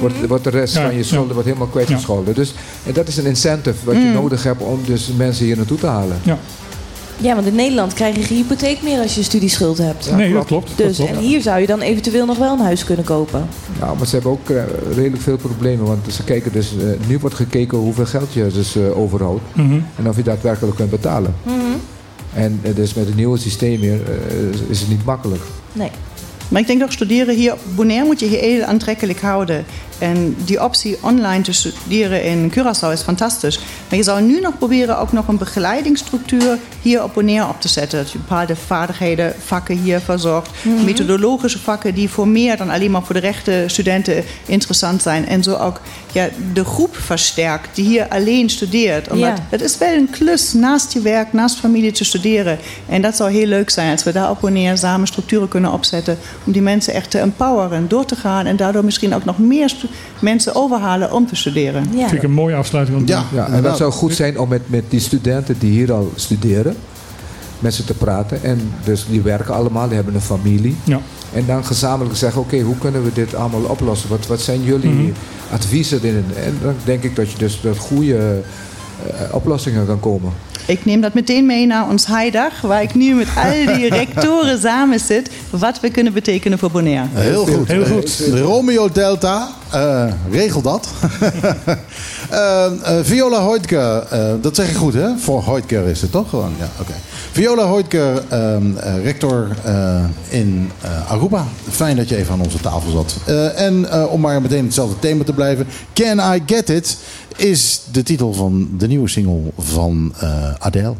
wordt, 0.00 0.26
wordt 0.26 0.44
de 0.44 0.50
rest 0.50 0.74
Ja, 0.74 0.82
van 0.82 0.90
je 0.90 0.98
ja. 0.98 1.04
schulden 1.04 1.32
wordt 1.32 1.48
helemaal 1.48 1.68
kwijtgescholden. 1.68 2.34
Dus 2.34 2.54
en 2.86 2.92
dat 2.92 3.08
is 3.08 3.16
een 3.16 3.26
incentive 3.26 3.84
wat 3.84 3.94
je 3.94 4.10
nodig 4.14 4.42
hebt 4.42 4.62
om 4.62 4.80
dus 4.84 5.10
mensen 5.16 5.44
hier 5.44 5.56
naartoe 5.56 5.78
te 5.78 5.86
halen. 5.86 6.20
Ja. 6.22 6.38
Ja, 7.16 7.34
want 7.34 7.46
in 7.46 7.54
Nederland 7.54 7.92
krijg 7.92 8.16
je 8.16 8.22
geen 8.22 8.36
hypotheek 8.36 8.82
meer 8.82 9.00
als 9.00 9.14
je 9.14 9.22
studieschuld 9.22 9.78
hebt. 9.78 10.04
Ja, 10.04 10.16
nee, 10.16 10.30
klopt. 10.30 10.48
dat 10.48 10.58
klopt. 10.58 10.78
dat 10.78 10.86
Dus, 10.86 10.96
klopt. 10.96 11.10
en 11.12 11.18
hier 11.18 11.42
zou 11.42 11.60
je 11.60 11.66
dan 11.66 11.80
eventueel 11.80 12.26
nog 12.26 12.38
wel 12.38 12.52
een 12.52 12.58
huis 12.64 12.84
kunnen 12.84 13.04
kopen. 13.04 13.46
Nou, 13.80 13.96
maar 13.98 14.06
ze 14.06 14.14
hebben 14.14 14.32
ook 14.32 14.50
eh, 14.50 14.62
redelijk 14.94 15.22
veel 15.22 15.36
problemen. 15.36 15.86
Want 15.86 16.12
ze 16.12 16.24
kijken 16.24 16.52
dus, 16.52 16.70
eh, 16.78 17.08
nu 17.08 17.18
wordt 17.18 17.36
gekeken 17.36 17.78
hoeveel 17.78 18.06
geld 18.06 18.32
je 18.32 18.46
dus 18.52 18.76
eh, 18.76 18.98
overhoudt. 18.98 19.42
Mhm. 19.52 19.78
En 19.96 20.08
of 20.08 20.16
je 20.16 20.22
daadwerkelijk 20.22 20.76
kunt 20.76 20.90
betalen. 20.90 21.34
En 22.34 22.60
eh, 22.62 22.74
dus 22.74 22.94
met 22.94 23.06
het 23.06 23.16
nieuwe 23.16 23.38
systeem 23.38 23.80
hier 23.80 24.00
eh, 24.06 24.70
is 24.70 24.80
het 24.80 24.88
niet 24.88 25.04
makkelijk. 25.04 25.42
Nee. 25.72 25.90
Maar 26.48 26.60
ik 26.60 26.66
denk 26.66 26.82
ook 26.82 26.92
studeren 26.92 27.34
hier 27.34 27.52
op 27.52 27.60
Bonaire 27.74 28.06
moet 28.06 28.20
je 28.20 28.26
heel 28.26 28.62
aantrekkelijk 28.64 29.20
houden. 29.20 29.64
En 29.98 30.36
die 30.44 30.62
optie 30.64 30.96
online 31.00 31.42
te 31.42 31.52
studeren 31.52 32.24
in 32.24 32.52
Curaçao 32.52 32.92
is 32.92 33.00
fantastisch. 33.00 33.58
Maar 33.88 33.98
je 33.98 34.04
zou 34.04 34.22
nu 34.22 34.40
nog 34.40 34.58
proberen 34.58 34.98
ook 34.98 35.12
nog 35.12 35.28
een 35.28 35.38
begeleidingsstructuur 35.38 36.58
hier 36.82 37.02
op 37.02 37.14
Bonaire 37.14 37.48
op 37.48 37.60
te 37.60 37.68
zetten. 37.68 37.98
Dat 37.98 38.10
je 38.10 38.18
bepaalde 38.18 38.56
vaardigheden, 38.56 39.34
vakken 39.44 39.76
hier 39.76 40.00
verzorgt. 40.00 40.50
Methodologische 40.84 41.58
vakken 41.58 41.94
die 41.94 42.08
voor 42.08 42.28
meer 42.28 42.56
dan 42.56 42.70
alleen 42.70 42.90
maar 42.90 43.02
voor 43.02 43.14
de 43.14 43.20
rechte 43.20 43.64
studenten 43.66 44.24
interessant 44.46 45.02
zijn. 45.02 45.26
En 45.28 45.42
zo 45.42 45.54
ook 45.54 45.80
ja, 46.12 46.28
de 46.52 46.64
groep 46.64 46.96
versterkt 46.96 47.76
die 47.76 47.84
hier 47.84 48.08
alleen 48.08 48.50
studeert. 48.50 49.10
Omdat 49.10 49.38
Ja. 49.38 49.46
het 49.48 49.60
is 49.60 49.78
wel 49.78 49.94
een 49.94 50.10
klus 50.10 50.52
naast 50.52 50.92
je 50.92 51.00
werk, 51.00 51.32
naast 51.32 51.58
familie 51.58 51.92
te 51.92 52.04
studeren. 52.04 52.58
En 52.88 53.02
dat 53.02 53.16
zou 53.16 53.30
heel 53.30 53.46
leuk 53.46 53.70
zijn 53.70 53.90
als 53.92 54.02
we 54.02 54.12
daar 54.12 54.30
op 54.30 54.40
Bonaire 54.40 54.76
samen 54.76 55.06
structuren 55.06 55.48
kunnen 55.48 55.72
opzetten. 55.72 56.18
Om 56.44 56.52
die 56.52 56.62
mensen 56.62 56.94
echt 56.94 57.10
te 57.10 57.18
empoweren, 57.18 57.88
door 57.88 58.04
te 58.04 58.16
gaan. 58.16 58.46
En 58.46 58.56
daardoor 58.56 58.84
misschien 58.84 59.14
ook 59.14 59.24
nog 59.24 59.38
meer 59.38 59.74
mensen 60.18 60.54
overhalen 60.54 61.12
om 61.12 61.26
te 61.26 61.36
studeren. 61.36 61.84
Ja. 61.94 62.08
Vind 62.08 62.12
ik 62.12 62.22
een 62.22 62.32
mooie 62.32 62.54
afsluiting. 62.54 62.98
om 62.98 63.04
te 63.04 63.12
Ja. 63.12 63.24
Ja, 63.32 63.46
en 63.46 63.62
dat 63.62 63.76
zou 63.76 63.92
goed 63.92 64.14
zijn 64.14 64.38
om 64.38 64.48
met, 64.48 64.62
met 64.66 64.84
die 64.88 65.00
studenten 65.00 65.58
die 65.58 65.70
hier 65.70 65.92
al 65.92 66.12
studeren, 66.14 66.76
met 67.58 67.74
ze 67.74 67.84
te 67.84 67.94
praten. 67.94 68.42
En 68.42 68.60
dus 68.84 69.06
die 69.10 69.20
werken 69.22 69.54
allemaal, 69.54 69.86
die 69.86 69.94
hebben 69.96 70.14
een 70.14 70.20
familie. 70.20 70.76
Ja. 70.84 71.00
En 71.32 71.46
dan 71.46 71.64
gezamenlijk 71.64 72.16
zeggen, 72.16 72.40
oké, 72.40 72.60
hoe 72.60 72.78
kunnen 72.78 73.04
we 73.04 73.10
dit 73.14 73.34
allemaal 73.34 73.62
oplossen? 73.62 74.08
Wat, 74.08 74.26
wat 74.26 74.40
zijn 74.40 74.62
jullie 74.62 74.90
Mhm. 74.90 75.10
adviezen 75.52 75.98
erin? 76.02 76.24
En 76.44 76.58
dan 76.62 76.74
denk 76.84 77.02
ik 77.02 77.16
dat 77.16 77.30
je 77.32 77.38
dus 77.38 77.60
tot 77.62 77.78
goede 77.78 78.42
eh, 79.06 79.34
oplossingen 79.34 79.86
kan 79.86 80.00
komen. 80.00 80.32
Ik 80.66 80.84
neem 80.84 81.00
dat 81.00 81.14
meteen 81.14 81.46
mee 81.46 81.66
naar 81.66 81.88
ons 81.88 82.06
heidag, 82.06 82.60
waar 82.60 82.82
ik 82.82 82.94
nu 82.94 83.14
met 83.14 83.26
al 83.36 83.74
die 83.74 83.88
rectoren 84.00 84.60
samen 84.60 85.00
zit. 85.00 85.30
Wat 85.50 85.80
we 85.80 85.90
kunnen 85.90 86.12
betekenen 86.12 86.58
voor 86.58 86.70
Bonaire. 86.70 87.06
Heel 87.12 87.46
goed. 87.46 87.68
Heel 87.68 87.84
goed. 87.84 88.22
Romeo 88.34 88.88
Delta, 88.92 89.48
eh, 89.74 90.12
regel 90.30 90.62
dat. 90.62 90.88
Eh, 92.30 92.64
eh, 92.64 93.04
Viola 93.04 93.40
Hoitke, 93.40 94.06
dat 94.40 94.56
zeg 94.56 94.68
ik 94.68 94.76
goed 94.76 94.94
hè? 94.94 95.16
Voor 95.18 95.42
Hoitke 95.42 95.90
is 95.90 96.00
het 96.00 96.10
toch 96.10 96.28
gewoon? 96.28 96.52
Ja, 96.58 96.68
oké. 96.80 96.92
Viola 97.32 97.66
Hoitke, 97.66 98.22
ehm, 98.28 98.76
eh, 98.76 99.04
rector 99.04 99.48
in 100.28 100.70
Aruba. 101.08 101.44
Fijn 101.70 101.96
dat 101.96 102.08
je 102.08 102.16
even 102.16 102.32
aan 102.32 102.40
onze 102.40 102.60
tafel 102.60 102.90
zat. 102.90 103.16
En 103.56 103.92
om 104.08 104.20
maar 104.20 104.42
meteen 104.42 104.64
hetzelfde 104.64 104.98
thema 104.98 105.24
te 105.24 105.32
blijven. 105.32 105.66
Can 105.92 106.34
I 106.34 106.42
Get 106.46 106.68
It 106.68 106.96
is 107.36 107.82
de 107.92 108.02
titel 108.02 108.32
van 108.32 108.68
de 108.78 108.86
nieuwe 108.86 109.08
single 109.08 109.40
van 109.58 110.14
Adele. 110.58 110.94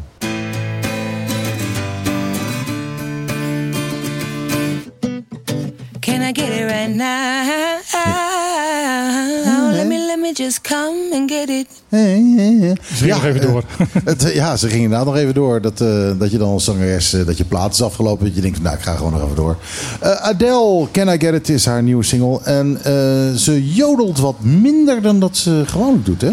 Just 10.37 10.61
come 10.61 11.09
and 11.13 11.31
get 11.31 11.49
it. 11.49 11.67
Ze 11.89 13.03
ging 13.03 13.13
nog 13.13 13.25
even 13.25 13.41
eh, 13.41 13.47
door. 13.51 13.63
Het, 14.05 14.31
ja, 14.33 14.57
ze 14.57 14.67
gingen 14.67 14.83
inderdaad 14.83 15.05
nog 15.05 15.15
even 15.15 15.33
door. 15.33 15.61
Dat, 15.61 15.81
eh, 15.81 16.11
dat 16.19 16.31
je 16.31 16.37
dan 16.37 16.49
als 16.49 16.63
zangeres, 16.63 17.13
eh, 17.13 17.25
dat 17.25 17.37
je 17.37 17.45
plaat 17.45 17.73
is 17.73 17.81
afgelopen. 17.81 18.25
Dat 18.25 18.35
je 18.35 18.41
denkt, 18.41 18.61
nou, 18.61 18.75
ik 18.75 18.81
ga 18.81 18.95
gewoon 18.95 19.11
nog 19.11 19.23
even 19.23 19.35
door. 19.35 19.57
Eh, 19.99 20.11
Adele, 20.11 20.87
Can 20.91 21.07
I 21.07 21.19
Get 21.19 21.33
It, 21.33 21.49
is 21.49 21.65
haar 21.65 21.83
nieuwe 21.83 22.03
single. 22.03 22.39
En 22.43 22.77
eh, 22.83 23.37
ze 23.37 23.73
jodelt 23.73 24.19
wat 24.19 24.35
minder 24.39 25.01
dan 25.01 25.19
dat 25.19 25.37
ze 25.37 25.63
gewoonlijk 25.65 26.05
doet, 26.05 26.21
hè? 26.21 26.31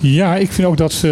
Ja, 0.00 0.36
ik 0.36 0.52
vind 0.52 0.68
ook 0.68 0.76
dat 0.76 0.92
ze 0.92 1.08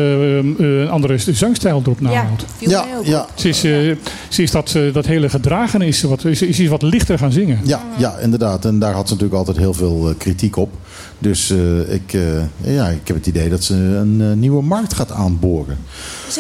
eh, 0.59 0.67
een 0.67 0.89
andere 0.89 1.19
zangstijl 1.19 1.81
erop 1.81 2.01
Ja, 2.01 2.09
nahoudt. 2.09 2.45
Ja, 2.59 2.87
ja. 3.05 3.21
op. 3.21 3.31
Ze 3.35 3.49
is, 3.49 3.65
eh, 3.65 3.97
ze 4.29 4.43
is 4.43 4.51
dat, 4.51 4.79
dat 4.93 5.07
hele 5.07 5.29
gedragen 5.29 5.83
is, 5.83 5.99
ze 5.99 6.09
wat, 6.09 6.25
is, 6.25 6.43
is 6.43 6.61
iets 6.61 6.71
wat 6.71 6.83
lichter 6.83 7.19
gaan 7.19 7.33
zingen. 7.33 7.61
Ja, 7.65 7.81
ja, 7.97 8.19
inderdaad. 8.19 8.65
En 8.65 8.79
daar 8.79 8.93
had 8.93 9.07
ze 9.09 9.13
natuurlijk 9.13 9.39
altijd 9.39 9.57
heel 9.57 9.75
veel 9.75 10.15
kritiek 10.19 10.57
op. 10.57 10.71
Dus 11.19 11.51
eh, 11.51 11.93
ik, 11.93 12.13
eh, 12.13 12.75
ja, 12.75 12.89
ik 12.89 13.07
heb 13.09 13.17
het 13.17 13.27
idee 13.27 13.49
dat 13.49 13.65
ze 13.65 13.75
een 13.75 14.21
eh, 14.21 14.33
nieuwe 14.33 14.63
markt 14.63 14.95
gaat 14.95 15.13
aanboren. 15.13 15.79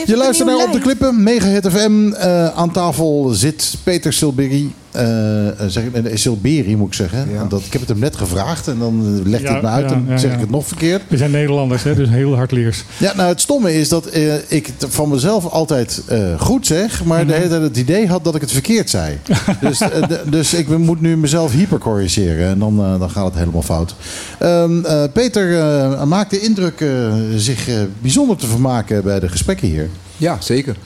Je 0.06 0.16
luistert 0.16 0.48
naar 0.48 0.66
Op 0.66 0.72
de. 0.72 0.78
Klippen, 0.78 1.22
Mega 1.22 1.46
Hit 1.46 1.68
FM. 1.68 2.14
Aan 2.54 2.70
tafel 2.70 3.28
zit 3.32 3.74
Peter 3.82 4.12
Silberi. 4.12 4.74
Eh, 4.90 5.48
eh, 5.48 5.54
zeg, 5.66 5.84
ik- 5.84 5.94
eh, 5.94 6.16
Silberi 6.16 6.76
moet 6.76 6.88
ik 6.88 6.94
zeggen. 6.94 7.28
Ja. 7.32 7.44
Dat, 7.44 7.60
ik 7.60 7.72
heb 7.72 7.80
het 7.80 7.90
hem 7.90 7.98
net 7.98 8.16
gevraagd 8.16 8.68
en 8.68 8.78
dan 8.78 9.22
legt 9.24 9.42
hij 9.42 9.52
Ja, 9.52 9.52
het 9.54 9.62
me 9.62 9.68
uit 9.68 9.90
ja, 9.90 9.96
en 9.96 10.04
ja, 10.08 10.16
zeg 10.16 10.30
ja. 10.30 10.34
ik 10.36 10.40
het 10.42 10.50
nog 10.50 10.66
verkeerd. 10.66 11.02
We 11.08 11.16
zijn 11.16 11.30
Nederlanders, 11.30 11.82
hè, 11.82 11.94
dus 11.94 12.08
heel 12.08 12.36
hardleers. 12.36 12.84
Ja, 12.96 13.12
nou 13.16 13.28
het 13.28 13.40
stomme 13.40 13.74
is 13.74 13.88
dat 13.88 14.06
eh, 14.06 14.34
ik 14.50 14.66
het 14.66 14.86
van 14.88 15.08
mezelf 15.08 15.46
altijd 15.46 16.02
eh, 16.06 16.40
goed 16.40 16.66
zeg, 16.66 17.04
maar 17.04 17.18
Mhm. 17.18 17.26
de 17.28 17.34
hele 17.34 17.48
tijd 17.48 17.62
het 17.62 17.76
idee 17.76 18.06
had 18.08 18.24
dat 18.24 18.34
ik 18.34 18.40
het 18.40 18.52
verkeerd 18.52 18.90
zei. 18.90 19.18
dus, 19.60 19.78
de- 19.78 20.22
dus 20.30 20.54
ik 20.54 20.68
moet 20.78 21.00
nu 21.00 21.16
mezelf 21.16 21.52
hypercorrigeren 21.52 22.48
en 22.48 22.58
dan, 22.58 22.76
dan 22.76 23.10
gaat 23.10 23.24
het 23.24 23.34
helemaal 23.34 23.62
fout. 23.62 23.94
Ehm, 24.38 24.84
eh, 24.84 25.02
Peter 25.12 25.58
eh, 25.58 26.04
maakt 26.04 26.30
de 26.30 26.40
indruk 26.40 26.80
eh, 26.80 26.88
zich 27.36 27.68
eh, 27.68 27.74
bijzonder 28.00 28.36
te 28.36 28.46
vermaken 28.46 29.02
bij 29.02 29.20
de 29.20 29.28
gesprekken 29.28 29.68
hier. 29.68 29.88
Ja, 30.16 30.36
zeker. 30.40 30.76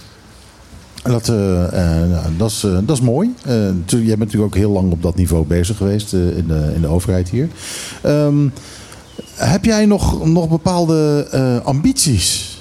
Dat, 1.03 1.29
eh, 1.29 2.03
eh, 2.03 2.25
dat, 2.37 2.51
is, 2.51 2.65
eh, 2.65 2.79
dat 2.85 2.97
is 2.97 3.03
mooi. 3.03 3.35
Jij 3.45 3.73
bent 3.87 4.19
natuurlijk 4.19 4.45
ook 4.45 4.55
heel 4.55 4.71
lang 4.71 4.93
op 4.93 5.03
dat 5.03 5.17
niveau 5.17 5.47
bezig 5.47 5.77
geweest 5.77 6.13
in, 6.13 6.45
de, 6.47 6.73
in 6.75 6.81
de 6.81 6.87
overheid 6.87 7.29
hier. 7.29 7.49
Ehm, 8.03 8.49
heb 9.35 9.65
jij 9.65 9.87
nog, 9.87 10.27
nog 10.27 10.49
bepaalde 10.49 11.61
ambities 11.65 12.59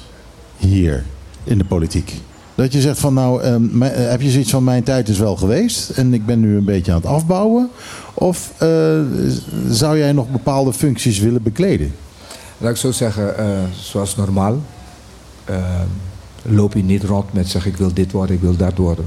hier 0.58 1.04
in 1.44 1.58
de 1.58 1.66
politiek? 1.66 2.22
Dat 2.56 2.74
je 2.74 2.82
zegt 2.82 3.00
van 3.00 3.14
nou, 3.14 3.42
ehm, 3.42 3.82
eh, 3.84 4.10
heb 4.10 4.22
je 4.22 4.30
zoiets 4.30 4.52
van 4.52 4.64
mijn 4.64 4.84
tijd 4.84 5.10
is 5.10 5.18
wel 5.18 5.36
geweest 5.36 5.90
en 5.90 6.14
ik 6.14 6.26
ben 6.26 6.40
nu 6.40 6.58
een 6.58 6.66
beetje 6.66 6.92
aan 6.92 6.98
het 6.98 7.10
afbouwen? 7.10 7.70
Of 8.14 8.54
zou 9.70 9.98
jij 9.98 10.12
nog 10.12 10.32
bepaalde 10.32 10.74
functies 10.74 11.20
willen 11.20 11.44
bekleden? 11.44 11.96
Laat 12.58 12.72
ik 12.72 12.78
zo 12.78 12.92
zeggen, 12.92 13.36
zoals 13.80 14.16
normaal. 14.16 14.62
Loop 16.42 16.74
je 16.74 16.84
niet 16.84 17.04
rond 17.04 17.34
met 17.34 17.48
zeg 17.48 17.66
ik 17.66 17.78
wil 17.78 17.94
dit 17.94 18.12
worden, 18.12 18.36
ik 18.36 18.42
wil 18.42 18.56
dat 18.56 18.78
worden. 18.78 19.06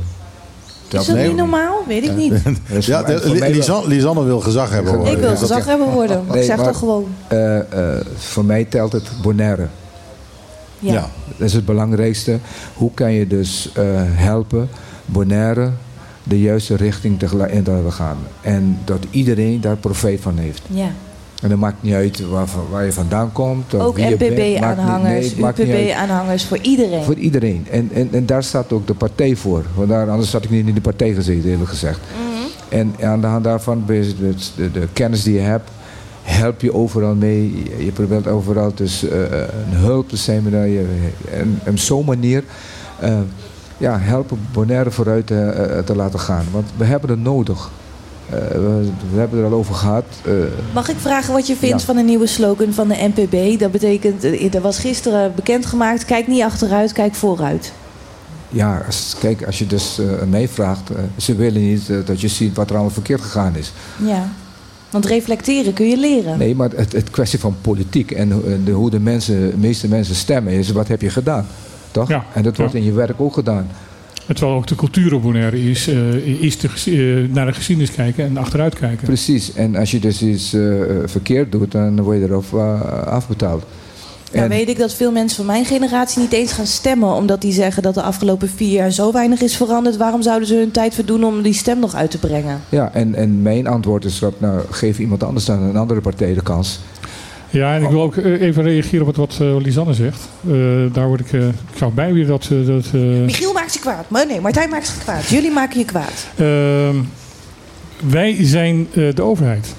Is 0.88 1.06
dat 1.06 1.16
nee, 1.16 1.26
niet 1.26 1.36
normaal? 1.36 1.84
Weet 1.86 2.04
ik 2.04 2.16
niet. 2.16 2.34
Ja. 2.86 3.04
Lisanne, 3.48 3.88
Lisanne 3.88 4.24
wil 4.24 4.40
gezag 4.40 4.70
hebben. 4.70 4.94
hoor. 4.94 5.06
Ik 5.08 5.18
wil 5.18 5.36
gezag 5.36 5.64
hebben 5.64 5.88
worden. 5.88 6.22
Ik 6.26 6.32
Nee, 6.34 6.44
zeg 6.44 6.56
maar- 6.56 6.66
toch 6.66 6.78
gewoon. 6.78 7.06
Eh, 7.28 7.58
eh, 7.96 8.06
voor 8.16 8.44
mij 8.44 8.64
telt 8.64 8.92
het 8.92 9.10
Bonaire. 9.22 9.66
Ja. 10.78 10.92
Ja. 10.92 11.08
Dat 11.36 11.46
is 11.48 11.52
het 11.52 11.64
belangrijkste. 11.64 12.38
Hoe 12.74 12.90
kan 12.94 13.12
je 13.12 13.26
dus 13.26 13.70
eh, 13.74 13.84
helpen 13.98 14.68
Bonaire 15.06 15.70
de 16.22 16.40
juiste 16.40 16.76
richting 16.76 17.18
te 17.18 17.46
in 17.50 17.62
te 17.62 17.90
gaan. 17.90 18.16
En 18.40 18.78
dat 18.84 19.06
iedereen 19.10 19.60
daar 19.60 19.76
profijt 19.76 20.20
van 20.20 20.38
heeft. 20.38 20.62
ja. 20.70 20.90
En 21.44 21.50
dat 21.50 21.58
maakt 21.58 21.82
niet 21.82 21.94
uit 21.94 22.28
waar, 22.28 22.46
waar 22.70 22.84
je 22.84 22.92
vandaan 22.92 23.32
komt. 23.32 23.74
Of 23.74 23.80
Ook 23.80 23.96
nee, 23.96 24.16
NPB-aanhangers. 24.18 25.34
UPB-aanhangers 25.36 26.44
voor 26.44 26.58
iedereen. 26.62 27.04
Voor 27.04 27.14
iedereen. 27.14 27.66
En, 27.70 27.90
en, 27.92 28.08
en 28.12 28.26
daar 28.26 28.42
staat 28.42 28.72
ook 28.72 28.86
de 28.86 28.94
partij 28.94 29.36
voor. 29.36 29.64
Want 29.74 29.88
daar, 29.88 30.10
anders 30.10 30.32
had 30.32 30.44
ik 30.44 30.50
niet 30.50 30.66
in 30.66 30.74
de 30.74 30.80
partij 30.80 31.14
gezeten, 31.14 31.50
eerlijk 31.50 31.70
gezegd. 31.70 31.98
Mhm. 31.98 32.78
En 32.80 32.94
aan 33.08 33.20
de 33.20 33.26
hand 33.26 33.44
daarvan, 33.44 33.82
dus 33.86 34.14
de, 34.56 34.70
de 34.70 34.88
kennis 34.92 35.22
die 35.22 35.34
je 35.34 35.40
hebt, 35.40 35.70
help 36.22 36.60
je 36.60 36.74
overal 36.74 37.14
mee. 37.14 37.62
Je, 37.78 37.92
probeert 37.92 38.26
overal 38.26 38.74
dus 38.74 39.08
eh, 39.08 39.20
een 39.20 39.76
hulp 39.76 40.08
te 40.08 40.16
zijn. 40.16 40.42
je, 40.50 40.86
en 41.32 41.60
op 41.66 41.78
zo'n 41.78 42.04
manier 42.04 42.44
eh, 43.00 43.18
ja, 43.78 43.98
helpen 43.98 44.38
Bonaire 44.52 44.90
vooruit 44.90 45.30
eh, 45.30 45.78
eh, 45.78 45.84
te 45.84 45.96
laten 45.96 46.20
gaan. 46.20 46.44
Want 46.52 46.66
we 46.76 46.84
hebben 46.84 47.10
het 47.10 47.22
nodig. 47.22 47.70
Eh, 48.34 48.48
we, 48.50 48.88
we 49.12 49.18
hebben 49.18 49.38
het 49.38 49.46
er 49.46 49.52
al 49.52 49.58
over 49.58 49.74
gehad. 49.74 50.04
Eh, 50.24 50.32
Mag 50.74 50.88
ik 50.88 50.96
vragen 50.98 51.32
wat 51.32 51.46
je 51.46 51.56
vindt 51.56 51.80
Ja. 51.80 51.86
van 51.86 51.96
de 51.96 52.02
nieuwe 52.02 52.26
slogan 52.26 52.72
van 52.72 52.88
de 52.88 53.10
NPB? 53.14 53.58
Dat 53.60 53.70
betekent, 53.70 54.24
eh, 54.24 54.50
dat 54.50 54.62
was 54.62 54.78
gisteren 54.78 55.32
bekendgemaakt, 55.34 56.04
kijk 56.04 56.26
niet 56.26 56.42
achteruit, 56.42 56.92
kijk 56.92 57.14
vooruit. 57.14 57.72
ja, 58.48 58.82
als, 58.86 59.14
kijk, 59.20 59.46
als 59.46 59.58
je 59.58 59.66
dus 59.66 59.98
eh, 59.98 60.20
aan 60.20 60.28
mij 60.28 60.48
vraagt, 60.48 60.90
eh, 60.90 60.96
ze 61.16 61.34
willen 61.34 61.62
niet 61.68 61.90
eh, 61.90 61.96
dat 62.04 62.20
je 62.20 62.28
ziet 62.28 62.56
wat 62.56 62.66
er 62.68 62.74
allemaal 62.74 62.92
verkeerd 62.92 63.20
gegaan 63.20 63.56
is. 63.56 63.72
Ja. 64.04 64.28
Want 64.90 65.06
reflecteren 65.06 65.72
kun 65.72 65.86
je 65.88 65.96
leren. 65.96 66.38
Nee, 66.38 66.54
maar 66.54 66.70
het, 66.76 66.92
het 66.92 67.10
kwestie 67.10 67.38
van 67.38 67.56
politiek 67.60 68.10
en 68.10 68.30
hoe- 68.32 68.44
en 68.44 68.64
de, 68.64 68.70
hoe 68.72 68.90
de, 68.90 69.00
mensen, 69.00 69.50
de 69.50 69.56
meeste 69.56 69.88
mensen 69.88 70.14
stemmen 70.14 70.52
is, 70.52 70.70
wat 70.72 70.88
heb 70.88 71.00
je 71.00 71.10
gedaan? 71.10 71.46
Toch? 71.90 72.08
Ja, 72.08 72.24
en 72.32 72.42
dat 72.42 72.56
wordt 72.56 72.72
ja. 72.72 72.78
in 72.78 72.84
je 72.84 72.92
werk 72.92 73.20
ook 73.20 73.34
gedaan. 73.34 73.68
Terwijl 74.26 74.56
ook 74.56 74.66
de 74.66 74.74
cultuur 74.74 75.14
op 75.14 75.22
Bonaire 75.22 75.70
is, 75.70 75.88
eh, 75.88 76.14
is 76.42 76.58
de, 76.58 76.68
eh, 76.68 77.34
naar 77.34 77.46
de 77.46 77.52
geschiedenis 77.52 77.90
kijken 77.90 78.24
en 78.24 78.36
achteruit 78.36 78.74
kijken. 78.74 79.06
Precies. 79.06 79.52
En 79.52 79.76
als 79.76 79.90
je 79.90 80.00
dus 80.00 80.22
iets 80.22 80.54
eh, 80.54 80.62
verkeerd 81.04 81.52
doet, 81.52 81.72
dan 81.72 82.02
word 82.02 82.18
je 82.18 82.24
erop 82.24 82.54
afbetaald. 83.06 83.64
Nou 84.32 84.46
En- 84.46 84.50
weet 84.50 84.68
ik 84.68 84.78
dat 84.78 84.94
veel 84.94 85.12
mensen 85.12 85.36
van 85.36 85.46
mijn 85.46 85.64
generatie 85.64 86.20
niet 86.20 86.32
eens 86.32 86.52
gaan 86.52 86.66
stemmen... 86.66 87.14
omdat 87.14 87.40
die 87.40 87.52
zeggen 87.52 87.82
dat 87.82 87.94
de 87.94 88.02
afgelopen 88.02 88.48
vier 88.48 88.72
jaar 88.72 88.90
zo 88.90 89.12
weinig 89.12 89.40
is 89.40 89.56
veranderd. 89.56 89.96
Waarom 89.96 90.22
zouden 90.22 90.48
ze 90.48 90.54
hun 90.54 90.70
tijd 90.70 90.94
verdoen 90.94 91.24
om 91.24 91.42
die 91.42 91.52
stem 91.52 91.78
nog 91.78 91.94
uit 91.94 92.10
te 92.10 92.18
brengen? 92.18 92.60
Ja, 92.68 92.90
en, 92.92 93.14
en 93.14 93.42
mijn 93.42 93.66
antwoord 93.66 94.04
is 94.04 94.18
dat, 94.18 94.40
nou, 94.40 94.60
geef 94.70 94.98
iemand 94.98 95.22
anders 95.22 95.44
dan 95.44 95.62
een 95.62 95.76
andere 95.76 96.00
partij 96.00 96.34
de 96.34 96.42
kans. 96.42 96.80
Ja, 97.54 97.74
en 97.74 97.82
ik 97.82 97.88
wil 97.88 98.02
ook 98.02 98.16
eh, 98.16 98.40
even 98.40 98.62
reageren 98.62 99.06
op 99.06 99.16
wat 99.16 99.38
eh, 99.40 99.56
Lisanne 99.62 99.94
zegt. 99.94 100.28
Eh, 100.46 100.54
daar 100.92 101.06
word 101.06 101.20
ik, 101.20 101.32
eh, 101.32 101.46
ik 101.48 101.54
zou 101.76 101.92
bij 101.92 102.12
weer 102.12 102.26
dat... 102.26 102.48
dat 102.66 102.84
eh, 102.94 103.00
Michiel 103.00 103.52
maakt 103.52 103.72
zich 103.72 103.80
kwaad. 103.80 104.10
Maar 104.10 104.26
nee, 104.26 104.40
Martijn 104.40 104.70
maakt 104.70 104.86
zich 104.86 104.98
kwaad. 104.98 105.28
Jullie 105.28 105.50
maken 105.50 105.78
je 105.78 105.84
kwaad. 105.84 106.26
ehm, 106.36 106.96
wij 108.10 108.36
zijn 108.40 108.86
eh, 108.94 109.14
de 109.14 109.22
overheid. 109.22 109.74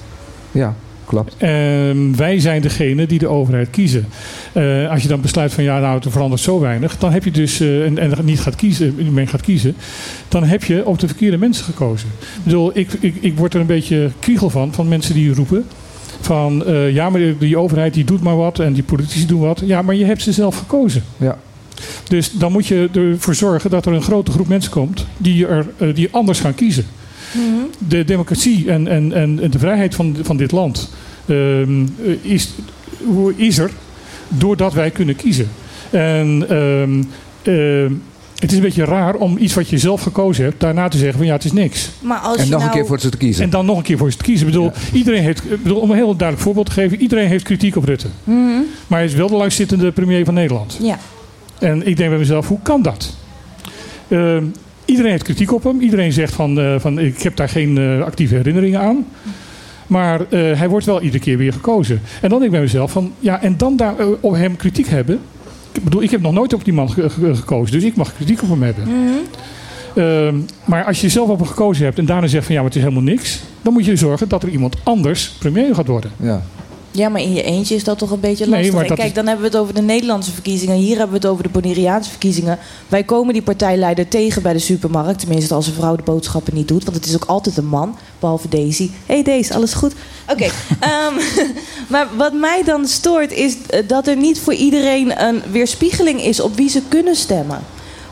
Ja, 0.52 0.74
klopt. 1.04 1.34
Ehm, 1.38 2.14
wij 2.16 2.40
zijn 2.40 2.60
degene 2.62 3.06
die 3.06 3.18
de 3.18 3.28
overheid 3.28 3.70
kiezen. 3.70 4.06
Eh, 4.52 4.90
als 4.90 5.02
je 5.02 5.08
dan 5.08 5.20
besluit 5.20 5.52
van 5.52 5.64
ja, 5.64 5.78
nou, 5.78 6.00
er 6.04 6.10
verandert 6.10 6.40
zo 6.40 6.60
weinig, 6.60 6.98
dan 6.98 7.12
heb 7.12 7.24
je 7.24 7.30
dus 7.30 7.60
eh, 7.60 7.84
en, 7.84 7.98
en 7.98 8.14
niet 8.24 8.40
gaat 8.40 8.56
kiezen, 8.56 9.12
men 9.12 9.28
gaat 9.28 9.42
kiezen, 9.42 9.76
dan 10.28 10.42
heb 10.44 10.64
je 10.64 10.86
op 10.86 10.98
de 10.98 11.06
verkeerde 11.06 11.36
mensen 11.38 11.64
gekozen. 11.64 12.08
Ik 12.18 12.42
bedoel, 12.44 12.70
ik, 12.74 12.88
ik, 13.00 13.14
ik 13.20 13.36
word 13.38 13.54
er 13.54 13.60
een 13.60 13.66
beetje 13.66 14.10
kriegel 14.20 14.50
van, 14.50 14.72
van 14.72 14.88
mensen 14.88 15.14
die 15.14 15.34
roepen. 15.34 15.64
Van 16.20 16.64
eh, 16.64 16.94
ja, 16.94 17.10
maar 17.10 17.20
die, 17.20 17.38
die 17.38 17.58
overheid 17.58 17.94
die 17.94 18.04
doet 18.04 18.22
maar 18.22 18.36
wat 18.36 18.58
en 18.58 18.72
die 18.72 18.82
politici 18.82 19.26
doen 19.26 19.40
wat. 19.40 19.62
Ja, 19.64 19.82
maar 19.82 19.94
je 19.94 20.04
hebt 20.04 20.22
ze 20.22 20.32
zelf 20.32 20.56
gekozen. 20.56 21.02
Ja. 21.16 21.38
Dus 22.08 22.32
dan 22.32 22.52
moet 22.52 22.66
je 22.66 22.88
ervoor 22.92 23.34
zorgen 23.34 23.70
dat 23.70 23.86
er 23.86 23.92
een 23.92 24.02
grote 24.02 24.30
groep 24.30 24.48
mensen 24.48 24.70
komt 24.70 25.06
die, 25.16 25.46
er, 25.46 25.66
eh, 25.78 25.94
die 25.94 26.08
anders 26.10 26.40
gaan 26.40 26.54
kiezen. 26.54 26.86
De 27.78 28.04
democratie 28.04 28.70
en, 28.70 28.88
en, 28.88 29.12
en 29.12 29.50
de 29.50 29.58
vrijheid 29.58 29.94
van, 29.94 30.16
van 30.22 30.36
dit 30.36 30.52
land 30.52 30.90
ehm, 31.26 31.82
eh, 32.04 32.12
is, 32.22 32.50
hoe 33.04 33.32
is 33.36 33.58
er 33.58 33.70
doordat 34.28 34.72
wij 34.72 34.90
kunnen 34.90 35.16
kiezen. 35.16 35.48
En 35.90 36.44
ehm, 36.48 37.02
ehm, 37.42 37.92
het 38.38 38.50
is 38.50 38.56
een 38.56 38.62
beetje 38.62 38.84
raar 38.84 39.14
om 39.14 39.38
iets 39.38 39.54
wat 39.54 39.68
je 39.68 39.78
zelf 39.78 40.02
gekozen 40.02 40.44
hebt, 40.44 40.60
daarna 40.60 40.88
te 40.88 40.98
zeggen 40.98 41.16
van 41.16 41.26
ja, 41.26 41.32
het 41.32 41.44
is 41.44 41.52
niks. 41.52 41.90
Maar 42.00 42.18
als 42.18 42.36
En 42.36 42.44
je 42.44 42.50
nog 42.50 42.60
een 42.60 42.66
nou... 42.66 42.78
keer 42.78 42.86
voor 42.86 43.00
ze 43.00 43.08
te 43.08 43.16
kiezen. 43.16 43.44
En 43.44 43.50
dan 43.50 43.66
nog 43.66 43.76
een 43.76 43.82
keer 43.82 43.98
voor 43.98 44.10
ze 44.10 44.16
te 44.16 44.24
kiezen. 44.24 44.46
Ik 44.46 44.52
bedoel, 44.52 44.72
iedereen 44.92 45.22
heeft, 45.22 45.62
bedoel, 45.62 45.80
om 45.80 45.90
een 45.90 45.96
heel 45.96 46.16
duidelijk 46.16 46.40
voorbeeld 46.40 46.66
te 46.66 46.72
geven, 46.72 47.00
iedereen 47.00 47.28
heeft 47.28 47.44
kritiek 47.44 47.76
op 47.76 47.84
Rutte. 47.84 48.06
Mhm. 48.24 48.38
Maar 48.86 48.98
hij 48.98 49.04
is 49.04 49.14
wel 49.14 49.28
de 49.28 49.36
langzittende 49.36 49.92
premier 49.92 50.24
van 50.24 50.34
Nederland. 50.34 50.78
Ja. 50.82 50.98
En 51.58 51.86
ik 51.86 51.96
denk 51.96 52.10
bij 52.10 52.18
mezelf, 52.18 52.48
hoe 52.48 52.58
kan 52.62 52.82
dat? 52.82 53.14
Ehm, 54.08 54.44
iedereen 54.84 55.10
heeft 55.10 55.22
kritiek 55.22 55.52
op 55.52 55.62
hem. 55.62 55.80
Iedereen 55.80 56.12
zegt 56.12 56.32
van, 56.32 56.60
eh, 56.60 56.74
van 56.78 56.98
ik 56.98 57.22
heb 57.22 57.36
daar 57.36 57.48
geen 57.48 57.78
eh, 57.78 58.02
actieve 58.02 58.34
herinneringen 58.34 58.80
aan. 58.80 59.06
Maar 59.86 60.20
eh, 60.20 60.58
hij 60.58 60.68
wordt 60.68 60.86
wel 60.86 61.00
iedere 61.00 61.22
keer 61.22 61.38
weer 61.38 61.52
gekozen. 61.52 62.00
En 62.20 62.28
dan 62.28 62.30
denk 62.30 62.42
ik 62.42 62.50
bij 62.50 62.60
mezelf 62.60 62.90
van, 62.90 63.12
ja, 63.18 63.42
en 63.42 63.56
dan 63.56 63.76
daar 63.76 63.94
op 64.20 64.32
hem 64.32 64.56
kritiek 64.56 64.88
hebben. 64.88 65.20
Ik 65.76 65.84
bedoel, 65.84 66.02
ik 66.02 66.10
heb 66.10 66.20
nog 66.20 66.32
nooit 66.32 66.52
op 66.54 66.64
die 66.64 66.72
man 66.72 66.90
ge- 66.90 67.10
ge- 67.10 67.34
gekozen, 67.34 67.72
dus 67.74 67.84
ik 67.84 67.96
mag 67.96 68.14
kritiek 68.14 68.42
op 68.42 68.48
hem 68.48 68.62
hebben. 68.62 68.84
Ehm, 69.94 70.36
maar 70.64 70.84
als 70.84 71.00
je 71.00 71.08
zelf 71.08 71.28
op 71.28 71.38
hem 71.38 71.46
gekozen 71.46 71.84
hebt 71.84 71.98
en 71.98 72.06
daarna 72.06 72.26
zegt 72.26 72.44
van 72.46 72.54
ja, 72.54 72.60
maar 72.60 72.70
het 72.70 72.78
is 72.78 72.84
helemaal 72.84 73.04
niks. 73.04 73.40
Dan 73.62 73.72
moet 73.72 73.84
je 73.84 73.96
zorgen 73.96 74.28
dat 74.28 74.42
er 74.42 74.48
iemand 74.48 74.76
anders 74.82 75.28
premier 75.38 75.74
gaat 75.74 75.86
worden. 75.86 76.10
Ja. 76.22 76.42
Ja, 76.96 77.08
maar 77.08 77.20
in 77.20 77.32
je 77.32 77.42
eentje 77.42 77.74
is 77.74 77.84
dat 77.84 77.98
toch 77.98 78.10
een 78.10 78.20
beetje 78.20 78.46
Nee, 78.46 78.62
lastig. 78.72 78.88
dat 78.88 78.96
kijk, 78.96 79.08
is- 79.08 79.14
dan 79.14 79.26
hebben 79.26 79.44
we 79.44 79.50
het 79.50 79.60
over 79.60 79.74
de 79.74 79.82
Nederlandse 79.82 80.32
verkiezingen. 80.32 80.76
Hier 80.76 80.90
hebben 80.98 81.08
we 81.08 81.16
het 81.16 81.26
over 81.26 81.42
de 81.42 81.48
Bonaireaanse 81.48 82.10
verkiezingen. 82.10 82.58
Wij 82.88 83.02
komen 83.04 83.32
die 83.32 83.42
partijleider 83.42 84.08
tegen 84.08 84.42
bij 84.42 84.52
de 84.52 84.58
supermarkt. 84.58 85.18
Tenminste, 85.18 85.54
als 85.54 85.66
een 85.66 85.72
vrouw 85.72 85.96
de 85.96 86.02
boodschappen 86.02 86.54
niet 86.54 86.68
doet. 86.68 86.84
Want 86.84 86.96
het 86.96 87.06
is 87.06 87.14
ook 87.14 87.24
altijd 87.24 87.56
een 87.56 87.66
man, 87.66 87.96
behalve 88.20 88.48
Daisy. 88.48 88.90
Hé 89.06 89.14
hey 89.14 89.22
Daisy, 89.22 89.52
alles 89.52 89.72
goed? 89.74 89.92
Oké. 90.30 90.44
ehm, 90.80 91.14
maar 91.92 92.08
wat 92.16 92.32
mij 92.32 92.62
dan 92.64 92.86
stoort 92.86 93.32
is 93.32 93.56
eh, 93.68 93.88
dat 93.88 94.06
er 94.06 94.16
niet 94.16 94.40
voor 94.40 94.54
iedereen 94.54 95.22
een 95.24 95.42
weerspiegeling 95.50 96.22
is 96.22 96.40
op 96.40 96.56
wie 96.56 96.68
ze 96.68 96.82
kunnen 96.88 97.16
stemmen. 97.16 97.58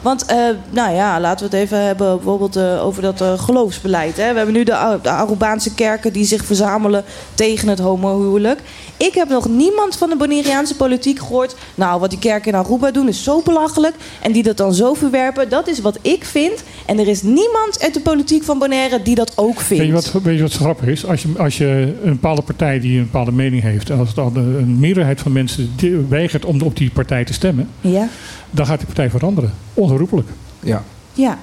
Want, 0.04 0.24
eh, 0.24 0.36
nou 0.70 0.94
ja, 0.94 1.20
laten 1.20 1.50
we 1.50 1.56
het 1.56 1.64
even 1.64 1.84
hebben 1.84 2.16
bijvoorbeeld 2.16 2.56
eh, 2.56 2.84
over 2.86 3.02
dat 3.02 3.20
eh, 3.20 3.38
geloofsbeleid. 3.38 4.16
Hè. 4.16 4.30
We 4.30 4.36
hebben 4.36 4.54
nu 4.54 4.64
de, 4.64 4.76
Ar- 4.76 5.02
de 5.02 5.10
Arubaanse 5.10 5.74
kerken 5.74 6.12
die 6.12 6.24
zich 6.24 6.44
verzamelen 6.44 7.04
tegen 7.34 7.68
het 7.68 7.78
homohuwelijk. 7.78 8.60
Ik 8.96 9.14
heb 9.14 9.28
nog 9.28 9.48
niemand 9.48 9.96
van 9.96 10.08
de 10.08 10.16
Bonaireaanse 10.16 10.76
politiek 10.76 11.18
gehoord. 11.18 11.56
Nou, 11.74 12.00
wat 12.00 12.10
die 12.10 12.18
kerken 12.18 12.52
in 12.52 12.58
Aruba 12.58 12.90
doen 12.90 13.08
is 13.08 13.22
zo 13.22 13.42
belachelijk. 13.44 13.94
En 14.22 14.32
die 14.32 14.42
dat 14.42 14.56
dan 14.56 14.74
zo 14.74 14.94
verwerpen. 14.94 15.48
Dat 15.48 15.68
is 15.68 15.80
wat 15.80 15.98
ik 16.02 16.24
vind. 16.24 16.62
En 16.86 16.98
er 16.98 17.08
is 17.08 17.22
niemand 17.22 17.78
uit 17.80 17.94
de 17.94 18.00
politiek 18.00 18.42
van 18.42 18.58
Bonaire 18.58 19.02
die 19.02 19.14
dat 19.14 19.32
ook 19.36 19.60
vindt. 19.60 19.82
Weet 19.82 20.04
je 20.04 20.12
wat, 20.12 20.22
weet 20.22 20.36
je 20.36 20.42
wat 20.42 20.52
grappig 20.52 20.86
is? 20.86 21.06
Als 21.06 21.22
je, 21.22 21.28
als 21.38 21.58
je 21.58 21.96
een 22.02 22.12
bepaalde 22.12 22.42
partij 22.42 22.80
die 22.80 22.98
een 22.98 23.04
bepaalde 23.04 23.32
mening 23.32 23.62
heeft... 23.62 23.90
en 23.90 23.98
als 23.98 24.06
het 24.06 24.16
dan 24.16 24.36
een 24.36 24.78
meerderheid 24.78 25.20
van 25.20 25.32
mensen 25.32 25.74
weigert 26.08 26.44
om 26.44 26.62
op 26.62 26.76
die 26.76 26.90
partij 26.90 27.24
te 27.24 27.32
stemmen... 27.32 27.68
Ja? 27.80 28.08
Dan 28.54 28.66
gaat 28.66 28.76
die 28.78 28.86
partij 28.86 29.10
veranderen. 29.10 29.52
Onherroepelijk. 29.74 30.28
Ja, 30.60 30.82
Ja. 31.12 31.38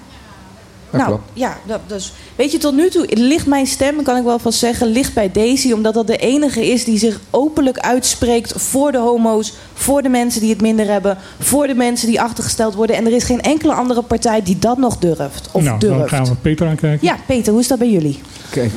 dat 0.90 1.00
nou, 1.00 1.06
klopt. 1.14 1.24
ja, 1.34 1.58
dat, 1.66 1.80
dus 1.88 2.14
weet 2.36 2.52
je, 2.52 2.58
tot 2.58 2.76
nu 2.76 2.90
toe 2.90 3.06
ligt 3.10 3.46
mijn 3.46 3.68
stem, 3.68 4.04
kan 4.04 4.18
ik 4.18 4.24
wel 4.24 4.40
vast 4.40 4.60
zeggen, 4.60 4.88
ligt 4.88 5.14
bij 5.14 5.32
Daisy. 5.32 5.72
Omdat 5.72 5.94
dat 5.94 6.08
de 6.08 6.18
enige 6.18 6.72
is 6.72 6.84
die 6.86 6.98
zich 6.98 7.20
openlijk 7.30 7.78
uitspreekt 7.80 8.54
voor 8.62 8.92
de 8.92 8.98
homo's, 8.98 9.54
voor 9.74 10.02
de 10.02 10.10
mensen 10.10 10.42
die 10.42 10.50
het 10.50 10.62
minder 10.62 10.88
hebben, 10.88 11.18
voor 11.40 11.68
de 11.68 11.74
mensen 11.76 12.08
die 12.08 12.22
achtergesteld 12.22 12.74
worden. 12.76 12.96
En 12.96 13.06
er 13.06 13.12
is 13.14 13.24
geen 13.24 13.42
enkele 13.42 13.74
andere 13.74 14.02
partij 14.02 14.44
die 14.44 14.60
dat 14.60 14.78
nog 14.78 14.98
durft. 14.98 15.50
Of 15.52 15.64
nou, 15.64 15.80
dan 15.80 15.90
durft. 15.98 16.10
gaan 16.14 16.26
we 16.26 16.36
Peter 16.36 16.68
aankijken. 16.68 17.08
Ja, 17.08 17.16
Peter, 17.26 17.52
hoe 17.52 17.62
is 17.62 17.68
dat 17.68 17.80
bij 17.80 17.90
jullie? 17.92 18.20
Kijk, 18.50 18.72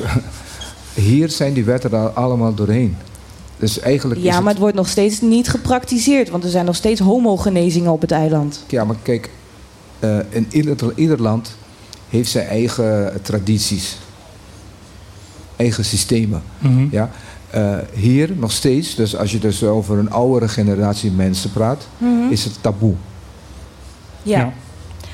hier 0.93 1.29
zijn 1.29 1.53
die 1.53 1.63
wetten 1.63 2.15
allemaal 2.15 2.53
doorheen. 2.53 2.97
Dus 3.57 3.79
eigenlijk 3.79 4.21
Ja, 4.21 4.33
het- 4.33 4.41
maar 4.43 4.51
het 4.51 4.61
wordt 4.61 4.75
nog 4.75 4.87
steeds 4.87 5.21
niet 5.21 5.49
gepraktiseerd, 5.49 6.29
want 6.29 6.43
er 6.43 6.49
zijn 6.49 6.65
nog 6.65 6.75
steeds 6.75 6.99
homogenezingen 6.99 7.91
op 7.91 8.01
het 8.01 8.11
eiland. 8.11 8.63
Ja, 8.67 8.83
maar 8.85 8.95
kijk, 9.01 9.29
eh, 9.99 10.17
in 10.29 10.47
ieder, 10.51 10.75
ieder 10.95 11.21
land 11.21 11.55
heeft 12.09 12.29
zijn 12.31 12.47
eigen 12.47 13.19
tradities, 13.21 13.97
eigen 15.55 15.85
systemen. 15.85 16.41
Mhm. 16.59 16.87
Ja? 16.91 17.09
Eh, 17.49 17.77
hier 17.93 18.31
nog 18.37 18.51
steeds, 18.51 18.95
dus 18.95 19.15
als 19.17 19.31
je 19.31 19.39
dus 19.39 19.63
over 19.63 19.97
een 19.97 20.11
oudere 20.11 20.47
generatie 20.47 21.11
mensen 21.11 21.51
praat, 21.51 21.87
Mhm. 21.97 22.29
is 22.31 22.43
het 22.43 22.53
taboe. 22.61 22.93
Ja. 24.23 24.37
Ja. 24.39 24.53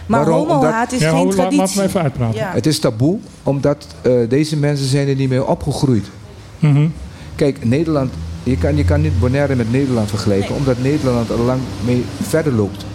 Maar 0.05 0.25
Waarom? 0.25 0.47
homohaat 0.49 0.91
is 0.91 0.99
Ja, 0.99 1.09
geen 1.11 1.29
traditie. 1.29 1.57
laat 1.59 1.75
me 1.75 1.83
even 1.83 2.01
uitpraten. 2.01 2.39
Ja. 2.39 2.51
Het 2.53 2.65
is 2.65 2.79
taboe, 2.79 3.17
omdat 3.43 3.87
eh, 4.01 4.13
deze 4.29 4.57
mensen 4.57 4.87
zijn 4.87 5.07
er 5.07 5.15
niet 5.15 5.29
mee 5.29 5.45
opgegroeid. 5.47 6.05
Mhm. 6.59 6.87
Kijk, 7.35 7.65
Nederland, 7.65 8.13
je 8.43 8.57
kan, 8.57 8.75
je 8.75 8.85
kan 8.85 9.01
niet 9.01 9.19
Bonaire 9.19 9.55
met 9.55 9.71
Nederland 9.71 10.09
vergelijken, 10.09 10.55
omdat 10.55 10.81
Nederland 10.81 11.29
er 11.29 11.39
lang 11.39 11.59
mee 11.85 12.03
verder 12.21 12.53
loopt. 12.53 12.85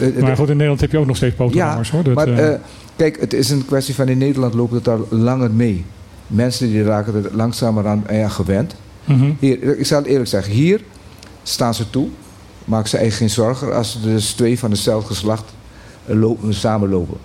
Eh, 0.00 0.22
Maar 0.22 0.36
goed, 0.36 0.46
in 0.48 0.52
Nederland 0.54 0.80
heb 0.80 0.90
je 0.90 0.98
ook 0.98 1.06
nog 1.06 1.16
steeds 1.16 1.36
ja, 1.36 1.44
boterhammers 1.44 1.90
hoor. 1.90 2.02
Dat, 2.02 2.14
maar 2.14 2.28
eh, 2.28 2.52
eh, 2.52 2.60
kijk, 2.96 3.20
het 3.20 3.32
is 3.32 3.50
een 3.50 3.64
kwestie 3.66 3.94
van 3.94 4.08
in 4.08 4.18
Nederland 4.18 4.54
loopt 4.54 4.72
het 4.72 4.88
al 4.88 5.06
langer 5.10 5.50
mee. 5.50 5.84
Mensen 6.26 6.68
die 6.68 6.82
raken 6.82 7.14
er 7.24 7.30
langzamerhand 7.36 8.08
aan 8.08 8.30
gewend. 8.30 8.74
mhm. 9.04 9.30
Hier, 9.38 9.78
ik 9.78 9.86
zal 9.86 9.98
het 9.98 10.06
eerlijk 10.06 10.28
zeggen, 10.28 10.52
hier 10.52 10.80
staan 11.42 11.74
ze 11.74 11.90
toe, 11.90 12.08
maken 12.64 12.88
ze 12.88 12.96
eigenlijk 12.96 13.32
geen 13.32 13.44
zorgen 13.44 13.74
als 13.74 13.94
er 13.94 14.02
dus 14.02 14.32
twee 14.32 14.58
van 14.58 14.70
hetzelfde 14.70 15.06
geslacht 15.08 15.44
lopen, 16.06 16.54
samenlopen. 16.54 17.16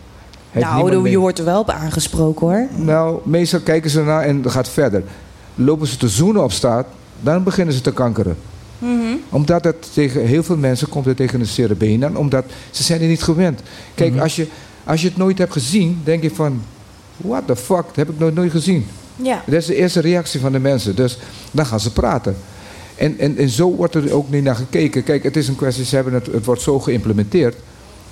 Heeft 0.52 0.66
Nou, 0.66 0.92
je 0.92 0.98
mee- 1.00 1.20
wordt 1.20 1.40
er 1.40 1.46
wel 1.46 1.60
op 1.60 1.70
aangesproken 1.70 2.48
hoor. 2.48 2.68
Nou, 2.76 3.20
meestal 3.24 3.60
kijken 3.60 3.90
ze 3.90 4.04
naar 4.04 4.22
en 4.24 4.42
dat 4.42 4.52
gaat 4.52 4.70
verder. 4.70 5.04
Lopen 5.56 5.88
ze 5.88 5.98
te 5.98 6.08
zoenen 6.10 6.44
op 6.44 6.52
straat, 6.52 6.88
dan 7.22 7.44
beginnen 7.44 7.74
ze 7.74 7.82
te 7.82 7.92
kankeren. 7.92 8.38
Mhm. 8.80 9.16
Omdat 9.30 9.64
het 9.64 9.90
tegen 9.94 10.26
heel 10.26 10.44
veel 10.44 10.58
mensen 10.58 10.90
komt 10.90 11.06
het 11.06 11.18
tegen 11.18 11.40
een 11.40 11.46
cerebeen 11.48 12.06
aan, 12.06 12.18
omdat 12.18 12.46
ze 12.72 12.84
zijn 12.84 13.02
er 13.02 13.08
niet 13.08 13.24
gewend. 13.24 13.62
Kijk, 13.96 14.12
Mhm. 14.12 14.22
als, 14.22 14.36
je, 14.36 14.48
als 14.84 15.02
je 15.02 15.08
het 15.08 15.18
nooit 15.18 15.38
hebt 15.38 15.52
gezien, 15.52 16.02
denk 16.04 16.24
je 16.24 16.32
van, 16.32 16.62
what 17.18 17.48
the 17.48 17.56
fuck, 17.56 17.86
dat 17.86 17.96
heb 17.96 18.10
ik 18.10 18.20
nooit, 18.20 18.36
nooit 18.36 18.52
gezien. 18.52 18.86
Ja. 19.16 19.44
Dat 19.46 19.56
is 19.56 19.66
de 19.66 19.76
eerste 19.76 20.00
reactie 20.00 20.40
van 20.40 20.52
de 20.52 20.60
mensen. 20.60 20.96
Dus 20.96 21.18
dan 21.52 21.66
gaan 21.66 21.80
ze 21.80 21.92
praten. 21.94 22.36
En, 22.96 23.20
en, 23.20 23.38
en 23.38 23.50
zo 23.50 23.76
wordt 23.76 23.96
er 23.96 24.14
ook 24.14 24.30
niet 24.30 24.44
naar 24.44 24.56
gekeken. 24.56 25.04
Kijk, 25.04 25.24
het 25.24 25.36
is 25.38 25.48
een 25.48 25.56
kwestie, 25.56 25.86
ze 25.86 25.96
hebben 25.96 26.14
het, 26.14 26.26
het 26.26 26.46
wordt 26.46 26.62
zo 26.62 26.80
geïmplementeerd. 26.80 27.56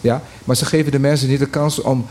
Ja, 0.02 0.22
maar 0.44 0.56
ze 0.56 0.66
geven 0.66 0.92
de 0.92 1.00
mensen 1.00 1.30
niet 1.30 1.40
de 1.40 1.46
kans 1.46 1.82
om 1.82 2.06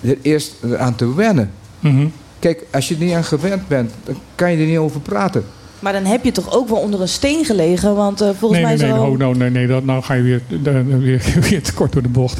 er 0.00 0.18
eerst 0.22 0.54
aan 0.78 0.94
te 0.94 1.14
wennen. 1.14 1.50
Mhm. 1.80 2.06
Kijk, 2.42 2.64
als 2.72 2.88
je 2.88 2.94
er 2.94 3.04
niet 3.04 3.14
aan 3.14 3.24
gewend 3.24 3.68
bent, 3.68 3.90
dan 4.04 4.14
kan 4.34 4.52
je 4.52 4.58
er 4.58 4.66
niet 4.66 4.78
over 4.78 5.00
praten. 5.00 5.44
Maar 5.78 5.92
dan 5.92 6.04
heb 6.04 6.24
je 6.24 6.32
toch 6.32 6.54
ook 6.56 6.68
wel 6.68 6.78
onder 6.78 7.00
een 7.00 7.08
steen 7.08 7.44
gelegen, 7.44 7.94
want 7.94 8.20
eh, 8.20 8.28
volgens 8.38 8.50
Nee, 8.60 8.62
mij 8.62 8.76
nee, 8.76 8.86
is 8.86 8.92
nee, 8.92 9.10
oh, 9.10 9.18
nou, 9.18 9.36
nee, 9.36 9.50
nee, 9.50 9.66
dat, 9.66 9.84
nou 9.84 10.02
ga 10.02 10.14
je 10.14 10.22
weer, 10.22 10.42
weer, 10.98 11.22
weer 11.50 11.62
te 11.62 11.72
kort 11.72 11.92
door 11.92 12.02
de 12.02 12.08
bocht. 12.08 12.38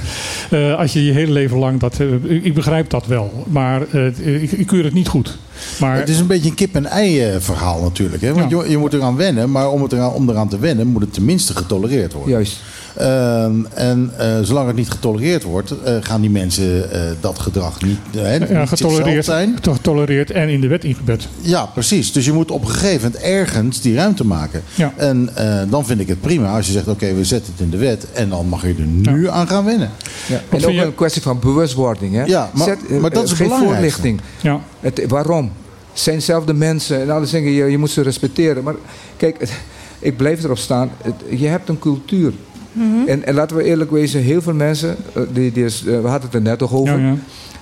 Eh, 0.51 0.79
als 0.79 0.93
je 0.93 1.05
je 1.05 1.13
hele 1.13 1.33
leven 1.33 1.59
lang 1.59 1.81
dat. 1.81 1.99
eh, 2.01 2.13
ik 2.25 2.45
ik 2.45 2.55
begrijp 2.55 2.91
dat 2.91 3.07
wel, 3.07 3.45
maar 3.49 3.83
eh, 3.93 4.43
ik, 4.43 4.53
ik 4.53 4.67
keur 4.67 4.85
het 4.85 4.95
niet 4.95 5.09
goed. 5.09 5.39
Maar 5.81 5.97
Het 5.97 6.09
is 6.09 6.19
een 6.19 6.27
beetje 6.27 6.49
een 6.49 6.55
kip-en-ei 6.55 7.41
verhaal 7.41 7.83
natuurlijk. 7.83 8.23
Hè? 8.23 8.35
Want 8.35 8.51
je, 8.51 8.65
je 8.69 8.79
moet 8.79 8.93
eraan 8.93 9.17
wennen, 9.17 9.51
maar 9.51 9.71
om, 9.71 9.83
het 9.83 9.93
eraan, 9.93 10.13
om 10.13 10.31
eraan 10.31 10.49
te 10.49 10.59
wennen 10.59 10.87
moet 10.87 11.03
het 11.03 11.13
tenminste 11.13 11.57
getolereerd 11.57 12.13
worden. 12.13 12.33
Juist. 12.33 12.61
Ehm, 12.97 13.53
en 13.75 14.11
eh, 14.19 14.39
zolang 14.43 14.67
het 14.67 14.77
niet 14.77 14.91
getolereerd 14.91 15.43
wordt, 15.43 15.75
eh, 15.85 15.97
gaan 16.01 16.21
die 16.21 16.31
mensen 16.31 16.91
eh, 16.93 17.01
dat 17.21 17.39
gedrag 17.39 17.83
niet, 17.83 17.99
hè, 18.17 18.35
ja, 18.35 18.59
niet 18.61 18.69
getolereerd, 18.69 19.25
zijn. 19.25 19.59
getolereerd 19.63 20.31
en 20.31 20.49
in 20.49 20.61
de 20.61 20.67
wet 20.69 20.85
ingebed. 20.85 21.29
Ja, 21.41 21.67
precies. 21.67 22.13
Dus 22.13 22.25
je 22.25 22.33
moet 22.33 22.51
op 22.51 22.61
een 22.63 22.69
gegeven 22.71 23.03
moment 23.13 23.23
ergens 23.23 23.81
die 23.81 23.95
ruimte 23.95 24.27
maken. 24.27 24.63
Ja. 24.75 24.93
En 24.97 25.31
eh, 25.35 25.61
dan 25.71 25.87
vind 25.87 26.01
ik 26.01 26.09
het 26.09 26.21
prima 26.21 26.57
als 26.57 26.67
je 26.67 26.73
zegt, 26.73 26.89
oké, 26.89 27.15
we 27.15 27.25
zetten 27.25 27.53
het 27.53 27.63
in 27.63 27.71
de 27.71 27.77
wet. 27.77 28.07
En 28.13 28.29
dan 28.29 28.47
mag 28.49 28.63
je 28.63 28.69
er 28.79 29.11
nu 29.13 29.29
aan 29.29 29.49
gaan 29.49 29.65
wennen. 29.65 29.91
Ja. 30.27 30.41
En 30.51 30.65
ook 30.67 30.71
je- 30.73 30.83
een 30.85 30.95
kwestie 30.95 31.23
van 31.23 31.39
bewustwording. 31.39 32.15
Hè? 32.15 32.25
Ja, 32.25 32.51
maar- 32.55 32.77
maar 33.01 33.11
dat 33.11 33.25
is 33.25 33.33
geen 33.33 33.51
voorlichting. 33.51 34.21
Ja. 34.41 34.61
Het, 34.81 35.05
waarom? 35.09 35.53
Het 35.93 36.01
zijn 36.01 36.17
dezelfde 36.17 36.53
mensen 36.55 37.01
en 37.01 37.11
alles 37.11 37.31
dingen, 37.31 37.53
je, 37.53 37.65
je 37.65 37.79
moet 37.79 37.91
ze 37.91 38.03
respecteren. 38.03 38.63
Maar 38.63 38.75
kijk, 39.17 39.49
ik 39.99 40.17
blijf 40.17 40.45
erop 40.45 40.59
staan. 40.59 40.91
Het- 41.03 41.41
je 41.41 41.47
hebt 41.47 41.69
een 41.69 41.79
cultuur. 41.79 42.33
Mhm. 42.73 43.09
En, 43.09 43.25
en 43.27 43.35
laten 43.35 43.57
we 43.57 43.63
eerlijk 43.63 43.91
wezen, 43.91 44.21
heel 44.21 44.43
veel 44.43 44.55
mensen, 44.55 44.97
eh, 45.15 45.23
die, 45.33 45.53
die 45.53 45.65
is, 45.65 45.81
eh, 45.81 46.01
we 46.01 46.09
hadden 46.09 46.23
het 46.23 46.35
er 46.35 46.43
net 46.43 46.59
toch 46.59 46.73
over. 46.73 46.99
Ja, 47.01 47.07
ja. 47.07 47.15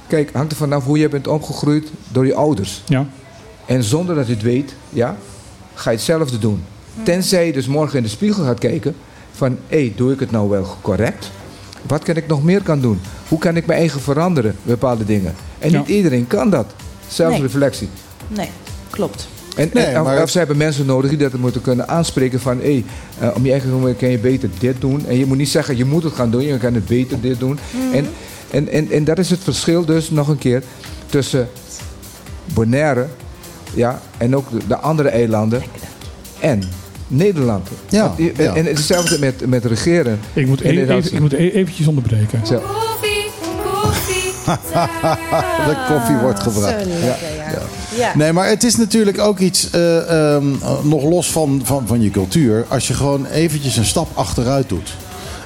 Kijk, 0.07 0.31
hangt 0.33 0.51
er 0.53 0.59
vanaf 0.59 0.85
hoe 0.85 0.99
je 0.99 1.09
bent 1.09 1.27
opgegroeid 1.27 1.89
door 2.09 2.27
je 2.27 2.35
ouders. 2.35 2.83
Ja. 2.87 3.07
En 3.67 3.83
zonder 3.83 4.15
dat 4.15 4.27
je 4.27 4.33
het 4.33 4.43
weet, 4.43 4.75
ja, 4.89 5.17
ga 5.75 5.91
je 5.91 5.97
hetzelfde 5.97 6.39
doen. 6.39 6.63
Tenzij 7.03 7.47
je 7.47 7.53
dus 7.53 7.67
morgen 7.67 7.97
in 7.97 8.03
de 8.03 8.09
spiegel 8.09 8.45
gaat 8.45 8.59
kijken 8.59 8.95
van, 9.33 9.59
hé, 9.69 9.93
doe 9.97 10.13
ik 10.13 10.21
het 10.21 10.31
nou 10.31 10.49
wel 10.49 10.77
correct? 10.81 11.31
Wat 11.87 12.03
kan 12.03 12.17
ik 12.17 12.27
nog 12.27 12.45
meer 12.45 12.63
kan 12.63 12.81
doen? 12.81 13.01
Hoe 13.29 13.39
kan 13.39 13.57
ik 13.57 13.67
mijn 13.67 13.79
eigen 13.79 14.01
veranderen, 14.01 14.57
bepaalde 14.63 15.05
dingen? 15.05 15.35
En 15.59 15.73
niet 15.73 15.89
iedereen 15.89 16.27
kan 16.27 16.51
dat. 16.51 16.67
Zelfreflectie. 17.09 17.89
Nee, 18.29 18.49
klopt. 18.91 19.29
En, 19.57 19.71
Nee, 19.73 19.85
en 19.85 20.01
of- 20.01 20.07
maar- 20.07 20.23
of 20.23 20.31
ze 20.31 20.39
hebben 20.39 20.57
mensen 20.57 20.87
nodig 20.87 21.09
die 21.11 21.19
dat 21.19 21.33
moeten 21.33 21.61
kunnen 21.61 21.89
aanspreken 21.89 22.41
van... 22.41 22.59
hé, 22.61 22.85
eh, 23.19 23.29
om 23.35 23.45
je 23.45 23.51
eigen 23.51 23.69
genomen 23.69 23.97
kan 23.97 24.09
je 24.11 24.19
beter 24.19 24.49
dit 24.59 24.81
doen. 24.81 25.07
En 25.07 25.19
je 25.19 25.27
moet 25.27 25.37
niet 25.37 25.49
zeggen, 25.49 25.77
je 25.77 25.85
moet 25.85 26.03
het 26.03 26.13
gaan 26.13 26.31
doen. 26.31 26.43
Je 26.43 26.59
kan 26.59 26.75
het 26.75 26.87
beter 26.87 27.21
dit 27.21 27.39
doen. 27.39 27.59
en, 27.93 28.07
en, 28.51 28.69
en, 28.69 28.91
en 28.91 29.05
dat 29.05 29.19
is 29.19 29.31
het 29.31 29.41
verschil 29.43 29.85
dus, 29.85 30.11
nog 30.11 30.29
een 30.29 30.39
keer, 30.39 30.63
tussen 31.07 31.49
Bonaire... 32.55 33.07
Ja, 33.75 34.01
en 34.19 34.37
ook 34.37 34.51
de, 34.51 34.59
de 34.69 34.77
andere 34.79 35.09
eilanden 35.09 35.63
en 36.41 36.63
Nederland. 37.09 37.69
Ja, 37.89 38.15
je- 38.17 38.33
ja. 38.37 38.55
En, 38.55 38.55
en 38.57 38.65
hetzelfde 38.65 39.19
met, 39.19 39.47
met 39.47 39.65
regeren. 39.65 40.21
Ik 40.33 40.47
moet, 40.47 40.61
En 40.63 40.77
e- 40.79 40.83
even, 40.83 41.13
ik 41.15 41.21
moet 41.21 41.33
e- 41.33 41.37
eventjes 41.51 41.87
onderbreken. 41.87 42.47
Zo. 42.47 42.63
De 45.69 45.77
koffie 45.89 46.17
wordt 46.17 46.41
gebracht. 46.41 46.83
Zo 46.83 46.89
lekker, 46.89 47.35
ja. 47.37 47.63
ja. 47.97 48.17
Nee, 48.17 48.33
maar 48.33 48.49
het 48.49 48.65
is 48.65 48.77
natuurlijk 48.77 49.19
ook 49.19 49.39
iets, 49.39 49.71
eh, 49.71 50.35
ehm, 50.35 50.49
nog 50.83 51.03
los 51.03 51.31
van, 51.31 51.61
van, 51.65 51.87
van 51.87 52.01
je 52.01 52.11
cultuur, 52.11 52.65
als 52.69 52.89
je 52.89 52.95
gewoon 52.95 53.27
eventjes 53.27 53.77
een 53.77 53.85
stap 53.85 54.09
achteruit 54.15 54.69
doet. 54.69 54.97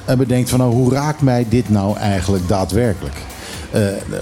En 0.05 0.17
bedenkt 0.17 0.49
van 0.49 0.59
nou, 0.59 0.71
hoe 0.73 0.93
raakt 0.93 1.21
mij 1.21 1.45
dit 1.49 1.69
nou 1.69 1.97
eigenlijk 1.97 2.47
daadwerkelijk? 2.47 3.15
Eh, 3.71 3.81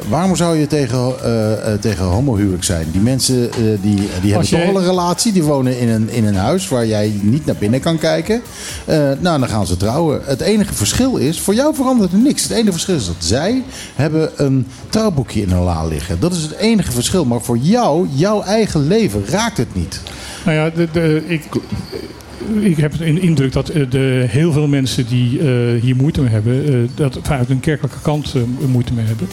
waarom 0.10 0.36
zou 0.36 0.58
je 0.58 0.68
tegen, 0.68 1.24
eh, 1.24 1.74
tegen 1.74 2.06
homohuwelijk 2.06 2.64
zijn? 2.64 2.88
Die 2.92 3.02
mensen 3.02 3.50
die, 3.82 4.10
die 4.22 4.32
hebben 4.32 4.50
toch 4.50 4.66
wel 4.66 4.78
een 4.78 4.86
relatie. 4.86 5.32
Die 5.32 5.44
wonen 5.44 5.80
in 5.80 5.90
een, 5.90 6.10
in 6.10 6.26
een 6.26 6.36
huis 6.36 6.68
waar 6.68 6.86
jij 6.86 7.14
niet 7.22 7.46
naar 7.46 7.56
binnen 7.56 7.80
kan 7.80 7.98
kijken. 7.98 8.42
Nou, 9.20 9.40
dan 9.40 9.48
gaan 9.48 9.68
ze 9.68 9.78
trouwen. 9.78 10.22
Het 10.24 10.42
enige 10.42 10.74
verschil 10.74 11.16
is, 11.16 11.40
voor 11.40 11.54
jou 11.54 11.76
verandert 11.76 12.12
er 12.12 12.18
niks. 12.18 12.44
Het 12.44 12.52
enige 12.52 12.72
verschil 12.72 12.96
is 12.96 13.06
dat 13.06 13.16
zij 13.18 13.64
hebben 13.96 14.32
een 14.36 14.68
trouwboekje 14.90 15.42
in 15.42 15.50
hun 15.50 15.64
la 15.64 15.86
liggen. 15.86 16.20
Dat 16.20 16.34
is 16.34 16.42
het 16.42 16.56
enige 16.56 16.92
verschil. 16.92 17.26
Maar 17.26 17.42
voor 17.42 17.58
jou, 17.58 18.08
jouw 18.14 18.42
eigen 18.42 18.88
leven, 18.88 19.24
raakt 19.28 19.58
het 19.58 19.76
niet. 19.76 20.02
Nou 20.46 20.58
ja, 20.58 20.70
de, 20.70 20.88
de, 20.92 21.24
ik, 21.28 21.44
ik 22.62 22.78
heb 22.78 22.98
de 22.98 23.20
indruk 23.20 23.52
dat 23.52 23.70
eh, 23.70 23.90
de, 23.90 24.26
heel 24.30 24.52
veel 24.52 24.68
mensen 24.68 25.08
die 25.08 25.40
eh, 25.40 25.46
hier 25.82 25.96
moeite 25.96 26.22
mee 26.22 26.30
hebben, 26.32 26.66
eh, 26.68 26.74
dat 26.96 27.20
vanuit 27.24 27.50
een 27.50 27.60
kerkelijke 27.60 27.98
kant 28.02 28.34
moeite 28.68 28.94
mee 28.94 29.06
hebben. 29.06 29.28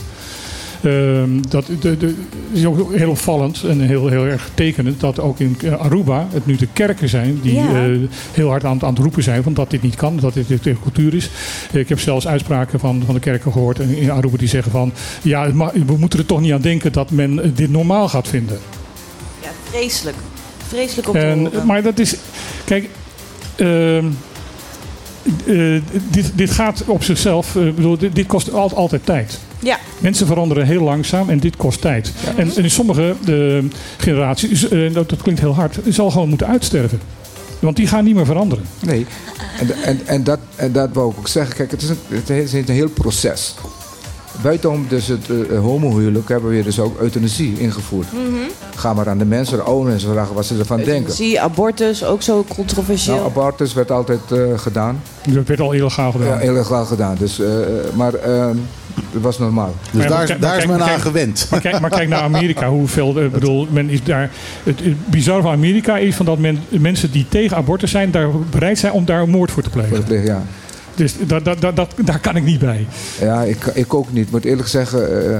Ehm, 0.83 1.51
dat 1.51 1.67
de, 1.81 1.97
de, 1.97 2.15
is 2.53 2.65
ook 2.65 2.95
heel 2.95 3.11
opvallend 3.11 3.63
en 3.69 3.81
heel, 3.81 4.09
heel 4.09 4.25
erg 4.27 4.51
tekenend 4.55 5.01
dat 5.01 5.21
ook 5.21 5.39
in 5.41 5.57
Aruba 5.79 6.27
het 6.33 6.47
nu 6.47 6.57
de 6.57 6.69
kerken 6.73 7.09
zijn 7.09 7.39
die 7.43 7.55
Ja. 7.55 7.87
heel 8.33 8.49
hard 8.49 8.65
aan, 8.65 8.73
het- 8.75 8.85
aan 8.85 8.93
het 8.95 9.03
roepen 9.03 9.23
zijn 9.23 9.43
van 9.43 9.55
dat 9.55 9.71
dit 9.71 9.83
niet 9.83 9.95
kan, 9.95 10.17
dat 10.21 10.35
dit, 10.35 10.49
dit 10.49 10.63
tegen 10.63 10.81
cultuur 10.83 11.15
is. 11.15 11.31
Ik 11.73 11.89
heb 11.89 12.01
zelfs 12.01 12.27
uitspraken 12.27 12.81
van, 12.81 13.03
van 13.07 13.15
de 13.15 13.21
kerken 13.21 13.53
gehoord 13.53 13.79
in 13.79 14.11
Aruba 14.11 14.37
die 14.37 14.49
zeggen 14.49 14.73
van 14.73 14.93
ja, 15.23 15.53
we 15.87 15.97
moeten 15.99 16.19
er 16.19 16.27
toch 16.27 16.41
niet 16.41 16.53
aan 16.53 16.61
denken 16.61 16.93
dat 16.93 17.11
men 17.11 17.53
dit 17.55 17.71
normaal 17.71 18.09
gaat 18.09 18.29
vinden. 18.29 18.59
Ja, 19.43 19.49
vreselijk. 19.71 20.17
Vreselijk 20.69 21.09
om 21.09 21.15
te 21.15 21.21
En, 21.21 21.51
maar 21.67 21.83
dat 21.83 21.99
is. 21.99 22.17
Kijk. 22.65 22.89
Ehm, 23.61 24.05
eh, 25.47 25.83
dit, 26.11 26.33
dit 26.35 26.51
gaat 26.51 26.83
op 26.87 27.03
zichzelf. 27.05 27.57
eh, 27.57 27.63
bedoel, 27.63 27.99
dit, 27.99 28.15
dit 28.15 28.27
kost 28.27 28.53
al- 28.53 28.75
altijd 28.75 29.07
tijd. 29.07 29.39
Ja, 29.59 29.79
Mensen 29.99 30.27
veranderen 30.27 30.67
heel 30.67 30.83
langzaam 30.83 31.29
en 31.31 31.39
dit 31.41 31.57
kost 31.57 31.81
tijd. 31.81 32.13
En, 32.37 32.51
en 32.57 32.63
in 32.63 32.71
sommige 32.71 33.15
generaties, 33.99 34.69
eh, 34.69 34.93
dat, 34.95 35.09
dat 35.09 35.23
klinkt 35.23 35.41
heel 35.41 35.55
hard, 35.55 35.79
zal 35.89 36.11
gewoon 36.11 36.29
moeten 36.29 36.47
uitsterven. 36.47 37.01
Want 37.59 37.77
die 37.77 37.87
gaan 37.87 38.05
niet 38.05 38.15
meer 38.15 38.27
veranderen. 38.27 38.65
Nee, 38.81 39.07
en, 39.59 39.83
en, 39.83 40.01
en, 40.07 40.25
dat, 40.25 40.39
en 40.57 40.73
dat 40.73 40.89
wou 40.93 41.11
ik 41.11 41.19
ook 41.19 41.29
zeggen. 41.29 41.57
Kijk, 41.57 41.71
het 41.71 41.83
is 41.83 41.89
een, 41.89 41.97
het 42.09 42.31
is 42.31 42.53
een 42.53 42.65
heel 42.69 42.89
proces. 42.89 43.55
Buitenom 44.43 44.87
dus 44.89 45.07
het 45.07 45.31
eh, 45.51 45.59
homohuwelijk 45.59 46.29
hebben 46.29 46.51
we 46.51 46.63
dus 46.63 46.79
ook 46.81 47.01
euthanasie 47.01 47.59
ingevoerd. 47.59 48.07
Ga 48.77 48.95
maar 48.95 49.09
aan 49.09 49.19
de 49.19 49.25
mensen, 49.25 49.57
de 49.57 49.63
oude 49.63 49.91
mensen 49.91 50.11
vragen 50.13 50.35
wat 50.35 50.47
ze 50.47 50.59
ervan 50.59 50.81
denken. 50.83 51.13
zie 51.13 51.41
abortus 51.41 52.05
ook 52.05 52.23
zo 52.23 52.45
controversieel. 52.55 53.15
Nou, 53.17 53.29
abortus 53.29 53.73
werd 53.75 53.91
altijd 53.91 54.21
eh, 54.33 54.39
gedaan. 54.57 55.03
Dat 55.29 55.47
werd 55.47 55.61
al 55.61 55.73
illegaal 55.73 56.13
gedaan. 56.13 56.45
Ja, 56.45 56.53
wel 56.69 56.85
gedaan. 56.85 57.17
Dus, 57.19 57.41
eh, 57.41 57.49
maar 57.95 58.15
eh, 58.15 58.47
het 59.13 59.23
was 59.23 59.39
normaal. 59.39 59.75
Dus 59.91 60.07
daar, 60.07 60.23
is- 60.31 60.39
daar 60.41 60.59
is 60.59 60.67
men 60.67 60.83
aan 60.83 61.01
gewend. 61.01 61.47
Maar 61.51 61.61
kijk, 61.61 61.81
maar 61.81 61.91
kijk 61.91 62.09
naar 62.09 62.21
Amerika. 62.23 62.69
Hoeveel, 62.69 63.19
eh, 63.21 63.29
bedoel, 63.39 63.67
men 63.71 63.89
is 63.89 64.05
daar, 64.05 64.31
het, 64.65 64.81
het 64.85 65.07
bizarre 65.07 65.43
van 65.43 65.53
Amerika 65.53 65.99
is 65.99 66.15
van 66.17 66.27
dat 66.27 66.39
men, 66.39 66.59
mensen 66.69 67.11
die 67.11 67.27
tegen 67.29 67.57
abortus 67.57 67.91
zijn, 67.91 68.11
daar 68.11 68.29
bereid 68.51 68.79
zijn 68.79 68.93
om 68.93 69.05
daar 69.05 69.23
een 69.23 69.31
moord 69.31 69.51
voor 69.51 69.63
te 69.63 69.71
plegen. 69.71 70.25
Ja, 70.25 70.43
Dus 70.95 71.15
dat, 71.27 71.45
dat, 71.45 71.61
dat, 71.61 71.77
dat, 71.77 71.95
daar 71.97 72.21
kan 72.21 72.37
ik 72.37 72.45
niet 72.45 72.59
bij. 72.59 72.87
ja 73.21 73.43
ik, 73.43 73.65
ik 73.65 73.95
ook 73.95 74.13
niet. 74.13 74.27
Ik 74.27 74.31
moet 74.33 74.45
eerlijk 74.45 74.69
zeggen, 74.69 75.33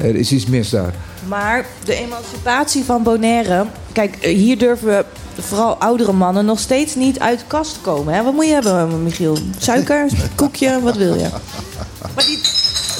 eh, 0.00 0.08
Er 0.08 0.16
is 0.16 0.32
iets 0.32 0.46
mis 0.46 0.70
daar. 0.70 0.94
Maar 1.28 1.66
de 1.84 1.94
emancipatie 1.94 2.84
van 2.84 3.02
Bonaire... 3.02 3.66
Kijk, 3.92 4.24
hier 4.24 4.58
durven 4.58 5.04
vooral 5.38 5.76
oudere 5.76 6.12
mannen 6.12 6.44
nog 6.44 6.58
steeds 6.58 6.94
niet 6.94 7.18
uit 7.18 7.38
de 7.38 7.44
kast 7.46 7.78
komen. 7.80 8.14
Hè? 8.14 8.22
Wat 8.22 8.32
moet 8.32 8.46
je 8.46 8.52
hebben, 8.52 9.02
Michiel? 9.02 9.38
Suiker, 9.58 10.06
koekje, 10.34 10.80
wat 10.80 10.96
wil 10.96 11.14
je? 11.14 11.28
Maar 12.14 12.24
die, 12.24 12.40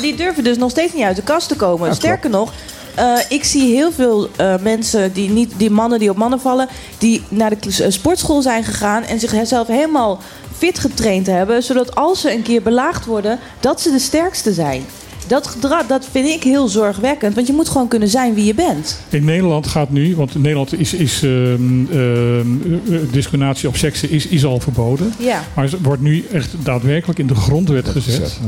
die 0.01 0.17
durven 0.17 0.45
dus 0.45 0.57
nog 0.57 0.71
steeds 0.71 0.93
niet 0.93 1.03
uit 1.03 1.17
de 1.17 1.23
kast 1.23 1.49
te 1.49 1.57
komen. 1.57 1.95
Sterker 1.95 2.31
nog, 2.31 2.53
eh, 2.95 3.19
ik 3.29 3.45
zie 3.45 3.75
heel 3.75 3.93
veel 3.93 4.29
eh, 4.37 4.55
mensen, 4.61 5.13
die, 5.13 5.31
niet, 5.31 5.53
die 5.57 5.71
mannen 5.71 5.99
die 5.99 6.11
op 6.11 6.17
mannen 6.17 6.41
vallen... 6.41 6.69
die 6.99 7.23
naar 7.29 7.59
de 7.59 7.91
sportschool 7.91 8.43
zijn 8.43 8.65
gegaan 8.65 9.05
en 9.05 9.21
zichzelf 9.21 9.67
helemaal 9.67 10.21
fit 10.63 10.79
getraind 10.79 11.27
hebben... 11.27 11.63
zodat 11.63 11.95
als 11.95 12.21
ze 12.21 12.33
een 12.33 12.43
keer 12.43 12.63
belaagd 12.63 13.07
worden, 13.07 13.39
dat 13.61 13.81
ze 13.81 13.91
de 13.91 13.99
sterkste 13.99 14.53
zijn. 14.53 14.83
Dat 15.27 15.47
gedrag, 15.47 15.87
dat 15.87 16.07
vind 16.11 16.29
ik 16.29 16.43
heel 16.43 16.69
zorgwekkend. 16.69 17.35
Want 17.35 17.47
je 17.47 17.53
moet 17.53 17.69
gewoon 17.69 17.89
kunnen 17.89 18.09
zijn 18.09 18.35
wie 18.35 18.45
je 18.45 18.55
bent. 18.55 19.01
In 19.09 19.25
Nederland 19.25 19.67
gaat 19.67 19.91
nu, 19.91 20.17
want 20.17 20.35
in 20.35 20.41
Nederland 20.41 20.79
is, 20.79 20.95
is 20.95 21.23
ehm, 21.23 21.87
ehm, 21.91 22.63
eh, 22.93 22.99
discriminatie 23.11 23.69
op 23.69 23.77
seksen 23.77 24.11
is, 24.11 24.27
is 24.27 24.45
al 24.45 24.61
verboden. 24.61 25.13
Ja. 25.19 25.45
Maar 25.55 25.65
het 25.65 25.81
wordt 25.83 26.03
nu 26.03 26.25
echt 26.33 26.51
daadwerkelijk 26.63 27.19
in 27.19 27.27
de 27.27 27.35
grondwet 27.35 27.89
gezet 27.89 28.41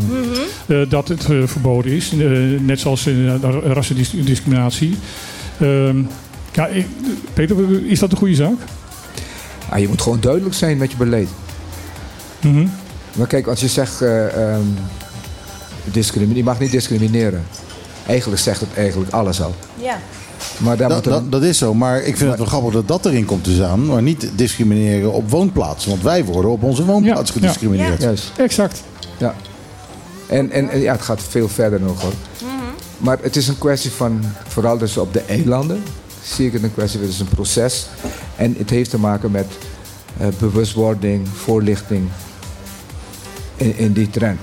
eh, 0.66 0.78
dat 0.88 1.08
het 1.08 1.30
eh, 1.30 1.42
verboden 1.44 1.92
is. 1.92 2.12
Eh, 2.12 2.18
net 2.60 2.80
zoals 2.80 3.06
in 3.06 3.16
uh, 3.16 3.56
rassendiscriminatie. 3.64 4.96
Ehm, 5.60 6.02
ja, 6.52 6.68
Peter, 7.32 7.86
is 7.86 7.98
dat 7.98 8.12
een 8.12 8.18
goede 8.18 8.34
zaak? 8.34 8.58
Ah, 9.68 9.78
je 9.78 9.88
moet 9.88 10.02
gewoon 10.02 10.20
duidelijk 10.20 10.54
zijn 10.54 10.76
met 10.76 10.90
je 10.90 10.96
beleid. 10.96 11.28
Mhm. 12.44 12.66
Maar 13.12 13.26
kijk, 13.26 13.46
als 13.46 13.60
je 13.60 13.68
zegt, 13.68 14.02
eh, 14.02 14.52
ehm, 14.52 14.60
discrimi- 15.84 16.36
je 16.36 16.44
mag 16.44 16.58
niet 16.60 16.70
discrimineren. 16.70 17.44
Eigenlijk 18.06 18.42
zegt 18.42 18.60
het 18.60 18.68
eigenlijk 18.76 19.12
alles 19.12 19.42
al. 19.42 19.54
Ja. 19.76 19.98
Maar 20.58 20.76
daar 20.76 20.88
Dat, 20.88 20.96
moet 20.96 21.06
er- 21.06 21.12
dat, 21.12 21.32
dat 21.32 21.42
is 21.42 21.58
zo, 21.58 21.74
maar 21.74 21.98
ik 22.02 22.16
vind 22.16 22.28
het 22.30 22.38
wel 22.38 22.48
grappig 22.48 22.72
dat 22.72 22.88
dat 22.88 23.06
erin 23.06 23.24
komt 23.24 23.44
te 23.44 23.54
staan. 23.54 23.86
Maar 23.86 24.02
niet 24.02 24.30
discrimineren 24.34 25.12
op 25.12 25.30
woonplaats. 25.30 25.86
Want 25.86 26.02
wij 26.02 26.24
worden 26.24 26.50
op 26.50 26.62
onze 26.62 26.84
woonplaats 26.84 27.28
Ja, 27.30 27.34
ja. 27.34 27.40
gediscrimineerd. 27.40 28.02
Juist. 28.02 28.32
Exact. 28.36 28.82
Ja. 29.16 29.34
En, 30.26 30.50
en, 30.50 30.68
en 30.68 30.80
ja, 30.80 30.92
het 30.92 31.02
gaat 31.02 31.20
veel 31.28 31.48
verder 31.48 31.80
nog 31.80 32.02
hoor. 32.02 32.12
Maar 32.98 33.18
het 33.22 33.36
is 33.36 33.48
een 33.48 33.58
kwestie 33.58 33.90
van, 33.90 34.24
vooral 34.48 34.78
dus 34.78 34.96
op 34.96 35.12
de 35.12 35.20
eilanden, 35.20 35.82
zie 36.22 36.46
ik 36.46 36.52
het 36.52 36.62
een 36.62 36.74
kwestie 36.74 36.98
van, 36.98 37.06
het 37.08 37.14
is 37.16 37.20
een 37.22 37.28
proces. 37.34 37.86
En 38.36 38.54
het 38.58 38.70
heeft 38.70 38.90
te 38.90 38.98
maken 38.98 39.30
met 39.30 39.46
eh, 40.18 40.26
bewustwording, 40.38 41.28
voorlichting 41.44 42.08
in, 43.56 43.76
in 43.76 43.92
die 43.92 44.10
trend. 44.10 44.40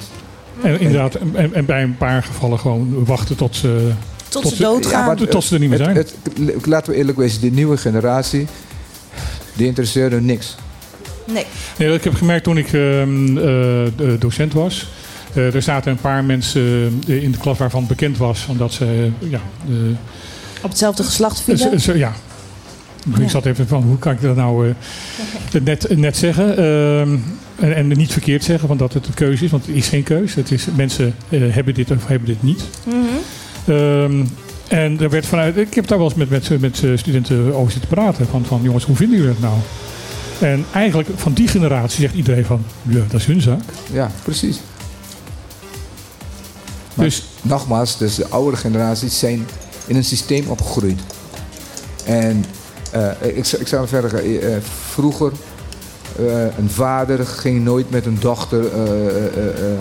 En, 0.63 0.79
inderdaad, 0.79 1.15
en, 1.33 1.53
en 1.53 1.65
bij 1.65 1.83
een 1.83 1.97
paar 1.97 2.23
gevallen 2.23 2.59
gewoon 2.59 3.05
wachten 3.05 3.35
tot 3.35 3.55
ze, 3.55 3.91
Tot 4.29 4.47
ze 4.47 4.61
doodgaan. 4.63 5.15
tot 5.15 5.43
ze 5.43 5.53
er 5.53 5.59
niet 5.59 5.69
meer 5.69 5.77
zijn. 5.77 5.95
Het, 5.95 6.15
het- 6.45 6.65
laten 6.65 6.91
we 6.91 6.97
eerlijk 6.97 7.17
wezen, 7.17 7.41
de 7.41 7.51
nieuwe 7.51 7.77
generatie, 7.77 8.47
die 9.53 9.67
interesseert 9.67 10.13
er 10.13 10.21
niks. 10.21 10.55
Nee. 11.27 11.45
Nee, 11.77 11.93
ik 11.93 12.03
heb 12.03 12.13
gemerkt 12.13 12.43
toen 12.43 12.57
ik 12.57 12.73
ehm, 12.73 13.37
eh, 13.37 13.87
docent 14.19 14.53
was. 14.53 14.89
Eh, 15.33 15.55
er 15.55 15.61
zaten 15.61 15.91
een 15.91 15.97
paar 15.97 16.23
mensen 16.23 16.61
eh, 17.07 17.23
in 17.23 17.31
de 17.31 17.37
klas 17.37 17.57
waarvan 17.57 17.87
bekend 17.87 18.17
was, 18.17 18.45
omdat 18.49 18.73
ze 18.73 19.09
ja, 19.19 19.39
eh, 19.67 19.73
Op 20.61 20.69
hetzelfde 20.69 21.03
geslacht 21.03 21.41
vielen. 21.41 21.97
ja. 21.97 22.13
Ik 23.19 23.29
zat 23.29 23.45
even 23.45 23.67
van, 23.67 23.81
hoe 23.83 23.97
kan 23.97 24.11
ik 24.13 24.21
dat 24.21 24.35
nou 24.35 24.67
eh, 24.69 24.73
net, 25.63 25.97
net 25.97 26.17
zeggen? 26.17 26.55
En, 27.61 27.75
en 27.75 27.87
niet 27.87 28.11
verkeerd 28.11 28.43
zeggen, 28.43 28.67
want 28.67 28.79
dat 28.79 28.93
het 28.93 29.07
een 29.07 29.13
keuze 29.13 29.45
is. 29.45 29.51
Want 29.51 29.65
het 29.65 29.75
is 29.75 29.87
geen 29.87 30.03
keuze. 30.03 30.39
Het 30.39 30.51
is, 30.51 30.65
mensen 30.75 31.15
eh, 31.29 31.39
hebben 31.49 31.73
dit 31.73 31.91
of 31.91 32.07
hebben 32.07 32.27
dit 32.27 32.43
niet. 32.43 32.63
Mhm. 32.83 32.95
Ehm, 33.65 34.25
en 34.67 34.99
er 34.99 35.09
werd 35.09 35.25
vanuit, 35.25 35.57
ik 35.57 35.73
heb 35.73 35.87
daar 35.87 35.97
wel 35.97 36.07
eens 36.07 36.15
met, 36.15 36.29
met, 36.29 36.61
met 36.61 36.83
eh, 36.83 36.91
studenten 36.97 37.53
over 37.55 37.71
zitten 37.71 37.89
praten. 37.89 38.27
Van, 38.27 38.45
van 38.45 38.59
jongens, 38.63 38.83
hoe 38.85 38.95
vinden 38.95 39.17
jullie 39.19 39.33
dat 39.33 39.41
nou? 39.41 39.57
En 40.39 40.65
eigenlijk 40.73 41.09
van 41.15 41.33
die 41.33 41.47
generatie 41.47 42.01
zegt 42.01 42.13
iedereen 42.15 42.45
van, 42.45 42.63
ja, 42.81 42.99
dat 43.09 43.19
is 43.19 43.25
hun 43.25 43.41
zaak. 43.41 43.61
Ja, 43.93 44.11
precies. 44.23 44.59
Maar 46.93 47.05
Dus- 47.05 47.23
nogmaals, 47.41 47.97
dus 47.97 48.15
de 48.15 48.27
oudere 48.29 48.57
generaties 48.57 49.19
zijn 49.19 49.45
in 49.85 49.95
een 49.95 50.03
systeem 50.03 50.47
opgegroeid. 50.47 50.99
En 52.05 52.45
eh, 52.91 53.09
ik, 53.35 53.45
zou- 53.45 53.61
ik 53.61 53.67
zou 53.67 53.87
verder 53.87 54.09
gaan. 54.09 54.19
Eh, 54.19 54.55
eh, 54.55 54.61
vroeger, 54.89 55.31
een 56.57 56.69
vader 56.69 57.25
ging 57.25 57.63
nooit 57.63 57.89
met 57.89 58.05
een 58.05 58.17
dochter 58.19 58.65
eh, 58.73 58.81
eh, 58.81 59.15
eh, 59.15 59.47
eh, 59.47 59.79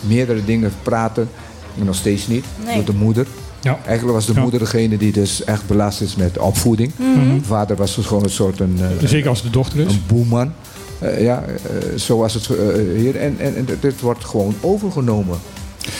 meerdere 0.00 0.44
dingen 0.44 0.72
praten. 0.82 1.28
Nog 1.74 1.94
steeds 1.94 2.26
niet, 2.28 2.44
Nee. 2.64 2.74
door 2.74 2.84
de 2.84 2.92
moeder. 2.92 3.26
Ja. 3.60 3.78
Eigenlijk 3.86 4.16
was 4.16 4.26
de 4.26 4.32
Ja. 4.34 4.40
moeder 4.40 4.60
degene 4.60 4.96
die 4.96 5.12
dus 5.12 5.44
echt 5.44 5.66
belast 5.66 6.00
is 6.00 6.16
met 6.16 6.38
opvoeding. 6.38 6.92
Mhm. 6.96 7.34
De 7.38 7.44
vader 7.46 7.76
was 7.76 7.94
dus 7.94 8.06
gewoon 8.06 8.22
een 8.22 8.30
soort 8.30 8.60
een, 8.60 8.78
eh, 9.00 9.08
Zeker 9.08 9.28
als 9.28 9.42
de 9.42 9.50
dochter 9.50 9.80
is. 9.80 9.92
een 9.92 10.02
boeman. 10.06 10.52
Eh, 10.98 11.22
ja, 11.22 11.42
eh, 11.46 11.98
zo 11.98 12.18
was 12.18 12.34
het 12.34 12.46
eh, 12.50 12.56
hier. 12.96 13.16
En, 13.16 13.34
en, 13.38 13.56
en 13.56 13.66
dit 13.80 14.00
wordt 14.00 14.24
gewoon 14.24 14.54
overgenomen. 14.60 15.38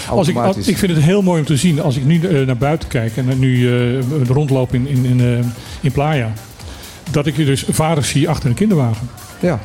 Als 0.09 0.29
ik, 0.29 0.37
als- 0.37 0.57
ik 0.57 0.79
vind 0.79 0.93
het 0.95 1.03
heel 1.03 1.23
mooi 1.23 1.41
om 1.41 1.47
te 1.47 1.57
zien 1.57 1.81
als 1.83 1.97
ik 1.97 2.05
nu 2.05 2.21
eh, 2.23 2.47
naar 2.47 2.57
buiten 2.57 2.89
kijk 2.89 3.17
en 3.17 3.39
nu 3.39 3.69
eh, 3.99 3.99
rondloop 4.29 4.75
in, 4.75 4.87
in, 4.87 5.05
in, 5.05 5.21
eh, 5.21 5.45
in 5.81 5.93
Playa. 5.93 6.33
Dat 7.11 7.27
ik 7.27 7.35
hier 7.35 7.47
dus 7.47 7.65
vaders 7.69 8.09
zie 8.09 8.29
achter 8.29 8.49
een 8.49 8.55
kinderwagen. 8.55 9.09
Ja. 9.41 9.61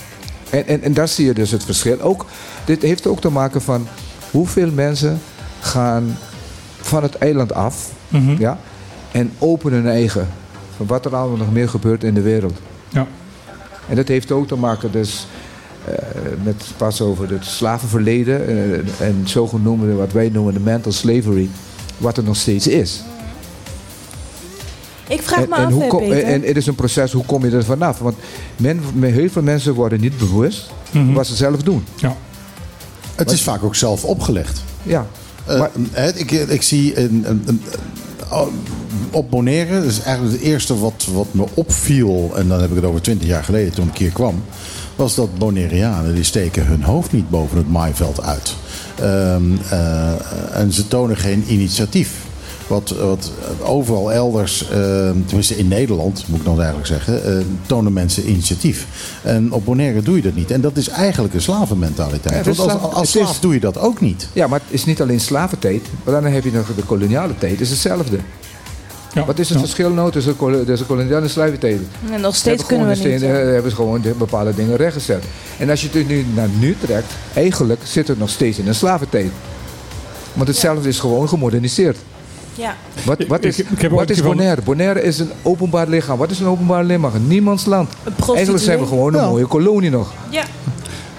En, 0.50 0.68
en, 0.68 0.82
en 0.82 0.94
daar 0.94 1.08
zie 1.08 1.26
je 1.26 1.34
dus 1.34 1.52
het 1.52 1.64
verschil. 1.64 2.02
Ook, 2.02 2.26
dit 2.66 2.82
heeft 2.82 3.08
ook 3.08 3.22
te 3.22 3.30
maken 3.30 3.62
van 3.62 3.88
hoeveel 4.32 4.72
mensen 4.72 5.20
gaan 5.60 6.18
van 6.82 7.04
het 7.04 7.16
eiland 7.16 7.54
af 7.54 7.90
Mhm. 8.08 8.36
ja, 8.40 8.58
en 9.12 9.32
openen 9.38 9.84
hun 9.84 9.92
eigen. 9.92 10.28
Van 10.78 10.86
wat 10.86 11.06
er 11.06 11.16
allemaal 11.16 11.38
nog 11.38 11.52
meer 11.52 11.70
gebeurt 11.70 12.04
in 12.04 12.14
de 12.14 12.22
wereld. 12.22 12.58
Ja. 12.90 13.08
En 13.90 13.96
dat 13.96 14.08
heeft 14.08 14.32
ook 14.32 14.48
te 14.48 14.56
maken 14.56 14.92
dus, 14.92 15.28
eh, 15.86 15.94
met 16.44 16.64
pas 16.78 17.02
over 17.02 17.30
het 17.32 17.46
slavenverleden 17.46 18.48
eh, 18.48 19.08
en 19.08 19.22
zogenoemde 19.24 19.94
wat 19.94 20.12
wij 20.12 20.30
noemen 20.30 20.54
de 20.54 20.60
mental 20.60 20.92
slavery, 20.92 21.50
wat 21.98 22.18
er 22.18 22.24
nog 22.24 22.36
steeds 22.36 22.68
is. 22.68 23.04
Ik 25.07 25.22
vraag 25.22 25.41
En, 25.44 25.49
me 25.49 25.56
en, 25.56 25.65
af, 25.65 25.72
hoe 25.72 25.82
hè, 25.82 25.88
kom- 25.88 25.99
Peter. 26.10 26.23
en 26.23 26.41
het 26.41 26.57
is 26.57 26.65
een 26.68 26.76
proces, 26.76 27.11
hoe 27.11 27.26
kom 27.26 27.45
je 27.45 27.52
er 27.52 27.64
vanaf? 27.65 27.99
Want 27.99 28.15
men, 28.57 28.80
men- 28.94 29.14
heel 29.14 29.30
veel 29.30 29.41
mensen 29.41 29.73
worden 29.73 29.99
niet 29.99 30.18
bewust 30.18 30.69
Mhm. 30.91 31.14
wat 31.14 31.27
ze 31.27 31.36
zelf 31.36 31.64
doen. 31.64 31.84
Ja. 31.95 32.15
Het 33.15 33.32
is 33.32 33.41
vaak 33.41 33.64
ook 33.64 33.76
zelf 33.76 34.03
opgelegd. 34.03 34.64
Ja, 34.84 35.06
Eh, 35.45 35.60
Maar- 35.60 35.72
ik, 36.15 36.32
ik 36.32 36.61
zie 36.61 36.99
een, 36.99 37.23
een, 37.27 37.44
een- 37.45 37.61
oh, 38.32 38.48
op 39.11 39.30
Bonaire, 39.30 39.73
dat 39.82 39.84
is 39.91 40.02
eigenlijk 40.02 40.36
het 40.38 40.45
eerste 40.45 40.80
wat, 40.80 41.07
wat 41.14 41.27
me 41.32 41.45
opviel, 41.53 42.32
en 42.36 42.48
dan 42.48 42.61
heb 42.61 42.69
ik 42.69 42.76
het 42.76 42.86
over 42.86 43.02
twintig 43.02 43.27
jaar 43.27 43.44
geleden 43.44 43.73
toen 43.73 43.88
ik 43.88 43.98
hier 43.98 44.11
kwam, 44.11 44.44
was 44.95 45.15
dat 45.15 45.38
Bonaireanen 45.38 46.15
die 46.15 46.23
steken 46.23 46.65
hun 46.65 46.84
hoofd 46.84 47.11
niet 47.11 47.30
boven 47.30 47.57
het 47.57 47.69
maaiveld 47.72 48.22
uit. 48.23 48.53
Ehm, 48.99 49.44
eh, 49.69 50.11
en 50.60 50.72
ze 50.73 50.88
tonen 50.88 51.18
geen 51.18 51.44
initiatief. 51.48 52.11
Wat, 52.68 52.90
wat 52.90 53.32
overal 53.64 54.12
elders, 54.12 54.70
eh, 54.70 54.70
tenminste 55.26 55.58
in 55.58 55.68
Nederland 55.68 56.24
moet 56.28 56.40
ik 56.40 56.46
dan 56.46 56.56
eigenlijk 56.58 56.88
zeggen, 56.88 57.26
eh, 57.38 57.46
tonen 57.66 57.94
mensen 57.94 58.30
initiatief. 58.30 58.88
En 59.24 59.52
op 59.52 59.66
Bonaire 59.66 60.02
doe 60.02 60.16
je 60.16 60.22
dat 60.22 60.36
niet. 60.36 60.52
En 60.52 60.62
dat 60.62 60.78
is 60.78 60.88
eigenlijk 60.90 61.34
een 61.34 61.42
slavenmentaliteit. 61.42 62.46
Ja, 62.46 62.54
Want 62.54 62.72
als, 62.72 62.82
als 62.82 62.94
het 62.96 63.04
is- 63.04 63.12
slaaf 63.12 63.40
doe 63.40 63.54
je 63.54 63.60
dat 63.60 63.78
ook 63.78 64.02
niet. 64.02 64.28
ja, 64.34 64.48
maar 64.48 64.60
het 64.66 64.74
is 64.74 64.86
niet 64.86 65.02
alleen 65.02 65.20
slaventijd, 65.20 65.82
maar 66.04 66.22
dan 66.22 66.32
heb 66.32 66.44
je 66.44 66.52
nog 66.52 66.68
de 66.76 66.84
koloniale 66.84 67.34
tijd, 67.38 67.52
het 67.52 67.62
is 67.62 67.70
hetzelfde. 67.70 68.18
Ja. 69.14 69.26
Wat 69.26 69.40
is 69.40 69.50
het 69.50 69.58
Ja. 69.58 69.64
verschil 69.64 69.90
nou 69.90 70.12
tussen, 70.12 70.36
tussen 70.66 70.88
koloniale 70.88 71.22
en 71.22 71.30
slaventijd? 71.30 71.80
En 72.12 72.22
nog 72.22 72.36
steeds 72.36 72.46
hebben 72.62 72.66
kunnen 72.86 72.98
we 73.04 73.10
niet. 73.10 73.20
de 73.20 73.28
eh, 73.28 73.34
hebben 73.54 73.70
ze 73.72 73.76
gewoon 73.76 74.02
de 74.02 74.14
bepaalde 74.18 74.56
dingen 74.56 74.76
rechtgezet. 74.76 75.24
En 75.58 75.70
als 75.70 75.82
je 75.82 75.90
het 75.92 76.08
nu 76.08 76.26
naar 76.36 76.50
nu 76.60 76.76
trekt, 76.86 77.12
eigenlijk 77.34 77.80
zit 77.84 78.08
het 78.08 78.20
nog 78.20 78.30
steeds 78.30 78.58
in 78.58 78.68
een 78.68 78.76
slaventijd. 78.76 79.32
Want 80.34 80.48
hetzelfde 80.48 80.90
is 80.90 81.00
gewoon 81.00 81.30
gemoderniseerd. 81.30 81.98
Ja. 82.57 82.76
Wat, 83.06 83.26
wat 83.27 83.38
Ik- 83.40 83.45
is, 83.45 83.60
ik- 83.60 83.69
ik 83.82 83.90
wat 83.90 84.10
is 84.10 84.22
Bonaire? 84.22 84.61
Bonaire 84.61 85.02
is 85.02 85.19
een 85.19 85.30
openbaar 85.41 85.88
lichaam. 85.88 86.18
Wat 86.18 86.32
is 86.32 86.40
een 86.40 86.48
openbaar 86.48 86.84
lichaam? 86.84 87.11
Niemands 87.27 87.65
land. 87.65 87.90
Eigenlijk 88.36 88.64
zijn 88.64 88.80
we 88.80 88.86
gewoon 88.86 89.14
een 89.14 89.22
Ja. 89.22 89.27
mooie 89.27 89.45
kolonie 89.45 89.90
nog. 89.90 90.14
Ja. 90.30 90.44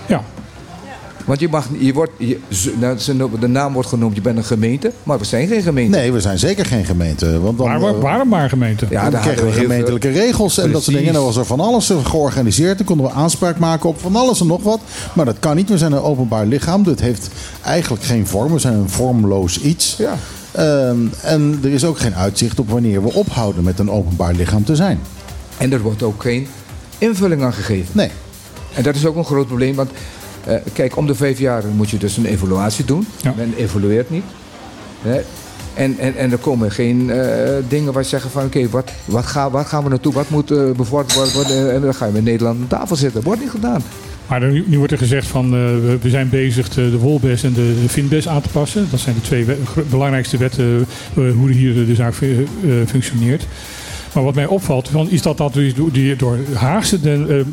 Ja. 0.07 0.23
Want 1.25 1.41
je 1.41 1.49
mag, 1.49 1.67
je 1.79 1.93
wordt, 1.93 2.11
je, 2.19 2.39
nou, 2.81 2.99
ze- 2.99 3.29
de 3.41 3.47
naam 3.47 3.73
wordt 3.73 3.89
genoemd, 3.89 4.15
je 4.15 4.21
bent 4.21 4.37
een 4.37 4.45
gemeente, 4.45 4.93
maar 5.03 5.19
we 5.19 5.25
zijn 5.25 5.49
geen 5.49 5.63
gemeente. 5.63 5.97
Nee, 5.99 6.13
we 6.13 6.21
zijn 6.21 6.39
zeker 6.39 6.67
geen 6.67 6.85
gemeente. 6.85 7.41
Want 7.41 7.59
dan, 7.59 7.67
Maar 7.67 7.81
we 7.81 7.87
eh, 7.87 7.99
waren 8.01 8.29
maar 8.29 8.49
gemeente. 8.49 8.87
Ja, 8.91 9.03
dan 9.03 9.11
daar 9.11 9.21
kregen 9.23 9.47
we 9.47 9.53
gemeentelijke 9.53 10.11
regels 10.11 10.59
en 10.59 10.73
dat 10.73 10.83
soort 10.83 10.93
dingen. 10.97 11.09
En 11.11 11.15
dan 11.15 11.25
was 11.25 11.37
er 11.37 11.45
van 11.45 11.61
alles 11.61 11.93
georganiseerd. 12.03 12.77
Dan 12.77 12.87
konden 12.87 13.07
we 13.07 13.13
aanspraak 13.13 13.59
maken 13.59 13.89
op 13.89 14.01
van 14.01 14.17
alles 14.17 14.41
en 14.41 14.47
nog 14.47 14.63
wat. 14.63 14.81
Maar 15.13 15.25
dat 15.25 15.39
kan 15.39 15.57
niet. 15.57 15.69
We 15.69 15.79
zijn 15.79 15.93
een 15.93 16.01
openbaar 16.03 16.47
lichaam. 16.47 16.83
Dit 16.83 17.01
heeft 17.01 17.29
eigenlijk 17.63 18.05
geen 18.05 18.27
vorm. 18.27 18.53
We 18.53 18.59
zijn 18.59 18.75
een 18.75 18.89
vormloos 18.91 19.61
iets. 19.61 19.95
Ja. 19.99 20.15
Ehm, 20.57 20.97
en 21.23 21.59
er 21.63 21.71
is 21.71 21.85
ook 21.85 21.99
geen 21.99 22.15
uitzicht 22.15 22.59
op 22.59 22.71
wanneer 22.71 23.03
we 23.03 23.13
ophouden 23.13 23.65
met 23.65 23.79
een 23.79 23.91
openbaar 23.91 24.35
lichaam 24.35 24.65
te 24.65 24.77
zijn. 24.77 25.01
En 25.57 25.73
er 25.73 25.81
wordt 25.81 26.03
ook 26.03 26.23
geen 26.23 26.47
invulling 26.99 27.43
aan 27.43 27.53
gegeven. 27.53 27.91
Nee. 27.93 28.11
En 28.75 28.83
dat 28.83 28.95
is 28.95 29.07
ook 29.07 29.17
een 29.17 29.25
groot 29.25 29.47
probleem, 29.47 29.75
want 29.75 29.91
eh, 30.45 30.57
kijk, 30.73 30.97
om 30.97 31.07
de 31.07 31.15
vijf 31.15 31.39
jaar 31.39 31.65
moet 31.77 31.91
je 31.91 31.99
dus 31.99 32.17
een 32.17 32.27
evaluatie 32.27 32.85
doen. 32.85 33.07
Ja. 33.23 33.35
Men 33.37 33.55
evalueert 33.57 34.11
niet. 34.11 34.25
Hè. 35.03 35.21
En, 35.75 35.99
en, 35.99 36.17
en 36.17 36.33
er 36.33 36.39
komen 36.39 36.71
geen 36.71 37.11
eh, 37.11 37.55
dingen 37.69 37.93
waar 37.93 38.03
je 38.03 38.09
zeggen 38.09 38.31
van 38.31 38.45
oké, 38.45 38.69
wat, 38.69 38.91
wat, 39.05 39.27
gaan, 39.27 39.51
wat 39.51 39.67
gaan 39.67 39.83
we 39.83 39.89
naartoe? 39.89 40.13
Wat 40.13 40.29
moet 40.29 40.51
eh, 40.51 40.71
bevorderd 40.71 41.33
worden? 41.33 41.73
En 41.73 41.81
dan 41.81 41.95
ga 41.95 42.07
je 42.07 42.13
met 42.13 42.25
Nederland 42.25 42.61
aan 42.61 42.69
tafel 42.69 42.97
zitten. 42.97 43.23
Wordt 43.23 43.41
niet 43.41 43.51
gedaan. 43.51 43.83
Maar 44.29 44.43
er- 44.43 44.63
nu 44.67 44.79
wordt 44.79 44.93
er 44.93 44.99
gezegd 44.99 45.27
van 45.27 45.45
eh, 45.45 45.61
we, 46.01 46.11
zijn 46.11 46.29
bezig 46.29 46.69
de, 46.69 46.91
de 46.91 46.99
wolbes 46.99 47.43
en 47.43 47.53
de, 47.53 47.75
de 47.83 47.89
finbes 47.89 48.29
aan 48.29 48.41
te 48.43 48.49
passen. 48.49 48.87
Dat 48.91 49.01
zijn 49.01 49.15
de 49.15 49.21
twee 49.21 49.45
belangrijkste 49.91 50.37
wetten 50.37 50.87
eh, 51.17 51.31
hoe 51.33 51.51
hier 51.51 51.87
de 51.87 51.95
zaak 51.95 52.15
eh, 52.21 52.29
functioneert. 52.87 53.47
Maar 54.17 54.25
wat 54.25 54.35
mij 54.35 54.47
opvalt 54.47 54.89
van, 54.89 55.11
is 55.11 55.23
dat 55.23 55.37
dat 55.37 55.53
dus 55.53 55.75
door, 55.75 55.93
die, 55.93 56.17
door 56.17 56.39
Haagse 56.55 57.01
de, 57.01 57.45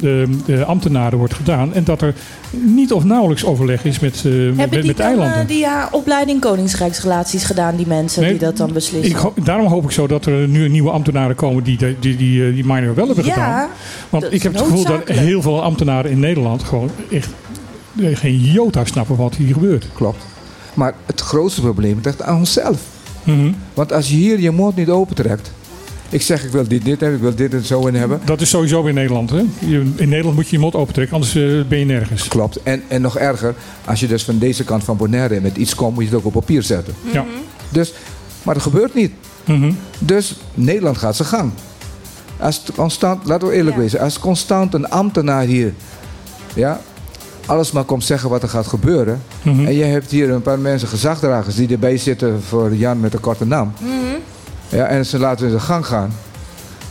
eh, 0.48 0.62
ambtenaren 0.62 1.18
wordt 1.18 1.34
gedaan. 1.34 1.74
En 1.74 1.84
dat 1.84 2.02
er 2.02 2.14
niet 2.52 2.94
of 2.94 3.04
nauwelijks 3.04 3.46
overleg 3.46 3.86
is 3.86 4.00
met, 4.00 4.16
eh, 4.26 4.32
met, 4.32 4.58
Hebben 4.58 4.78
die 4.80 4.88
met 4.88 4.98
dan 4.98 5.06
eilanden. 5.08 5.42
eh, 5.42 5.48
die 5.48 5.58
ja, 5.58 5.90
opleiding 5.92 6.40
Koningsrijksrelaties 6.42 7.44
gedaan, 7.44 7.76
die 7.76 7.88
mensen 7.88 8.22
Nee, 8.22 8.30
die 8.32 8.40
dat 8.40 8.58
dan 8.58 8.74
beslissen? 8.74 9.12
Ik 9.12 9.18
ho- 9.18 9.34
daarom 9.44 9.68
hoop 9.68 9.84
ik 9.84 9.92
zo 9.92 10.08
dat 10.08 10.26
er 10.26 10.48
nu 10.48 10.70
nieuwe 10.70 10.90
ambtenaren 10.90 11.36
komen 11.36 11.64
die 11.64 11.78
die, 11.78 11.96
die, 12.18 12.46
eh, 12.48 12.54
die 12.54 12.66
minor 12.66 12.96
wel 12.96 13.06
hebben 13.08 13.26
Ja, 13.26 13.34
gedaan. 13.34 13.70
Want 14.10 14.34
ik 14.34 14.44
heb 14.44 14.54
het 14.54 14.62
gevoel 14.62 14.86
dat 14.86 15.08
heel 15.08 15.42
veel 15.42 15.64
ambtenaren 15.64 16.12
in 16.12 16.20
Nederland 16.20 16.64
gewoon 16.64 16.90
echt 17.12 17.30
geen 18.14 18.38
jota 18.40 18.86
snappen 18.86 19.16
wat 19.16 19.36
hier 19.36 19.54
gebeurt. 19.54 19.86
Klopt. 19.94 20.26
Maar 20.74 20.94
het 21.06 21.22
grootste 21.22 21.62
probleem 21.62 22.00
ligt 22.04 22.22
aan 22.22 22.38
onszelf. 22.38 22.82
Mhm. 23.24 23.52
Want 23.74 23.94
als 23.94 24.10
je 24.10 24.16
hier 24.16 24.40
je 24.40 24.52
mond 24.52 24.76
niet 24.76 24.90
opentrekt. 24.90 25.52
Ik 26.14 26.22
zeg 26.22 26.44
ik 26.44 26.52
wil 26.52 26.68
dit, 26.68 26.86
dit 26.86 27.00
hebben, 27.00 27.18
ik 27.18 27.24
wil 27.24 27.36
dit 27.36 27.54
en 27.54 27.66
zo 27.66 27.88
in 27.88 27.96
hebben. 27.96 28.22
Dat 28.26 28.42
is 28.42 28.50
sowieso 28.50 28.86
in 28.86 28.94
Nederland. 28.94 29.30
Hè? 29.30 29.44
In 29.96 30.10
Nederland 30.10 30.36
moet 30.36 30.46
je 30.46 30.56
je 30.56 30.60
mond 30.62 30.76
opentrekken, 30.76 31.16
anders 31.16 31.36
eh, 31.36 31.44
ben 31.68 31.80
je 31.80 31.86
nergens. 31.86 32.28
Klopt. 32.28 32.64
En, 32.64 32.84
en 32.88 33.02
nog 33.02 33.18
erger, 33.18 33.56
als 33.86 34.00
je 34.00 34.08
dus 34.08 34.24
van 34.24 34.38
deze 34.38 34.64
kant 34.64 34.84
van 34.84 34.98
Bonaire 34.98 35.42
met 35.42 35.58
iets 35.58 35.76
komt, 35.76 35.94
moet 35.94 36.04
je 36.04 36.10
het 36.10 36.20
ook 36.20 36.26
op 36.26 36.34
papier 36.34 36.64
zetten. 36.64 36.94
Ja. 37.12 37.26
Dus, 37.70 37.94
maar 38.44 38.54
dat 38.54 38.64
gebeurt 38.64 38.94
niet. 38.94 39.12
Mhm. 39.46 39.72
Dus 40.00 40.36
Nederland 40.54 40.98
gaat 40.98 41.16
zijn 41.16 41.28
gang. 41.28 41.52
Als 42.40 42.62
het 42.66 42.76
constant, 42.76 43.26
laten 43.26 43.48
we 43.48 43.54
eerlijk 43.54 43.76
Ja. 43.76 43.82
wezen, 43.82 44.00
als 44.00 44.20
constant 44.20 44.74
een 44.74 44.90
ambtenaar 44.90 45.44
hier 45.44 45.74
ja, 46.54 46.82
alles 47.46 47.72
maar 47.72 47.84
komt 47.84 48.04
zeggen 48.04 48.30
wat 48.30 48.44
er 48.44 48.50
gaat 48.50 48.68
gebeuren. 48.68 49.22
Mhm. 49.42 49.66
En 49.66 49.74
je 49.74 49.84
hebt 49.84 50.12
hier 50.12 50.30
een 50.30 50.42
paar 50.42 50.60
mensen, 50.60 50.88
gezagdragers, 50.88 51.56
die 51.56 51.68
erbij 51.68 51.98
zitten 51.98 52.42
voor 52.42 52.76
Jan 52.76 53.00
met 53.00 53.14
een 53.14 53.20
korte 53.20 53.46
naam. 53.46 53.74
Ja, 54.74 54.86
en 54.86 55.06
ze 55.06 55.20
laten 55.20 55.48
in 55.48 55.54
de 55.54 55.60
gang 55.60 55.86
gaan. 55.86 56.14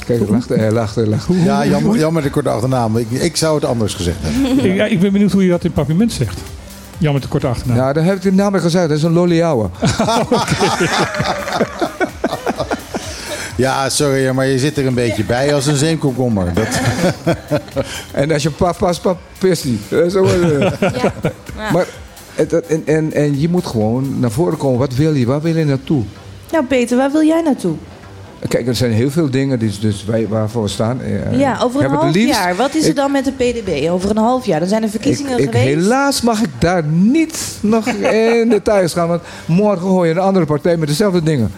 Kijk, 0.06 0.18
hij 0.18 0.28
lacht, 0.28 0.48
hij 0.48 0.70
lacht, 0.70 0.94
hij 0.94 1.06
lacht. 1.06 1.26
Ja, 1.28 1.66
Jan, 1.66 1.98
Jan 1.98 2.12
met 2.12 2.22
de 2.22 2.30
korte 2.30 2.48
achternaam. 2.48 2.96
Ik, 2.96 3.10
ik 3.10 3.36
zou 3.36 3.54
het 3.54 3.64
anders 3.64 3.94
gezegd 3.94 4.16
hebben. 4.20 4.64
Ik, 4.70 4.74
ja, 4.74 4.84
ik 4.84 5.00
ben 5.00 5.12
benieuwd 5.12 5.32
hoe 5.32 5.42
je 5.42 5.50
dat 5.50 5.60
in 5.60 5.66
het 5.66 5.74
papierment 5.74 6.12
zegt. 6.12 6.40
Jan 6.98 7.12
met 7.12 7.22
de 7.22 7.28
korte 7.28 7.46
achternaam. 7.46 7.76
Nou, 7.76 7.92
dan 7.92 8.04
heb 8.04 8.16
ik 8.16 8.22
de 8.22 8.32
naam 8.32 8.54
gezegd. 8.54 8.88
Dat 8.88 8.96
is 8.96 9.02
een 9.02 9.12
lolliouwe. 9.12 9.68
Ja, 13.56 13.88
sorry, 13.88 14.30
maar 14.30 14.46
je 14.46 14.58
zit 14.58 14.76
er 14.76 14.86
een 14.86 14.94
beetje 14.94 15.24
bij 15.24 15.54
als 15.54 15.66
een 15.66 15.76
zeemkomkommer. 15.76 16.52
Dat, 16.54 16.80
En 18.12 18.32
als 18.32 18.42
je 18.42 18.50
paf, 18.50 18.78
pas, 18.78 19.00
paf, 19.00 19.16
pist 19.38 19.66
ook 20.16 20.26
wel, 20.26 20.60
eh. 20.60 20.72
Maar, 21.72 21.86
en, 22.34 22.86
en, 22.86 23.12
en 23.12 23.40
je 23.40 23.48
moet 23.48 23.66
gewoon 23.66 24.20
naar 24.20 24.30
voren 24.30 24.58
komen. 24.58 24.78
Wat 24.78 24.94
wil 24.94 25.14
je? 25.14 25.26
Waar 25.26 25.40
wil 25.40 25.56
je 25.56 25.64
naartoe? 25.64 26.04
Nou 26.52 26.64
Peter, 26.64 26.96
waar 26.96 27.12
wil 27.12 27.22
jij 27.24 27.42
naartoe? 27.42 27.74
Kijk, 28.48 28.66
er 28.66 28.74
zijn 28.74 28.92
heel 28.92 29.10
veel 29.10 29.30
dingen 29.30 29.58
die, 29.58 29.72
dus 29.80 30.04
wij, 30.04 30.28
waarvoor 30.28 30.62
we 30.62 30.68
staan. 30.68 31.00
Eh, 31.02 31.38
ja, 31.38 31.58
over 31.62 31.84
een 31.84 31.90
half 31.90 32.14
liefst- 32.14 32.38
jaar. 32.38 32.56
Wat 32.56 32.74
is 32.74 32.82
er 32.82 32.88
ik- 32.88 32.96
dan 32.96 33.12
met 33.12 33.24
de 33.24 33.32
PDB? 33.32 33.88
Over 33.90 34.10
een 34.10 34.16
half 34.16 34.46
jaar. 34.46 34.60
Dan 34.60 34.68
zijn 34.68 34.82
er 34.82 34.88
verkiezingen 34.88 35.38
ik, 35.38 35.44
geweest. 35.44 35.64
helaas 35.64 36.20
mag 36.20 36.42
ik 36.42 36.50
daar 36.58 36.84
niet 36.84 37.58
nog 37.60 37.86
in 38.42 38.48
details 38.48 38.92
gaan. 38.92 39.08
Want 39.08 39.22
morgen 39.46 39.86
gooi 39.88 40.08
je 40.08 40.14
een 40.14 40.20
andere 40.20 40.46
partij 40.46 40.76
met 40.76 40.88
dezelfde 40.88 41.22
dingen. 41.22 41.52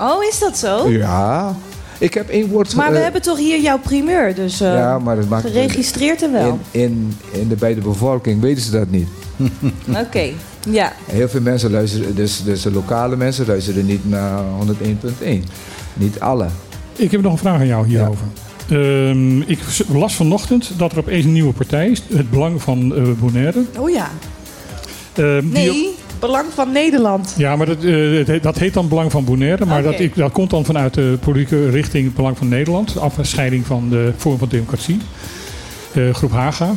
Oh, 0.00 0.24
is 0.24 0.38
dat 0.38 0.58
zo? 0.58 0.88
Ja. 0.88 1.54
Ik 1.98 2.14
heb 2.14 2.28
één 2.28 2.48
woord... 2.48 2.74
Maar 2.74 2.90
we 2.90 2.96
eh, 2.96 3.02
hebben 3.02 3.22
toch 3.22 3.38
hier 3.38 3.60
jouw 3.60 3.78
primeur, 3.78 4.34
dus 4.34 4.60
eh, 4.60 4.74
Ja, 4.74 4.98
maar 4.98 5.16
dat 5.16 5.28
maakt 5.28 5.46
geregistreerd 5.46 6.22
en 6.22 6.32
wel. 6.32 6.58
in, 6.70 6.80
in, 6.82 7.16
in 7.30 7.48
de, 7.48 7.54
bij 7.54 7.74
de 7.74 7.80
bevolking 7.80 8.40
weten 8.40 8.62
ze 8.62 8.70
dat 8.70 8.90
niet. 8.90 9.08
Oké, 10.04 10.28
ja. 10.70 10.92
Heel 11.04 11.28
veel 11.28 11.40
mensen 11.40 11.70
luisteren, 11.70 12.14
dus, 12.14 12.42
dus 12.42 12.62
de 12.62 12.72
lokale 12.72 13.16
mensen 13.16 13.46
luisteren 13.46 13.86
niet 13.86 14.08
naar 14.08 14.42
101.1. 15.22 15.28
Niet 15.94 16.20
alle. 16.20 16.46
Ik 16.96 17.10
heb 17.10 17.22
nog 17.22 17.32
een 17.32 17.38
vraag 17.38 17.60
aan 17.60 17.66
jou 17.66 17.86
hierover. 17.86 18.26
Ehm, 18.70 19.40
ik 19.40 19.58
las 19.92 20.14
vanochtend 20.14 20.70
dat 20.76 20.92
er 20.92 20.98
opeens 20.98 21.24
een 21.24 21.32
nieuwe 21.32 21.52
partij 21.52 21.88
is. 21.88 22.02
Het 22.14 22.30
Belang 22.30 22.62
van 22.62 22.94
eh 22.94 23.02
Bonaire. 23.18 23.64
Oh 23.78 23.90
ja. 23.90 24.10
Ehm, 25.14 25.40
die 25.40 25.50
Nee, 25.52 25.94
Belang 26.18 26.46
van 26.54 26.72
Nederland. 26.72 27.34
Ja, 27.36 27.56
maar 27.56 27.66
dat, 27.66 27.84
eh, 27.84 28.42
dat 28.42 28.58
heet 28.58 28.74
dan 28.74 28.88
Belang 28.88 29.10
van 29.10 29.24
Bonaire. 29.24 29.64
Maar 29.64 29.78
Oké. 29.80 29.90
dat, 29.90 30.00
ik, 30.00 30.14
dat 30.14 30.32
komt 30.32 30.50
dan 30.50 30.64
vanuit 30.64 30.94
de 30.94 31.18
politieke 31.20 31.70
richting 31.70 32.14
Belang 32.14 32.38
van 32.38 32.48
Nederland. 32.48 32.92
De 32.92 33.00
afscheiding 33.00 33.66
van 33.66 33.88
de 33.88 34.12
Forum 34.16 34.38
van 34.38 34.48
Democratie. 34.48 34.98
Eh, 35.92 36.14
groep 36.14 36.32
Haga. 36.32 36.74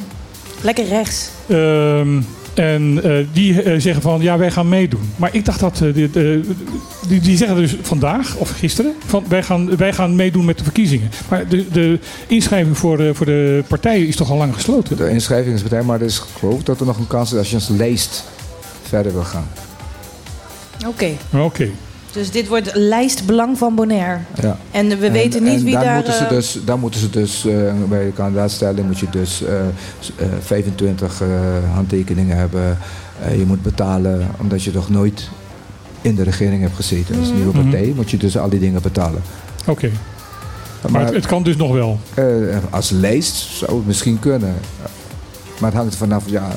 Lekker 0.61 0.87
rechts. 0.87 1.29
Ehm, 1.47 2.21
en 2.53 2.99
eh, 3.03 3.25
die 3.33 3.61
eh, 3.61 3.79
zeggen 3.79 4.01
van 4.01 4.21
ja, 4.21 4.37
wij 4.37 4.51
gaan 4.51 4.69
meedoen. 4.69 5.11
Maar 5.15 5.29
ik 5.35 5.45
dacht 5.45 5.59
dat. 5.59 5.77
dit, 5.93 6.15
eh, 6.15 6.23
die, 7.07 7.19
die 7.19 7.37
zeggen 7.37 7.57
dus 7.57 7.75
vandaag 7.81 8.35
of 8.35 8.49
gisteren. 8.49 8.93
Van 9.05 9.23
wij 9.27 9.43
gaan, 9.43 9.77
wij 9.77 9.93
gaan 9.93 10.15
meedoen 10.15 10.45
met 10.45 10.57
de 10.57 10.63
verkiezingen. 10.63 11.09
Maar 11.29 11.47
de, 11.47 11.65
de 11.71 11.99
inschrijving 12.27 12.77
voor, 12.77 12.97
de- 12.97 13.13
voor 13.15 13.25
de 13.25 13.63
partijen 13.67 14.07
is 14.07 14.15
toch 14.15 14.31
al 14.31 14.37
lang 14.37 14.53
gesloten? 14.53 14.97
De 14.97 15.09
inschrijving 15.09 15.55
is 15.55 15.63
meteen, 15.63 15.85
maar 15.85 15.99
er 15.99 16.05
is 16.05 16.21
geloof 16.39 16.63
dat 16.63 16.79
er 16.79 16.85
nog 16.85 16.97
een 16.97 17.07
kans 17.07 17.31
is 17.31 17.37
als 17.37 17.49
je 17.49 17.55
als 17.55 17.67
lijst 17.67 18.23
verder 18.87 19.11
wil 19.13 19.23
gaan. 19.23 19.47
Oké, 20.87 21.09
Oké. 21.33 21.69
Dus 22.13 22.31
dit 22.31 22.47
wordt 22.47 22.71
lijst 22.75 23.25
Belang 23.25 23.57
van 23.57 23.75
Bonaire. 23.75 24.19
Ja. 24.41 24.57
En 24.71 24.87
we 24.99 25.05
En- 25.05 25.11
weten 25.11 25.43
niet 25.43 25.57
en 25.59 25.63
wie 25.63 25.73
dan 25.73 25.83
daar... 25.83 25.95
Moeten 25.95 26.13
ze 26.13 26.23
eh, 26.23 26.29
dus, 26.29 26.57
dan 26.65 26.79
moeten 26.79 26.99
ze 26.99 27.09
dus 27.09 27.45
eh, 27.45 27.53
bij 27.89 28.05
de 28.05 28.11
kandidaatstelling 28.11 28.87
moet 28.87 28.99
je 28.99 29.07
dus 29.11 29.43
eh, 29.43 29.53
s- 29.99 30.11
eh, 30.15 30.25
25 30.41 31.21
eh, 31.21 31.27
handtekeningen 31.73 32.37
hebben. 32.37 32.77
Eh, 33.23 33.37
je 33.37 33.45
moet 33.45 33.61
betalen 33.61 34.27
omdat 34.39 34.63
je 34.63 34.71
nog 34.73 34.89
nooit 34.89 35.29
in 36.01 36.15
de 36.15 36.23
regering 36.23 36.61
hebt 36.61 36.75
gezeten. 36.75 37.19
Als 37.19 37.31
nieuwe 37.31 37.53
Mhm. 37.53 37.61
partij 37.61 37.93
moet 37.95 38.11
je 38.11 38.17
dus 38.17 38.37
al 38.37 38.49
die 38.49 38.59
dingen 38.59 38.81
betalen. 38.81 39.21
Oké. 39.67 39.89
Maar, 40.81 40.91
Maar 40.91 41.05
het, 41.05 41.13
het 41.15 41.25
kan 41.25 41.43
dus 41.43 41.55
nog 41.55 41.71
wel. 41.73 41.99
eh, 42.13 42.25
als 42.69 42.89
lijst 42.89 43.35
zou 43.35 43.75
het 43.77 43.85
misschien 43.87 44.19
kunnen. 44.19 44.53
Maar 45.59 45.69
het 45.69 45.79
hangt 45.79 45.91
er 45.93 45.99
vanaf, 45.99 46.23
ja, 46.25 46.47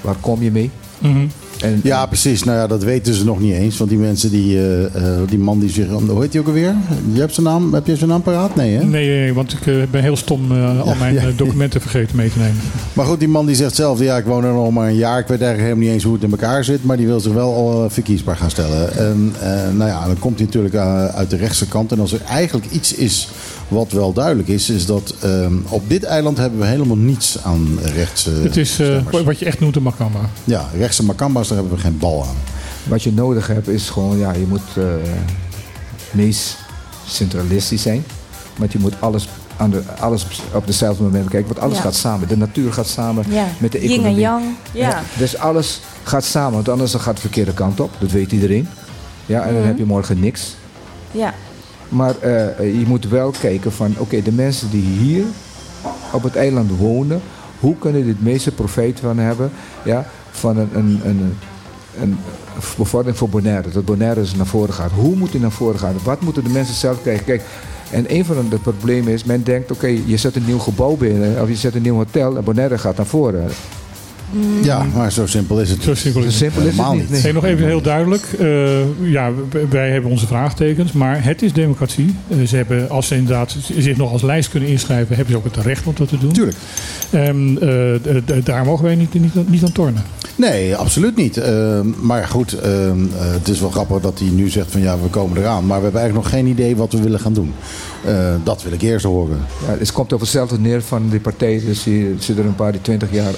waar 0.00 0.14
kom 0.20 0.42
je 0.42 0.50
mee? 0.50 0.70
Mhm. 0.98 1.26
En, 1.62 1.80
ja, 1.82 2.06
precies. 2.06 2.44
Nou 2.44 2.58
ja, 2.58 2.66
dat 2.66 2.82
weten 2.82 3.14
ze 3.14 3.24
nog 3.24 3.40
niet 3.40 3.54
eens. 3.54 3.78
Want 3.78 3.90
die 3.90 3.98
mensen, 3.98 4.30
die, 4.30 4.56
eh, 4.56 4.84
eh, 4.84 5.28
die 5.28 5.38
man 5.38 5.58
die 5.58 5.70
zich... 5.70 5.88
Hoe 5.88 6.20
heet 6.20 6.32
hij 6.32 6.40
ook 6.40 6.46
alweer? 6.46 6.74
Je 7.12 7.20
hebt 7.20 7.34
zijn 7.34 7.46
naam, 7.46 7.74
heb 7.74 7.86
je 7.86 7.96
zijn 7.96 8.10
naam 8.10 8.22
paraat? 8.22 8.54
Nee, 8.54 8.76
hè? 8.76 8.84
Nee, 8.84 9.08
nee, 9.08 9.34
want 9.34 9.52
ik 9.52 9.66
eh, 9.66 9.74
ben 9.90 10.02
heel 10.02 10.16
stom 10.16 10.52
al 10.80 10.94
mijn 10.98 11.14
ja. 11.14 11.22
documenten 11.36 11.80
vergeten 11.80 12.16
mee 12.16 12.30
te 12.30 12.38
nemen. 12.38 12.56
Maar 12.92 13.06
goed, 13.06 13.18
die 13.18 13.28
man 13.28 13.46
die 13.46 13.54
zegt 13.54 13.74
zelf... 13.74 14.00
Ja, 14.00 14.16
ik 14.16 14.24
woon 14.24 14.44
er 14.44 14.52
nog 14.52 14.70
maar 14.70 14.88
een 14.88 14.94
jaar. 14.94 15.18
Ik 15.18 15.26
weet 15.26 15.40
eigenlijk 15.40 15.60
helemaal 15.60 15.84
niet 15.84 15.94
eens 15.94 16.04
hoe 16.04 16.14
het 16.14 16.22
in 16.22 16.30
elkaar 16.30 16.64
zit. 16.64 16.84
Maar 16.84 16.96
die 16.96 17.06
wil 17.06 17.20
zich 17.20 17.32
wel 17.32 17.54
al 17.54 17.90
verkiesbaar 17.90 18.36
gaan 18.36 18.50
stellen. 18.50 18.96
En 18.96 19.32
nou 19.76 19.90
ja, 19.90 20.06
dan 20.06 20.18
komt 20.18 20.36
hij 20.36 20.46
natuurlijk 20.46 20.74
uit 21.14 21.30
de 21.30 21.36
rechtse 21.36 21.68
kant. 21.68 21.92
En 21.92 22.00
als 22.00 22.12
er 22.12 22.20
eigenlijk 22.28 22.66
iets 22.70 22.94
is 22.94 23.28
wat 23.68 23.92
wel 23.92 24.12
duidelijk 24.12 24.48
is... 24.48 24.70
is 24.70 24.86
dat 24.86 25.14
op 25.68 25.82
dit 25.88 26.04
eiland 26.04 26.38
hebben 26.38 26.58
we 26.58 26.66
helemaal 26.66 26.96
niets 26.96 27.38
aan 27.42 27.78
rechtse 27.94 28.30
het 28.30 28.56
is 28.56 28.80
wat 29.24 29.38
je 29.38 29.44
echt 29.44 29.60
noemt 29.60 29.76
een 29.76 29.82
makamba. 29.82 30.20
Ja, 30.44 30.68
rechtse 30.78 31.04
Makamba's, 31.04 31.51
daar 31.54 31.60
hebben 31.62 31.78
we 31.78 31.84
geen 31.84 31.98
bal 31.98 32.22
aan. 32.28 32.36
Wat 32.88 33.02
je 33.02 33.12
nodig 33.12 33.46
hebt 33.46 33.68
is 33.68 33.90
gewoon, 33.90 34.18
ja, 34.18 34.32
je 34.32 34.46
moet 34.48 34.60
eh 34.76 34.84
meest 36.10 36.56
centralistisch 37.06 37.82
zijn. 37.82 38.04
Want 38.56 38.72
je 38.72 38.78
moet 38.78 38.94
alles, 39.00 39.28
aan 39.56 39.70
de, 39.70 39.82
alles 40.00 40.26
op 40.52 40.66
dezelfde 40.66 41.02
moment 41.02 41.28
kijken. 41.28 41.48
Want 41.48 41.60
alles 41.60 41.76
Ja. 41.76 41.82
gaat 41.82 41.94
samen. 41.94 42.28
De 42.28 42.36
natuur 42.36 42.72
gaat 42.72 42.86
samen 42.86 43.24
ja. 43.28 43.46
met 43.58 43.72
de 43.72 43.80
Yin 43.80 43.90
economie. 43.90 44.14
en 44.14 44.20
yang. 44.20 44.44
Ja. 44.72 45.02
Dus 45.18 45.36
alles 45.36 45.80
gaat 46.02 46.24
samen. 46.24 46.52
Want 46.52 46.68
anders 46.68 46.90
dan 46.90 47.00
gaat 47.00 47.12
het 47.14 47.16
de 47.22 47.28
verkeerde 47.28 47.52
kant 47.54 47.80
op. 47.80 47.90
Dat 47.98 48.10
weet 48.10 48.32
iedereen. 48.32 48.68
Ja, 49.26 49.40
en 49.42 49.48
dan 49.48 49.58
Mhm. 49.58 49.66
heb 49.66 49.78
je 49.78 49.84
morgen 49.84 50.20
niks. 50.20 50.54
ja. 51.10 51.34
Maar 51.88 52.14
eh, 52.20 52.78
je 52.80 52.84
moet 52.86 53.08
wel 53.08 53.30
kijken 53.40 53.72
van, 53.72 53.94
oké, 53.98 54.22
de 54.22 54.32
mensen 54.32 54.70
die 54.70 54.82
hier 54.82 55.24
op 56.12 56.22
het 56.22 56.36
eiland 56.36 56.70
wonen, 56.78 57.22
hoe 57.62 57.76
kunnen 57.78 58.02
die 58.02 58.12
het 58.12 58.22
meeste 58.22 58.52
profijt 58.52 59.00
van 59.00 59.18
hebben, 59.18 59.50
ja, 59.84 60.06
van 60.30 60.56
een, 60.56 60.68
een, 60.74 61.00
een, 61.04 61.36
een 62.00 62.18
bevordering 62.76 63.18
voor 63.18 63.28
Bonaire, 63.28 63.70
dat 63.70 63.84
Bonaire 63.84 64.20
dus 64.20 64.34
naar 64.34 64.46
voren 64.46 64.74
gaat. 64.74 64.90
Hoe 64.90 65.16
moet 65.16 65.32
die 65.32 65.40
naar 65.40 65.50
voren 65.50 65.78
gaan? 65.78 65.94
Wat 66.04 66.20
moeten 66.20 66.44
de 66.44 66.50
mensen 66.50 66.74
zelf 66.74 67.02
krijgen? 67.02 67.24
Kijk, 67.24 67.42
en 67.90 68.14
een 68.14 68.24
van 68.24 68.48
de 68.48 68.58
problemen 68.58 69.12
is, 69.12 69.24
men 69.24 69.44
denkt, 69.44 69.70
oké, 69.70 69.86
je 69.86 70.16
zet 70.16 70.36
een 70.36 70.44
nieuw 70.46 70.58
gebouw 70.58 70.96
binnen, 70.96 71.42
of 71.42 71.48
je 71.48 71.56
zet 71.56 71.74
een 71.74 71.82
nieuw 71.82 71.94
hotel, 71.94 72.36
en 72.36 72.44
Bonaire 72.44 72.78
gaat 72.78 72.96
naar 72.96 73.06
voren. 73.06 73.48
Ja, 74.62 74.86
maar 74.94 75.12
zo 75.12 75.26
simpel 75.26 75.60
is 75.60 75.70
het. 75.70 75.82
Zo 75.82 75.94
simpel 75.94 76.20
Zo 76.22 76.28
is 76.28 76.34
het. 76.34 76.42
simpel 76.42 76.60
is 76.60 76.66
het 76.66 76.76
Helemaal 76.76 76.94
niet. 76.96 77.10
niet. 77.10 77.22
Hey, 77.22 77.32
nog 77.32 77.44
even 77.44 77.66
heel 77.66 77.80
duidelijk. 77.82 78.22
eh, 78.38 79.10
ja, 79.10 79.30
wij 79.70 79.90
hebben 79.90 80.10
onze 80.10 80.26
vraagtekens, 80.26 80.92
maar 80.92 81.24
het 81.24 81.42
is 81.42 81.52
democratie. 81.52 82.14
Eh, 82.28 82.36
ze 82.46 82.56
hebben, 82.56 82.90
als 82.90 83.06
ze 83.06 83.14
inderdaad 83.16 83.56
zich 83.78 83.96
nog 83.96 84.12
als 84.12 84.22
lijst 84.22 84.48
kunnen 84.50 84.68
inschrijven, 84.68 85.16
hebben 85.16 85.32
ze 85.34 85.38
ook 85.38 85.54
het 85.56 85.64
recht 85.64 85.86
om 85.86 85.92
dat 85.96 86.08
te 86.08 86.18
doen. 86.18 86.32
Tuurlijk. 86.32 86.56
En 87.10 87.58
eh, 87.60 88.12
d- 88.22 88.26
d- 88.26 88.46
daar 88.46 88.64
mogen 88.64 88.84
wij 88.84 88.94
niet, 88.94 89.14
niet, 89.14 89.48
niet 89.48 89.62
aan 89.64 89.72
tornen. 89.72 90.02
Nee, 90.36 90.76
absoluut 90.76 91.16
niet. 91.16 91.36
Ehm, 91.36 91.86
maar 92.00 92.24
goed, 92.28 92.52
ehm, 92.52 92.70
eh, 92.70 93.32
het 93.32 93.48
is 93.48 93.60
wel 93.60 93.70
grappig 93.70 94.00
dat 94.00 94.18
hij 94.18 94.28
nu 94.28 94.48
zegt 94.48 94.70
van 94.70 94.80
ja, 94.80 94.96
we 95.02 95.08
komen 95.08 95.38
eraan. 95.38 95.66
Maar 95.66 95.76
we 95.78 95.82
hebben 95.82 96.00
eigenlijk 96.00 96.30
nog 96.30 96.38
geen 96.40 96.46
idee 96.50 96.76
wat 96.76 96.92
we 96.92 97.02
willen 97.02 97.20
gaan 97.20 97.32
doen. 97.32 97.52
Eh, 98.04 98.14
dat 98.44 98.62
wil 98.62 98.72
ik 98.72 98.82
eerst 98.82 99.04
horen. 99.04 99.38
Ja, 99.66 99.76
het 99.78 99.92
komt 99.92 100.12
op 100.12 100.20
hetzelfde 100.20 100.58
neer 100.58 100.82
van 100.82 101.08
die 101.10 101.20
partijen. 101.20 101.64
Dus 101.64 101.84
hier 101.84 102.06
zitten 102.18 102.38
er 102.44 102.50
een 102.50 102.54
paar 102.54 102.72
die 102.72 102.80
20 102.80 103.12
jaar 103.12 103.32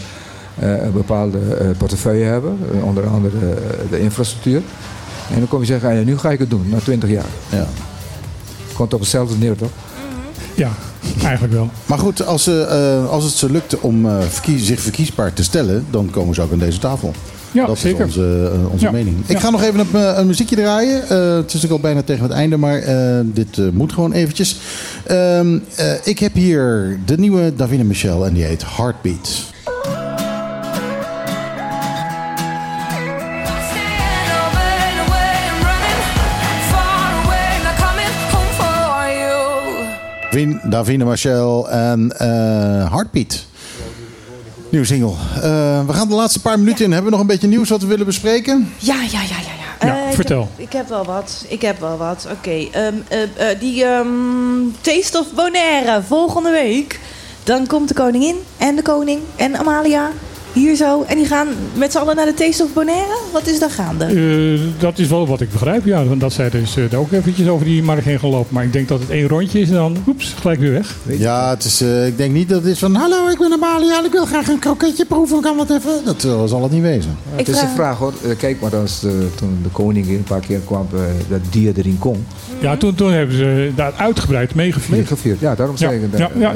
een 0.59 0.93
bepaalde 0.93 1.39
eh, 1.39 1.67
portefeuille 1.79 2.25
hebben. 2.25 2.59
Eh, 2.75 2.85
onder 2.85 3.07
andere 3.07 3.37
eh, 3.39 3.91
de 3.91 4.01
infrastructuur. 4.01 4.63
En 5.33 5.39
dan 5.39 5.49
kom 5.49 5.61
je 5.61 5.67
zeggen, 5.67 5.89
ah, 5.89 5.95
ja, 5.95 6.03
nu 6.03 6.19
ga 6.19 6.31
ik 6.31 6.39
het 6.39 6.51
doen, 6.51 6.65
na 6.69 6.79
20 6.79 7.09
jaar. 7.11 7.25
Ja. 7.49 7.67
Komt 8.73 8.95
op 8.95 9.01
hetzelfde 9.01 9.37
neer, 9.39 9.57
toch? 9.57 9.71
Ja, 10.55 10.71
eigenlijk 11.23 11.53
wel. 11.53 11.71
Maar 11.87 11.99
goed, 11.99 12.27
als, 12.27 12.43
ze, 12.43 12.61
eh, 12.63 13.11
als 13.11 13.25
het 13.25 13.33
ze 13.33 13.51
lukt 13.51 13.81
om 13.81 14.07
eh, 14.07 14.19
zich 14.57 14.81
verkiesbaar 14.81 15.33
te 15.33 15.45
stellen, 15.45 15.85
dan 15.91 16.11
komen 16.11 16.35
ze 16.35 16.43
ook 16.43 16.53
aan 16.53 16.59
deze 16.59 16.79
tafel. 16.79 17.13
Ja, 17.53 17.67
dat 17.67 17.79
zeker. 17.79 18.07
is 18.07 18.17
onze, 18.17 18.51
eh, 18.55 18.73
onze 18.73 18.85
Ja. 18.85 18.91
mening. 18.91 19.17
Ik 19.27 19.33
Ja. 19.37 19.41
ga 19.41 19.51
nog 19.51 19.63
even 19.63 19.81
een, 19.81 19.87
eh, 19.95 20.19
een 20.19 20.27
muziekje 20.27 20.57
draaien. 20.57 21.09
Eh, 21.09 21.35
het 21.37 21.55
is 21.55 21.65
ook 21.65 21.71
al 21.71 21.81
bijna 21.81 22.03
tegen 22.03 22.23
het 22.23 22.33
einde, 22.33 22.57
maar 22.57 22.79
eh, 22.79 23.21
dit 23.25 23.59
eh, 23.59 23.65
moet 23.73 23.93
gewoon 23.93 24.13
eventjes. 24.13 24.57
Ehm, 25.07 25.59
eh, 25.77 25.93
ik 26.05 26.19
heb 26.19 26.35
hier 26.35 26.99
de 27.05 27.17
nieuwe 27.19 27.53
Davine 27.57 27.85
Michel 27.85 28.27
en 28.27 28.33
die 28.35 28.45
heet 28.45 28.65
Heartbeat. 28.77 29.43
Davine- 40.35 40.61
Davine 40.69 41.05
Michel 41.05 41.69
en 41.71 42.13
eh, 42.19 42.29
Heartbeat. 42.93 43.45
Nieuwe 44.71 44.87
single. 44.87 45.13
Eh, 45.35 45.87
we 45.87 45.93
gaan 45.93 46.09
de 46.09 46.15
laatste 46.15 46.41
paar 46.41 46.59
minuten 46.59 46.85
in. 46.85 46.93
Hebben 46.93 47.11
we 47.11 47.17
nog 47.17 47.21
een 47.27 47.33
beetje 47.33 47.47
nieuws 47.49 47.69
wat 47.69 47.81
we 47.81 47.87
willen 47.87 48.07
bespreken? 48.07 48.73
Ja, 48.79 48.95
ja, 48.95 49.03
ja, 49.03 49.19
ja. 49.21 49.37
ja. 49.81 49.87
Ja, 49.87 50.03
Eh, 50.03 50.09
ik 50.09 50.15
vertel. 50.15 50.41
heb- 50.57 50.67
Ik 50.67 50.73
heb, 50.73 50.89
wel 50.89 51.05
wat. 51.05 51.45
Ik 51.49 51.63
heb 51.63 51.81
wel 51.81 51.97
wat. 51.97 52.27
Oké. 52.31 52.51
ehm, 52.51 52.95
eh, 53.09 53.23
eh, 53.23 53.61
die 53.61 53.85
ehm, 53.85 54.09
Taste 54.81 55.19
of 55.19 55.27
Bonaire 55.35 56.03
volgende 56.03 56.51
week. 56.51 57.01
Dan 57.45 57.67
komt 57.67 57.89
de 57.89 57.95
koningin 57.95 58.37
en 58.59 58.77
de 58.77 58.83
koning 58.83 59.21
en 59.37 59.57
Amalia 59.59 60.11
hier 60.55 60.77
zo. 60.77 61.03
En 61.07 61.17
die 61.17 61.27
gaan 61.27 61.49
met 61.75 61.93
z'n 61.93 61.99
allen 61.99 62.17
naar 62.17 62.27
de 62.27 62.35
Taste 62.35 62.63
of 62.63 62.73
Bonaire. 62.73 63.17
Wat 63.33 63.47
is 63.47 63.59
daar 63.59 63.71
gaande? 63.71 64.05
Eh, 64.05 64.61
dat 64.81 64.99
is 64.99 65.09
wel 65.09 65.27
wat 65.27 65.41
ik 65.41 65.51
begrijp, 65.53 65.85
ja. 65.85 66.03
Dat 66.19 66.33
zij 66.33 66.51
dus 66.51 66.77
eh, 66.77 66.85
daar 66.91 67.01
ook 67.01 67.13
eventjes 67.13 67.49
over 67.49 67.67
die 67.67 67.83
markt 67.83 68.05
heen 68.05 68.19
gaan 68.19 68.31
lopen. 68.31 68.55
Maar 68.55 68.65
ik 68.65 68.73
denk 68.73 68.89
dat 68.89 69.01
het 69.01 69.11
één 69.11 69.29
rondje 69.29 69.61
is 69.61 69.69
en 69.69 69.75
dan, 69.75 69.97
oeps, 70.07 70.35
gelijk 70.41 70.61
weer 70.61 70.73
weg. 70.73 70.97
Ja, 71.19 71.51
het 71.51 71.65
is, 71.65 71.81
eh, 71.81 72.07
ik 72.07 72.17
denk 72.17 72.33
niet 72.33 72.49
dat 72.49 72.63
het 72.63 72.71
is 72.73 72.79
van... 72.79 72.95
Hallo, 72.95 73.29
ik 73.29 73.39
ben 73.39 73.53
Amalia 73.53 73.99
en 73.99 74.05
ik 74.05 74.13
wil 74.13 74.25
graag 74.27 74.49
een 74.49 74.59
kroketje 74.59 75.05
proeven. 75.05 75.41
Kan 75.41 75.57
wat 75.57 75.71
even? 75.71 75.91
Dat 76.05 76.21
zal 76.51 76.63
het 76.63 76.73
niet 76.73 76.83
wezen. 76.83 77.17
Ja, 77.31 77.37
het 77.39 77.49
is 77.49 77.61
een 77.61 77.69
vraag 77.69 77.99
hoor. 77.99 78.13
Kijk 78.39 78.61
maar, 78.61 78.77
als 78.77 79.01
de, 79.01 79.27
toen 79.35 79.59
de 79.63 79.69
koning 79.69 80.09
een 80.09 80.25
paar 80.25 80.41
keer 80.41 80.59
kwam, 80.65 80.87
dat 81.29 81.41
dier 81.51 81.73
erin 81.77 81.99
kon. 81.99 82.27
Ja, 82.61 82.77
toen, 82.77 82.95
toen 82.95 83.13
hebben 83.13 83.37
ze 83.37 83.71
daar 83.77 83.93
uitgebreid 83.97 84.55
meegevierd. 84.55 84.99
Meegevierd, 84.99 85.41
ja, 85.41 85.55
daarom 85.55 85.77
Ja, 85.79 85.89
zeg 85.89 85.97
ik 86.01 86.01
het. 86.11 86.19
ja, 86.19 86.31
ja, 86.39 86.53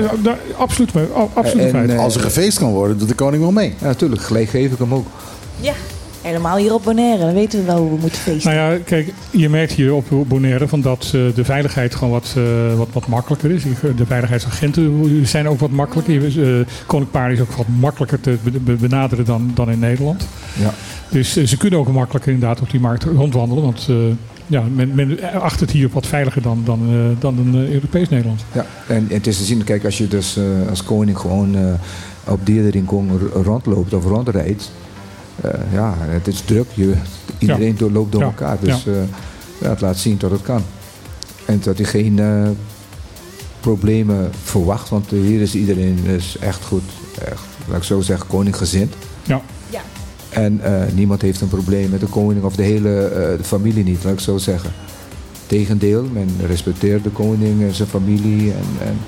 absoluut, 0.56 0.94
mee, 0.94 1.04
a- 1.16 1.28
absoluut 1.34 1.64
En, 1.64 1.70
feit. 1.70 1.98
Als 1.98 2.14
er 2.14 2.20
gefeest 2.20 2.58
kan 2.58 2.70
worden, 2.72 2.98
doet 2.98 3.08
de 3.08 3.14
koning 3.14 3.42
wel 3.42 3.52
mee. 3.52 3.74
Ja, 3.88 3.94
natuurlijk, 3.94 4.22
gelijk 4.22 4.48
geef 4.48 4.72
ik 4.72 4.78
hem 4.78 4.94
ook. 4.94 5.06
Ja, 5.60 5.72
helemaal 6.22 6.56
hier 6.56 6.74
op 6.74 6.82
Bonaire. 6.84 7.24
Dan 7.24 7.34
weten 7.34 7.58
we 7.58 7.64
wel 7.64 7.78
hoe 7.78 7.90
we 7.90 8.00
moeten 8.00 8.20
feesten. 8.20 8.54
Nou 8.54 8.72
ja, 8.72 8.78
kijk, 8.84 9.12
je 9.30 9.48
merkt 9.48 9.72
hier 9.72 9.94
op 9.94 10.04
Bonaire 10.26 10.68
van 10.68 10.80
dat 10.80 11.04
eh, 11.04 11.20
de 11.34 11.44
veiligheid 11.44 11.94
gewoon 11.94 12.12
wat, 12.12 12.34
eh, 12.36 12.42
wat, 12.76 12.88
wat 12.92 13.06
makkelijker 13.06 13.50
is. 13.50 13.62
De 13.96 14.06
veiligheidsagenten 14.06 15.26
zijn 15.26 15.48
ook 15.48 15.58
wat 15.60 15.70
makkelijker. 15.70 16.36
Uh, 16.36 16.66
Koninkpaar 16.86 17.32
is 17.32 17.40
ook 17.40 17.52
wat 17.52 17.66
makkelijker 17.80 18.20
te 18.20 18.36
be- 18.42 18.50
be- 18.50 18.74
benaderen 18.74 19.24
dan, 19.24 19.50
dan 19.54 19.70
in 19.70 19.78
Nederland. 19.78 20.26
Ja. 20.60 20.74
Dus 21.10 21.36
eh, 21.36 21.46
ze 21.46 21.56
kunnen 21.56 21.78
ook 21.78 21.92
makkelijker 21.92 22.32
inderdaad 22.32 22.60
op 22.60 22.70
die 22.70 22.80
markt 22.80 23.04
rondwandelen. 23.04 23.62
Want 23.62 23.86
eh, 23.90 23.96
ja, 24.46 24.62
men, 24.74 24.94
men 24.94 25.18
acht 25.40 25.60
het 25.60 25.70
hier 25.70 25.88
wat 25.92 26.06
veiliger 26.06 26.42
dan, 26.42 26.62
dan, 26.64 26.80
eh, 26.88 27.20
dan 27.20 27.38
een 27.38 27.54
eh, 27.66 27.72
Europees 27.72 28.08
Nederland. 28.08 28.44
Ja, 28.52 28.66
en, 28.86 28.96
en 29.08 29.14
het 29.16 29.26
is 29.26 29.36
te 29.38 29.44
zien, 29.44 29.64
kijk, 29.64 29.84
als 29.84 29.98
je 29.98 30.08
dus 30.08 30.36
eh, 30.36 30.44
als 30.70 30.82
koning 30.84 31.18
gewoon 31.18 31.56
eh, 31.56 31.62
op 32.28 32.46
dierrincon 32.46 33.10
r- 33.18 33.38
rondloopt 33.42 33.92
of 33.94 34.04
rondrijdt. 34.04 34.70
eh, 35.40 35.50
ja, 35.72 35.94
het 35.98 36.26
is 36.26 36.40
druk. 36.40 36.66
Je, 36.74 36.94
iedereen 37.38 37.76
door- 37.76 37.90
loopt 37.90 38.12
door 38.12 38.20
Ja, 38.20 38.26
elkaar. 38.26 38.56
Dus 38.60 38.84
ja. 38.84 38.90
eh, 38.92 38.98
ja, 39.60 39.68
het 39.68 39.80
laat 39.80 39.96
zien 39.98 40.18
dat 40.18 40.30
het 40.30 40.42
kan. 40.42 40.62
En 41.44 41.60
dat 41.62 41.76
hij 41.78 41.86
geen 41.86 42.18
eh, 42.18 42.48
problemen 43.60 44.30
verwacht. 44.42 44.88
Want 44.88 45.10
hier 45.10 45.40
is 45.40 45.54
iedereen 45.54 45.98
is 46.04 46.36
echt 46.40 46.64
goed. 46.64 46.82
Echt, 47.24 47.42
laat 47.68 47.76
ik 47.76 47.82
zo 47.82 48.00
zeggen, 48.00 48.26
koninggezind. 48.26 48.94
Ja. 49.22 49.40
Ja. 49.70 49.80
En 50.30 50.60
eh, 50.62 50.92
niemand 50.94 51.22
heeft 51.22 51.40
een 51.40 51.48
probleem 51.48 51.90
met 51.90 52.00
de 52.00 52.06
koning 52.06 52.44
of 52.44 52.56
de 52.56 52.62
hele 52.62 53.04
eh, 53.04 53.36
de 53.38 53.44
familie 53.44 53.84
niet, 53.84 54.04
laat 54.04 54.12
ik 54.12 54.20
zo 54.20 54.38
zeggen. 54.38 54.70
Tegendeel, 55.46 56.04
men 56.12 56.28
respecteert 56.46 57.04
de 57.04 57.10
koning 57.10 57.62
en 57.62 57.74
zijn 57.74 57.88
familie. 57.88 58.52
En, 58.52 58.86
en 58.88 58.98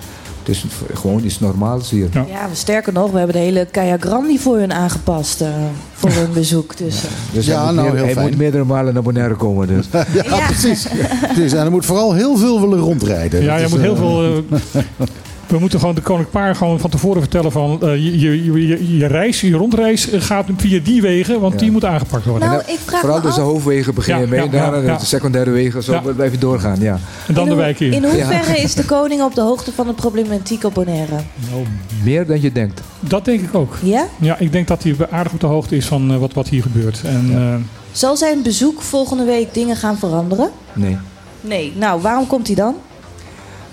het 0.40 0.48
is 0.48 0.64
v- 0.68 0.98
gewoon 0.98 1.24
iets 1.24 1.40
normaals 1.40 1.90
hier. 1.90 2.08
Ja. 2.12 2.24
Ja, 2.28 2.48
we- 2.48 2.54
sterker 2.56 2.92
nog, 2.92 3.10
we 3.10 3.18
hebben 3.18 3.36
de 3.36 3.42
hele 3.42 3.66
Kaya 3.70 3.96
Grandi 4.00 4.38
voor 4.38 4.56
hun 4.58 4.72
aangepast. 4.72 5.40
eh, 5.40 5.48
voor 5.92 6.10
hun 6.10 6.32
bezoek. 6.32 6.76
Dus, 6.76 7.04
eh, 7.04 7.10
Dus 7.32 7.46
Ja, 7.46 7.56
hij, 7.64 7.66
moet, 7.66 7.74
nou, 7.82 7.96
heel 7.96 8.04
hij 8.04 8.12
fijn. 8.14 8.28
moet 8.28 8.36
meerdere 8.38 8.64
malen 8.64 8.94
naar 8.94 9.02
Bonaire 9.02 9.34
komen. 9.34 9.66
Dus. 9.66 9.86
ja, 9.92 10.04
Ja. 10.36 10.46
precies. 10.46 10.86
precies. 11.32 11.52
En 11.52 11.64
er 11.64 11.70
moet 11.70 11.84
vooral 11.86 12.12
heel 12.14 12.36
veel 12.36 12.60
willen 12.60 12.78
rondrijden. 12.78 13.42
Ja, 13.42 13.56
je 13.56 13.66
moet 13.70 13.80
heel 13.80 13.92
eh, 13.92 13.98
veel. 13.98 14.44
eh, 15.50 15.54
we 15.54 15.58
moeten 15.60 15.78
gewoon 15.80 15.94
de 15.94 16.00
koninkpaar 16.00 16.54
gewoon 16.56 16.80
van 16.80 16.90
tevoren 16.90 17.20
vertellen 17.20 17.52
van 17.52 17.78
eh, 17.82 17.96
je, 17.96 18.20
je, 18.20 18.66
je, 18.66 18.96
je 18.96 19.06
reis, 19.06 19.40
je 19.40 19.52
rondreis 19.56 20.10
eh, 20.10 20.20
gaat 20.20 20.46
via 20.56 20.80
die 20.84 21.02
wegen, 21.02 21.40
want 21.40 21.52
Ja. 21.52 21.58
die 21.58 21.70
moet 21.70 21.84
aangepakt 21.84 22.24
worden. 22.24 22.48
nou, 22.48 22.62
ik 22.66 22.78
vraag 22.84 23.00
Vooral 23.00 23.20
dus 23.20 23.34
de 23.34 23.40
hoofdwegen 23.40 23.94
begin 23.94 24.14
je 24.14 24.20
Ja, 24.22 24.28
mee, 24.28 24.40
ja, 24.42 24.46
daarna 24.48 24.76
ja, 24.76 24.82
ja. 24.82 24.96
de 24.96 25.04
secundaire 25.04 25.50
wegen, 25.50 25.82
zo 25.82 26.00
je 26.32 26.38
doorgaan. 26.38 26.80
Ja. 26.80 26.98
en 27.26 27.34
dan 27.34 27.44
in 27.44 27.50
de 27.50 27.56
wijk 27.56 27.80
in. 27.80 27.92
In 27.92 28.04
hoeverre 28.04 28.56
is 28.56 28.74
de 28.74 28.84
koning 28.84 29.22
op 29.22 29.34
de 29.34 29.40
hoogte 29.40 29.72
van 29.72 29.86
de 29.86 29.92
problematiek 29.92 30.64
op 30.64 30.74
Bonaire? 30.74 31.14
Nou, 31.50 31.64
Meer 32.04 32.26
dan 32.26 32.40
je 32.40 32.52
denkt. 32.52 32.80
dat 33.00 33.24
denk 33.24 33.40
ik 33.40 33.54
ook. 33.54 33.76
Ja? 33.82 34.06
Ja, 34.20 34.38
ik 34.38 34.52
denk 34.52 34.68
dat 34.68 34.82
hij 34.82 34.96
aardig 35.10 35.32
op 35.32 35.40
de 35.40 35.46
hoogte 35.46 35.76
is 35.76 35.86
van 35.86 36.10
eh, 36.10 36.16
wat, 36.16 36.32
wat 36.32 36.48
hier 36.48 36.62
gebeurt. 36.62 37.00
En, 37.04 37.28
eh, 37.34 37.54
Zal 37.92 38.16
zijn 38.16 38.42
bezoek 38.42 38.82
volgende 38.82 39.24
week 39.24 39.54
dingen 39.54 39.76
gaan 39.76 39.98
veranderen? 39.98 40.50
Nee. 40.72 40.96
Nee. 41.40 41.72
Nou, 41.76 42.00
waarom 42.02 42.26
komt 42.26 42.46
hij 42.46 42.56
dan? 42.56 42.74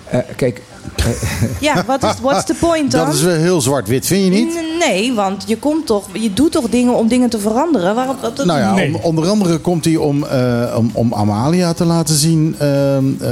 Eh, 0.09 0.19
kijk, 0.35 0.61
Ja, 1.59 1.83
wat 1.87 2.03
is 2.03 2.13
what's 2.21 2.45
the 2.45 2.53
point 2.59 2.91
dan? 2.91 3.05
Dat 3.05 3.15
is 3.15 3.21
wel 3.21 3.35
heel 3.35 3.61
zwart-wit, 3.61 4.05
vind 4.07 4.23
je 4.23 4.29
niet? 4.29 4.53
N- 4.53 4.65
Nee, 4.79 5.13
want 5.13 5.43
je 5.47 5.57
komt 5.57 5.85
toch, 5.85 6.07
je 6.13 6.33
doet 6.33 6.51
toch 6.51 6.69
dingen 6.69 6.93
om 6.95 7.07
dingen 7.07 7.29
te 7.29 7.39
veranderen. 7.39 7.95
Waarom? 7.95 8.15
Dat, 8.21 8.45
Nou 8.45 8.59
ja, 8.59 8.73
Nee. 8.73 8.97
onder 9.01 9.29
andere 9.29 9.57
komt 9.57 9.85
hij 9.85 9.95
om, 9.95 10.23
eh, 10.25 10.73
om, 10.77 10.89
om 10.93 11.13
Amalia 11.13 11.73
te 11.73 11.85
laten 11.85 12.15
zien 12.15 12.55
ehm, 12.59 13.05
eh, 13.19 13.29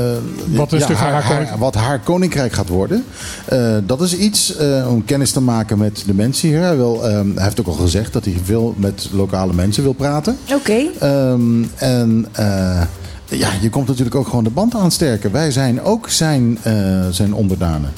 Wat 0.55 0.67
stuk 0.67 0.81
van 0.83 0.95
haar 0.95 1.23
koninkrijk. 1.27 1.59
wat 1.59 1.75
haar 1.75 1.99
koninkrijk 1.99 2.53
gaat 2.53 2.67
worden. 2.69 3.03
Eh, 3.45 3.75
dat 3.85 4.01
is 4.01 4.15
iets 4.15 4.55
eh, 4.55 4.87
om 4.91 5.05
kennis 5.05 5.31
te 5.31 5.41
maken 5.41 5.77
met 5.77 6.03
de 6.05 6.13
mensen 6.13 6.49
hier. 6.49 6.59
Hij, 6.61 6.75
wil, 6.75 7.05
ehm, 7.07 7.27
hij 7.35 7.43
heeft 7.43 7.59
ook 7.59 7.67
al 7.67 7.73
gezegd 7.73 8.13
dat 8.13 8.25
hij 8.25 8.37
veel 8.43 8.73
met 8.77 9.07
lokale 9.11 9.53
mensen 9.53 9.83
wil 9.83 9.93
praten. 9.93 10.37
Oké. 10.53 10.77
Ehm, 10.99 11.63
en 11.75 12.25
eh, 12.31 12.81
ja, 13.25 13.49
je 13.61 13.69
komt 13.69 13.87
natuurlijk 13.87 14.15
ook 14.15 14.27
gewoon 14.27 14.43
de 14.43 14.49
band 14.49 14.75
aansterken. 14.75 15.31
Wij 15.31 15.51
zijn 15.51 15.81
ook 15.81 16.09
zijn, 16.09 16.57
eh, 16.61 17.07
zijn 17.09 17.33
onderdanen. 17.33 17.93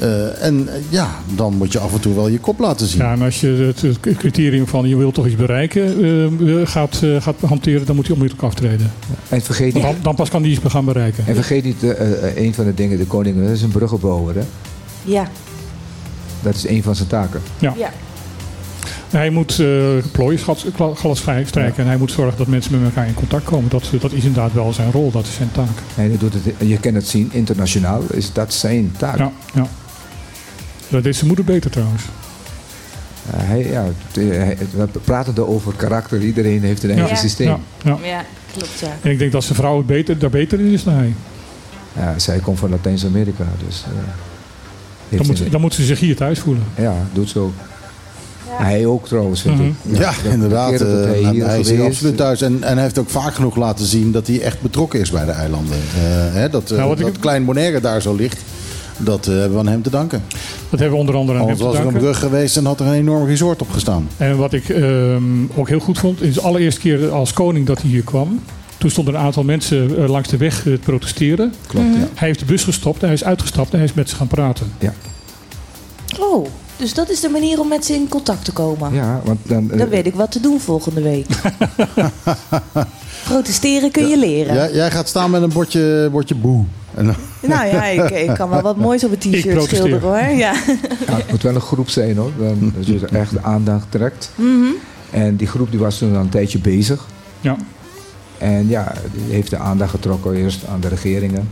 Eh, 0.00 0.42
en 0.42 0.68
eh, 0.68 0.74
ja, 0.88 1.10
dan 1.34 1.56
moet 1.56 1.72
je 1.72 1.78
af 1.78 1.92
en 1.92 2.00
toe 2.00 2.14
wel 2.14 2.28
je 2.28 2.38
kop 2.38 2.58
laten 2.58 2.86
zien. 2.86 3.00
ja, 3.00 3.12
en 3.12 3.22
als 3.22 3.40
je 3.40 3.46
het, 3.46 3.80
het 3.80 4.16
criterium 4.16 4.66
van 4.66 4.88
je 4.88 4.96
wilt 4.96 5.14
toch 5.14 5.26
iets 5.26 5.36
bereiken 5.36 6.04
eh, 6.48 6.66
gaat, 6.66 7.02
gaat 7.18 7.34
hanteren, 7.46 7.86
dan 7.86 7.96
moet 7.96 8.06
hij 8.06 8.14
onmiddellijk 8.14 8.48
aftreden. 8.48 8.92
en 9.28 9.42
vergeet 9.42 9.74
niet, 9.74 9.82
dan, 9.82 9.94
dan 10.02 10.14
pas 10.14 10.30
kan 10.30 10.42
hij 10.42 10.50
iets 10.50 10.60
gaan 10.64 10.84
bereiken. 10.84 11.26
en 11.26 11.34
vergeet 11.34 11.64
niet 11.64 11.82
een 12.36 12.54
van 12.54 12.64
de 12.64 12.74
dingen, 12.74 12.98
de 12.98 13.06
koning 13.06 13.42
dat 13.42 13.50
is 13.50 13.62
een 13.62 13.70
bruggenbouwer. 13.70 14.34
Hè? 14.34 14.42
Ja. 15.04 15.28
Dat 16.42 16.54
is 16.54 16.68
een 16.68 16.82
van 16.82 16.94
zijn 16.94 17.08
taken. 17.08 17.40
Ja. 17.58 17.74
ja. 17.76 17.90
Hij 19.10 19.30
moet 19.30 19.58
uh, 19.58 20.02
plooien, 20.12 20.38
glas 20.94 21.20
vrij 21.20 21.44
strijken 21.44 21.82
en 21.82 21.88
hij 21.88 21.96
moet 21.98 22.10
zorgen 22.12 22.38
dat 22.38 22.46
mensen 22.46 22.72
met 22.72 22.82
elkaar 22.84 23.06
in 23.06 23.14
contact 23.14 23.44
komen. 23.44 23.70
Dat, 23.70 23.90
dat 24.00 24.12
is 24.12 24.24
inderdaad 24.24 24.52
wel 24.52 24.72
zijn 24.72 24.92
rol, 24.92 25.10
dat 25.10 25.26
is 25.26 25.34
zijn 25.34 25.50
taak. 25.52 25.68
En 25.96 26.16
doet 26.18 26.32
het, 26.34 26.42
je 26.68 26.78
kan 26.78 26.94
het 26.94 27.08
zien, 27.08 27.28
internationaal 27.32 28.02
is 28.10 28.32
dat 28.32 28.52
zijn 28.54 28.92
taak. 28.98 29.18
Ja, 29.18 29.32
ja. 29.54 29.66
Dat 30.88 31.02
deed 31.02 31.14
zijn 31.14 31.26
moeder 31.26 31.44
beter 31.44 31.70
trouwens. 31.70 32.02
Uh, 32.02 33.40
hij, 33.40 33.66
ja, 33.70 33.84
hij- 34.14 34.56
we 34.76 34.86
praten 35.04 35.34
er 35.36 35.46
over 35.48 35.72
karakter. 35.76 36.20
Iedereen 36.22 36.62
heeft 36.62 36.82
een 36.82 36.90
eigen 36.90 37.08
Ja. 37.08 37.14
systeem. 37.16 37.48
Ja, 37.48 37.58
ja. 37.84 37.98
Ja, 38.02 38.24
klopt 38.52 38.78
ja. 38.80 38.96
En 39.02 39.10
ik 39.10 39.18
denk 39.18 39.32
dat 39.32 39.44
zijn 39.44 39.54
vrouw 39.54 39.82
beter, 39.82 40.18
daar 40.18 40.30
beter 40.30 40.60
in 40.60 40.66
is 40.72 40.84
dan 40.84 40.94
hij. 40.94 41.14
Ja, 41.96 42.18
zij 42.18 42.38
komt 42.38 42.58
van 42.58 42.70
Latijns-Amerika, 42.70 43.44
dus... 43.66 43.84
eh, 45.10 45.16
Dan 45.18 45.26
moet, 45.26 45.50
dan 45.50 45.60
moet 45.60 45.74
ze 45.74 45.84
zich 45.84 46.00
hier 46.00 46.16
thuis 46.16 46.38
voelen. 46.38 46.64
Ja, 46.76 46.94
doet 47.12 47.28
zo. 47.28 47.52
Hij 48.52 48.86
ook 48.86 49.06
trouwens, 49.06 49.44
ik. 49.44 49.52
Ja, 49.82 50.12
de 50.22 50.28
inderdaad. 50.28 50.78
dat 50.78 50.88
eh, 50.88 50.94
hij 50.94 51.22
hij, 51.22 51.32
hier 51.32 51.58
is 51.58 51.70
hier 51.70 51.84
absoluut 51.84 52.16
thuis. 52.16 52.42
En, 52.42 52.62
en 52.62 52.72
hij 52.74 52.82
heeft 52.82 52.98
ook 52.98 53.10
vaak 53.10 53.34
genoeg 53.34 53.56
laten 53.56 53.86
zien 53.86 54.12
dat 54.12 54.26
hij 54.26 54.40
echt 54.40 54.60
betrokken 54.62 55.00
is 55.00 55.10
bij 55.10 55.24
de 55.24 55.30
eilanden. 55.30 55.76
Eh, 55.76 56.34
hè, 56.34 56.48
dat 56.48 56.70
eh, 56.70 56.78
Nou, 56.78 56.92
ik- 56.92 56.98
dat 57.00 57.18
Klein 57.18 57.44
Bonaire 57.44 57.80
daar 57.80 58.02
zo 58.02 58.14
ligt. 58.14 58.38
Dat 58.98 59.26
eh, 59.26 59.32
hebben 59.34 59.52
we 59.52 59.58
aan 59.58 59.66
hem 59.68 59.82
te 59.82 59.90
danken. 59.90 60.22
Dat 60.70 60.80
hebben 60.80 60.90
we 60.90 60.96
onder 60.96 61.14
andere 61.14 61.38
aan 61.38 61.44
hem 61.44 61.52
Anders 61.52 61.58
te 61.58 61.64
was 61.64 61.74
er 61.74 61.80
een 61.80 61.84
danken. 61.92 62.02
brug 62.02 62.18
geweest 62.18 62.56
en 62.56 62.64
had 62.64 62.80
er 62.80 62.86
een 62.86 62.92
enorm 62.92 63.26
resort 63.26 63.60
op 63.62 63.70
gestaan. 63.70 64.08
En 64.16 64.36
wat 64.36 64.52
ik 64.52 64.68
ehm, 64.68 65.22
ook 65.54 65.68
heel 65.68 65.78
goed 65.80 65.98
vond, 65.98 66.22
is 66.22 66.34
de 66.34 66.40
allereerste 66.40 66.80
keer 66.80 67.10
als 67.10 67.32
koning 67.32 67.66
dat 67.66 67.80
hij 67.82 67.90
hier 67.90 68.02
kwam. 68.04 68.40
Toen 68.78 68.90
stonden 68.90 69.14
een 69.14 69.20
aantal 69.20 69.42
mensen 69.42 70.06
langs 70.08 70.28
de 70.28 70.36
weg 70.36 70.62
te 70.62 70.78
protesteren. 70.84 71.52
Klopt, 71.66 71.86
ja. 71.94 72.08
Hij 72.14 72.28
heeft 72.28 72.38
de 72.38 72.44
bus 72.44 72.64
gestopt, 72.64 73.00
hij 73.00 73.12
is 73.12 73.24
uitgestapt 73.24 73.70
en 73.72 73.76
hij 73.78 73.86
is 73.86 73.94
met 73.94 74.08
ze 74.08 74.16
gaan 74.16 74.26
praten. 74.26 74.72
Oh, 76.20 76.46
dus 76.80 76.94
dat 76.94 77.10
is 77.10 77.20
de 77.20 77.28
manier 77.28 77.60
om 77.60 77.68
met 77.68 77.84
ze 77.84 77.94
in 77.94 78.08
contact 78.08 78.44
te 78.44 78.52
komen. 78.52 78.94
Ja, 78.94 79.20
want 79.24 79.38
dan... 79.42 79.70
eh, 79.72 79.78
Dan 79.78 79.88
weet 79.88 80.06
ik 80.06 80.14
wat 80.14 80.32
te 80.32 80.40
doen 80.40 80.60
volgende 80.60 81.02
week. 81.02 81.26
Protesteren 83.24 83.90
kun 83.90 84.08
je 84.08 84.18
leren. 84.18 84.54
Jij, 84.54 84.72
jij 84.72 84.90
gaat 84.90 85.08
staan 85.08 85.30
met 85.30 85.42
een 85.42 85.52
bordje, 85.52 86.08
bordje 86.12 86.34
boe. 86.34 86.64
Nou 87.42 87.66
ja, 87.66 87.84
ik, 87.84 88.10
ik 88.10 88.34
kan 88.34 88.48
wel 88.50 88.60
wat 88.60 88.76
moois 88.76 89.04
op 89.04 89.10
een 89.10 89.18
t-shirt 89.18 89.62
schilderen 89.62 90.00
hoor. 90.00 90.16
Ja. 90.18 90.52
ja, 91.06 91.16
het 91.16 91.30
moet 91.30 91.42
wel 91.42 91.54
een 91.54 91.60
groep 91.60 91.88
zijn 91.90 92.16
hoor. 92.16 92.30
Dan, 92.38 92.72
dat 92.76 92.86
je 92.86 93.06
echt 93.12 93.30
de 93.32 93.42
aandacht 93.42 93.86
trekt. 93.88 94.30
Mhm. 94.34 94.64
En 95.10 95.36
die 95.36 95.46
groep 95.46 95.70
die 95.70 95.80
was 95.80 95.98
toen 95.98 96.14
al 96.14 96.20
een 96.20 96.28
tijdje 96.28 96.58
bezig. 96.58 97.06
Ja. 97.40 97.56
En 98.40 98.68
ja, 98.68 98.92
die 99.12 99.34
heeft 99.34 99.50
de 99.50 99.56
aandacht 99.56 99.90
getrokken 99.90 100.34
eerst 100.34 100.66
aan 100.66 100.80
de 100.80 100.88
regeringen. 100.88 101.48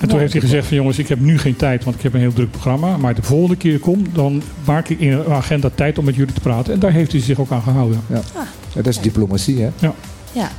En 0.00 0.08
toen 0.08 0.18
heeft 0.18 0.32
hij 0.32 0.40
gezegd 0.40 0.66
van 0.66 0.76
jongens, 0.76 0.98
ik 0.98 1.08
heb 1.08 1.20
nu 1.20 1.38
geen 1.38 1.56
tijd, 1.56 1.84
want 1.84 1.96
ik 1.96 2.02
heb 2.02 2.14
een 2.14 2.20
heel 2.20 2.32
druk 2.32 2.50
programma. 2.50 2.96
Maar 2.96 3.14
de 3.14 3.22
volgende 3.22 3.56
keer 3.56 3.78
kom, 3.78 4.06
dan 4.12 4.42
maak 4.64 4.88
ik 4.88 5.00
in 5.00 5.12
een 5.12 5.32
agenda 5.32 5.70
tijd 5.74 5.98
om 5.98 6.04
met 6.04 6.14
jullie 6.14 6.34
te 6.34 6.40
praten. 6.40 6.72
En 6.72 6.78
daar 6.78 6.92
heeft 6.92 7.12
hij 7.12 7.20
zich 7.20 7.38
ook 7.40 7.50
aan 7.50 7.62
gehouden. 7.62 8.00
Ja. 8.06 8.20
Dat 8.74 8.86
is 8.86 9.00
diplomatie 9.00 9.60
hè. 9.62 9.70
ja. 10.32 10.50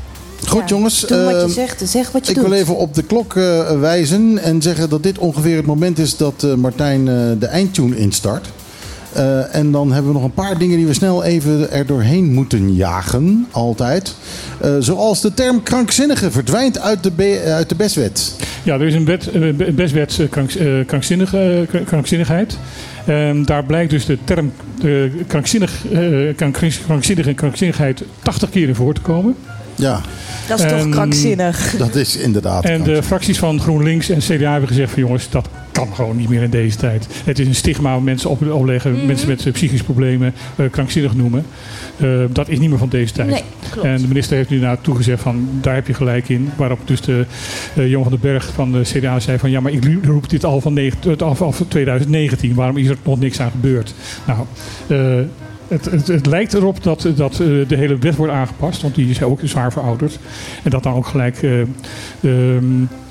Goed 0.45 0.59
Ja, 0.59 0.65
jongens, 0.75 0.99
Doe 0.99 1.23
wat 1.23 1.33
je 1.33 1.39
ehm, 1.39 1.49
zegt 1.49 1.81
zeg 1.85 2.11
wat 2.11 2.25
je 2.25 2.31
ik 2.31 2.37
doet. 2.37 2.47
wil 2.47 2.57
even 2.57 2.75
op 2.75 2.93
de 2.93 3.03
klok 3.03 3.35
eh, 3.35 3.79
wijzen 3.79 4.37
en 4.37 4.61
zeggen 4.61 4.89
dat 4.89 5.03
dit 5.03 5.17
ongeveer 5.17 5.55
het 5.55 5.65
moment 5.65 5.99
is 5.99 6.17
dat 6.17 6.43
eh, 6.43 6.53
Martijn 6.53 7.07
eh, 7.07 7.15
de 7.39 7.45
eindtune 7.45 7.97
instart. 7.97 8.47
Eh, 9.13 9.55
en 9.55 9.71
dan 9.71 9.91
hebben 9.91 10.11
we 10.11 10.17
nog 10.17 10.27
een 10.27 10.33
paar 10.33 10.57
dingen 10.57 10.77
die 10.77 10.85
we 10.87 10.93
snel 10.93 11.23
even 11.23 11.71
er 11.71 11.85
doorheen 11.85 12.33
moeten 12.33 12.75
jagen, 12.75 13.47
altijd. 13.51 14.15
Eh, 14.61 14.71
zoals 14.79 15.21
de 15.21 15.33
term 15.33 15.63
krankzinnige 15.63 16.31
verdwijnt 16.31 16.79
uit 16.79 17.03
de, 17.03 17.11
be- 17.11 17.41
uit 17.45 17.69
de 17.69 17.75
bestwet. 17.75 18.35
Ja, 18.63 18.73
er 18.73 18.87
is 18.87 18.93
een 18.93 19.05
wet, 19.05 19.27
eh, 19.31 19.53
be- 19.53 19.71
bestwet 19.71 20.19
krank, 20.29 20.51
krankzinnige, 20.85 21.67
krankzinnigheid. 21.85 22.57
Ehm, 23.05 23.43
daar 23.43 23.63
blijkt 23.63 23.89
dus 23.91 24.05
de 24.05 24.17
term 24.23 24.51
eh, 24.83 24.91
krankzinnig, 25.27 25.71
eh, 25.91 26.35
krank- 26.35 26.57
krankzinnige 26.85 27.29
en 27.29 27.35
krankzinnigheid 27.35 28.03
80 28.23 28.49
keer 28.49 28.67
in 28.67 28.75
voor 28.75 28.93
te 28.93 29.01
komen. 29.01 29.35
Ja, 29.75 30.01
Dat 30.47 30.59
is 30.59 30.65
toch 30.69 30.79
En- 30.81 30.89
krankzinnig. 30.91 31.75
dat 31.77 31.95
is 31.95 32.15
inderdaad. 32.17 32.63
En 32.65 32.83
de 32.83 33.03
fracties 33.03 33.39
van 33.39 33.59
GroenLinks 33.61 34.09
en 34.09 34.19
CDA 34.19 34.51
hebben 34.51 34.67
gezegd 34.67 34.91
van 34.91 35.01
jongens, 35.01 35.29
dat 35.29 35.47
kan 35.77 35.95
gewoon 35.95 36.17
niet 36.17 36.29
meer 36.29 36.41
in 36.43 36.49
deze 36.49 36.77
tijd. 36.77 37.07
Het 37.23 37.39
is 37.39 37.47
een 37.47 37.55
stigma 37.55 37.95
om 37.95 38.03
mensen 38.03 38.29
op, 38.29 38.51
opleggen, 38.51 38.91
Mhm. 38.91 39.05
mensen 39.05 39.27
met 39.27 39.45
eh, 39.45 39.53
psychische 39.53 39.83
problemen 39.85 40.33
eh, 40.55 40.65
krankzinnig 40.71 41.15
noemen. 41.15 41.45
Eh, 41.97 42.09
dat 42.29 42.49
is 42.49 42.59
niet 42.59 42.69
meer 42.69 42.77
van 42.77 42.89
deze 42.89 43.13
tijd. 43.13 43.29
Nee. 43.29 43.43
En 43.83 44.01
de 44.01 44.07
minister 44.07 44.37
heeft 44.37 44.49
nu 44.49 44.55
inderdaad 44.55 44.83
toegezegd 44.83 45.21
van 45.21 45.49
daar 45.61 45.75
heb 45.75 45.87
je 45.87 45.93
gelijk 45.93 46.29
in. 46.29 46.49
Waarop 46.55 46.79
dus 46.85 47.01
de 47.01 47.25
Jon 47.73 48.03
van 48.03 48.11
den 48.11 48.21
Berg 48.21 48.51
van 48.53 48.71
de 48.71 48.81
CDA 48.83 49.19
zei 49.19 49.37
van 49.37 49.49
ja, 49.51 49.59
maar 49.59 49.71
ik 49.71 49.83
roep 50.05 50.29
dit 50.29 50.45
al 50.45 50.61
van, 50.61 50.73
negen- 50.73 51.17
al 51.19 51.35
van 51.35 51.53
2019. 51.67 52.53
Waarom 52.53 52.77
is 52.77 52.87
er 52.87 52.97
nog 53.03 53.19
niks 53.19 53.39
aan 53.39 53.51
gebeurd? 53.51 53.93
Nou, 54.27 54.45
het, 55.67 55.85
het, 55.85 56.07
het 56.07 56.25
lijkt 56.25 56.53
erop 56.53 56.83
dat, 56.83 57.07
dat 57.15 57.31
eh, 57.31 57.37
de 57.67 57.75
hele 57.75 57.97
wet 57.97 58.15
wordt 58.15 58.33
aangepast, 58.33 58.81
want 58.81 58.95
die 58.95 59.09
is 59.09 59.21
ook 59.21 59.39
zwaar 59.43 59.71
verouderd. 59.71 60.19
En 60.63 60.69
dat 60.71 60.83
dan 60.83 60.93
ook 60.93 61.07
gelijk 61.07 61.43
eh, 61.43 61.59
ehm, 61.61 62.65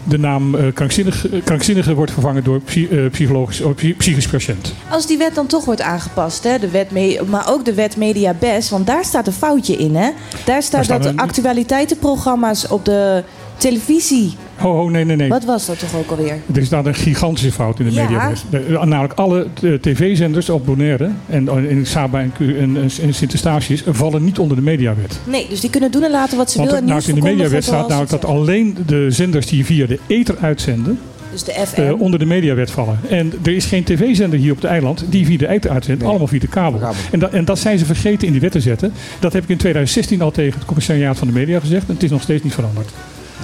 de 0.05 0.19
naam 0.19 0.55
eh, 0.55 0.65
krankzinnig, 0.75 1.27
krankzinnige 1.45 1.95
wordt 1.95 2.13
vervangen 2.13 2.45
door 2.45 2.61
psy- 2.61 3.09
psychologisch, 3.11 3.61
oh, 3.61 3.75
psy- 3.75 3.95
psychisch 3.95 4.29
patiënt. 4.29 4.75
Als 4.89 5.07
die 5.07 5.19
wet 5.19 5.35
dan 5.35 5.47
toch 5.47 5.65
wordt 5.65 5.81
aangepast, 5.81 6.45
hè, 6.45 6.59
de 6.59 6.71
wet 6.71 6.91
me- 6.91 7.23
maar 7.29 7.51
ook 7.53 7.65
de 7.65 7.75
wet 7.75 7.97
Media 7.97 8.35
Best, 8.39 8.71
want 8.71 8.87
daar 8.87 9.05
staat 9.05 9.27
een 9.27 9.33
foutje 9.33 9.77
in. 9.77 9.97
Hè? 9.97 10.11
Daar 10.45 10.63
staat 10.63 10.87
dat 10.89 11.05
een- 11.05 11.17
de 11.17 11.23
actualiteitenprogramma's 11.23 12.71
op 12.71 12.85
de 12.85 13.23
televisie. 13.57 14.35
Oh, 14.63 14.81
oh 14.81 14.91
nee, 14.91 15.05
nee, 15.05 15.17
nee. 15.17 15.29
Wat 15.29 15.45
was 15.45 15.67
dat 15.67 15.79
toch 15.79 15.95
ook 15.97 16.11
alweer? 16.11 16.39
Er 16.55 16.61
is 16.61 16.69
daar 16.69 16.87
een 16.87 16.95
gigantische 16.95 17.53
fout 17.53 17.79
in 17.81 17.85
de 17.87 17.93
Ja. 17.93 18.03
mediawet. 18.03 18.45
De- 18.51 18.79
Namelijk 18.85 19.13
alle 19.13 19.47
eh, 19.63 19.73
tv-zenders 19.75 20.49
op 20.51 20.67
Bonaire 20.67 21.11
en 21.27 21.51
oh, 21.51 21.63
in 21.63 21.87
Saba 21.87 22.21
en, 22.21 22.33
en, 22.39 22.77
en 23.03 23.15
Sint-Eustatius 23.15 23.83
vallen 23.87 24.25
niet 24.25 24.39
onder 24.39 24.57
de 24.57 24.63
mediawet. 24.63 25.19
Nee, 25.25 25.47
dus 25.49 25.61
die 25.61 25.71
kunnen 25.71 25.91
doen 25.91 26.03
en 26.03 26.11
laten 26.11 26.37
wat 26.37 26.51
ze 26.51 26.59
willen. 26.63 26.77
en 26.77 26.85
nou, 26.85 27.03
in 27.07 27.15
de 27.15 27.21
mediawet 27.21 27.65
staat 27.65 27.89
namelijk 27.89 28.11
dat 28.11 28.25
alleen 28.25 28.77
de 28.87 29.07
zenders 29.11 29.47
die 29.47 29.65
via 29.65 29.87
de 29.87 29.99
ether 30.07 30.35
uitzenden. 30.41 30.99
Dus 31.33 31.45
de 31.45 31.53
FM. 31.67 31.81
eh, 31.81 32.01
onder 32.01 32.19
de 32.19 32.25
mediawet 32.27 32.71
vallen. 32.71 32.99
En 33.09 33.33
er 33.43 33.53
is 33.55 33.65
geen 33.65 33.85
tv-zender 33.85 34.39
hier 34.39 34.51
op 34.53 34.57
het 34.61 34.71
eiland 34.71 35.05
die 35.09 35.27
via 35.27 35.39
de 35.39 35.49
ether 35.49 35.71
uitzendt, 35.71 36.01
Nee. 36.01 36.09
allemaal 36.11 36.27
via 36.29 36.39
de 36.41 36.47
kabel. 36.49 36.81
En, 37.11 37.19
dat, 37.19 37.31
en 37.33 37.45
dat 37.45 37.59
zijn 37.59 37.79
ze 37.79 37.85
vergeten 37.85 38.27
in 38.27 38.33
die 38.33 38.41
wet 38.43 38.53
te 38.53 38.61
zetten. 38.61 38.93
Dat 39.21 39.33
heb 39.33 39.43
ik 39.43 39.49
in 39.49 39.57
2016 39.57 40.23
al 40.23 40.31
tegen 40.31 40.55
het 40.59 40.65
commissariaat 40.67 41.19
van 41.19 41.27
de 41.27 41.33
media 41.33 41.61
gezegd 41.61 41.89
en 41.89 41.95
het 41.95 42.03
is 42.03 42.11
nog 42.11 42.23
steeds 42.23 42.43
niet 42.43 42.55
veranderd. 42.55 42.91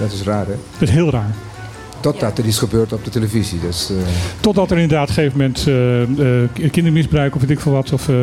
Dat 0.03 0.11
is 0.19 0.23
raar 0.23 0.45
hè. 0.45 0.53
Dat 0.79 0.81
is 0.89 0.89
heel 0.89 1.09
raar. 1.09 1.35
Totdat 1.99 2.37
er 2.37 2.45
iets 2.45 2.57
gebeurt 2.57 2.93
op 2.93 3.03
de 3.03 3.09
televisie. 3.09 3.59
Dus, 3.59 3.89
eh, 3.89 3.95
Totdat 4.39 4.71
er 4.71 4.77
inderdaad 4.77 5.09
op 5.09 5.17
een 5.17 5.23
gegeven 5.23 5.37
moment 5.37 5.67
eh, 5.67 6.63
eh, 6.63 6.71
kindermisbruik 6.71 7.35
of 7.35 7.41
weet 7.41 7.49
ik 7.49 7.59
veel 7.59 7.71
wat, 7.71 7.93
of 7.93 8.01
eh, 8.09 8.15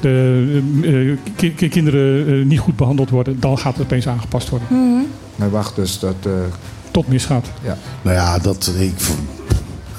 de, 0.00 0.62
eh, 0.82 1.32
ki- 1.36 1.54
ki- 1.54 1.68
kinderen 1.68 2.26
eh, 2.40 2.46
niet 2.46 2.58
goed 2.58 2.76
behandeld 2.76 3.10
worden, 3.10 3.40
dan 3.40 3.58
gaat 3.58 3.74
het 3.74 3.82
opeens 3.82 4.08
aangepast 4.08 4.48
worden. 4.48 4.68
Mhm. 4.70 5.02
maar 5.36 5.50
wacht 5.50 5.76
dus 5.76 5.98
dat... 5.98 6.14
eh, 6.22 6.30
Tot 6.90 7.08
misgaat. 7.08 7.46
Nou 8.02 8.16
ja, 8.16 8.38
dat, 8.38 8.72
ik, 8.78 8.92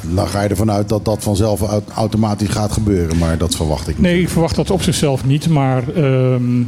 dan 0.01 0.27
ga 0.27 0.41
je 0.41 0.49
ervan 0.49 0.71
uit 0.71 0.89
dat 0.89 1.05
dat 1.05 1.23
vanzelf 1.23 1.61
au- 1.61 1.81
automatisch 1.95 2.49
gaat 2.49 2.71
gebeuren. 2.71 3.17
Maar 3.17 3.37
dat 3.37 3.55
verwacht 3.55 3.87
ik 3.87 3.95
niet. 3.95 4.03
Nee, 4.05 4.21
ik 4.21 4.29
verwacht 4.29 4.55
dat 4.55 4.71
op 4.71 4.81
zichzelf 4.81 5.25
niet, 5.25 5.47
maar, 5.49 5.83
ehm, 5.95 6.61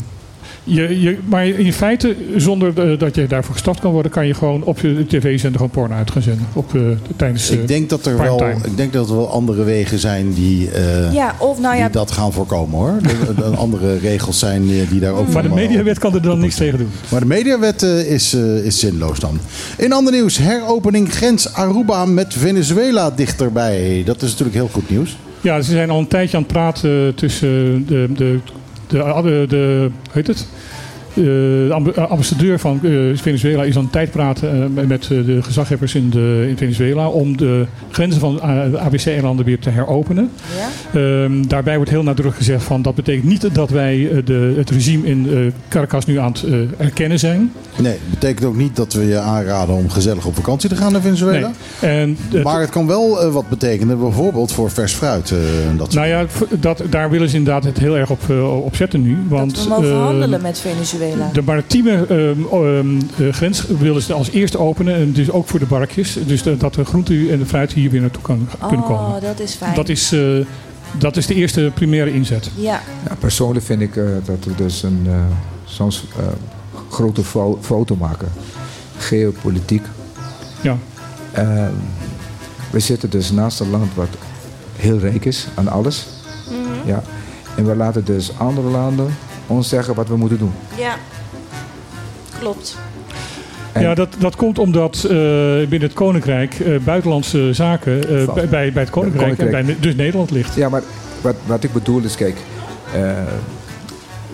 je, 0.68 1.02
je, 1.02 1.18
maar 1.26 1.48
in 1.48 1.74
feite, 1.74 2.16
zonder 2.36 2.92
eh, 2.92 3.00
dat 3.00 3.16
je 3.16 3.28
daarvoor 3.28 3.54
gestart 3.54 3.80
kan 3.80 3.92
worden, 3.92 4.12
kan 4.12 4.28
je 4.28 4.34
gewoon 4.34 4.64
op 4.64 4.80
je 4.80 5.06
tv-zender 5.08 5.52
gewoon 5.60 5.70
porno 5.70 5.96
uit 5.96 6.12
gaan 6.12 6.22
zenden. 6.22 6.46
Op, 6.54 6.76
eh, 6.76 6.82
tijdens, 7.16 7.50
eh, 7.50 7.58
Ik 7.60 7.68
denk, 7.68 7.90
dat 7.90 8.06
er 8.06 8.18
wel, 8.18 8.42
ik 8.64 8.78
denk 8.78 8.94
dat 8.94 9.10
er 9.10 9.16
wel 9.16 9.30
andere 9.30 9.64
wegen 9.64 10.00
zijn 10.00 10.34
die, 10.34 10.72
eh, 10.72 11.14
Ja, 11.14 11.36
of 11.40 11.60
nou 11.60 11.76
ja, 11.76 11.82
die 11.84 11.92
dat 11.92 12.12
gaan 12.12 12.34
voorkomen 12.34 12.78
hoor. 12.80 12.98
Er- 13.04 13.44
er 13.46 13.56
andere 13.58 13.98
regels 14.10 14.40
zijn 14.40 14.62
eh, 14.70 14.90
die 14.90 15.00
daar 15.00 15.14
ook 15.14 15.34
maar 15.34 15.44
de 15.44 15.50
mediawet 15.50 16.00
kan 16.00 16.14
er 16.14 16.22
dan 16.22 16.40
niks 16.40 16.56
tegen 16.56 16.78
doen. 16.78 16.90
Maar 17.10 17.20
de 17.20 17.26
mediawet 17.26 17.84
eh, 17.84 18.12
is, 18.12 18.34
eh, 18.34 18.66
is 18.66 18.80
zinloos 18.80 19.20
dan. 19.20 19.40
In 19.78 19.94
ander 19.94 20.14
nieuws, 20.14 20.38
heropening 20.38 21.12
grens 21.14 21.54
Aruba 21.54 22.06
met 22.06 22.34
Venezuela 22.34 23.12
dichterbij. 23.12 24.02
Dat 24.06 24.22
is 24.22 24.30
natuurlijk 24.30 24.58
heel 24.58 24.70
goed 24.72 24.90
nieuws. 24.90 25.18
Ja, 25.42 25.62
ze 25.62 25.72
zijn 25.72 25.90
al 25.90 26.00
een 26.00 26.08
tijdje 26.08 26.38
aan 26.38 26.44
het 26.44 26.52
praten 26.52 27.16
tussen 27.16 27.86
de, 27.88 28.10
de, 28.16 28.40
de, 28.88 29.22
de, 29.24 29.46
de 29.48 29.90
hoe 30.04 30.12
heet 30.12 30.28
het? 30.28 30.48
Eh, 31.16 31.24
De 31.24 31.70
amb- 31.74 31.88
eh, 31.88 32.10
ambassadeur 32.10 32.60
van 32.60 32.80
eh, 32.84 32.92
Venezuela 33.16 33.64
is 33.64 33.76
aan 33.78 33.84
het 33.84 33.92
tijd 33.92 34.12
praten 34.12 34.72
eh, 34.78 34.86
met 34.88 35.02
eh, 35.04 35.08
de 35.26 35.42
gezaghebbers 35.44 35.96
in, 35.96 36.10
de, 36.10 36.46
in 36.50 36.58
Venezuela 36.58 37.08
om 37.08 37.38
de 37.38 37.66
grenzen 37.92 38.20
van 38.20 38.42
eh, 38.42 38.72
de 38.72 38.80
ABC-eilanden 38.80 39.46
weer 39.46 39.60
te 39.60 39.70
heropenen. 39.70 40.30
ja? 40.94 41.00
Ehm, 41.00 41.48
daarbij 41.48 41.76
wordt 41.76 41.92
heel 41.92 42.04
nadrukkelijk 42.04 42.38
gezegd 42.46 42.64
van 42.64 42.82
dat 42.82 42.96
betekent 42.96 43.26
niet 43.26 43.54
dat 43.56 43.70
wij 43.70 44.10
eh, 44.12 44.18
de, 44.26 44.54
het 44.58 44.70
regime 44.70 45.08
in 45.08 45.28
eh, 45.34 45.38
Caracas 45.70 46.06
nu 46.06 46.20
aan 46.20 46.32
het 46.32 46.44
eh, 46.44 46.54
erkennen 46.78 47.20
zijn. 47.20 47.52
Nee, 47.82 47.92
dat 48.10 48.20
betekent 48.20 48.46
ook 48.46 48.56
niet 48.56 48.76
dat 48.76 48.94
we 48.94 49.06
je 49.08 49.18
aanraden 49.20 49.76
om 49.76 49.90
gezellig 49.90 50.26
op 50.26 50.36
vakantie 50.36 50.70
te 50.70 50.76
gaan 50.76 50.92
naar 50.92 51.02
Venezuela. 51.02 51.52
Nee. 51.82 51.92
En 51.92 52.18
Maar 52.44 52.60
het 52.62 52.70
kan 52.70 52.88
wel 52.88 53.22
eh, 53.22 53.34
wat 53.34 53.50
betekenen, 53.50 54.00
bijvoorbeeld 54.00 54.52
voor 54.52 54.72
vers 54.72 54.94
fruit. 54.94 55.32
eh, 55.32 55.38
en 55.70 55.78
dat 55.78 55.94
nou 55.94 56.08
ja, 56.08 56.26
dat, 56.60 56.84
daar 56.90 57.10
willen 57.10 57.30
ze 57.30 57.36
inderdaad 57.38 57.64
het 57.64 57.78
heel 57.80 57.98
erg 57.98 58.10
op, 58.10 58.20
eh, 58.30 58.64
op 58.66 58.76
zetten 58.76 59.02
nu. 59.02 59.18
Want, 59.28 59.56
dat 59.56 59.64
we 59.64 59.70
mogen 59.70 59.96
handelen 59.96 60.42
met 60.42 60.60
Venezuela. 60.60 61.04
De 61.34 61.42
maritieme 61.42 62.06
ehm, 62.06 62.64
ehm, 62.64 62.98
eh, 63.28 63.34
grens 63.34 63.66
willen 63.80 64.02
ze 64.02 64.14
als 64.14 64.30
eerste 64.30 64.58
openen. 64.58 64.96
En 64.96 65.12
dus 65.14 65.32
ook 65.32 65.48
voor 65.48 65.60
de 65.60 65.66
barkjes. 65.66 66.18
Dus 66.28 66.44
de- 66.44 66.58
dat 66.58 66.74
de 66.74 66.86
groente 66.86 67.32
en 67.32 67.40
de 67.40 67.46
fruit 67.46 67.74
hier 67.74 67.90
weer 67.90 68.02
naartoe 68.02 68.22
kan, 68.22 68.48
kunnen 68.68 68.86
komen. 68.86 69.16
oh, 69.16 69.22
dat 69.22 69.40
is 69.40 69.54
fijn. 69.54 69.76
Dat 69.76 69.90
is, 69.90 70.12
eh, 70.12 70.22
dat 70.98 71.18
is 71.18 71.26
de 71.28 71.34
eerste 71.36 71.72
primaire 71.74 72.14
inzet. 72.14 72.50
Ja, 72.56 72.82
ja, 73.10 73.16
persoonlijk 73.20 73.66
vind 73.66 73.82
ik 73.82 73.96
eh, 73.96 74.04
dat 74.26 74.44
we 74.46 74.56
dus 74.56 74.84
een 74.84 75.02
eh, 75.08 75.14
soms 75.66 76.06
eh, 76.18 76.26
grote 76.90 77.24
fo- 77.24 77.58
foto 77.62 77.96
maken. 77.96 78.28
Geopolitiek. 78.98 79.84
Ja. 80.62 80.78
Eh, 81.32 81.66
we 82.72 82.80
zitten 82.80 83.10
dus 83.10 83.32
naast 83.32 83.60
een 83.60 83.70
land 83.70 83.94
wat 83.94 84.08
heel 84.76 84.98
rijk 85.00 85.26
is 85.26 85.48
aan 85.54 85.68
alles. 85.68 86.06
Mhm. 86.50 86.88
Ja. 86.90 87.04
En 87.58 87.66
we 87.66 87.76
laten 87.76 88.06
dus 88.06 88.32
andere 88.38 88.68
landen 88.68 89.08
ons 89.48 89.70
zeggen 89.70 89.96
wat 89.96 90.08
we 90.08 90.18
moeten 90.18 90.38
doen. 90.38 90.52
ja. 90.78 90.96
Klopt. 92.40 92.78
En- 93.72 93.82
Ja, 93.82 93.94
dat, 93.96 94.16
dat 94.20 94.36
komt 94.36 94.60
omdat 94.60 94.96
eh, 95.04 95.10
binnen 95.70 95.82
het 95.82 95.94
Koninkrijk 95.94 96.60
eh, 96.60 96.78
buitenlandse 96.84 97.54
zaken 97.54 98.10
eh, 98.20 98.34
bij, 98.34 98.48
bij 98.50 98.72
bij 98.72 98.82
het 98.84 98.90
Koninkrijk, 98.92 99.30
en 99.30 99.36
Koninkrijk. 99.36 99.66
bij, 99.66 99.76
dus 99.80 99.96
Nederland 99.96 100.32
ligt. 100.32 100.56
Ja, 100.56 100.70
maar 100.70 100.82
wat, 101.22 101.36
wat 101.46 101.64
ik 101.64 101.74
bedoel 101.74 102.02
is, 102.02 102.16
kijk, 102.16 102.38
eh, 102.94 103.12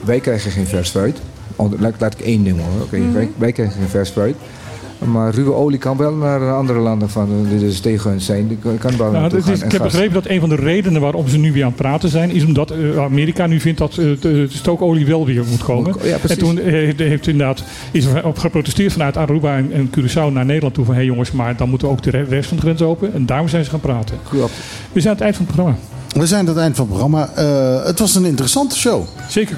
wij 0.06 0.20
krijgen 0.20 0.52
geen 0.52 0.68
vers 0.68 0.90
fruit. 0.90 1.18
Laat, 1.80 1.94
laat 2.00 2.14
ik 2.14 2.20
één 2.26 2.44
ding 2.44 2.60
hoor. 2.60 2.82
Oké, 2.84 3.12
wij, 3.12 3.30
wij 3.38 3.52
krijgen 3.52 3.76
geen 3.76 3.90
vers 3.90 4.10
fruit. 4.10 4.36
Maar 5.06 5.34
ruwe 5.34 5.54
olie 5.54 5.80
kan 5.80 5.98
wel 5.98 6.14
naar 6.14 6.54
andere 6.54 6.80
landen 6.80 7.10
van 7.10 7.30
eh, 7.52 7.62
is 7.62 7.80
tegen 7.80 8.10
hun 8.10 8.22
zijn. 8.22 8.48
Die 8.48 8.58
kan 8.80 8.98
wel 8.98 9.12
Nou, 9.12 9.38
is, 9.38 9.46
ik 9.48 9.72
heb 9.72 9.82
gas. 9.82 9.92
begrepen 9.92 10.14
dat 10.14 10.26
een 10.28 10.40
van 10.40 10.50
de 10.50 10.56
redenen 10.56 11.02
waarom 11.02 11.28
ze 11.28 11.38
nu 11.38 11.52
weer 11.52 11.64
aan 11.64 11.68
het 11.70 11.78
praten 11.78 12.10
zijn, 12.10 12.32
is 12.32 12.46
omdat 12.46 12.72
eh, 12.72 12.98
Amerika 12.98 13.46
nu 13.48 13.60
vindt 13.60 13.78
dat 13.80 13.92
eh, 13.98 14.06
de, 14.20 14.46
stookolie 14.50 15.06
wel 15.06 15.26
weer 15.26 15.44
moet 15.50 15.64
komen. 15.64 15.96
Ja, 16.04 16.18
precies. 16.18 16.30
en 16.30 16.38
toen 16.38 16.60
eh, 16.60 16.64
heeft, 16.72 17.00
heeft 17.00 17.28
inderdaad, 17.28 17.64
is 17.92 18.06
er 18.06 18.26
op 18.26 18.38
geprotesteerd 18.38 18.92
vanuit 18.92 19.18
Aruba 19.18 19.58
en, 19.58 19.72
en 19.74 19.90
Curaçao 19.90 20.32
naar 20.34 20.46
Nederland 20.46 20.74
toe 20.74 20.86
van 20.86 20.94
hé 20.94 21.00
hey 21.00 21.10
jongens, 21.10 21.32
maar 21.32 21.56
dan 21.58 21.70
moeten 21.70 21.88
we 21.88 21.94
ook 21.94 22.04
de 22.04 22.10
re- 22.10 22.24
rest 22.30 22.48
van 22.48 22.58
de 22.58 22.64
grens 22.64 22.82
open. 22.82 23.14
En 23.14 23.26
daarom 23.26 23.48
zijn 23.48 23.64
ze 23.64 23.70
gaan 23.70 23.80
praten. 23.80 24.18
Klopt. 24.30 24.54
We 24.92 25.00
zijn 25.02 25.14
aan 25.14 25.16
het 25.16 25.22
eind 25.24 25.36
van 25.36 25.46
het 25.46 25.56
programma. 25.56 25.80
We 26.14 26.26
zijn 26.28 26.40
aan 26.40 26.48
het 26.48 26.58
eind 26.58 26.76
van 26.76 26.86
het 26.86 26.94
programma. 26.98 27.30
Eh, 27.36 27.86
het 27.86 28.00
was 28.00 28.16
een 28.16 28.26
interessante 28.26 28.76
show. 28.78 29.04
Zeker. 29.30 29.58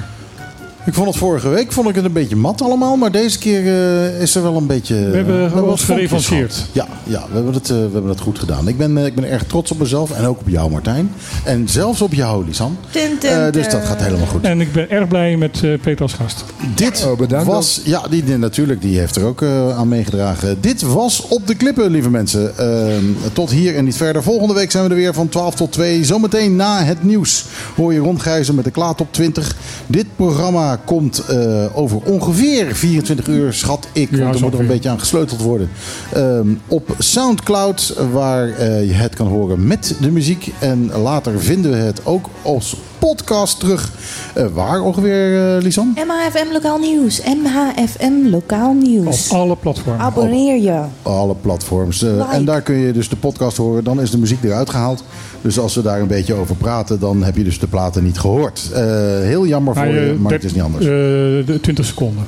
Ik 0.85 0.93
vond 0.93 1.07
het 1.07 1.17
vorige 1.17 1.49
week 1.49 1.71
vond 1.71 1.89
ik 1.89 1.95
het 1.95 2.05
een 2.05 2.11
beetje 2.11 2.35
mat 2.35 2.61
allemaal, 2.61 2.95
maar 2.95 3.11
deze 3.11 3.37
keer 3.37 3.59
eh, 3.67 4.21
is 4.21 4.35
er 4.35 4.41
wel 4.41 4.57
een 4.57 4.67
beetje. 4.67 4.95
We 4.95 5.15
hebben 5.15 5.53
wat 5.53 5.63
ons 5.63 5.83
gehad. 5.83 6.65
Ja, 6.71 6.87
ja 7.03 7.25
we, 7.29 7.33
hebben 7.35 7.53
het, 7.53 7.69
eh, 7.69 7.75
we 7.75 7.81
hebben 7.91 8.07
het 8.09 8.19
goed 8.19 8.39
gedaan. 8.39 8.67
Ik 8.67 8.77
ben, 8.77 8.97
eh, 8.97 9.05
ik 9.05 9.15
ben 9.15 9.29
erg 9.29 9.43
trots 9.43 9.71
op 9.71 9.79
mezelf 9.79 10.11
en 10.11 10.25
ook 10.25 10.39
op 10.39 10.49
jou, 10.49 10.71
Martijn. 10.71 11.11
En 11.43 11.67
zelfs 11.69 12.01
op 12.01 12.13
jou, 12.13 12.45
Lisan. 12.45 12.77
Eh, 13.21 13.51
dus 13.51 13.69
dat 13.69 13.85
gaat 13.85 14.01
helemaal 14.01 14.25
goed. 14.27 14.43
En 14.43 14.61
ik 14.61 14.71
ben 14.71 14.89
erg 14.89 15.07
blij 15.07 15.37
met 15.37 15.63
eh, 15.63 15.79
Peter 15.81 16.01
als 16.01 16.13
gast. 16.13 16.43
Dit 16.75 17.05
Oh, 17.11 17.17
bedankt. 17.17 17.45
was, 17.47 17.81
ja, 17.83 18.01
die, 18.09 18.23
die- 18.23 18.37
natuurlijk, 18.37 18.81
die 18.81 18.99
heeft 18.99 19.15
er 19.15 19.23
ook 19.23 19.41
eh, 19.41 19.77
aan 19.77 19.87
meegedragen. 19.87 20.57
Dit 20.61 20.81
was 20.81 21.27
Op 21.27 21.47
de 21.47 21.55
Klippen, 21.55 21.91
lieve 21.91 22.09
mensen. 22.09 22.57
Ehm, 22.57 23.03
tot 23.33 23.51
hier 23.51 23.75
en 23.75 23.83
niet 23.85 23.97
verder. 23.97 24.23
Volgende 24.23 24.53
week 24.53 24.71
zijn 24.71 24.83
we 24.83 24.89
er 24.89 24.95
weer 24.95 25.13
van 25.13 25.29
12 25.29 25.55
tot 25.55 25.71
2. 25.71 26.05
Zometeen 26.05 26.55
na 26.55 26.83
het 26.83 27.03
nieuws 27.03 27.45
hoor 27.75 27.93
je 27.93 27.99
rondgrijzen 27.99 28.55
met 28.55 28.63
de 28.63 28.71
Klaat 28.71 29.01
op 29.01 29.07
20. 29.13 29.55
Dit 29.87 30.05
programma 30.15 30.72
komt 30.77 31.19
eh, 31.19 31.77
over 31.77 31.97
ongeveer 31.97 32.75
24 32.75 33.27
uur, 33.27 33.53
schat 33.53 33.87
ik. 33.91 34.09
Ja, 34.11 34.23
want 34.23 34.35
er 34.35 34.41
moet 34.41 34.53
er 34.53 34.59
een 34.59 34.67
beetje 34.67 34.89
aan 34.89 34.99
gesleuteld 34.99 35.41
worden. 35.41 35.69
Ehm, 36.13 36.47
op 36.67 36.95
Soundcloud, 36.97 37.95
waar 38.11 38.49
eh, 38.49 38.87
je 38.87 38.93
het 38.93 39.15
kan 39.15 39.27
horen 39.27 39.67
met 39.67 39.95
de 40.01 40.11
muziek. 40.11 40.53
En 40.59 40.91
later 40.91 41.41
vinden 41.41 41.71
we 41.71 41.77
het 41.77 42.05
ook 42.05 42.29
als 42.41 42.75
podcast 43.07 43.59
terug. 43.59 43.91
Eh, 44.35 44.45
waar 44.53 44.81
ongeveer, 44.81 45.55
eh 45.55 45.61
Lisan? 45.63 45.95
MHFM 45.95 46.51
Lokaal 46.51 46.77
Nieuws. 46.79 47.21
MHFM 47.23 48.29
Lokaal 48.29 48.69
Op 48.69 48.81
Nieuws. 48.83 49.31
alle 49.31 49.55
platformen. 49.55 50.01
Abonneer 50.05 50.61
je. 50.61 50.81
alle 51.01 51.35
platforms. 51.35 52.03
Eh, 52.03 52.09
Like. 52.11 52.31
En 52.31 52.45
daar 52.45 52.61
kun 52.61 52.75
je 52.75 52.93
dus 52.93 53.09
de 53.09 53.15
podcast 53.15 53.57
horen. 53.57 53.83
Dan 53.83 54.01
is 54.01 54.11
de 54.11 54.17
muziek 54.17 54.43
eruit 54.43 54.69
gehaald. 54.69 55.03
Dus 55.41 55.59
als 55.59 55.75
we 55.75 55.81
daar 55.81 55.99
een 55.99 56.07
beetje 56.07 56.33
over 56.33 56.55
praten, 56.55 56.99
dan 56.99 57.23
heb 57.23 57.37
je 57.37 57.43
dus 57.43 57.59
de 57.59 57.67
platen 57.67 58.03
niet 58.03 58.19
gehoord. 58.19 58.69
Eh, 58.73 58.81
heel 59.19 59.45
jammer 59.47 59.73
voor 59.75 59.83
Maar, 59.85 59.93
je, 59.93 60.15
maar 60.19 60.31
het 60.31 60.43
is 60.43 60.53
niet 60.53 60.63
anders. 60.63 60.85
eh, 60.85 60.91
de 60.91 61.59
20 61.61 61.85
seconden. 61.85 62.23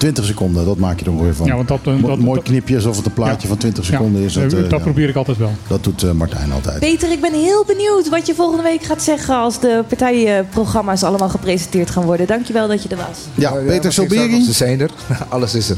20 0.00 0.24
seconden, 0.24 0.64
dat 0.64 0.76
maak 0.78 0.98
je 1.00 1.04
er 1.04 1.22
weer 1.22 1.34
van. 1.34 1.46
Ja, 1.46 1.54
want 1.56 1.68
dat, 1.68 1.78
eh, 1.84 2.02
dat- 2.02 2.18
Mooi 2.18 2.42
knipje 2.42 2.74
alsof 2.74 2.96
het 2.96 3.06
een 3.06 3.12
plaatje 3.12 3.42
Ja. 3.42 3.48
van 3.48 3.56
20 3.56 3.86
Ja, 3.86 3.90
seconden 3.92 4.22
is. 4.22 4.32
Dat, 4.32 4.42
eh, 4.52 4.58
eh, 4.58 4.68
dat 4.68 4.70
ja. 4.78 4.84
probeer 4.84 5.08
ik 5.08 5.16
altijd 5.16 5.36
wel. 5.36 5.52
dat 5.68 5.84
doet 5.84 6.02
eh, 6.02 6.10
Martijn 6.10 6.52
altijd. 6.52 6.78
Peter, 6.78 7.10
ik 7.10 7.20
ben 7.20 7.32
heel 7.32 7.64
benieuwd 7.66 8.08
wat 8.08 8.26
je 8.26 8.34
volgende 8.34 8.62
week 8.62 8.82
gaat 8.82 9.02
zeggen 9.02 9.34
als 9.36 9.60
de 9.60 9.84
partijprogramma's 9.88 11.02
allemaal 11.02 11.28
gepresenteerd 11.28 11.90
gaan 11.90 12.04
worden. 12.04 12.26
Dankjewel 12.26 12.68
dat 12.68 12.82
je 12.82 12.88
er 12.88 12.96
was. 12.96 13.18
Ja, 13.34 13.50
Peter 13.66 13.92
Silberi. 13.92 14.44
Ze 14.44 14.52
zijn 14.52 14.80
er. 14.80 14.90
Alles 15.28 15.54
is 15.54 15.70
er. 15.70 15.76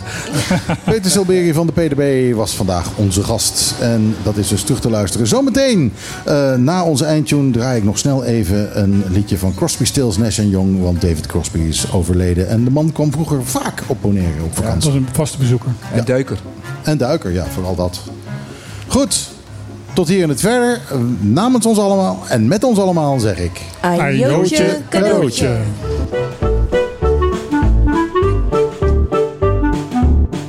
Peter 0.84 1.10
Silberi 1.10 1.52
van 1.52 1.66
de 1.66 1.72
PDB 1.72 2.34
was 2.36 2.54
vandaag 2.56 2.90
onze 2.96 3.22
gast. 3.22 3.74
En 3.80 4.14
dat 4.22 4.36
is 4.36 4.48
dus 4.48 4.62
terug 4.62 4.80
te 4.80 4.90
luisteren. 4.90 5.26
Zometeen, 5.26 5.92
eh, 6.24 6.54
na 6.54 6.84
onze 6.84 7.04
eindtune, 7.04 7.50
draai 7.50 7.78
ik 7.78 7.84
nog 7.84 7.98
snel 7.98 8.24
even 8.24 8.80
een 8.82 9.04
liedje 9.10 9.38
van 9.38 9.54
Crosby, 9.54 9.84
Stills, 9.84 10.16
Nash 10.16 10.36
Young. 10.36 10.82
Want 10.82 11.00
David 11.00 11.26
Crosby 11.26 11.58
is 11.58 11.92
overleden. 11.92 12.48
En 12.48 12.64
de 12.64 12.70
man 12.70 12.92
kwam 12.92 13.12
vroeger 13.12 13.44
vaak 13.44 13.82
op 13.86 14.04
dat 14.54 14.84
was 14.84 14.94
een 14.94 15.08
vaste 15.12 15.38
bezoeker. 15.38 15.70
En 15.92 16.04
duiker. 16.04 16.38
En 16.82 16.98
duiker, 16.98 17.30
ja, 17.32 17.44
vooral 17.54 17.74
dat. 17.74 18.00
Goed, 18.86 19.28
tot 19.92 20.08
hier 20.08 20.22
in 20.22 20.28
het 20.28 20.40
verder. 20.40 20.80
Namens 21.20 21.66
ons 21.66 21.78
allemaal 21.78 22.22
en 22.28 22.48
met 22.48 22.64
ons 22.64 22.78
allemaal 22.78 23.20
zeg 23.20 23.38
ik... 23.38 23.60
Ajootje 23.80 24.80
cadeautje. 24.88 25.56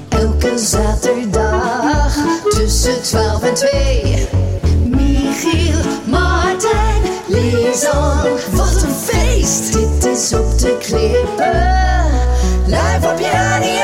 Elke 0.10 0.58
zaterdag 0.58 2.16
tussen 2.50 3.02
12 3.02 3.44
en 3.44 3.54
2. 3.54 4.28
Michiel, 4.86 5.80
Martijn, 6.06 7.02
Lisan, 7.28 8.22
wat 8.52 8.84
een 8.84 8.96
feest. 9.04 9.74
Dit 9.74 10.06
is 10.06 10.34
op 10.34 10.60
de 10.60 10.78
klippen. 10.80 11.93
Beauty. 13.18 13.83